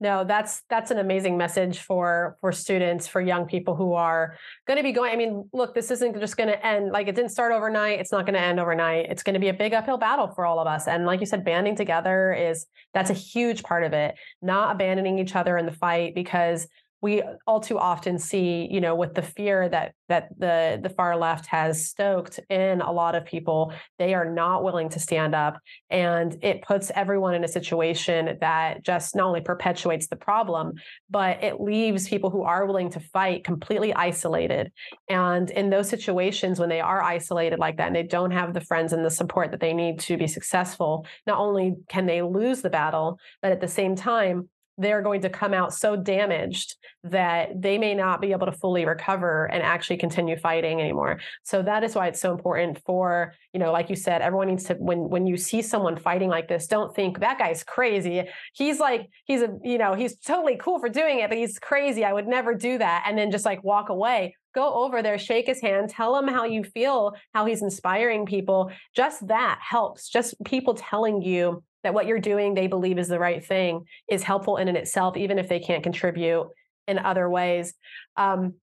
No, 0.00 0.24
that's 0.24 0.62
that's 0.68 0.90
an 0.90 0.98
amazing 0.98 1.38
message 1.38 1.78
for 1.78 2.36
for 2.40 2.50
students, 2.50 3.06
for 3.06 3.20
young 3.20 3.46
people 3.46 3.76
who 3.76 3.92
are 3.92 4.36
going 4.66 4.76
to 4.76 4.82
be 4.82 4.92
going. 4.92 5.12
I 5.12 5.16
mean, 5.16 5.48
look, 5.52 5.74
this 5.74 5.90
isn't 5.90 6.18
just 6.18 6.36
going 6.36 6.48
to 6.48 6.66
end 6.66 6.90
like 6.90 7.06
it 7.06 7.14
didn't 7.14 7.30
start 7.30 7.52
overnight. 7.52 8.00
It's 8.00 8.10
not 8.10 8.26
going 8.26 8.34
to 8.34 8.40
end 8.40 8.58
overnight. 8.58 9.06
It's 9.08 9.22
going 9.22 9.34
to 9.34 9.40
be 9.40 9.48
a 9.48 9.54
big 9.54 9.72
uphill 9.72 9.96
battle 9.96 10.28
for 10.28 10.44
all 10.44 10.58
of 10.58 10.66
us. 10.66 10.88
And 10.88 11.06
like 11.06 11.20
you 11.20 11.26
said, 11.26 11.44
banding 11.44 11.76
together 11.76 12.32
is 12.32 12.66
that's 12.92 13.10
a 13.10 13.14
huge 13.14 13.62
part 13.62 13.84
of 13.84 13.92
it. 13.92 14.16
Not 14.42 14.74
abandoning 14.74 15.18
each 15.18 15.36
other 15.36 15.56
in 15.56 15.64
the 15.64 15.72
fight 15.72 16.14
because 16.14 16.66
we 17.04 17.22
all 17.46 17.60
too 17.60 17.78
often 17.78 18.18
see, 18.18 18.66
you 18.70 18.80
know, 18.80 18.94
with 18.94 19.12
the 19.12 19.20
fear 19.20 19.68
that 19.68 19.92
that 20.08 20.30
the 20.38 20.80
the 20.82 20.88
far 20.88 21.18
left 21.18 21.44
has 21.44 21.86
stoked 21.86 22.40
in 22.48 22.80
a 22.80 22.90
lot 22.90 23.14
of 23.14 23.26
people, 23.26 23.74
they 23.98 24.14
are 24.14 24.24
not 24.24 24.64
willing 24.64 24.88
to 24.88 24.98
stand 24.98 25.34
up, 25.34 25.58
and 25.90 26.38
it 26.42 26.62
puts 26.62 26.90
everyone 26.94 27.34
in 27.34 27.44
a 27.44 27.48
situation 27.48 28.38
that 28.40 28.82
just 28.82 29.14
not 29.14 29.26
only 29.26 29.42
perpetuates 29.42 30.06
the 30.06 30.16
problem, 30.16 30.72
but 31.10 31.44
it 31.44 31.60
leaves 31.60 32.08
people 32.08 32.30
who 32.30 32.42
are 32.42 32.64
willing 32.64 32.88
to 32.88 33.00
fight 33.00 33.44
completely 33.44 33.92
isolated. 33.92 34.72
And 35.10 35.50
in 35.50 35.68
those 35.68 35.90
situations, 35.90 36.58
when 36.58 36.70
they 36.70 36.80
are 36.80 37.02
isolated 37.02 37.58
like 37.58 37.76
that, 37.76 37.88
and 37.88 37.96
they 37.96 38.02
don't 38.04 38.30
have 38.30 38.54
the 38.54 38.62
friends 38.62 38.94
and 38.94 39.04
the 39.04 39.10
support 39.10 39.50
that 39.50 39.60
they 39.60 39.74
need 39.74 40.00
to 40.00 40.16
be 40.16 40.26
successful, 40.26 41.06
not 41.26 41.38
only 41.38 41.74
can 41.86 42.06
they 42.06 42.22
lose 42.22 42.62
the 42.62 42.70
battle, 42.70 43.18
but 43.42 43.52
at 43.52 43.60
the 43.60 43.68
same 43.68 43.94
time 43.94 44.48
they're 44.78 45.02
going 45.02 45.20
to 45.22 45.30
come 45.30 45.54
out 45.54 45.72
so 45.72 45.96
damaged 45.96 46.76
that 47.04 47.60
they 47.60 47.78
may 47.78 47.94
not 47.94 48.20
be 48.20 48.32
able 48.32 48.46
to 48.46 48.52
fully 48.52 48.84
recover 48.84 49.46
and 49.46 49.62
actually 49.62 49.96
continue 49.96 50.36
fighting 50.36 50.80
anymore. 50.80 51.20
So 51.42 51.62
that 51.62 51.84
is 51.84 51.94
why 51.94 52.08
it's 52.08 52.20
so 52.20 52.32
important 52.32 52.80
for 52.84 53.34
you 53.52 53.60
know 53.60 53.72
like 53.72 53.90
you 53.90 53.96
said 53.96 54.22
everyone 54.22 54.48
needs 54.48 54.64
to 54.64 54.74
when 54.74 55.08
when 55.08 55.26
you 55.26 55.36
see 55.36 55.62
someone 55.62 55.96
fighting 55.96 56.28
like 56.28 56.48
this 56.48 56.66
don't 56.66 56.94
think 56.94 57.20
that 57.20 57.38
guy's 57.38 57.62
crazy. 57.62 58.24
He's 58.54 58.80
like 58.80 59.08
he's 59.24 59.42
a 59.42 59.56
you 59.62 59.78
know 59.78 59.94
he's 59.94 60.16
totally 60.16 60.56
cool 60.56 60.78
for 60.78 60.88
doing 60.88 61.20
it 61.20 61.28
but 61.28 61.38
he's 61.38 61.58
crazy. 61.58 62.04
I 62.04 62.12
would 62.12 62.26
never 62.26 62.54
do 62.54 62.78
that. 62.78 63.04
And 63.06 63.16
then 63.16 63.30
just 63.30 63.44
like 63.44 63.62
walk 63.62 63.88
away. 63.90 64.34
Go 64.54 64.72
over 64.84 65.02
there, 65.02 65.18
shake 65.18 65.46
his 65.46 65.60
hand, 65.60 65.90
tell 65.90 66.16
him 66.16 66.28
how 66.28 66.44
you 66.44 66.62
feel, 66.62 67.14
how 67.32 67.44
he's 67.44 67.60
inspiring 67.60 68.24
people. 68.24 68.70
Just 68.94 69.26
that 69.26 69.58
helps. 69.60 70.08
Just 70.08 70.36
people 70.44 70.74
telling 70.74 71.22
you 71.22 71.62
that 71.84 71.94
what 71.94 72.06
you're 72.06 72.18
doing 72.18 72.54
they 72.54 72.66
believe 72.66 72.98
is 72.98 73.08
the 73.08 73.18
right 73.18 73.44
thing 73.44 73.84
is 74.08 74.22
helpful 74.22 74.56
in 74.56 74.68
and 74.68 74.76
itself 74.76 75.16
even 75.16 75.38
if 75.38 75.48
they 75.48 75.60
can't 75.60 75.82
contribute 75.82 76.48
in 76.88 76.98
other 76.98 77.30
ways. 77.30 77.74
Um, 78.16 78.54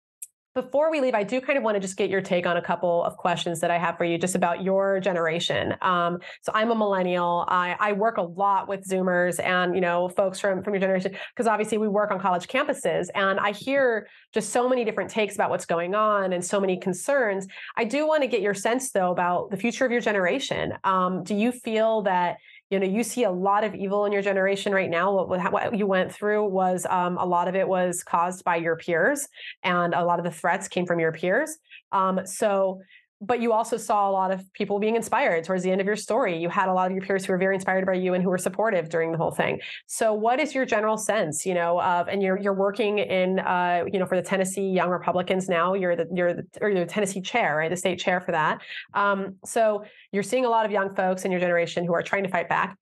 before 0.53 0.91
we 0.91 0.99
leave 0.99 1.15
i 1.15 1.23
do 1.23 1.39
kind 1.39 1.57
of 1.57 1.63
want 1.63 1.75
to 1.75 1.79
just 1.79 1.95
get 1.95 2.09
your 2.09 2.21
take 2.21 2.45
on 2.45 2.57
a 2.57 2.61
couple 2.61 3.03
of 3.03 3.15
questions 3.15 3.59
that 3.61 3.71
i 3.71 3.77
have 3.77 3.97
for 3.97 4.03
you 4.03 4.17
just 4.17 4.35
about 4.35 4.63
your 4.63 4.99
generation. 4.99 5.75
Um, 5.81 6.19
so 6.41 6.51
i'm 6.53 6.71
a 6.71 6.75
millennial. 6.75 7.45
I, 7.47 7.75
I, 7.79 7.93
work 7.93 8.17
a 8.17 8.21
lot 8.21 8.67
with 8.67 8.87
zoomers 8.87 9.41
and 9.43 9.75
you 9.75 9.81
know 9.81 10.09
folks 10.09 10.39
from, 10.39 10.63
from 10.63 10.73
your 10.73 10.81
generation 10.81 11.15
because 11.33 11.47
obviously 11.47 11.77
we 11.77 11.87
work 11.87 12.11
on 12.11 12.19
college 12.19 12.47
campuses 12.47 13.07
and 13.15 13.39
i 13.39 13.51
hear 13.51 14.07
just 14.33 14.51
so 14.51 14.67
many 14.67 14.83
different 14.83 15.09
takes 15.09 15.35
about 15.35 15.49
what's 15.49 15.65
going 15.65 15.95
on 15.95 16.33
and 16.33 16.43
so 16.43 16.59
many 16.59 16.77
concerns. 16.77 17.47
I 17.75 17.83
do 17.83 18.07
want 18.07 18.23
to 18.23 18.27
get 18.27 18.41
your 18.41 18.53
sense 18.53 18.91
though 18.91 19.11
about 19.11 19.51
the 19.51 19.57
future 19.57 19.85
of 19.85 19.91
your 19.91 20.01
generation. 20.01 20.73
Um, 20.83 21.23
do 21.23 21.35
you 21.35 21.51
feel 21.51 22.01
that 22.03 22.37
you 22.71 22.79
know 22.79 22.87
you 22.87 23.03
see 23.03 23.25
a 23.25 23.31
lot 23.31 23.63
of 23.63 23.75
evil 23.75 24.05
in 24.05 24.13
your 24.13 24.21
generation 24.21 24.73
right 24.73 24.89
now. 24.89 25.13
What, 25.13 25.51
what 25.51 25.77
you 25.77 25.85
went 25.85 26.11
through 26.11 26.47
was 26.47 26.87
um, 26.89 27.17
a 27.17 27.25
lot 27.25 27.47
of 27.47 27.55
it 27.55 27.67
was 27.67 28.01
caused 28.01 28.43
by 28.43 28.55
your 28.55 28.77
peers 28.77 29.27
and 29.63 29.93
a 29.93 30.03
lot 30.03 30.19
of 30.19 30.25
the 30.25 30.31
threats 30.31 30.67
came 30.67 30.85
from 30.85 30.99
your 30.99 31.11
peers. 31.11 31.57
Um, 31.91 32.21
so 32.25 32.81
but 33.21 33.39
you 33.39 33.53
also 33.53 33.77
saw 33.77 34.09
a 34.09 34.11
lot 34.11 34.31
of 34.31 34.51
people 34.53 34.79
being 34.79 34.95
inspired 34.95 35.43
towards 35.43 35.63
the 35.63 35.71
end 35.71 35.79
of 35.79 35.85
your 35.85 35.95
story. 35.95 36.37
You 36.37 36.49
had 36.49 36.69
a 36.69 36.73
lot 36.73 36.87
of 36.87 36.97
your 36.97 37.05
peers 37.05 37.23
who 37.23 37.31
were 37.31 37.37
very 37.37 37.53
inspired 37.53 37.85
by 37.85 37.93
you 37.93 38.15
and 38.15 38.23
who 38.23 38.31
were 38.31 38.37
supportive 38.39 38.89
during 38.89 39.11
the 39.11 39.17
whole 39.19 39.31
thing. 39.31 39.59
So 39.85 40.11
what 40.11 40.39
is 40.39 40.55
your 40.55 40.65
general 40.65 40.97
sense 40.97 41.45
you 41.45 41.53
know 41.53 41.79
of 41.79 42.07
and 42.07 42.23
you're 42.23 42.39
you're 42.39 42.53
working 42.53 42.97
in 42.97 43.39
uh, 43.39 43.85
you 43.91 43.99
know 43.99 44.07
for 44.07 44.15
the 44.15 44.23
tennessee 44.23 44.67
young 44.67 44.89
republicans 44.89 45.47
now. 45.47 45.75
You're 45.75 45.95
the 45.95 46.07
you're 46.11 46.33
the 46.33 46.47
or 46.61 46.69
you're 46.69 46.79
the 46.79 46.91
tennessee 46.91 47.21
chair 47.21 47.57
right? 47.57 47.69
The 47.69 47.77
state 47.77 47.99
chair 47.99 48.19
for 48.19 48.31
that. 48.31 48.61
Um, 48.95 49.35
so 49.45 49.85
you're 50.11 50.23
seeing 50.23 50.45
a 50.45 50.49
lot 50.49 50.65
of 50.65 50.71
young 50.71 50.95
folks 50.95 51.23
in 51.23 51.31
your 51.31 51.39
generation 51.39 51.85
who 51.85 51.93
are 51.93 52.03
trying 52.03 52.23
to 52.23 52.29
fight 52.29 52.49
back. 52.49 52.75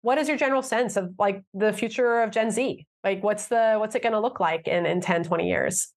What 0.00 0.16
is 0.16 0.26
your 0.26 0.38
general 0.38 0.62
sense 0.62 0.96
of 0.96 1.12
like 1.18 1.42
the 1.52 1.72
future 1.72 2.22
of 2.22 2.30
gen 2.30 2.50
z? 2.50 2.86
Like 3.04 3.22
what's 3.22 3.48
the 3.48 3.76
what's 3.76 3.94
it 3.94 4.02
going 4.02 4.14
to 4.14 4.20
look 4.20 4.40
like 4.40 4.66
in 4.66 4.86
in 4.86 5.02
10 5.02 5.24
20 5.24 5.46
years? 5.46 5.92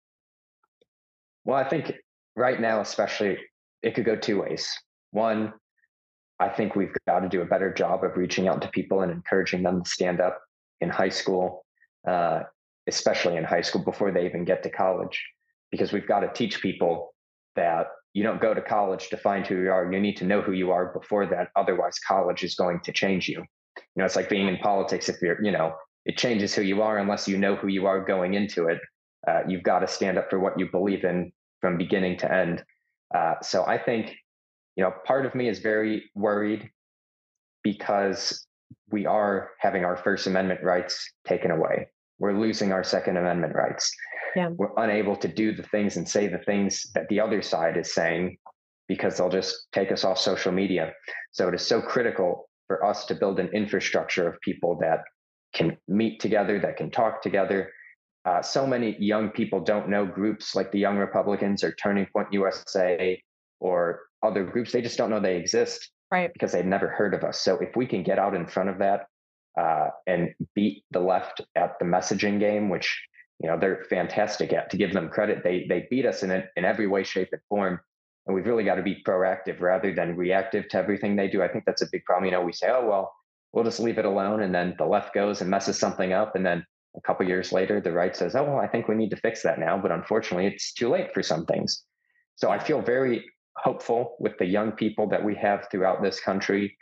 Well 1.46 1.58
i 1.58 1.64
think 1.64 1.94
right 2.36 2.60
now 2.60 2.82
especially 2.82 3.38
it 3.86 3.94
could 3.94 4.04
go 4.04 4.16
two 4.16 4.42
ways. 4.42 4.68
One, 5.12 5.54
I 6.40 6.50
think 6.50 6.76
we've 6.76 6.94
got 7.08 7.20
to 7.20 7.30
do 7.30 7.42
a 7.42 7.46
better 7.46 7.72
job 7.72 8.04
of 8.04 8.18
reaching 8.18 8.48
out 8.48 8.62
to 8.64 8.68
people 8.70 9.02
and 9.02 9.12
encouraging 9.12 9.64
them 9.64 9.84
to 9.84 9.90
stand 9.90 10.20
up 10.20 10.42
in 10.82 10.90
high 10.90 11.10
school, 11.10 11.64
uh, 12.06 12.42
especially 12.88 13.38
in 13.38 13.44
high 13.44 13.62
school 13.62 13.84
before 13.84 14.12
they 14.12 14.26
even 14.26 14.44
get 14.44 14.64
to 14.64 14.70
college, 14.70 15.24
because 15.72 15.94
we've 15.94 16.08
got 16.08 16.22
to 16.22 16.34
teach 16.34 16.62
people 16.62 17.14
that 17.56 17.88
you 18.14 18.24
don't 18.24 18.42
go 18.42 18.54
to 18.54 18.62
college 18.62 19.10
to 19.10 19.18
find 19.18 19.46
who 19.46 19.62
you 19.62 19.72
are. 19.72 19.90
You 19.92 20.00
need 20.00 20.18
to 20.18 20.26
know 20.26 20.42
who 20.42 20.52
you 20.52 20.72
are 20.72 20.88
before 20.88 21.28
that. 21.28 21.50
Otherwise, 21.56 22.00
college 22.00 22.44
is 22.44 22.56
going 22.56 22.80
to 22.86 22.92
change 22.92 23.30
you. 23.30 23.40
You 23.78 23.98
know, 23.98 24.06
it's 24.06 24.16
like 24.16 24.30
being 24.30 24.48
in 24.48 24.58
politics. 24.58 25.10
If 25.10 25.22
you're, 25.22 25.42
you 25.44 25.52
know, 25.52 25.76
it 26.06 26.18
changes 26.18 26.56
who 26.56 26.64
you 26.64 26.82
are 26.82 26.98
unless 26.98 27.28
you 27.28 27.38
know 27.38 27.56
who 27.56 27.68
you 27.68 27.86
are 27.86 28.04
going 28.04 28.34
into 28.34 28.68
it. 28.68 28.80
Uh, 29.28 29.42
you've 29.48 29.64
got 29.64 29.80
to 29.80 29.88
stand 29.88 30.18
up 30.18 30.30
for 30.30 30.40
what 30.40 30.58
you 30.58 30.70
believe 30.72 31.04
in 31.04 31.32
from 31.62 31.78
beginning 31.78 32.18
to 32.18 32.34
end. 32.34 32.64
Uh, 33.14 33.36
so 33.42 33.66
I 33.66 33.78
think, 33.78 34.16
you 34.76 34.84
know, 34.84 34.94
part 35.06 35.26
of 35.26 35.36
me 35.36 35.48
is 35.48 35.60
very 35.60 36.10
worried 36.16 36.70
because 37.64 38.46
we 38.90 39.06
are 39.06 39.52
having 39.60 39.86
our 39.86 39.98
First 39.98 40.28
Amendment 40.28 40.64
rights 40.64 41.12
taken 41.28 41.52
away. 41.52 41.88
We're 42.20 42.38
losing 42.38 42.72
our 42.72 42.84
Second 42.84 43.18
Amendment 43.18 43.54
rights. 43.56 43.94
Yeah. 44.36 44.50
We're 44.50 44.74
unable 44.78 45.16
to 45.18 45.28
do 45.28 45.56
the 45.56 45.64
things 45.64 45.98
and 45.98 46.08
say 46.08 46.28
the 46.28 46.40
things 46.40 46.92
that 46.94 47.08
the 47.10 47.20
other 47.20 47.42
side 47.42 47.78
is 47.78 47.94
saying 47.94 48.38
because 48.88 49.18
they'll 49.18 49.30
just 49.30 49.68
take 49.72 49.92
us 49.92 50.04
off 50.04 50.20
social 50.20 50.52
media. 50.52 50.94
So 51.32 51.48
it 51.48 51.56
is 51.56 51.66
so 51.66 51.82
critical 51.82 52.50
for 52.68 52.86
us 52.86 53.06
to 53.06 53.16
build 53.16 53.40
an 53.40 53.50
infrastructure 53.50 54.28
of 54.28 54.40
people 54.42 54.78
that 54.82 55.00
can 55.54 55.78
meet 55.88 56.20
together, 56.20 56.60
that 56.60 56.78
can 56.78 56.92
talk 56.92 57.22
together. 57.22 57.72
Uh, 58.26 58.42
so 58.42 58.66
many 58.66 58.98
young 59.00 59.30
people 59.30 59.60
don't 59.60 59.88
know 59.88 60.06
groups 60.06 60.56
like 60.56 60.72
the 60.72 60.80
Young 60.80 60.98
Republicans 60.98 61.64
or 61.64 61.72
Turning 61.74 62.08
Point 62.12 62.28
USA 62.32 63.22
or 63.60 64.02
other 64.24 64.44
groups. 64.44 64.72
They 64.72 64.82
just 64.82 64.98
don't 64.98 65.12
know 65.12 65.20
they 65.20 65.38
exist 65.38 65.92
right? 66.12 66.32
Because 66.32 66.52
they've 66.52 66.66
never 66.66 66.88
heard 66.88 67.14
of 67.14 67.24
us. 67.24 67.42
So 67.42 67.58
if 67.58 67.76
we 67.76 67.86
can 67.86 68.04
get 68.04 68.20
out 68.20 68.36
in 68.36 68.46
front 68.46 68.70
of 68.70 68.78
that 68.80 69.08
uh, 69.60 69.90
and 70.08 70.34
beat 70.54 70.84
the 70.92 71.00
left 71.00 71.42
at 71.56 71.78
the 71.80 71.86
messaging 71.86 72.40
game, 72.40 72.70
which 72.70 73.08
you 73.40 73.50
know 73.50 73.60
they're 73.60 73.84
fantastic 73.90 74.54
at, 74.54 74.70
to 74.70 74.78
give 74.78 74.94
them 74.94 75.10
credit, 75.10 75.44
they 75.44 75.66
they 75.68 75.88
beat 75.90 76.06
us 76.06 76.24
in 76.24 76.32
it 76.32 76.50
in 76.56 76.66
every 76.66 76.88
way, 76.88 77.04
shape, 77.04 77.30
and 77.32 77.42
form. 77.50 77.80
And 78.28 78.36
we've 78.36 78.48
really 78.48 78.64
got 78.64 78.76
to 78.76 78.84
be 78.84 79.04
proactive 79.06 79.62
rather 79.62 79.94
than 79.94 80.16
reactive 80.16 80.68
to 80.70 80.78
everything 80.78 81.16
they 81.16 81.28
do. 81.28 81.44
I 81.44 81.48
think 81.48 81.66
that's 81.66 81.84
a 81.84 81.90
big 81.92 82.04
problem. 82.06 82.26
You 82.26 82.32
know, 82.32 82.42
we 82.42 82.54
say, 82.54 82.70
oh 82.70 82.88
well, 82.88 83.14
we'll 83.54 83.64
just 83.64 83.80
leave 83.80 83.98
it 83.98 84.06
alone, 84.06 84.42
and 84.42 84.54
then 84.54 84.76
the 84.78 84.86
left 84.86 85.14
goes 85.14 85.42
and 85.42 85.50
messes 85.50 85.78
something 85.78 86.14
up, 86.14 86.36
and 86.36 86.46
then 86.46 86.66
a 86.98 87.02
couple 87.02 87.28
years 87.28 87.52
later, 87.52 87.82
the 87.82 87.92
right 87.92 88.16
says, 88.16 88.36
oh 88.36 88.44
well, 88.44 88.60
I 88.60 88.68
think 88.68 88.88
we 88.88 88.96
need 88.96 89.10
to 89.10 89.18
fix 89.18 89.44
that 89.44 89.60
now. 89.60 89.78
But 89.78 89.92
unfortunately, 89.92 90.48
it's 90.48 90.74
too 90.74 90.90
late 90.90 91.14
for 91.14 91.24
some 91.24 91.46
things. 91.46 91.84
So 92.36 92.52
I 92.52 92.60
feel 92.60 92.82
very 92.82 93.26
hopeful 93.58 94.16
with 94.20 94.38
the 94.38 94.46
young 94.46 94.72
people 94.72 95.08
that 95.10 95.24
we 95.24 95.36
have 95.36 95.68
throughout 95.72 96.02
this 96.02 96.20
country 96.20 96.78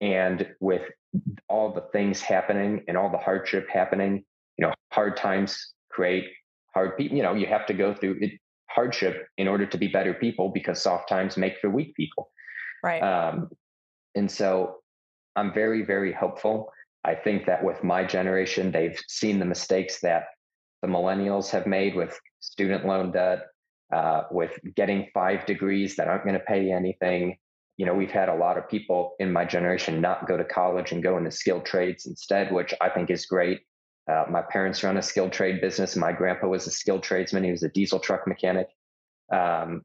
and 0.00 0.46
with 0.60 0.82
all 1.48 1.72
the 1.72 1.84
things 1.92 2.20
happening 2.20 2.82
and 2.88 2.96
all 2.96 3.10
the 3.10 3.18
hardship 3.18 3.66
happening 3.70 4.24
you 4.58 4.66
know 4.66 4.72
hard 4.92 5.16
times 5.16 5.72
create 5.90 6.24
hard 6.74 6.96
people 6.96 7.16
you 7.16 7.22
know 7.22 7.34
you 7.34 7.46
have 7.46 7.66
to 7.66 7.74
go 7.74 7.94
through 7.94 8.16
it, 8.20 8.32
hardship 8.68 9.26
in 9.38 9.48
order 9.48 9.64
to 9.64 9.78
be 9.78 9.88
better 9.88 10.12
people 10.14 10.50
because 10.52 10.82
soft 10.82 11.08
times 11.08 11.36
make 11.36 11.58
for 11.60 11.70
weak 11.70 11.94
people 11.94 12.30
right 12.82 13.00
um, 13.00 13.48
and 14.14 14.30
so 14.30 14.76
i'm 15.36 15.52
very 15.52 15.82
very 15.82 16.12
hopeful 16.12 16.70
i 17.06 17.14
think 17.14 17.46
that 17.46 17.64
with 17.64 17.82
my 17.82 18.04
generation 18.04 18.70
they've 18.70 19.00
seen 19.08 19.38
the 19.38 19.44
mistakes 19.44 20.00
that 20.00 20.24
the 20.82 20.88
millennials 20.88 21.50
have 21.50 21.66
made 21.66 21.94
with 21.94 22.18
student 22.40 22.84
loan 22.84 23.10
debt 23.10 23.46
uh, 23.92 24.22
with 24.30 24.58
getting 24.74 25.08
five 25.14 25.46
degrees 25.46 25.96
that 25.96 26.08
aren't 26.08 26.24
going 26.24 26.34
to 26.34 26.40
pay 26.40 26.72
anything. 26.72 27.36
You 27.76 27.86
know, 27.86 27.94
we've 27.94 28.10
had 28.10 28.28
a 28.28 28.34
lot 28.34 28.58
of 28.58 28.68
people 28.68 29.14
in 29.18 29.32
my 29.32 29.44
generation 29.44 30.00
not 30.00 30.26
go 30.26 30.36
to 30.36 30.44
college 30.44 30.92
and 30.92 31.02
go 31.02 31.18
into 31.18 31.30
skilled 31.30 31.66
trades 31.66 32.06
instead, 32.06 32.52
which 32.52 32.74
I 32.80 32.88
think 32.88 33.10
is 33.10 33.26
great. 33.26 33.60
Uh, 34.10 34.24
my 34.30 34.42
parents 34.42 34.82
run 34.82 34.96
a 34.96 35.02
skilled 35.02 35.32
trade 35.32 35.60
business. 35.60 35.96
My 35.96 36.12
grandpa 36.12 36.48
was 36.48 36.66
a 36.66 36.70
skilled 36.70 37.02
tradesman. 37.02 37.44
He 37.44 37.50
was 37.50 37.64
a 37.64 37.68
diesel 37.68 37.98
truck 37.98 38.26
mechanic. 38.26 38.68
Um, 39.32 39.82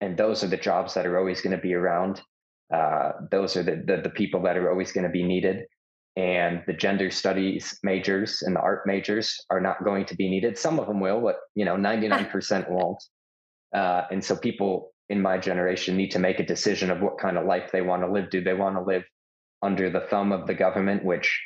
and 0.00 0.16
those 0.16 0.42
are 0.42 0.48
the 0.48 0.56
jobs 0.56 0.94
that 0.94 1.06
are 1.06 1.18
always 1.18 1.40
going 1.40 1.56
to 1.56 1.62
be 1.62 1.74
around. 1.74 2.20
Uh, 2.72 3.12
those 3.30 3.56
are 3.56 3.62
the, 3.62 3.82
the, 3.86 4.02
the 4.02 4.10
people 4.10 4.42
that 4.42 4.56
are 4.56 4.70
always 4.70 4.92
going 4.92 5.04
to 5.04 5.10
be 5.10 5.22
needed. 5.22 5.66
And 6.16 6.62
the 6.66 6.72
gender 6.72 7.10
studies 7.10 7.78
majors 7.82 8.42
and 8.42 8.54
the 8.54 8.60
art 8.60 8.86
majors 8.86 9.44
are 9.50 9.60
not 9.60 9.82
going 9.82 10.06
to 10.06 10.16
be 10.16 10.30
needed. 10.30 10.56
Some 10.56 10.78
of 10.78 10.86
them 10.86 11.00
will, 11.00 11.20
but 11.20 11.36
you 11.54 11.64
know, 11.64 11.74
99% 11.76 12.70
won't. 12.70 13.02
Uh, 13.74 14.02
and 14.10 14.24
so 14.24 14.36
people 14.36 14.92
in 15.08 15.20
my 15.20 15.38
generation 15.38 15.96
need 15.96 16.10
to 16.12 16.18
make 16.18 16.38
a 16.38 16.46
decision 16.46 16.90
of 16.90 17.00
what 17.00 17.18
kind 17.18 17.36
of 17.36 17.46
life 17.46 17.70
they 17.72 17.82
want 17.82 18.02
to 18.02 18.10
live. 18.10 18.30
Do 18.30 18.42
they 18.42 18.54
want 18.54 18.76
to 18.76 18.82
live 18.82 19.02
under 19.62 19.90
the 19.90 20.00
thumb 20.00 20.32
of 20.32 20.46
the 20.46 20.54
government, 20.54 21.04
which 21.04 21.42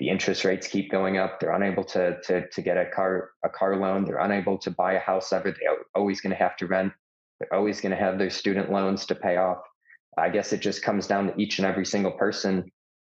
the 0.00 0.08
interest 0.08 0.44
rates 0.44 0.66
keep 0.66 0.90
going 0.90 1.16
up? 1.16 1.38
They're 1.38 1.54
unable 1.54 1.84
to 1.84 2.20
to 2.22 2.48
to 2.48 2.62
get 2.62 2.76
a 2.76 2.86
car 2.86 3.30
a 3.44 3.48
car 3.48 3.76
loan. 3.76 4.04
They're 4.04 4.18
unable 4.18 4.58
to 4.58 4.70
buy 4.72 4.94
a 4.94 5.00
house 5.00 5.32
ever. 5.32 5.52
They're 5.52 5.76
always 5.94 6.20
going 6.20 6.32
to 6.32 6.42
have 6.42 6.56
to 6.56 6.66
rent. 6.66 6.92
They're 7.38 7.54
always 7.54 7.80
going 7.80 7.92
to 7.92 8.02
have 8.04 8.18
their 8.18 8.30
student 8.30 8.72
loans 8.72 9.06
to 9.06 9.14
pay 9.14 9.36
off. 9.36 9.58
I 10.18 10.28
guess 10.28 10.52
it 10.52 10.60
just 10.60 10.82
comes 10.82 11.06
down 11.06 11.28
to 11.28 11.40
each 11.40 11.58
and 11.58 11.66
every 11.66 11.86
single 11.86 12.10
person, 12.10 12.70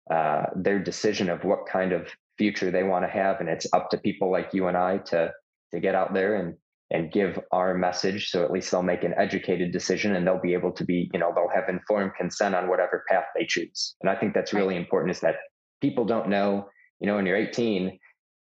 uh, 0.10 0.46
their 0.56 0.80
decision 0.80 1.30
of 1.30 1.44
what 1.44 1.66
kind 1.68 1.92
of 1.92 2.08
future 2.38 2.72
they 2.72 2.84
want 2.84 3.06
to 3.06 3.10
have, 3.10 3.40
and 3.40 3.50
it's 3.50 3.68
up 3.74 3.90
to 3.92 3.98
people 3.98 4.32
like 4.32 4.54
you 4.54 4.68
and 4.68 4.78
I 4.78 4.98
to 4.98 5.32
to 5.74 5.80
get 5.80 5.96
out 5.96 6.14
there 6.14 6.36
and 6.36 6.56
and 6.92 7.12
give 7.12 7.40
our 7.54 7.74
message 7.74 8.30
so 8.30 8.44
at 8.44 8.52
least 8.52 8.70
they'll 8.70 8.84
make 8.84 9.04
an 9.04 9.14
educated 9.18 9.72
decision 9.72 10.16
and 10.16 10.28
they'll 10.28 10.42
be 10.42 10.54
able 10.54 10.72
to 10.74 10.84
be 10.84 11.10
you 11.14 11.20
know 11.20 11.32
they'll 11.34 11.50
have 11.50 11.70
informed 11.70 12.12
consent 12.18 12.54
on 12.54 12.68
whatever 12.68 13.04
path 13.10 13.26
they 13.36 13.46
choose. 13.46 13.96
And 14.02 14.10
i 14.10 14.16
think 14.16 14.34
that's 14.34 14.54
really 14.54 14.76
important 14.76 15.12
is 15.12 15.22
that 15.22 15.36
people 15.82 16.06
don't 16.06 16.30
know 16.30 16.68
you 17.00 17.08
know 17.08 17.16
when 17.16 17.26
you're 17.26 17.38
18 17.38 17.98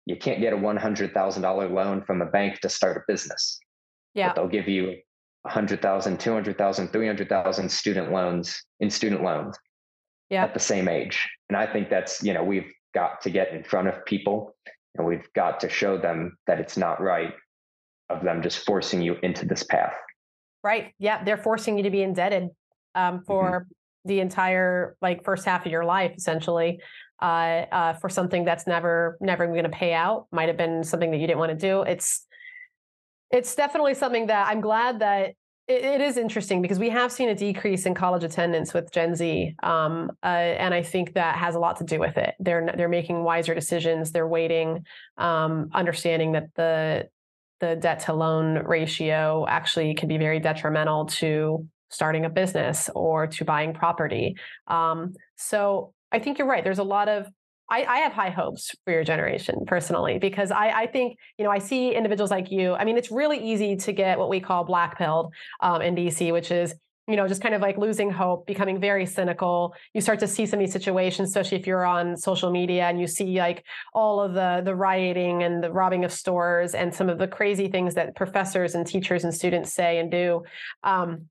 you 0.06 0.16
can't 0.16 0.40
get 0.40 0.54
a 0.54 0.56
$100000 0.56 1.74
loan 1.74 2.02
from 2.06 2.22
a 2.22 2.26
bank 2.26 2.62
to 2.62 2.70
start 2.70 2.96
a 2.96 3.12
business. 3.12 3.60
Yeah. 4.14 4.30
but 4.30 4.36
they'll 4.36 4.48
give 4.48 4.70
you 4.70 4.96
100000 5.44 6.18
200000 6.20 6.88
300000 6.88 7.70
student 7.70 8.12
loans 8.12 8.64
in 8.80 8.90
student 8.90 9.22
loans 9.22 9.58
yeah. 10.30 10.44
at 10.44 10.54
the 10.54 10.60
same 10.60 10.88
age 10.88 11.30
and 11.50 11.58
i 11.58 11.66
think 11.66 11.90
that's 11.90 12.24
you 12.24 12.34
know 12.34 12.44
we've 12.44 12.72
got 12.94 13.22
to 13.22 13.30
get 13.30 13.54
in 13.54 13.64
front 13.64 13.88
of 13.88 14.06
people 14.06 14.56
and 14.98 15.06
we've 15.06 15.32
got 15.34 15.60
to 15.60 15.70
show 15.70 15.98
them 15.98 16.38
that 16.48 16.60
it's 16.60 16.78
not 16.78 17.02
right 17.02 17.34
of 18.10 18.24
them 18.24 18.42
just 18.42 18.66
forcing 18.66 19.02
you 19.02 19.18
into 19.22 19.46
this 19.46 19.64
path. 19.64 19.94
Right. 20.64 20.94
Yeah. 20.98 21.24
They're 21.24 21.38
forcing 21.38 21.78
you 21.78 21.84
to 21.84 21.90
be 21.90 22.02
indebted 22.02 22.50
um, 22.96 23.16
mm-hmm. 23.16 23.24
for 23.26 23.52
mm-hmm. 23.52 24.10
the 24.10 24.20
entire 24.20 24.96
like 25.02 25.24
first 25.24 25.46
half 25.46 25.66
of 25.66 25.72
your 25.72 25.86
life, 25.86 26.14
essentially, 26.18 26.80
uh, 27.22 27.66
uh, 27.72 27.94
for 27.94 28.10
something 28.10 28.46
that's 28.46 28.68
never 28.68 29.18
never 29.22 29.48
going 29.48 29.64
to 29.64 29.70
pay 29.70 29.94
out. 29.94 30.28
Might 30.32 30.48
have 30.48 30.58
been 30.58 30.84
something 30.84 31.12
that 31.12 31.18
you 31.18 31.28
didn't 31.28 31.40
want 31.40 31.52
to 31.52 31.58
do. 31.58 31.82
It's 31.82 32.26
it's 33.32 33.56
definitely 33.56 33.94
something 33.94 34.28
that 34.28 34.48
I'm 34.48 34.62
glad 34.62 35.00
that 35.00 35.34
it, 35.68 35.84
it 35.84 36.02
is 36.02 36.18
interesting 36.18 36.62
because 36.62 36.80
we 36.80 36.90
have 36.90 37.12
seen 37.12 37.30
a 37.30 37.36
decrease 37.36 37.86
in 37.86 37.94
college 37.94 38.24
attendance 38.24 38.74
with 38.74 38.92
Gen 38.92 39.16
Z, 39.16 39.56
um, 39.64 40.12
uh, 40.24 40.28
and 40.28 40.74
I 40.74 40.82
think 40.82 41.14
that 41.14 41.36
has 41.36 41.56
a 41.56 41.60
lot 41.60 41.78
to 41.78 41.84
do 41.84 42.00
with 42.00 42.18
it. 42.18 42.36
They're 42.40 42.72
they're 42.76 42.90
making 42.90 43.24
wiser 43.24 43.54
decisions. 43.54 44.12
They're 44.12 44.28
waiting, 44.28 44.86
um, 45.18 45.70
understanding 45.74 46.34
that 46.34 46.54
the 46.56 47.10
the 47.60 47.76
debt 47.76 48.02
to 48.02 48.14
loan 48.14 48.66
ratio 48.66 49.46
actually 49.48 49.96
can 49.96 50.08
be 50.08 50.18
very 50.18 50.40
detrimental 50.40 51.08
to 51.08 51.68
starting 51.90 52.26
a 52.26 52.30
business 52.30 52.90
or 52.94 53.28
to 53.28 53.46
buying 53.46 53.74
property. 53.74 54.36
Um, 54.68 55.14
so 55.38 55.94
I 56.12 56.20
think 56.20 56.38
you're 56.38 56.48
right. 56.48 56.64
There's 56.64 56.80
a 56.80 56.84
lot 56.84 57.10
of 57.10 57.28
I, 57.70 57.84
I, 57.84 57.98
have 58.00 58.14
high 58.14 58.30
hopes 58.30 58.74
for 58.86 58.94
your 58.94 59.04
generation 59.04 59.66
personally 59.68 60.20
because 60.20 60.52
I, 60.52 60.70
I, 60.82 60.88
think 60.88 61.18
you 61.38 61.46
know 61.46 61.52
I 61.52 61.60
see 61.60 61.94
individuals 61.94 62.32
like 62.32 62.52
you. 62.52 62.74
I 62.74 62.86
mean, 62.86 62.98
it's 62.98 63.12
really 63.12 63.38
easy 63.38 63.76
to 63.76 63.92
get 63.92 64.18
what 64.18 64.30
we 64.30 64.40
call 64.40 64.64
black 64.64 64.98
pilled 64.98 65.34
um, 65.62 65.82
in 65.82 65.96
DC, 65.96 66.32
which 66.32 66.52
is 66.52 66.74
you 67.08 67.16
know, 67.16 67.26
just 67.26 67.42
kind 67.42 67.56
of 67.56 67.62
like 67.62 67.78
losing 67.78 68.12
hope, 68.12 68.46
becoming 68.46 68.82
very 68.82 69.06
cynical. 69.06 69.74
You 69.94 70.02
start 70.02 70.20
to 70.20 70.28
see 70.28 70.46
some 70.46 70.60
of 70.60 70.66
these 70.66 70.74
situations, 70.74 71.30
especially 71.30 71.58
if 71.58 71.66
you're 71.66 71.86
on 71.86 72.18
social 72.18 72.52
media 72.52 72.84
and 72.84 73.00
you 73.00 73.08
see 73.08 73.40
like 73.40 73.64
all 73.94 74.20
of 74.20 74.34
the 74.34 74.62
the 74.64 74.76
rioting 74.76 75.42
and 75.44 75.64
the 75.64 75.72
robbing 75.72 76.04
of 76.04 76.12
stores 76.12 76.76
and 76.76 76.94
some 76.94 77.10
of 77.10 77.18
the 77.18 77.28
crazy 77.28 77.70
things 77.70 77.96
that 77.96 78.16
professors 78.16 78.76
and 78.76 78.86
teachers 78.86 79.24
and 79.24 79.34
students 79.34 79.74
say 79.74 80.00
and 80.00 80.12
do. 80.12 80.44
Um, 80.84 81.30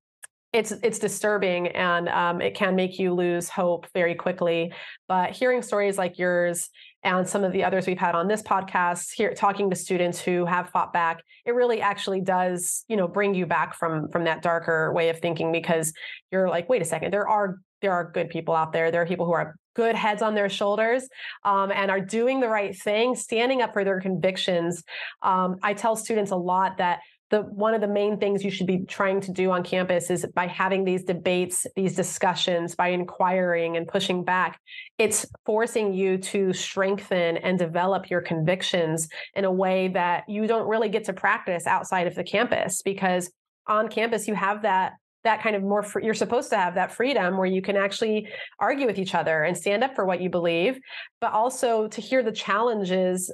it's 0.57 0.73
it's 0.83 0.99
disturbing 0.99 1.69
and 1.69 2.09
um, 2.09 2.41
it 2.41 2.55
can 2.55 2.74
make 2.74 2.99
you 2.99 3.12
lose 3.12 3.49
hope 3.49 3.87
very 3.93 4.15
quickly. 4.15 4.73
But 5.07 5.33
hearing 5.33 5.62
stories 5.62 5.99
like 5.99 6.19
yours 6.19 6.70
and 7.03 7.28
some 7.28 7.45
of 7.45 7.53
the 7.53 7.62
others 7.62 7.87
we've 7.87 7.99
had 7.99 8.15
on 8.15 8.27
this 8.27 8.43
podcast 8.43 9.11
here 9.15 9.33
talking 9.33 9.70
to 9.70 9.77
students 9.77 10.20
who 10.20 10.45
have 10.45 10.69
fought 10.70 10.93
back 10.93 11.23
it 11.45 11.55
really 11.55 11.81
actually 11.81 12.20
does 12.20 12.85
you 12.89 12.97
know 12.97 13.07
bring 13.07 13.35
you 13.35 13.47
back 13.47 13.74
from 13.77 14.09
from 14.11 14.24
that 14.24 14.43
darker 14.43 14.93
way 14.93 15.09
of 15.09 15.20
thinking 15.20 15.53
because 15.53 15.93
you're 16.33 16.49
like 16.49 16.69
wait 16.69 16.83
a 16.83 16.85
second 16.85 17.12
there 17.12 17.28
are 17.28 17.59
there 17.81 17.93
are 17.93 18.11
good 18.11 18.28
people 18.28 18.55
out 18.55 18.73
there 18.73 18.91
there 18.91 19.03
are 19.03 19.07
people 19.07 19.24
who 19.24 19.33
are 19.33 19.55
good 19.77 19.95
heads 19.95 20.23
on 20.23 20.35
their 20.35 20.49
shoulders 20.49 21.07
um, 21.45 21.70
and 21.70 21.91
are 21.91 22.01
doing 22.01 22.41
the 22.41 22.49
right 22.49 22.77
thing 22.77 23.15
standing 23.15 23.62
up 23.62 23.73
for 23.73 23.85
their 23.85 24.01
convictions 24.01 24.83
um, 25.23 25.57
i 25.62 25.73
tell 25.73 25.95
students 25.95 26.33
a 26.33 26.37
lot 26.37 26.78
that 26.78 26.99
the 27.31 27.40
one 27.43 27.74
of 27.74 27.81
the 27.81 27.89
main 27.89 28.19
things 28.19 28.44
you 28.44 28.51
should 28.51 28.66
be 28.66 28.85
trying 28.86 29.20
to 29.20 29.32
do 29.32 29.51
on 29.51 29.65
campus 29.65 30.11
is 30.11 30.27
by 30.35 30.47
having 30.47 30.85
these 30.85 31.05
debates 31.05 31.66
these 31.74 31.94
discussions 31.94 32.74
by 32.74 32.89
inquiring 32.89 33.77
and 33.77 33.89
pushing 33.89 34.24
back 34.24 34.61
it's 34.98 35.27
forcing 35.44 35.93
you 35.93 36.19
to 36.19 36.53
strengthen 36.53 37.36
and 37.39 37.59
develop 37.59 38.11
your 38.11 38.20
convictions 38.20 39.09
in 39.35 39.44
a 39.44 39.53
way 39.53 39.89
that 39.89 40.28
you 40.28 40.47
don't 40.47 40.69
really 40.69 40.89
get 40.89 41.05
to 41.05 41.12
practice 41.12 41.66
outside 41.66 42.07
of 42.07 42.15
the 42.15 42.24
campus 42.24 42.82
because 42.82 43.31
on 43.66 43.89
campus 43.89 44.28
you 44.28 44.35
have 44.35 44.62
that 44.62 44.93
that 45.24 45.43
kind 45.43 45.57
of 45.57 45.62
more 45.62 45.85
you're 46.01 46.15
supposed 46.15 46.51
to 46.51 46.57
have 46.57 46.77
that 46.77 46.94
freedom 46.94 47.36
where 47.36 47.48
you 47.48 47.61
can 47.61 47.77
actually 47.77 48.28
argue 48.61 48.86
with 48.86 48.98
each 48.98 49.15
other 49.15 49.43
and 49.43 49.57
stand 49.57 49.82
up 49.82 49.97
for 49.97 50.05
what 50.05 50.20
you 50.20 50.31
believe 50.31 50.78
but 51.20 51.32
also 51.32 51.89
to 51.89 52.01
hear 52.01 52.23
the 52.23 52.31
challenges 52.31 53.32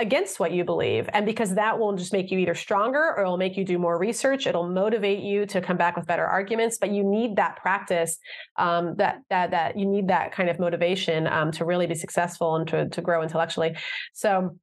against 0.00 0.40
what 0.40 0.50
you 0.50 0.64
believe 0.64 1.08
and 1.12 1.24
because 1.24 1.54
that 1.54 1.78
will 1.78 1.94
just 1.94 2.12
make 2.12 2.30
you 2.30 2.38
either 2.38 2.54
stronger 2.54 3.14
or 3.16 3.22
it'll 3.22 3.36
make 3.36 3.56
you 3.56 3.64
do 3.64 3.78
more 3.78 3.96
research 3.96 4.46
it'll 4.46 4.68
motivate 4.68 5.20
you 5.20 5.46
to 5.46 5.60
come 5.60 5.76
back 5.76 5.96
with 5.96 6.04
better 6.06 6.26
arguments 6.26 6.78
but 6.78 6.90
you 6.90 7.04
need 7.04 7.36
that 7.36 7.56
practice 7.56 8.18
um, 8.56 8.96
that 8.96 9.18
that 9.30 9.52
that 9.52 9.78
you 9.78 9.86
need 9.86 10.08
that 10.08 10.32
kind 10.32 10.48
of 10.48 10.58
motivation 10.58 11.28
um, 11.28 11.52
to 11.52 11.64
really 11.64 11.86
be 11.86 11.94
successful 11.94 12.56
and 12.56 12.66
to, 12.66 12.88
to 12.88 13.00
grow 13.00 13.22
intellectually 13.22 13.76
so 14.12 14.56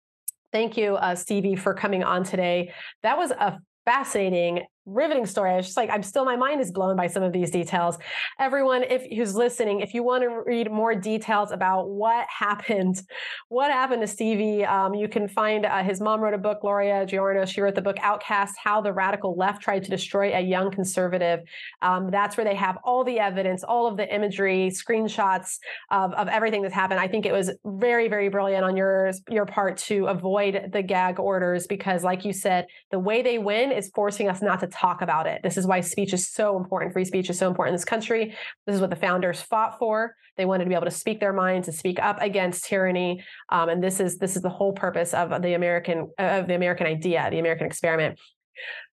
Thank 0.52 0.76
you, 0.76 0.96
uh, 0.96 1.16
Stevie, 1.16 1.56
for 1.56 1.74
coming 1.74 2.04
on 2.04 2.24
today. 2.24 2.74
That 3.04 3.18
was 3.18 3.32
a 3.32 3.58
fascinating 3.86 4.66
riveting 4.86 5.26
story. 5.26 5.52
I 5.52 5.58
was 5.58 5.68
just 5.68 5.78
like, 5.78 5.90
I'm 5.90 6.04
still, 6.04 6.26
my 6.26 6.36
mind 6.36 6.62
is 6.62 6.72
blown 6.72 6.96
by 6.96 7.08
some 7.08 7.24
of 7.24 7.32
these 7.32 7.52
details. 7.52 7.98
Everyone, 8.40 8.84
if 8.84 9.06
who's 9.16 9.36
listening, 9.36 9.82
if 9.82 9.94
you 9.94 10.04
want 10.04 10.24
to 10.24 10.42
read 10.46 10.72
more 10.72 10.96
details 10.96 11.52
about 11.52 11.90
what 11.90 12.26
happened, 12.28 13.02
what 13.50 13.72
happened 13.72 14.02
to 14.02 14.08
Stevie, 14.08 14.66
um, 14.66 14.94
you 14.94 15.08
can 15.08 15.28
find 15.28 15.66
uh, 15.66 15.84
his 15.84 16.02
mom 16.02 16.22
wrote 16.22 16.34
a 16.34 16.38
book, 16.38 16.62
Gloria 16.62 17.06
Giorno. 17.06 17.46
She 17.46 17.62
wrote 17.62 17.76
the 17.76 17.82
book 17.82 17.98
Outcast: 18.02 18.56
How 18.62 18.82
the 18.82 18.94
Radical 18.94 19.36
Left 19.36 19.62
Tried 19.62 19.84
to 19.84 19.90
Destroy 19.90 20.36
a 20.36 20.42
Young 20.42 20.72
Conservative. 20.72 21.42
Um, 21.82 22.10
that's 22.10 22.38
where 22.38 22.46
they 22.46 22.56
have 22.56 22.78
all 22.84 23.04
the 23.04 23.20
evidence, 23.20 23.64
all 23.64 23.88
of 23.88 23.98
the 23.98 24.14
imagery, 24.14 24.72
screenshots 24.72 25.58
of, 25.92 26.14
of 26.14 26.28
everything 26.28 26.62
that's 26.62 26.74
happened. 26.74 27.00
I 27.00 27.08
think 27.08 27.26
it 27.26 27.34
was 27.34 27.52
very, 27.66 28.08
very 28.08 28.30
brilliant 28.30 28.64
on 28.64 28.76
yours 28.76 29.22
your 29.30 29.46
part 29.46 29.78
to 29.78 30.08
avoid 30.08 30.70
the 30.74 30.82
gag 30.82 31.20
orders 31.20 31.68
because, 31.68 32.04
like 32.04 32.26
you 32.26 32.34
said, 32.34 32.68
the 32.92 33.00
way 33.00 33.22
they 33.22 33.38
win 33.38 33.72
is 33.72 33.92
forcing 33.94 34.28
us 34.28 34.42
not 34.42 34.60
to 34.62 34.68
talk 34.72 35.02
about 35.02 35.28
it. 35.28 35.42
This 35.44 35.58
is 35.58 35.68
why 35.68 35.82
speech 35.82 36.14
is 36.14 36.28
so 36.28 36.58
important. 36.58 36.94
Free 36.94 37.06
speech 37.06 37.30
is 37.30 37.38
so 37.38 37.48
important 37.48 37.74
in 37.74 37.76
this 37.76 37.86
country. 37.86 38.36
This 38.66 38.76
is 38.76 38.82
what 38.82 38.90
the 38.90 38.96
founders 38.96 39.42
fought 39.42 39.78
for. 39.78 40.16
They 40.38 40.46
wanted 40.46 40.64
to 40.64 40.70
be 40.70 40.76
able 40.76 40.86
to 40.86 40.92
speak 40.92 41.20
their 41.20 41.34
minds 41.34 41.68
and 41.68 41.78
speak 41.78 42.00
up 42.00 42.22
against 42.22 42.66
tyranny. 42.66 43.24
Um, 43.50 43.70
and 43.70 43.84
this 43.84 44.00
is 44.00 44.18
this 44.18 44.36
is 44.36 44.42
the 44.42 44.50
whole 44.50 44.74
purpose 44.74 45.14
of 45.14 45.42
the 45.42 45.54
American 45.54 46.12
of 46.18 46.48
the 46.48 46.56
American 46.56 46.88
idea, 46.88 47.28
the 47.30 47.40
American 47.40 47.68
experiment. 47.68 48.20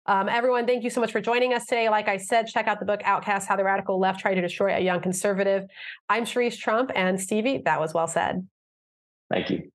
Um, 0.05 0.27
everyone, 0.27 0.65
thank 0.67 0.83
you 0.83 0.89
so 0.89 0.99
much 0.99 1.13
for 1.13 1.21
joining 1.21 1.53
us 1.53 1.65
today. 1.65 1.89
Like 1.89 2.09
I 2.09 2.17
said, 2.17 2.47
check 2.47 2.67
out 2.67 2.79
the 2.79 2.85
book 2.85 3.01
Outcast 3.05 3.47
How 3.47 3.55
the 3.55 3.63
Radical 3.63 3.99
Left 3.99 4.19
Tried 4.19 4.35
to 4.35 4.41
Destroy 4.41 4.75
a 4.75 4.79
Young 4.79 5.01
Conservative. 5.01 5.63
I'm 6.09 6.25
Cherise 6.25 6.57
Trump 6.57 6.91
and 6.93 7.19
Stevie. 7.19 7.61
That 7.63 7.79
was 7.79 7.93
well 7.93 8.07
said. 8.07 8.45
Thank 9.31 9.49
you. 9.49 9.71